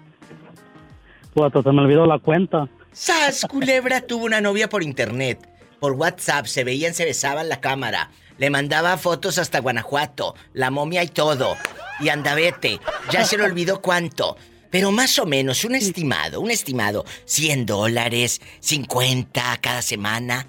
Pues 1.33 1.47
hasta 1.47 1.61
se 1.69 1.71
me 1.71 1.81
olvidó 1.81 2.05
la 2.05 2.19
cuenta. 2.19 2.67
¡Sas! 2.91 3.45
Culebra 3.49 4.01
tuvo 4.07 4.25
una 4.25 4.41
novia 4.41 4.69
por 4.69 4.83
internet. 4.83 5.47
Por 5.79 5.93
WhatsApp, 5.93 6.45
se 6.47 6.63
veían, 6.63 6.93
se 6.93 7.05
besaban 7.05 7.49
la 7.49 7.61
cámara. 7.61 8.09
Le 8.39 8.49
mandaba 8.49 8.97
fotos 8.97 9.37
hasta 9.37 9.59
Guanajuato, 9.59 10.35
la 10.53 10.71
momia 10.71 11.03
y 11.03 11.07
todo. 11.07 11.55
Y 11.99 12.09
andavete, 12.09 12.79
ya 13.11 13.23
se 13.25 13.37
le 13.37 13.43
olvidó 13.43 13.81
cuánto. 13.81 14.37
Pero 14.69 14.91
más 14.91 15.17
o 15.19 15.25
menos, 15.25 15.63
un 15.65 15.75
estimado, 15.75 16.41
un 16.41 16.51
estimado. 16.51 17.05
100 17.25 17.65
dólares, 17.65 18.41
50 18.59 19.57
cada 19.61 19.81
semana. 19.81 20.45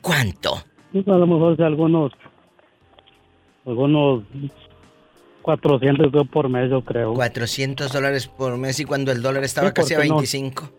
¿Cuánto? 0.00 0.62
Pues, 0.92 1.06
a 1.08 1.12
lo 1.12 1.26
mejor 1.26 1.60
algunos, 1.62 2.12
algunos 3.66 4.22
400 5.42 6.12
yo 6.12 6.24
por 6.24 6.48
mes, 6.48 6.70
yo 6.70 6.84
creo. 6.84 7.14
400 7.14 7.92
dólares 7.92 8.26
por 8.28 8.56
mes 8.56 8.78
y 8.80 8.84
cuando 8.84 9.10
el 9.12 9.20
dólar 9.22 9.44
estaba 9.44 9.68
Sí, 9.68 9.74
casi 9.74 9.94
a 9.94 9.96
porque 9.98 10.08
no- 10.08 10.14
25. 10.16 10.70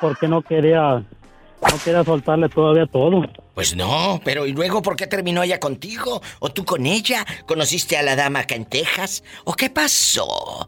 Porque 0.00 0.28
no 0.28 0.42
quería, 0.42 0.94
no 0.98 1.78
quería 1.84 2.04
soltarle 2.04 2.48
todavía 2.48 2.86
todo. 2.86 3.22
Pues 3.54 3.74
no, 3.76 4.20
pero 4.24 4.46
¿y 4.46 4.52
luego 4.52 4.82
por 4.82 4.94
qué 4.96 5.06
terminó 5.06 5.42
ella 5.42 5.58
contigo? 5.58 6.20
¿O 6.38 6.50
tú 6.50 6.64
con 6.64 6.86
ella? 6.86 7.24
¿Conociste 7.46 7.96
a 7.96 8.02
la 8.02 8.14
dama 8.14 8.40
acá 8.40 8.54
en 8.54 8.64
Texas? 8.66 9.24
¿O 9.44 9.54
qué 9.54 9.68
pasó? 9.70 10.66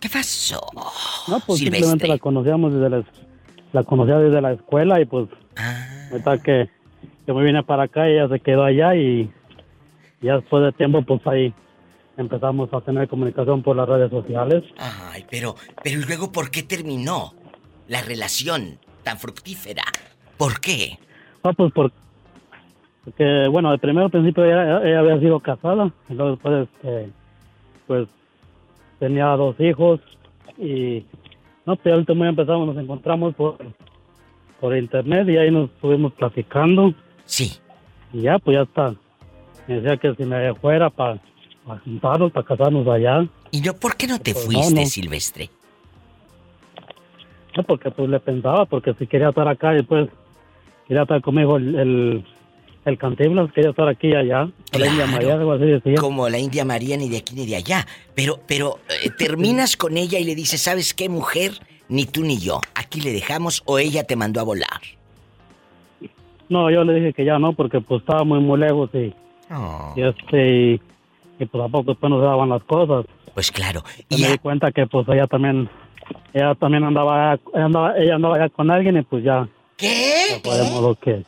¿Qué 0.00 0.08
pasó? 0.08 0.60
No, 1.28 1.40
pues 1.46 1.58
Silvestre. 1.60 1.60
simplemente 1.60 2.08
la 2.08 2.18
conocíamos 2.18 2.72
desde 2.74 2.90
la, 2.90 3.04
la 3.72 3.82
conocía 3.84 4.18
desde 4.18 4.40
la 4.40 4.52
escuela 4.52 5.00
y 5.00 5.04
pues 5.06 5.28
Ah. 5.56 6.36
que, 6.42 6.68
que 7.24 7.32
me 7.32 7.44
vine 7.44 7.62
para 7.62 7.84
acá 7.84 8.08
ella 8.08 8.28
se 8.28 8.40
quedó 8.40 8.64
allá 8.64 8.96
y 8.96 9.30
ya 10.20 10.34
después 10.38 10.64
de 10.64 10.72
tiempo 10.72 11.00
pues 11.06 11.24
ahí 11.28 11.54
empezamos 12.16 12.68
a 12.74 12.80
tener 12.80 13.06
comunicación 13.08 13.62
por 13.62 13.76
las 13.76 13.88
redes 13.88 14.10
sociales. 14.10 14.64
Ay, 14.78 15.24
pero, 15.30 15.54
pero 15.82 16.00
¿y 16.00 16.04
luego 16.04 16.32
por 16.32 16.50
qué 16.50 16.64
terminó 16.64 17.34
la 17.88 18.02
relación 18.02 18.78
tan 19.02 19.18
fructífera? 19.18 19.84
¿Por 20.36 20.60
qué? 20.60 20.98
Ah, 21.42 21.52
pues 21.52 21.72
por, 21.72 21.92
porque, 23.04 23.48
bueno, 23.50 23.70
de 23.70 23.78
primero 23.78 24.08
principio 24.08 24.44
ella, 24.44 24.82
ella 24.82 25.00
había 25.00 25.18
sido 25.20 25.38
casada, 25.40 25.92
y 26.08 26.14
luego 26.14 26.30
después, 26.32 26.68
este, 26.68 27.10
pues, 27.86 28.08
tenía 28.98 29.26
dos 29.36 29.54
hijos, 29.60 30.00
y, 30.56 31.04
no, 31.66 31.76
pues, 31.76 31.92
al 31.92 32.00
último 32.00 32.24
empezamos, 32.24 32.66
nos 32.66 32.82
encontramos 32.82 33.34
por, 33.34 33.58
por 34.60 34.76
internet, 34.76 35.28
y 35.28 35.36
ahí 35.36 35.50
nos 35.50 35.70
estuvimos 35.70 36.12
platicando. 36.14 36.94
Sí. 37.26 37.52
Y 38.12 38.22
ya, 38.22 38.38
pues, 38.38 38.56
ya 38.56 38.62
está. 38.62 38.94
Me 39.66 39.80
decía 39.80 39.96
que 39.98 40.14
si 40.14 40.24
me 40.24 40.54
fuera 40.54 40.88
para 40.88 41.20
juntarnos, 41.84 42.32
para 42.32 42.46
casarnos 42.46 42.86
allá. 42.88 43.26
¿Y 43.50 43.60
no, 43.60 43.74
por 43.74 43.96
qué 43.96 44.06
no 44.06 44.18
te 44.18 44.32
Pues, 44.32 44.46
fuiste, 44.46 44.74
no, 44.74 44.80
no. 44.80 44.86
Silvestre? 44.86 45.50
No, 47.56 47.62
porque 47.62 47.90
pues 47.90 48.08
le 48.08 48.20
pensaba, 48.20 48.64
porque 48.64 48.94
si 48.94 49.06
quería 49.06 49.28
estar 49.28 49.46
acá 49.46 49.76
y 49.76 49.82
pues 49.82 50.08
quería 50.88 51.02
estar 51.02 51.20
conmigo 51.20 51.56
el, 51.56 51.74
el, 51.74 52.24
el 52.84 52.98
Cantinflas, 52.98 53.52
quería 53.52 53.70
estar 53.70 53.88
aquí 53.88 54.08
y 54.08 54.14
allá, 54.14 54.48
a 54.72 54.78
la 54.78 54.86
India 54.86 55.06
María, 55.06 55.34
algo 55.34 55.52
así 55.52 55.64
decía. 55.64 55.94
Como 55.96 56.28
la 56.28 56.38
India 56.38 56.64
María 56.64 56.96
ni 56.96 57.08
de 57.08 57.18
aquí 57.18 57.34
ni 57.34 57.46
de 57.46 57.56
allá. 57.56 57.86
Pero, 58.14 58.40
pero 58.46 58.78
eh, 58.88 59.10
terminas 59.16 59.76
con 59.76 59.96
ella 59.96 60.18
y 60.18 60.24
le 60.24 60.34
dices, 60.34 60.60
¿sabes 60.60 60.94
qué, 60.94 61.08
mujer? 61.08 61.52
Ni 61.88 62.06
tú 62.06 62.22
ni 62.22 62.38
yo. 62.38 62.60
Aquí 62.74 63.00
le 63.00 63.12
dejamos 63.12 63.62
o 63.66 63.78
ella 63.78 64.04
te 64.04 64.16
mandó 64.16 64.40
a 64.40 64.44
volar. 64.44 64.80
No, 66.48 66.70
yo 66.70 66.84
le 66.84 66.94
dije 66.94 67.12
que 67.12 67.24
ya 67.24 67.38
no, 67.38 67.52
porque 67.52 67.80
pues 67.80 68.00
estaba 68.00 68.24
muy, 68.24 68.40
muy 68.40 68.58
lejos 68.58 68.90
y, 68.92 69.14
y 69.96 70.02
este, 70.02 70.80
y, 71.38 71.44
pues 71.46 71.64
a 71.64 71.68
poco 71.68 71.92
después 71.92 72.10
no 72.10 72.20
se 72.20 72.26
daban 72.26 72.48
las 72.48 72.62
cosas. 72.64 73.06
Pues 73.32 73.50
claro. 73.50 73.82
Y 74.08 74.20
me 74.20 74.28
di 74.28 74.38
cuenta 74.38 74.70
que 74.70 74.86
pues 74.86 75.08
ella 75.08 75.26
también, 75.26 75.68
ella 76.32 76.54
también 76.54 76.84
andaba, 76.84 77.34
ella 77.54 77.64
andaba, 77.64 77.96
ella 77.98 78.14
andaba 78.16 78.38
ya 78.38 78.48
con 78.48 78.70
alguien 78.70 78.96
y 78.98 79.02
pues 79.02 79.24
ya. 79.24 79.48
¿Qué? 79.76 80.40
Ya 80.44 80.54
de 80.56 80.70
modo 80.70 80.94
que, 80.94 81.24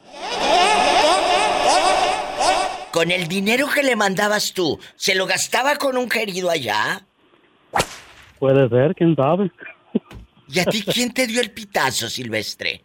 Con 2.93 3.11
el 3.11 3.29
dinero 3.29 3.67
que 3.75 3.83
le 3.83 3.95
mandabas 3.95 4.53
tú, 4.55 4.79
¿se 4.95 5.15
lo 5.15 5.27
gastaba 5.27 5.77
con 5.77 5.97
un 5.99 6.09
querido 6.09 6.51
allá? 6.51 7.03
puede 8.39 8.69
ser, 8.69 8.95
quién 8.95 9.15
sabe. 9.17 9.51
¿Y 10.49 10.61
a 10.61 10.65
ti 10.65 10.83
quién 10.83 11.13
te 11.13 11.27
dio 11.27 11.41
el 11.41 11.51
pitazo, 11.51 12.09
Silvestre? 12.09 12.83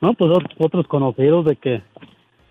No, 0.00 0.12
pues 0.14 0.30
ot- 0.30 0.54
otros 0.58 0.86
conocidos 0.86 1.44
de 1.46 1.56
que, 1.56 1.82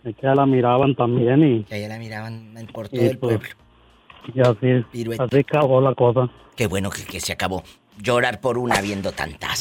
de 0.03 0.13
que 0.13 0.21
ya 0.23 0.33
la 0.33 0.45
miraban 0.45 0.95
también 0.95 1.43
y, 1.43 1.63
Que 1.63 1.75
allá 1.75 1.89
la 1.89 1.99
miraban 1.99 2.53
por 2.73 2.89
todo 2.89 3.01
el 3.01 3.17
pues, 3.17 3.37
pueblo. 3.37 3.55
Y 4.33 4.41
así, 4.41 4.85
Pirueta. 4.91 5.23
así 5.25 5.39
acabó 5.39 5.81
la 5.81 5.93
cosa. 5.93 6.29
Qué 6.55 6.67
bueno 6.67 6.89
que, 6.89 7.03
que 7.03 7.19
se 7.19 7.33
acabó. 7.33 7.63
Llorar 7.97 8.39
por 8.41 8.57
una 8.57 8.81
viendo 8.81 9.11
tantas. 9.11 9.59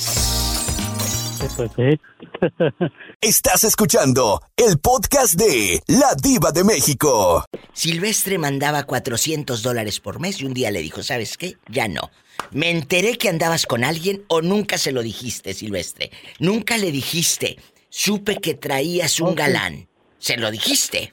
Sí, 1.38 1.46
pues 1.56 1.70
sí. 1.76 2.00
Estás 3.20 3.64
escuchando 3.64 4.40
el 4.56 4.78
podcast 4.78 5.34
de 5.34 5.80
La 5.88 6.14
Diva 6.20 6.52
de 6.52 6.64
México. 6.64 7.44
Silvestre 7.72 8.38
mandaba 8.38 8.84
400 8.84 9.62
dólares 9.62 10.00
por 10.00 10.20
mes 10.20 10.40
y 10.40 10.46
un 10.46 10.54
día 10.54 10.70
le 10.70 10.80
dijo, 10.80 11.02
¿sabes 11.02 11.36
qué? 11.36 11.54
Ya 11.68 11.88
no. 11.88 12.10
Me 12.50 12.70
enteré 12.70 13.16
que 13.18 13.28
andabas 13.28 13.66
con 13.66 13.84
alguien 13.84 14.24
o 14.28 14.42
nunca 14.42 14.78
se 14.78 14.92
lo 14.92 15.02
dijiste, 15.02 15.54
Silvestre. 15.54 16.10
Nunca 16.38 16.78
le 16.78 16.90
dijiste. 16.90 17.56
Supe 17.88 18.36
que 18.36 18.54
traías 18.54 19.20
un 19.20 19.34
galán. 19.34 19.86
¿Se 20.18 20.36
lo 20.36 20.50
dijiste? 20.50 21.12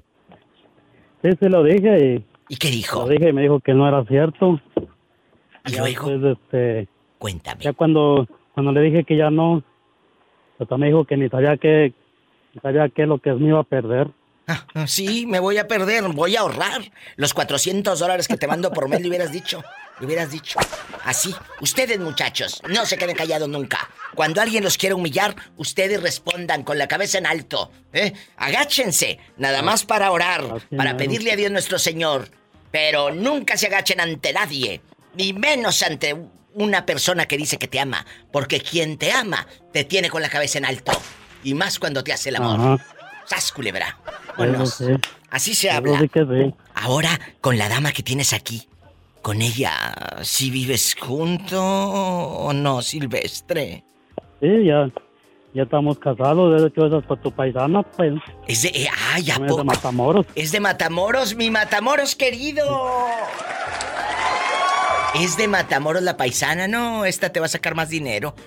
Sí, 1.22 1.30
sí 1.40 1.49
lo 1.49 1.64
dije 1.64 2.15
y... 2.15 2.31
¿Y 2.52 2.57
qué 2.57 2.69
dijo? 2.69 3.03
Lo 3.03 3.07
dije 3.07 3.30
y 3.30 3.34
me 3.34 3.44
dijo 3.44 3.61
que 3.61 3.73
no 3.73 3.88
era 3.88 4.03
cierto. 4.03 4.60
¿Y 5.65 5.72
Ya 5.72 5.80
luego? 5.80 6.10
después, 6.10 6.38
este, 6.38 6.90
Cuéntame. 7.18 7.64
ya 7.64 7.72
cuando, 7.72 8.28
cuando 8.53 8.73
le 8.73 8.82
dije 8.82 9.06
que 9.06 9.15
ya 9.15 9.30
no, 9.30 9.64
pues 10.57 10.68
también 10.69 10.91
dijo 10.91 11.06
que 11.06 11.15
ni 11.15 11.30
sabía 11.30 11.56
qué, 11.56 11.94
ni 12.53 12.60
sabía 12.60 12.90
qué 12.90 13.03
es 13.03 13.07
lo 13.07 13.19
que 13.19 13.32
me 13.32 13.48
iba 13.48 13.61
a 13.61 13.64
perder. 13.64 14.10
Ah, 14.48 14.86
Sí, 14.86 15.26
me 15.28 15.40
voy 15.40 15.60
a 15.60 15.68
perder, 15.69 16.03
voy 16.10 16.36
a 16.36 16.41
ahorrar. 16.41 16.82
Los 17.15 17.34
400 17.34 17.98
dólares 17.98 18.28
que 18.28 18.36
te 18.36 18.48
mando 18.48 18.69
por 18.73 18.90
mes 18.90 18.99
le 18.99 19.07
hubieras 19.07 19.32
dicho. 19.32 19.64
Le 20.02 20.07
hubieras 20.07 20.30
dicho. 20.30 20.60
Así, 21.06 21.34
ustedes 21.61 22.02
muchachos, 22.02 22.61
no 22.68 22.86
se 22.86 22.98
queden 22.98 23.15
callados 23.15 23.48
nunca. 23.48 23.78
Cuando 24.14 24.41
alguien 24.41 24.61
los 24.65 24.78
quiera 24.78 24.95
humillar, 24.95 25.36
ustedes 25.56 26.03
respondan 26.03 26.64
con 26.64 26.78
la 26.78 26.90
cabeza 26.90 27.18
en 27.18 27.28
alto. 27.28 27.72
¿eh? 27.94 28.11
Agáchense, 28.36 29.19
nada 29.38 29.61
más 29.61 29.86
para 29.86 30.11
orar, 30.11 30.44
para 30.76 30.98
pedirle 30.98 31.32
a 31.32 31.38
Dios 31.38 31.49
nuestro 31.49 31.80
Señor. 31.80 32.28
Pero 32.72 33.11
nunca 33.11 33.57
se 33.57 33.68
agachen 33.68 33.99
ante 33.99 34.34
nadie, 34.34 34.81
ni 35.15 35.34
menos 35.34 35.81
ante 35.84 36.15
una 36.53 36.85
persona 36.85 37.26
que 37.26 37.38
dice 37.38 37.57
que 37.57 37.68
te 37.68 37.80
ama. 37.80 38.06
Porque 38.31 38.61
quien 38.61 38.98
te 38.98 39.11
ama, 39.11 39.45
te 39.73 39.84
tiene 39.84 40.10
con 40.10 40.22
la 40.22 40.30
cabeza 40.30 40.57
en 40.57 40.65
alto. 40.65 40.91
Y 41.43 41.53
más 41.53 41.80
cuando 41.80 42.03
te 42.03 42.14
hace 42.14 42.30
el 42.30 42.38
amor. 42.38 42.60
Ajá. 42.60 42.85
¡Sas, 43.26 43.52
culebra! 43.52 43.98
Sí. 44.65 44.85
Así 45.30 45.56
se 45.56 45.72
habla. 45.72 45.99
sí. 45.99 46.53
Ahora, 46.73 47.19
con 47.39 47.57
la 47.57 47.69
dama 47.69 47.91
que 47.91 48.03
tienes 48.03 48.34
aquí, 48.34 48.68
con 49.22 49.41
ella, 49.41 50.19
¿sí 50.23 50.49
vives 50.49 50.95
junto 50.99 51.61
o 51.64 52.52
no, 52.53 52.81
Silvestre? 52.81 53.84
Sí, 54.41 54.65
ya, 54.65 54.89
ya 55.53 55.64
estamos 55.64 55.99
casados, 55.99 56.61
de 56.61 56.68
hecho 56.68 56.86
esa 56.88 56.98
es 56.99 57.06
por 57.06 57.19
tu 57.19 57.32
paisana, 57.32 57.84
pues. 57.84 58.14
Es 58.48 58.61
de... 58.64 58.69
eh, 58.69 58.88
¡Ay, 59.14 59.30
¿a 59.32 59.34
También 59.36 59.52
es 59.52 59.57
de? 59.57 59.64
Matamoros. 59.64 60.26
Es 60.36 60.52
de 60.52 60.60
Matamoros, 60.60 61.36
mi 61.36 61.49
Matamoros 61.52 62.15
querido. 62.15 62.65
Es 65.15 65.36
de 65.38 65.48
Matamoros 65.48 66.02
la 66.03 66.15
paisana, 66.18 66.68
no, 66.68 67.03
esta 67.06 67.32
te 67.32 67.40
va 67.40 67.48
a 67.48 67.49
sacar 67.49 67.76
más 67.76 67.90
dinero. 67.90 68.34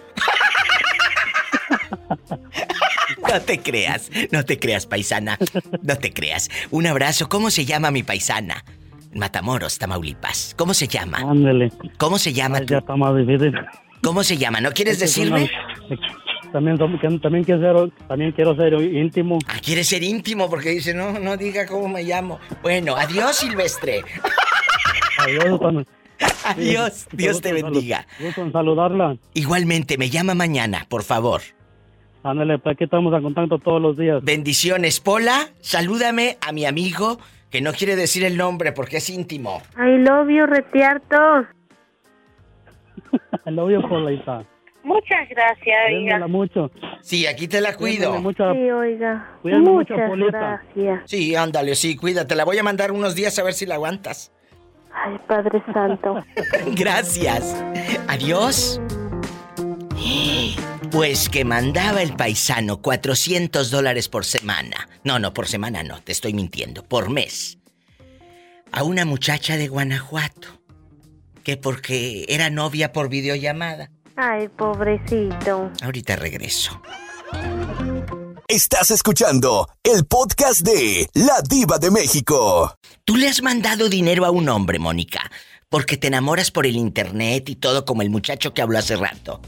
No 3.32 3.40
te 3.40 3.58
creas, 3.58 4.10
no 4.30 4.44
te 4.44 4.58
creas, 4.58 4.86
paisana. 4.86 5.38
No 5.82 5.96
te 5.96 6.12
creas. 6.12 6.50
Un 6.70 6.86
abrazo. 6.86 7.28
¿Cómo 7.28 7.50
se 7.50 7.64
llama 7.64 7.90
mi 7.90 8.02
paisana? 8.02 8.64
Matamoros, 9.12 9.78
Tamaulipas. 9.78 10.54
¿Cómo 10.56 10.72
se 10.74 10.86
llama? 10.86 11.18
Ándele. 11.18 11.72
¿Cómo 11.96 12.18
se 12.18 12.32
llama 12.32 12.60
Ya 12.64 12.78
está 12.78 12.94
más 12.96 13.16
difícil. 13.16 13.52
¿Cómo 14.02 14.22
se 14.22 14.36
llama? 14.36 14.60
¿No 14.60 14.70
quieres 14.72 14.94
Es 14.94 15.00
decirme? 15.00 15.50
También, 16.54 16.78
también, 16.78 17.42
quiero 17.42 17.60
ser, 17.60 17.90
también 18.06 18.30
quiero 18.30 18.54
ser 18.54 18.74
íntimo. 18.74 19.40
Ah, 19.48 19.56
quiere 19.60 19.82
ser 19.82 20.04
íntimo 20.04 20.48
porque 20.48 20.68
dice, 20.68 20.94
no, 20.94 21.18
no 21.18 21.36
diga 21.36 21.66
cómo 21.66 21.88
me 21.88 22.04
llamo. 22.04 22.38
Bueno, 22.62 22.94
adiós, 22.94 23.34
Silvestre. 23.34 24.04
Adiós, 25.18 25.58
Juan. 25.58 25.84
Adiós, 26.44 27.08
Dios 27.10 27.40
te 27.40 27.52
bendiga. 27.52 28.06
Gusto 28.20 28.42
en 28.42 28.52
saludarla. 28.52 29.16
Igualmente, 29.34 29.98
me 29.98 30.10
llama 30.10 30.36
mañana, 30.36 30.86
por 30.88 31.02
favor. 31.02 31.40
Ándale, 32.22 32.60
pues 32.60 32.76
aquí 32.76 32.84
estamos 32.84 33.12
en 33.12 33.24
contacto 33.24 33.58
todos 33.58 33.82
los 33.82 33.96
días. 33.96 34.22
Bendiciones, 34.22 35.00
Pola. 35.00 35.48
Salúdame 35.60 36.38
a 36.40 36.52
mi 36.52 36.66
amigo, 36.66 37.18
que 37.50 37.62
no 37.62 37.72
quiere 37.72 37.96
decir 37.96 38.24
el 38.24 38.36
nombre 38.36 38.70
porque 38.70 38.98
es 38.98 39.10
íntimo. 39.10 39.60
I 39.76 39.98
love 39.98 40.28
you, 40.28 40.46
retiartos. 40.46 41.46
El 43.44 43.56
novio 43.56 43.82
por 43.88 44.02
la 44.02 44.12
Isa. 44.12 44.44
Muchas 44.84 45.28
gracias, 45.30 45.76
Cuídala 45.88 46.26
mucho. 46.28 46.70
Sí, 47.00 47.26
aquí 47.26 47.48
te 47.48 47.60
la 47.60 47.74
cuido. 47.74 48.20
Mucho. 48.20 48.52
Sí, 48.52 48.70
oiga. 48.70 49.38
Cuídame 49.42 49.70
mucho, 49.70 49.94
Muchas 49.94 50.10
Polita. 50.10 50.62
gracias. 50.74 51.10
Sí, 51.10 51.34
ándale, 51.34 51.74
sí, 51.74 51.96
cuídate. 51.96 52.34
La 52.34 52.44
voy 52.44 52.58
a 52.58 52.62
mandar 52.62 52.92
unos 52.92 53.14
días 53.14 53.38
a 53.38 53.42
ver 53.42 53.54
si 53.54 53.64
la 53.66 53.76
aguantas. 53.76 54.30
Ay, 54.92 55.18
Padre 55.26 55.62
Santo. 55.72 56.22
Gracias. 56.76 57.56
Adiós. 58.06 58.80
Pues 60.92 61.28
que 61.28 61.44
mandaba 61.44 62.02
el 62.02 62.14
paisano 62.14 62.80
400 62.80 63.70
dólares 63.72 64.08
por 64.08 64.24
semana. 64.24 64.88
No, 65.02 65.18
no, 65.18 65.34
por 65.34 65.48
semana 65.48 65.82
no, 65.82 66.00
te 66.00 66.12
estoy 66.12 66.32
mintiendo. 66.34 66.84
Por 66.84 67.10
mes. 67.10 67.58
A 68.70 68.84
una 68.84 69.04
muchacha 69.04 69.56
de 69.56 69.66
Guanajuato. 69.66 70.48
Que 71.42 71.56
porque 71.56 72.26
era 72.28 72.48
novia 72.50 72.92
por 72.92 73.08
videollamada. 73.08 73.90
Ay, 74.16 74.48
pobrecito. 74.48 75.70
Ahorita 75.82 76.16
regreso. 76.16 76.80
Estás 78.46 78.90
escuchando 78.90 79.68
el 79.82 80.04
podcast 80.06 80.60
de 80.60 81.08
La 81.14 81.40
Diva 81.48 81.78
de 81.78 81.90
México. 81.90 82.76
¿Tú 83.04 83.16
le 83.16 83.28
has 83.28 83.42
mandado 83.42 83.88
dinero 83.88 84.24
a 84.24 84.30
un 84.30 84.48
hombre, 84.48 84.78
Mónica? 84.78 85.30
Porque 85.68 85.96
te 85.96 86.06
enamoras 86.08 86.50
por 86.50 86.66
el 86.66 86.76
internet 86.76 87.48
y 87.48 87.56
todo 87.56 87.84
como 87.84 88.02
el 88.02 88.10
muchacho 88.10 88.54
que 88.54 88.62
habló 88.62 88.78
hace 88.78 88.96
rato. 88.96 89.40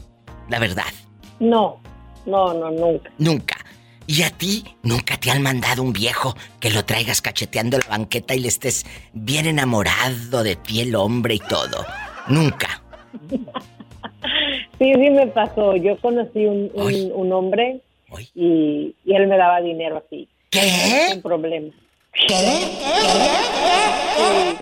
La 0.49 0.59
verdad, 0.59 0.91
No, 1.39 1.79
no, 2.25 2.53
no, 2.53 2.71
nunca. 2.71 3.11
nunca. 3.17 3.55
¿Y 4.07 4.23
a 4.23 4.29
ti 4.29 4.63
nunca 4.83 5.17
te 5.19 5.31
han 5.31 5.41
mandado 5.41 5.83
un 5.83 5.91
viejo 5.93 6.35
que 6.59 6.69
lo 6.71 6.83
traigas 6.85 7.21
cacheteando 7.21 7.77
la 7.77 7.87
banqueta 7.87 8.35
y 8.35 8.39
le 8.39 8.47
estés 8.47 8.85
bien 9.13 9.45
enamorado 9.47 10.43
de 10.43 10.55
ti 10.55 10.81
el 10.81 10.95
hombre 10.95 11.35
y 11.35 11.39
todo? 11.39 11.85
Nunca. 12.27 12.81
Sí, 14.79 14.93
sí 14.93 15.09
me 15.09 15.27
pasó. 15.27 15.75
Yo 15.75 15.97
conocí 15.99 16.45
un, 16.45 16.71
un, 16.73 17.11
un 17.13 17.33
hombre 17.33 17.81
y, 18.35 18.95
y 19.05 19.15
él 19.15 19.27
me 19.27 19.37
daba 19.37 19.61
dinero 19.61 20.03
así. 20.05 20.27
¿Qué? 20.49 21.07
Sin 21.11 21.21
problema. 21.21 21.73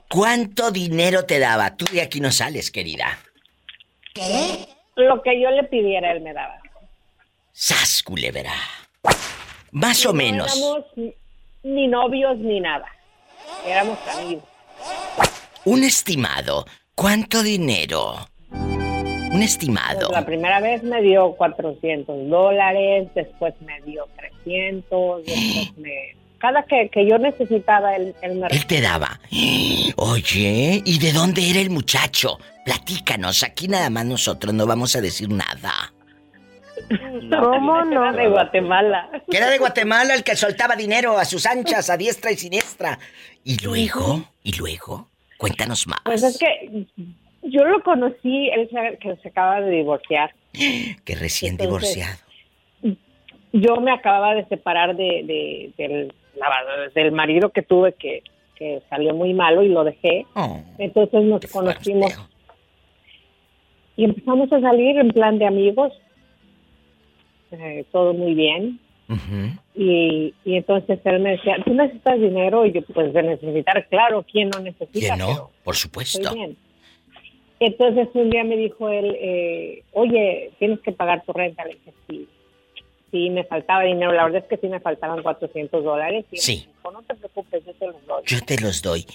¿Cuánto 0.10 0.72
dinero 0.72 1.26
te 1.26 1.40
daba? 1.40 1.76
Tú 1.76 1.86
de 1.92 2.02
aquí 2.02 2.20
no 2.20 2.32
sales, 2.32 2.72
querida. 2.72 3.18
Lo 4.96 5.22
que 5.22 5.42
yo 5.42 5.50
le 5.52 5.64
pidiera, 5.64 6.12
él 6.12 6.22
me 6.22 6.34
daba. 6.34 6.58
¡Sas, 7.52 8.02
culebra! 8.04 8.54
Más 9.72 10.06
o 10.06 10.10
No 10.10 10.14
menos. 10.16 10.56
éramos 10.58 10.86
ni- 10.96 11.14
ni 11.64 11.88
novios 11.88 12.38
ni 12.38 12.60
nada. 12.60 12.88
Éramos 13.66 13.98
amigos. 14.08 14.44
Un 15.66 15.84
estimado. 15.84 16.66
¿Cuánto 16.94 17.44
dinero? 17.44 18.16
Un 19.36 19.44
estimado. 19.44 20.08
Pues 20.08 20.12
la 20.12 20.26
primera 20.26 20.60
vez 20.60 20.84
me 20.84 21.02
dio 21.02 21.34
400 21.34 22.30
dólares, 22.30 23.10
después 23.14 23.54
me 23.62 23.82
dio 23.82 24.08
300, 24.44 25.24
después 25.26 25.78
me... 25.78 26.16
Cada 26.38 26.64
que, 26.64 26.90
que 26.90 27.08
yo 27.08 27.18
necesitaba, 27.18 27.96
él, 27.96 28.16
él 28.22 28.36
me... 28.36 28.48
Él 28.48 28.66
te 28.66 28.82
daba. 28.82 29.20
Oye, 29.98 30.82
¿y 30.86 31.00
de 31.00 31.12
dónde 31.12 31.50
era 31.50 31.60
el 31.60 31.70
muchacho? 31.70 32.38
Platícanos, 32.66 33.44
aquí 33.44 33.68
nada 33.68 33.90
más 33.90 34.06
nosotros 34.06 34.54
no 34.54 34.66
vamos 34.66 34.96
a 34.96 35.02
decir 35.02 35.30
nada. 35.30 35.94
¿Cómo 36.90 37.84
no? 37.86 38.10
Era 38.10 38.24
de 38.24 38.30
Guatemala. 38.30 39.10
Que 39.30 39.38
era 39.38 39.50
de 39.50 39.58
Guatemala 39.58 40.14
el 40.14 40.24
que 40.24 40.36
soltaba 40.36 40.76
dinero 40.76 41.18
a 41.18 41.26
sus 41.26 41.46
anchas, 41.46 41.90
a 41.90 41.98
diestra 41.98 42.32
y 42.32 42.38
siniestra. 42.38 43.00
¿Y 43.44 43.58
luego? 43.64 44.24
¿Y 44.44 44.54
luego? 44.54 45.10
Cuéntanos 45.38 45.88
más. 45.88 46.00
Pues 46.04 46.24
es 46.24 46.38
que 46.38 46.86
yo 47.46 47.64
lo 47.66 47.82
conocí, 47.84 48.50
él 48.50 48.70
se, 48.70 48.98
que 48.98 49.16
se 49.18 49.28
acaba 49.30 49.62
de 49.62 49.72
divorciar. 49.72 50.34
Que 51.06 51.16
recién 51.16 51.54
Entonces, 51.60 51.96
divorciado. 51.96 52.20
Yo 53.54 53.78
me 53.78 53.92
acababa 53.92 54.36
de 54.36 54.46
separar 54.46 54.96
de, 54.96 55.72
de- 55.78 56.12
del, 56.94 57.12
marido 57.14 57.50
que 57.52 57.62
tuve 57.62 57.94
que, 57.94 58.22
que 58.56 58.82
salió 58.90 59.14
muy 59.14 59.34
malo 59.34 59.64
y 59.64 59.70
lo 59.70 59.84
dejé. 59.84 60.26
Oh, 60.36 60.62
Entonces 60.78 61.24
nos 61.24 61.46
conocimos 61.48 62.14
y 63.98 64.04
empezamos 64.04 64.52
a 64.52 64.60
salir 64.60 64.98
en 64.98 65.10
plan 65.10 65.38
de 65.40 65.46
amigos. 65.48 65.94
Eh, 67.52 67.86
todo 67.92 68.14
muy 68.14 68.34
bien. 68.34 68.80
Y, 69.76 70.34
y 70.44 70.56
entonces 70.56 71.00
él 71.06 71.20
me 71.22 71.32
decía, 71.32 71.58
¿tú 71.64 71.74
necesitas 71.74 72.20
dinero? 72.20 72.66
Y 72.66 72.72
yo, 72.74 72.82
pues 72.94 73.14
de 73.14 73.24
necesitar, 73.24 73.88
claro, 73.88 74.26
¿quién 74.30 74.50
no 74.50 74.60
necesita? 74.60 75.14
Que 75.16 75.18
no, 75.18 75.52
por 75.64 75.76
estoy 75.76 75.90
supuesto. 75.90 76.34
bien. 76.34 76.58
Entonces 77.66 78.08
un 78.14 78.30
día 78.30 78.44
me 78.44 78.58
dijo 78.58 78.90
él, 78.90 79.16
eh, 79.20 79.84
oye, 79.94 80.52
tienes 80.60 80.80
que 80.82 80.92
pagar 80.92 81.24
tu 81.26 81.34
renta. 81.34 81.64
Le 81.66 81.74
dije, 81.74 81.94
sí. 82.08 82.28
Sí, 83.12 83.30
me 83.30 83.44
faltaba 83.46 83.84
dinero. 83.84 84.12
La 84.12 84.26
verdad 84.26 84.42
es 84.44 84.48
que 84.50 84.58
sí 84.58 84.68
me 84.68 84.80
faltaban 84.82 85.24
400 85.24 85.84
dólares. 85.84 86.26
Y 86.32 86.38
Sí. 86.38 86.68
dijo, 86.68 86.92
no 86.92 87.02
te 87.04 87.16
preocupes, 87.16 87.64
yo 87.66 87.74
te 87.74 87.88
los 87.88 88.06
doy. 88.06 88.24
Yo 88.26 88.42
te 88.42 88.58
los 88.62 88.82
doy. 88.82 89.06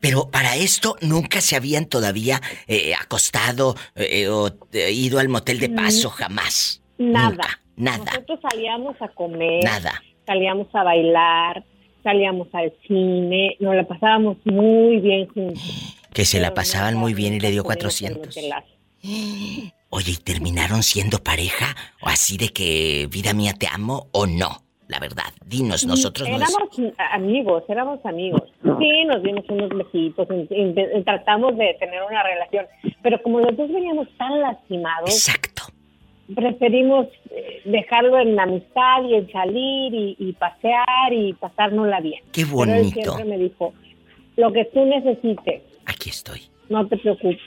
Pero 0.00 0.28
para 0.30 0.56
esto 0.56 0.96
nunca 1.00 1.40
se 1.40 1.54
habían 1.56 1.86
todavía 1.88 2.40
eh, 2.66 2.92
acostado 3.00 3.74
eh, 3.94 4.28
o 4.28 4.48
eh, 4.72 4.90
ido 4.92 5.18
al 5.20 5.28
motel 5.28 5.60
de 5.60 5.68
paso, 5.70 6.10
jamás. 6.10 6.82
Nada. 6.98 7.28
Nunca, 7.30 7.60
nada, 7.76 8.04
Nosotros 8.04 8.40
salíamos 8.50 9.00
a 9.00 9.08
comer. 9.08 9.62
nada. 9.64 10.02
salíamos 10.26 10.66
a 10.74 10.82
bailar, 10.82 11.64
salíamos 12.02 12.48
al 12.54 12.72
cine, 12.88 13.56
nos 13.60 13.74
la 13.76 13.84
pasábamos 13.84 14.36
muy 14.44 14.98
bien 15.00 15.26
juntos. 15.28 15.96
Que 16.14 16.24
se 16.24 16.40
la 16.40 16.54
pasaban 16.54 16.94
muy 16.96 17.12
bien 17.12 17.34
y 17.34 17.40
le 17.40 17.50
dio 17.50 17.64
400. 17.64 18.34
Telazo. 18.34 18.66
Oye, 19.90 20.12
¿y 20.12 20.16
terminaron 20.16 20.82
siendo 20.82 21.18
pareja? 21.22 21.76
¿O 22.02 22.08
así 22.08 22.36
de 22.36 22.48
que 22.48 23.06
vida 23.10 23.32
mía 23.34 23.52
te 23.58 23.66
amo 23.70 24.08
o 24.12 24.26
no? 24.26 24.62
La 24.88 24.98
verdad, 24.98 25.24
dinos, 25.46 25.86
nosotros 25.86 26.28
no 26.28 26.36
éramos 26.36 26.58
amigos, 27.10 27.62
éramos 27.68 28.04
amigos. 28.04 28.42
Sí, 28.62 29.04
nos 29.06 29.22
dimos 29.22 29.44
unos 29.48 29.70
besitos, 29.70 30.28
in- 30.50 30.74
tratamos 31.04 31.56
de 31.56 31.74
tener 31.80 32.02
una 32.02 32.22
relación, 32.22 32.66
pero 33.02 33.20
como 33.22 33.40
los 33.40 33.56
dos 33.56 33.70
veníamos 33.72 34.08
tan 34.18 34.40
lastimados, 34.40 35.08
Exacto. 35.10 35.62
preferimos 36.34 37.06
eh, 37.30 37.62
dejarlo 37.64 38.18
en 38.20 38.38
amistad 38.38 39.02
y 39.08 39.14
en 39.14 39.32
salir 39.32 39.94
y, 39.94 40.16
y 40.18 40.32
pasear 40.34 41.12
y 41.12 41.32
pasárnosla 41.32 42.00
bien. 42.00 42.20
Qué 42.32 42.44
Pero 42.44 42.64
él 42.64 42.68
bonito. 42.82 43.00
siempre 43.00 43.24
me 43.24 43.38
dijo, 43.38 43.72
lo 44.36 44.52
que 44.52 44.66
tú 44.66 44.84
necesites, 44.84 45.62
Aquí 45.86 46.10
estoy. 46.10 46.42
no 46.68 46.86
te 46.88 46.96
preocupes. 46.96 47.38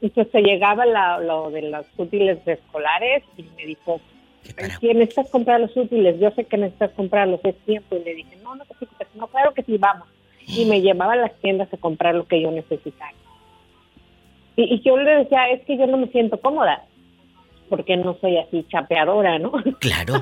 Y 0.00 0.08
pues 0.10 0.28
se 0.32 0.40
llegaba 0.40 0.86
la- 0.86 1.18
lo 1.20 1.50
de 1.50 1.62
los 1.62 1.86
útiles 1.98 2.38
escolares 2.46 3.22
y 3.36 3.42
me 3.56 3.66
dijo, 3.66 4.00
¿quién 4.80 4.98
necesitas 4.98 5.28
comprar 5.30 5.60
los 5.60 5.76
útiles? 5.76 6.18
Yo 6.18 6.30
sé 6.30 6.44
que 6.44 6.56
necesitas 6.56 6.92
comprarlos, 6.92 7.40
es 7.44 7.54
tiempo. 7.66 7.96
Y 7.96 8.04
le 8.04 8.14
dije, 8.14 8.36
no, 8.42 8.54
no 8.54 8.64
te 8.64 8.74
preocupes, 8.74 9.08
no, 9.14 9.26
claro 9.28 9.52
que 9.52 9.62
sí, 9.62 9.76
vamos. 9.76 10.08
Y 10.46 10.64
me 10.64 10.80
llevaba 10.80 11.12
a 11.12 11.16
las 11.16 11.34
tiendas 11.40 11.72
a 11.72 11.76
comprar 11.76 12.14
lo 12.14 12.26
que 12.26 12.40
yo 12.40 12.50
necesitaba. 12.50 13.12
Y, 14.56 14.74
y 14.74 14.80
yo 14.80 14.96
le 14.96 15.10
decía, 15.16 15.50
es 15.50 15.64
que 15.66 15.76
yo 15.76 15.86
no 15.86 15.98
me 15.98 16.06
siento 16.08 16.40
cómoda, 16.40 16.84
porque 17.68 17.96
no 17.98 18.16
soy 18.20 18.38
así 18.38 18.64
chapeadora, 18.70 19.38
¿no? 19.38 19.52
Claro, 19.80 20.14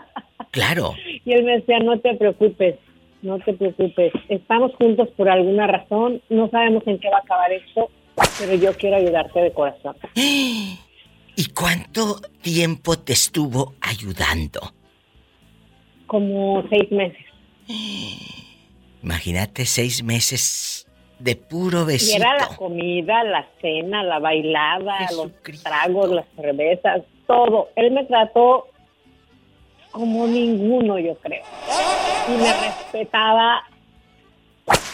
claro. 0.50 0.94
Y 1.24 1.32
él 1.32 1.44
me 1.44 1.56
decía, 1.58 1.78
no 1.80 2.00
te 2.00 2.14
preocupes, 2.14 2.76
no 3.22 3.38
te 3.40 3.52
preocupes, 3.54 4.12
estamos 4.28 4.74
juntos 4.76 5.08
por 5.16 5.28
alguna 5.28 5.66
razón, 5.66 6.20
no 6.28 6.48
sabemos 6.50 6.82
en 6.86 6.98
qué 6.98 7.08
va 7.10 7.18
a 7.18 7.20
acabar 7.20 7.52
esto, 7.52 7.90
pero 8.38 8.54
yo 8.54 8.72
quiero 8.74 8.96
ayudarte 8.96 9.40
de 9.40 9.52
corazón. 9.52 9.96
¿Y 10.14 11.48
cuánto 11.54 12.20
tiempo 12.40 12.98
te 12.98 13.12
estuvo 13.12 13.74
ayudando? 13.80 14.60
Como 16.06 16.64
seis 16.70 16.90
meses. 16.90 17.24
Imagínate 19.02 19.66
seis 19.66 20.02
meses 20.02 20.86
de 21.18 21.36
puro 21.36 21.82
Y 21.82 21.86
besito. 21.86 22.16
era 22.22 22.36
la 22.38 22.56
comida, 22.56 23.24
la 23.24 23.46
cena, 23.60 24.02
la 24.02 24.18
bailada, 24.18 24.98
los 25.16 25.30
tragos, 25.62 26.10
las 26.10 26.26
cervezas, 26.36 27.02
todo. 27.26 27.68
Él 27.76 27.90
me 27.92 28.04
trató 28.04 28.68
como 29.96 30.26
ninguno, 30.26 30.98
yo 30.98 31.14
creo. 31.16 31.42
Y 32.28 32.32
me 32.32 32.52
respetaba 32.52 33.62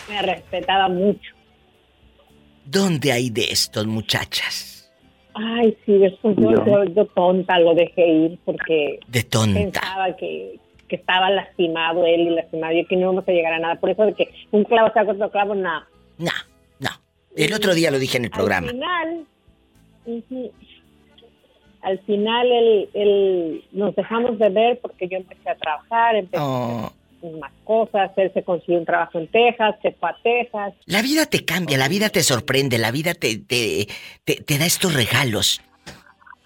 me 0.08 0.22
respetaba 0.22 0.88
mucho. 0.88 1.32
¿Dónde 2.64 3.10
hay 3.10 3.30
de 3.30 3.44
estos 3.50 3.84
muchachas? 3.86 4.92
Ay, 5.34 5.76
sí, 5.84 5.98
después 5.98 6.36
yo, 6.36 6.52
Yo. 6.64 6.84
yo- 6.84 7.06
tonta 7.06 7.58
lo 7.58 7.74
dejé 7.74 8.06
ir 8.06 8.38
porque 8.44 9.00
De 9.08 9.22
tonta. 9.24 9.58
pensaba 9.58 10.14
que, 10.16 10.60
que 10.88 10.96
estaba 10.96 11.30
lastimado 11.30 12.04
él 12.06 12.20
y 12.20 12.30
lastimado 12.30 12.72
yo 12.74 12.86
que 12.86 12.94
no 12.96 13.02
íbamos 13.02 13.26
a 13.26 13.32
llegar 13.32 13.54
a 13.54 13.58
nada. 13.58 13.74
Por 13.80 13.90
eso 13.90 14.04
de 14.04 14.14
que 14.14 14.28
un 14.52 14.62
clavo 14.64 14.88
saca 14.94 15.10
otro 15.12 15.30
clavo, 15.30 15.54
nada. 15.54 15.88
No, 16.18 16.30
no. 16.78 16.90
El 17.34 17.52
otro 17.54 17.74
día 17.74 17.90
lo 17.90 17.98
dije 17.98 18.18
en 18.18 18.26
el 18.26 18.30
programa. 18.30 18.68
Al 18.68 18.72
final, 18.74 19.26
al 21.82 21.98
final 22.00 22.50
él, 22.50 22.88
él- 22.94 23.64
nos 23.72 23.94
dejamos 23.96 24.38
de 24.38 24.48
ver 24.48 24.78
porque 24.80 25.08
yo 25.08 25.18
empecé 25.18 25.50
a 25.50 25.56
trabajar, 25.56 26.16
empecé 26.16 26.42
Oh. 26.42 26.84
a 26.84 26.86
hacer 27.18 27.38
más 27.38 27.52
cosas, 27.64 28.10
él 28.16 28.30
se 28.34 28.42
consiguió 28.42 28.78
un 28.80 28.84
trabajo 28.86 29.18
en 29.18 29.28
Texas, 29.28 29.76
se 29.82 29.92
fue 29.92 30.08
a 30.10 30.16
Texas. 30.22 30.74
La 30.86 31.02
vida 31.02 31.26
te 31.26 31.44
cambia, 31.44 31.78
la 31.78 31.88
vida 31.88 32.08
te 32.08 32.22
sorprende, 32.22 32.78
la 32.78 32.90
vida 32.90 33.14
te, 33.14 33.38
te, 33.38 33.86
te, 34.24 34.34
te 34.36 34.58
da 34.58 34.66
estos 34.66 34.94
regalos. 34.94 35.60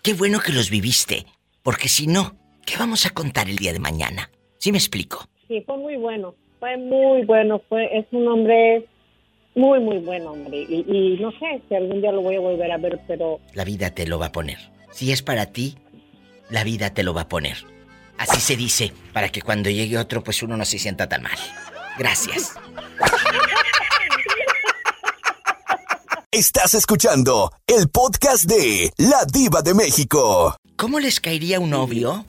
Qué 0.03 0.15
bueno 0.15 0.39
que 0.41 0.53
los 0.53 0.71
viviste, 0.71 1.25
porque 1.63 1.89
si 1.89 2.07
no, 2.07 2.37
¿qué 2.65 2.75
vamos 2.79 3.07
a 3.07 3.11
contar 3.11 3.49
el 3.49 3.57
día 3.57 3.73
de 3.73 3.79
mañana? 3.81 4.31
¿Sí 4.59 4.71
me 4.73 4.79
explico? 4.79 5.27
Sí, 5.49 5.63
fue 5.67 5.77
muy 5.79 5.97
bueno, 5.97 6.35
fue 6.61 6.77
muy 6.77 7.25
bueno, 7.25 7.61
fue 7.69 7.97
es 7.99 8.07
un 8.13 8.27
hombre 8.29 8.85
muy, 9.55 9.81
muy 9.81 9.99
buen 9.99 10.27
hombre. 10.27 10.59
Y, 10.69 10.85
y 10.87 11.19
no 11.21 11.31
sé 11.33 11.61
si 11.69 11.75
algún 11.75 12.01
día 12.03 12.13
lo 12.13 12.21
voy 12.21 12.37
a 12.37 12.41
volver 12.41 12.71
a 12.71 12.77
ver, 12.79 13.01
pero 13.09 13.41
La 13.55 13.65
vida 13.65 13.91
te 13.91 14.07
lo 14.07 14.19
va 14.19 14.27
a 14.27 14.33
poner. 14.33 14.59
Si 14.97 15.12
es 15.12 15.20
para 15.20 15.44
ti, 15.44 15.77
la 16.48 16.64
vida 16.64 16.94
te 16.94 17.02
lo 17.02 17.12
va 17.12 17.23
a 17.23 17.28
poner. 17.28 17.59
Así 18.16 18.40
se 18.40 18.56
dice, 18.56 18.94
para 19.12 19.28
que 19.28 19.43
cuando 19.43 19.68
llegue 19.68 19.98
otro, 19.98 20.24
pues 20.24 20.43
uno 20.43 20.56
no 20.56 20.64
se 20.64 20.78
sienta 20.78 21.06
tan 21.06 21.23
mal. 21.23 21.36
Gracias. 21.98 22.55
Estás 26.31 26.73
escuchando 26.73 27.52
el 27.66 27.90
podcast 27.90 28.44
de 28.47 28.90
La 28.97 29.27
Diva 29.31 29.60
de 29.60 29.74
México. 29.74 30.56
¿Cómo 30.77 30.98
les 30.98 31.20
caería 31.20 31.60
un 31.60 31.68
novio 31.68 32.24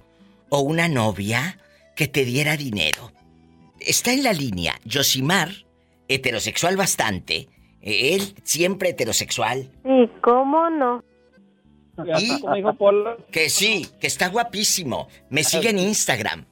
o 0.49 0.60
una 0.60 0.89
novia 0.89 1.60
que 1.95 2.10
te 2.10 2.26
diera 2.26 2.57
dinero? 2.57 3.14
Está 3.80 4.11
en 4.11 4.23
la 4.23 4.34
línea 4.34 4.77
Yosimar, 4.84 5.52
heterosexual 6.10 6.76
bastante. 6.76 7.48
Él 7.81 8.35
siempre 8.44 8.89
heterosexual. 8.89 9.72
¿Y 9.85 10.10
cómo 10.19 10.69
no? 10.69 11.02
Y 12.06 12.30
que 13.32 13.49
sí, 13.49 13.88
que 13.99 14.07
está 14.07 14.30
guapísimo. 14.30 15.07
Me 15.30 15.44
sigue 15.44 15.69
en 15.69 15.80
Instagram. 15.80 16.45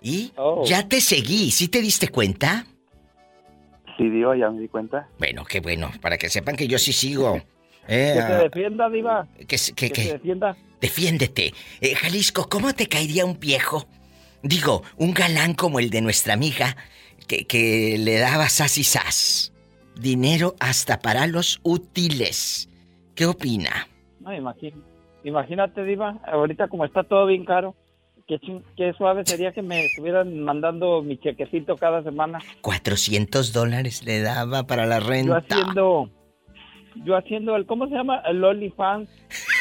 Y 0.00 0.32
ya 0.66 0.86
te 0.88 1.00
seguí, 1.00 1.50
¿sí 1.50 1.68
te 1.68 1.80
diste 1.80 2.08
cuenta? 2.08 2.66
Sí, 3.96 4.08
Diva, 4.10 4.36
ya 4.36 4.50
me 4.50 4.60
di 4.60 4.68
cuenta. 4.68 5.08
Bueno, 5.18 5.44
qué 5.44 5.60
bueno, 5.60 5.90
para 6.02 6.18
que 6.18 6.28
sepan 6.28 6.56
que 6.56 6.66
yo 6.68 6.78
sí 6.78 6.92
sigo. 6.92 7.40
Eh, 7.86 8.12
Que 8.14 8.20
ah, 8.20 8.26
te 8.28 8.34
defienda, 8.44 8.88
Diva. 8.88 9.28
que, 9.46 9.56
s- 9.56 9.74
que- 9.74 9.88
Que 9.90 9.92
que- 9.92 10.02
te 10.06 10.12
defienda. 10.14 10.56
Defiéndete. 10.80 11.52
Eh, 11.82 11.94
Jalisco, 11.94 12.48
¿cómo 12.48 12.72
te 12.74 12.86
caería 12.88 13.26
un 13.26 13.38
viejo? 13.38 13.86
Digo, 14.42 14.82
un 14.96 15.12
galán 15.12 15.52
como 15.52 15.78
el 15.80 15.90
de 15.90 16.00
nuestra 16.00 16.32
amiga, 16.32 16.78
que, 17.26 17.46
que 17.46 17.98
le 17.98 18.16
daba 18.18 18.48
sas 18.48 18.78
y 18.78 18.84
sas. 18.84 19.52
Dinero 20.00 20.56
hasta 20.60 21.00
para 21.00 21.26
los 21.26 21.60
útiles. 21.62 22.70
¿Qué 23.14 23.26
opina? 23.26 23.86
No, 24.24 24.32
imagín- 24.32 24.82
imagínate, 25.22 25.84
Diva, 25.84 26.18
ahorita 26.26 26.68
como 26.68 26.84
está 26.84 27.04
todo 27.04 27.26
bien 27.26 27.44
caro, 27.44 27.74
qué, 28.26 28.38
qué 28.76 28.92
suave 28.94 29.22
sería 29.24 29.52
que 29.52 29.62
me 29.62 29.84
estuvieran 29.84 30.40
mandando 30.40 31.02
mi 31.02 31.18
chequecito 31.18 31.76
cada 31.76 32.02
semana. 32.02 32.38
400 32.62 33.52
dólares 33.52 34.02
le 34.04 34.22
daba 34.22 34.64
para 34.66 34.86
la 34.86 34.98
Yo 35.00 35.06
renta. 35.06 35.36
haciendo, 35.38 36.08
yo 37.04 37.16
haciendo 37.16 37.54
el, 37.56 37.66
¿cómo 37.66 37.86
se 37.88 37.94
llama? 37.94 38.22
El 38.26 38.42
OnlyFans, 38.42 39.08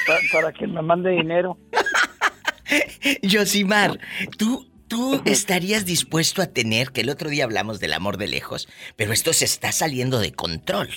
pa- 0.07 0.19
para 0.39 0.53
que 0.53 0.65
me 0.67 0.81
mande 0.81 1.09
dinero. 1.11 1.57
Yosimar, 3.21 3.99
¿tú, 4.37 4.65
tú 4.93 5.21
estarías 5.25 5.85
dispuesto 5.85 6.43
a 6.43 6.45
tener, 6.45 6.91
que 6.91 7.01
el 7.01 7.09
otro 7.09 7.31
día 7.31 7.45
hablamos 7.45 7.79
del 7.79 7.93
amor 7.93 8.17
de 8.17 8.27
lejos, 8.27 8.69
pero 8.95 9.11
esto 9.11 9.33
se 9.33 9.45
está 9.45 9.71
saliendo 9.71 10.19
de 10.19 10.33
control. 10.33 10.89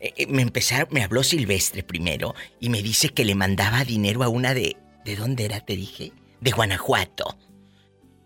Eh, 0.00 0.12
eh, 0.16 0.26
me 0.26 0.42
empezaron, 0.42 0.88
me 0.90 1.04
habló 1.04 1.22
Silvestre 1.22 1.84
primero 1.84 2.34
y 2.58 2.70
me 2.70 2.82
dice 2.82 3.10
que 3.10 3.24
le 3.24 3.36
mandaba 3.36 3.84
dinero 3.84 4.24
a 4.24 4.28
una 4.28 4.52
de, 4.52 4.76
¿de 5.04 5.14
dónde 5.14 5.44
era? 5.44 5.60
Te 5.60 5.76
dije, 5.76 6.12
de 6.40 6.50
Guanajuato. 6.50 7.38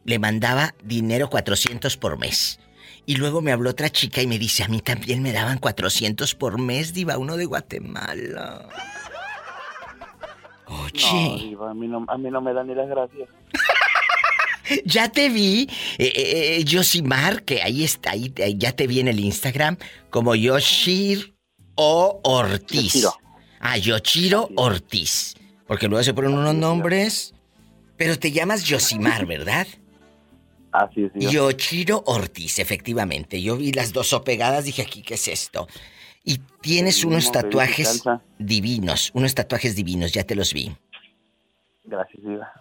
Le 0.06 0.18
mandaba 0.18 0.74
dinero 0.82 1.28
400 1.28 1.98
por 1.98 2.18
mes. 2.18 2.58
Y 3.04 3.16
luego 3.16 3.42
me 3.42 3.52
habló 3.52 3.68
otra 3.68 3.90
chica 3.90 4.22
y 4.22 4.26
me 4.26 4.38
dice, 4.38 4.64
a 4.64 4.68
mí 4.68 4.80
también 4.80 5.22
me 5.22 5.32
daban 5.32 5.58
400 5.58 6.34
por 6.34 6.58
mes, 6.58 6.94
diva, 6.94 7.18
uno 7.18 7.36
de 7.36 7.44
Guatemala. 7.44 8.68
Oye. 10.66 11.28
No, 11.28 11.36
Diva, 11.36 11.70
a 11.72 11.74
mí 11.74 11.88
no, 11.88 12.06
a 12.08 12.16
mí 12.16 12.30
no 12.30 12.40
me 12.40 12.54
dan 12.54 12.68
ni 12.68 12.74
las 12.74 12.88
gracias. 12.88 13.28
Ya 14.84 15.10
te 15.10 15.28
vi, 15.28 15.68
eh, 15.98 16.12
eh, 16.14 16.56
eh, 16.56 16.64
Yosimar, 16.64 17.42
que 17.42 17.62
ahí 17.62 17.84
está, 17.84 18.12
ahí, 18.12 18.32
ya 18.56 18.72
te 18.72 18.86
vi 18.86 19.00
en 19.00 19.08
el 19.08 19.20
Instagram, 19.20 19.76
como 20.10 20.34
Yoshir 20.34 21.34
o 21.74 22.20
Ortiz. 22.24 22.94
Yoshiro. 22.94 23.14
Ah, 23.60 23.76
Yoshiro 23.76 24.48
Ortiz. 24.56 25.34
Porque 25.66 25.88
luego 25.88 26.02
se 26.02 26.14
ponen 26.14 26.34
unos 26.34 26.54
nombres. 26.54 27.34
Pero 27.96 28.18
te 28.18 28.32
llamas 28.32 28.64
Yosimar, 28.64 29.26
¿verdad? 29.26 29.66
Así 30.72 31.04
es. 31.04 31.12
Yoshiro 31.14 32.02
Ortiz, 32.06 32.58
efectivamente. 32.58 33.42
Yo 33.42 33.56
vi 33.56 33.72
las 33.72 33.92
dos 33.92 34.18
pegadas, 34.24 34.64
dije 34.64 34.82
aquí, 34.82 35.02
¿qué 35.02 35.14
es 35.14 35.28
esto? 35.28 35.68
Y 36.24 36.38
tienes 36.62 37.04
unos 37.04 37.30
tatuajes 37.30 38.02
divinos, 38.38 39.10
unos 39.14 39.34
tatuajes 39.34 39.76
divinos, 39.76 40.12
ya 40.12 40.24
te 40.24 40.34
los 40.34 40.54
vi. 40.54 40.74
Gracias, 41.84 42.22
Diva. 42.22 42.52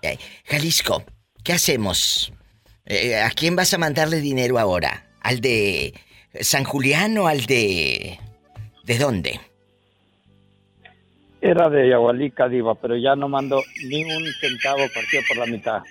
Jalisco, 0.46 1.04
¿qué 1.50 1.54
hacemos? 1.54 2.32
Eh, 2.86 3.20
¿A 3.20 3.32
quién 3.32 3.56
vas 3.56 3.74
a 3.74 3.80
mandarle 3.80 4.18
dinero 4.20 4.60
ahora? 4.60 5.08
¿Al 5.20 5.42
de 5.42 5.96
San 6.42 6.64
Julián 6.64 7.18
o 7.18 7.26
al 7.26 7.48
de... 7.48 8.20
¿De 8.84 8.98
dónde? 9.00 9.40
Era 11.42 11.68
de 11.70 11.90
Yagualica, 11.90 12.48
Diva, 12.48 12.76
pero 12.76 12.96
ya 12.98 13.16
no 13.16 13.28
mando 13.30 13.64
ni 13.88 14.04
un 14.04 14.24
centavo 14.40 14.84
partido 14.94 15.24
por 15.28 15.38
la 15.38 15.48
mitad. 15.48 15.82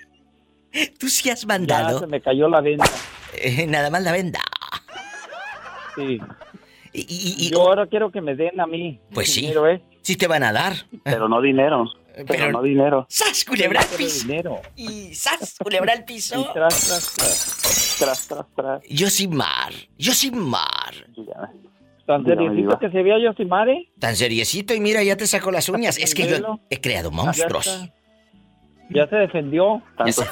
Tú 0.97 1.09
sí 1.09 1.29
has 1.29 1.41
Ya 1.41 1.47
mandado. 1.47 1.99
se 1.99 2.07
me 2.07 2.21
cayó 2.21 2.47
la 2.47 2.61
venta. 2.61 2.85
Eh, 3.33 3.67
nada 3.67 3.89
más 3.89 4.01
la 4.01 4.13
venda. 4.13 4.39
Sí. 5.93 6.21
Y, 6.93 7.49
Yo 7.51 7.63
ahora 7.67 7.85
quiero 7.87 8.11
que 8.11 8.21
me 8.21 8.33
den 8.33 8.61
a 8.61 8.65
mí. 8.65 8.97
Pues 9.13 9.33
sí. 9.33 9.41
dinero, 9.41 9.67
¿eh? 9.67 9.81
Sí 10.03 10.15
te 10.15 10.27
van 10.27 10.43
a 10.43 10.53
dar. 10.53 10.73
Pero 11.03 11.27
no 11.27 11.41
dinero. 11.41 11.91
Pero, 12.15 12.25
Pero- 12.27 12.51
no 12.51 12.61
dinero. 12.61 13.05
¡Sas, 13.09 13.45
culebra 13.45 13.81
al 13.81 13.87
piso! 13.87 14.27
dinero. 14.27 14.61
Y 14.75 15.13
¡sas, 15.15 15.55
culebra 15.63 15.93
al 15.93 16.03
piso! 16.05 16.39
Y 16.39 16.53
tras, 16.53 16.87
tras, 16.87 17.13
tras. 17.15 17.95
Tras, 17.99 18.27
tras, 18.27 18.45
tras. 18.55 18.81
Yosimar, 18.89 19.73
Yosimar. 19.97 20.93
Tan 22.05 22.23
Dígame, 22.23 22.23
seriecito 22.23 22.55
Diva. 22.55 22.79
que 22.79 22.89
se 22.89 23.03
veía 23.03 23.19
Yosimare. 23.23 23.91
Tan 23.99 24.15
seriecito 24.15 24.73
y 24.73 24.79
mira, 24.79 25.03
ya 25.03 25.15
te 25.15 25.27
sacó 25.27 25.51
las 25.51 25.69
uñas. 25.69 25.97
Es 25.97 26.15
que 26.15 26.27
yo 26.27 26.59
he 26.69 26.81
creado 26.81 27.11
monstruos. 27.11 27.89
Ya 28.89 29.07
se 29.07 29.15
defendió. 29.17 29.83
Tantos- 29.95 30.25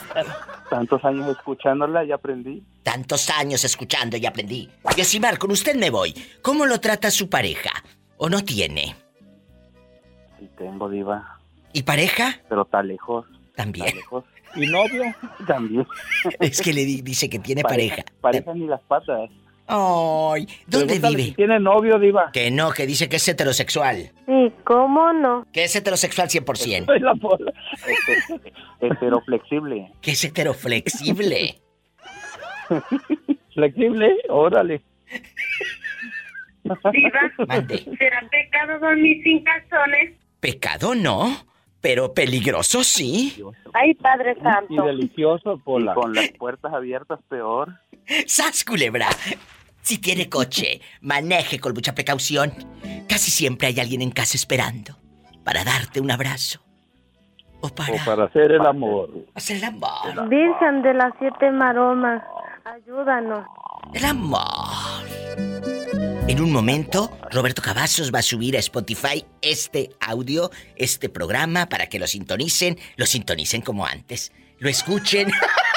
tantos 0.70 1.06
años 1.06 1.30
escuchándola 1.30 2.04
y 2.04 2.12
aprendí. 2.12 2.64
Tantos 2.84 3.30
años 3.30 3.64
escuchando 3.64 4.18
y 4.18 4.26
aprendí. 4.26 4.68
Yosimar, 4.98 5.38
con 5.38 5.52
usted 5.52 5.76
me 5.76 5.92
voy. 5.92 6.14
¿Cómo 6.42 6.66
lo 6.66 6.80
trata 6.80 7.12
su 7.12 7.30
pareja? 7.30 7.70
¿O 8.18 8.28
no 8.30 8.44
tiene? 8.44 8.96
Sí 10.40 10.50
tengo, 10.58 10.90
Diva. 10.90 11.37
¿Y 11.78 11.84
pareja? 11.84 12.42
Pero 12.50 12.64
está 12.64 12.82
lejos. 12.82 13.26
También. 13.56 13.86
Está 13.86 13.98
lejos. 13.98 14.24
¿Y 14.56 14.66
novio? 14.66 15.04
También. 15.48 15.86
Es 16.40 16.60
que 16.60 16.74
le 16.74 16.84
di- 16.86 17.02
dice 17.04 17.30
que 17.30 17.38
tiene 17.38 17.62
pareja. 17.62 18.04
Pareja 18.20 18.52
ni 18.56 18.66
las 18.66 18.82
patas. 18.82 19.30
Ay, 19.68 20.48
¿dónde 20.66 20.88
Pregúntale 20.96 21.16
vive? 21.18 21.30
si 21.30 21.36
tiene 21.36 21.60
novio, 21.60 22.00
Diva. 22.00 22.32
Que 22.32 22.50
no, 22.50 22.72
que 22.72 22.88
dice 22.88 23.08
que 23.10 23.18
es 23.18 23.28
heterosexual. 23.28 24.12
¿Y 24.28 24.50
cómo 24.64 25.14
no? 25.14 25.46
Que 25.54 25.66
es 25.66 25.76
heterosexual 25.76 26.30
100%. 26.30 26.86
Soy 26.86 27.00
la 27.00 27.14
bola. 27.14 27.54
Este, 27.86 28.54
Heteroflexible. 28.88 29.92
Que 30.02 30.12
es 30.12 30.24
heteroflexible. 30.24 31.60
Flexible, 33.54 34.16
órale. 34.30 34.82
Diva, 36.64 37.32
Mande. 37.48 37.78
¿será 38.00 38.24
pecado 38.32 38.80
dormir 38.80 39.22
sin 39.24 39.44
calzones? 39.44 40.16
Pecado 40.40 40.96
no, 40.96 41.46
pero 41.82 42.14
peligroso 42.14 42.84
sí. 42.84 43.42
Ay, 43.74 43.94
Padre 43.96 44.36
Y 44.40 44.44
Santo. 44.44 44.84
delicioso, 44.84 45.58
Pola. 45.64 45.94
con 45.94 46.14
las 46.14 46.30
puertas 46.32 46.74
abiertas, 46.74 47.20
peor. 47.30 47.74
¡Sas, 48.26 48.64
culebra! 48.64 49.08
Si 49.82 50.00
tiene 50.00 50.28
coche, 50.30 50.82
maneje 51.02 51.60
con 51.60 51.74
mucha 51.74 51.94
precaución. 51.96 52.52
Casi 53.08 53.32
siempre 53.32 53.68
hay 53.68 53.80
alguien 53.80 54.02
en 54.02 54.12
casa 54.12 54.36
esperando 54.36 54.98
para 55.46 55.64
darte 55.64 56.02
un 56.02 56.12
abrazo. 56.12 56.62
O 57.62 57.70
para 57.70 57.94
O 57.94 58.06
para 58.06 58.26
hacer 58.26 58.52
el 58.52 58.66
amor. 58.66 59.10
hacer 59.34 59.58
el 59.58 59.64
amor. 59.64 60.28
Virgen 60.30 60.82
de 60.84 60.94
las 60.94 61.14
siete 61.20 61.52
maromas, 61.52 62.22
ayúdanos. 62.66 63.46
El 63.94 64.04
amor. 64.06 64.38
En 66.28 66.42
un 66.42 66.52
momento, 66.52 67.18
Roberto 67.32 67.62
Cavazos 67.62 68.14
va 68.14 68.20
a 68.20 68.22
subir 68.22 68.58
a 68.58 68.60
Spotify 68.60 69.24
este 69.42 69.92
audio, 70.02 70.52
este 70.76 71.08
programa, 71.08 71.68
para 71.68 71.88
que 71.88 72.00
lo 72.00 72.08
sintonicen, 72.08 72.78
lo 72.98 73.06
sintonicen 73.06 73.62
como 73.62 73.86
antes, 73.86 74.34
lo 74.60 74.68
escuchen 74.68 75.32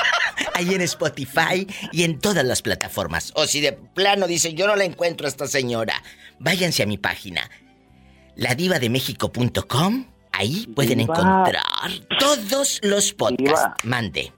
ahí 0.55 0.75
en 0.75 0.81
Spotify 0.83 1.67
y 1.93 2.03
en 2.03 2.19
todas 2.19 2.45
las 2.45 2.63
plataformas. 2.63 3.33
O 3.37 3.47
si 3.47 3.61
de 3.61 3.73
plano 3.73 4.27
dicen, 4.27 4.57
yo 4.57 4.67
no 4.67 4.75
la 4.75 4.85
encuentro 4.85 5.27
a 5.27 5.31
esta 5.31 5.47
señora, 5.47 5.95
váyanse 6.41 6.83
a 6.83 6.87
mi 6.87 6.99
página, 6.99 7.49
ladivademexico.com. 8.37 10.07
Ahí 10.33 10.67
pueden 10.75 10.99
Diva. 10.99 11.15
encontrar 11.15 11.63
todos 12.19 12.81
los 12.83 13.13
podcasts. 13.13 13.85
Mande. 13.85 14.33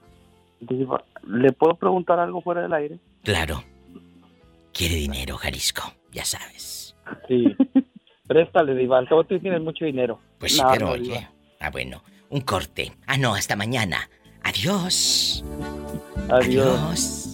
Diva, 0.59 1.03
¿le 1.27 1.51
puedo 1.53 1.75
preguntar 1.75 2.19
algo 2.19 2.41
fuera 2.41 2.61
del 2.61 2.73
aire? 2.73 2.99
Claro. 3.23 3.63
Quiere 4.73 4.95
dinero, 4.95 5.37
Jalisco, 5.37 5.93
ya 6.13 6.25
sabes. 6.25 6.95
Sí. 7.27 7.45
Préstale. 8.27 8.87
Al 8.95 9.07
cabo 9.07 9.23
tú 9.23 9.39
tienes 9.39 9.61
mucho 9.61 9.85
dinero. 9.85 10.19
Pues 10.39 10.53
sí, 10.55 10.61
pero 10.71 10.91
oye. 10.91 11.27
Ah, 11.59 11.69
bueno. 11.69 12.03
Un 12.29 12.41
corte. 12.41 12.93
Ah, 13.05 13.17
no, 13.17 13.35
hasta 13.35 13.55
mañana. 13.55 14.09
Adiós. 14.43 15.43
Adiós. 16.29 16.67
Adiós. 16.67 17.32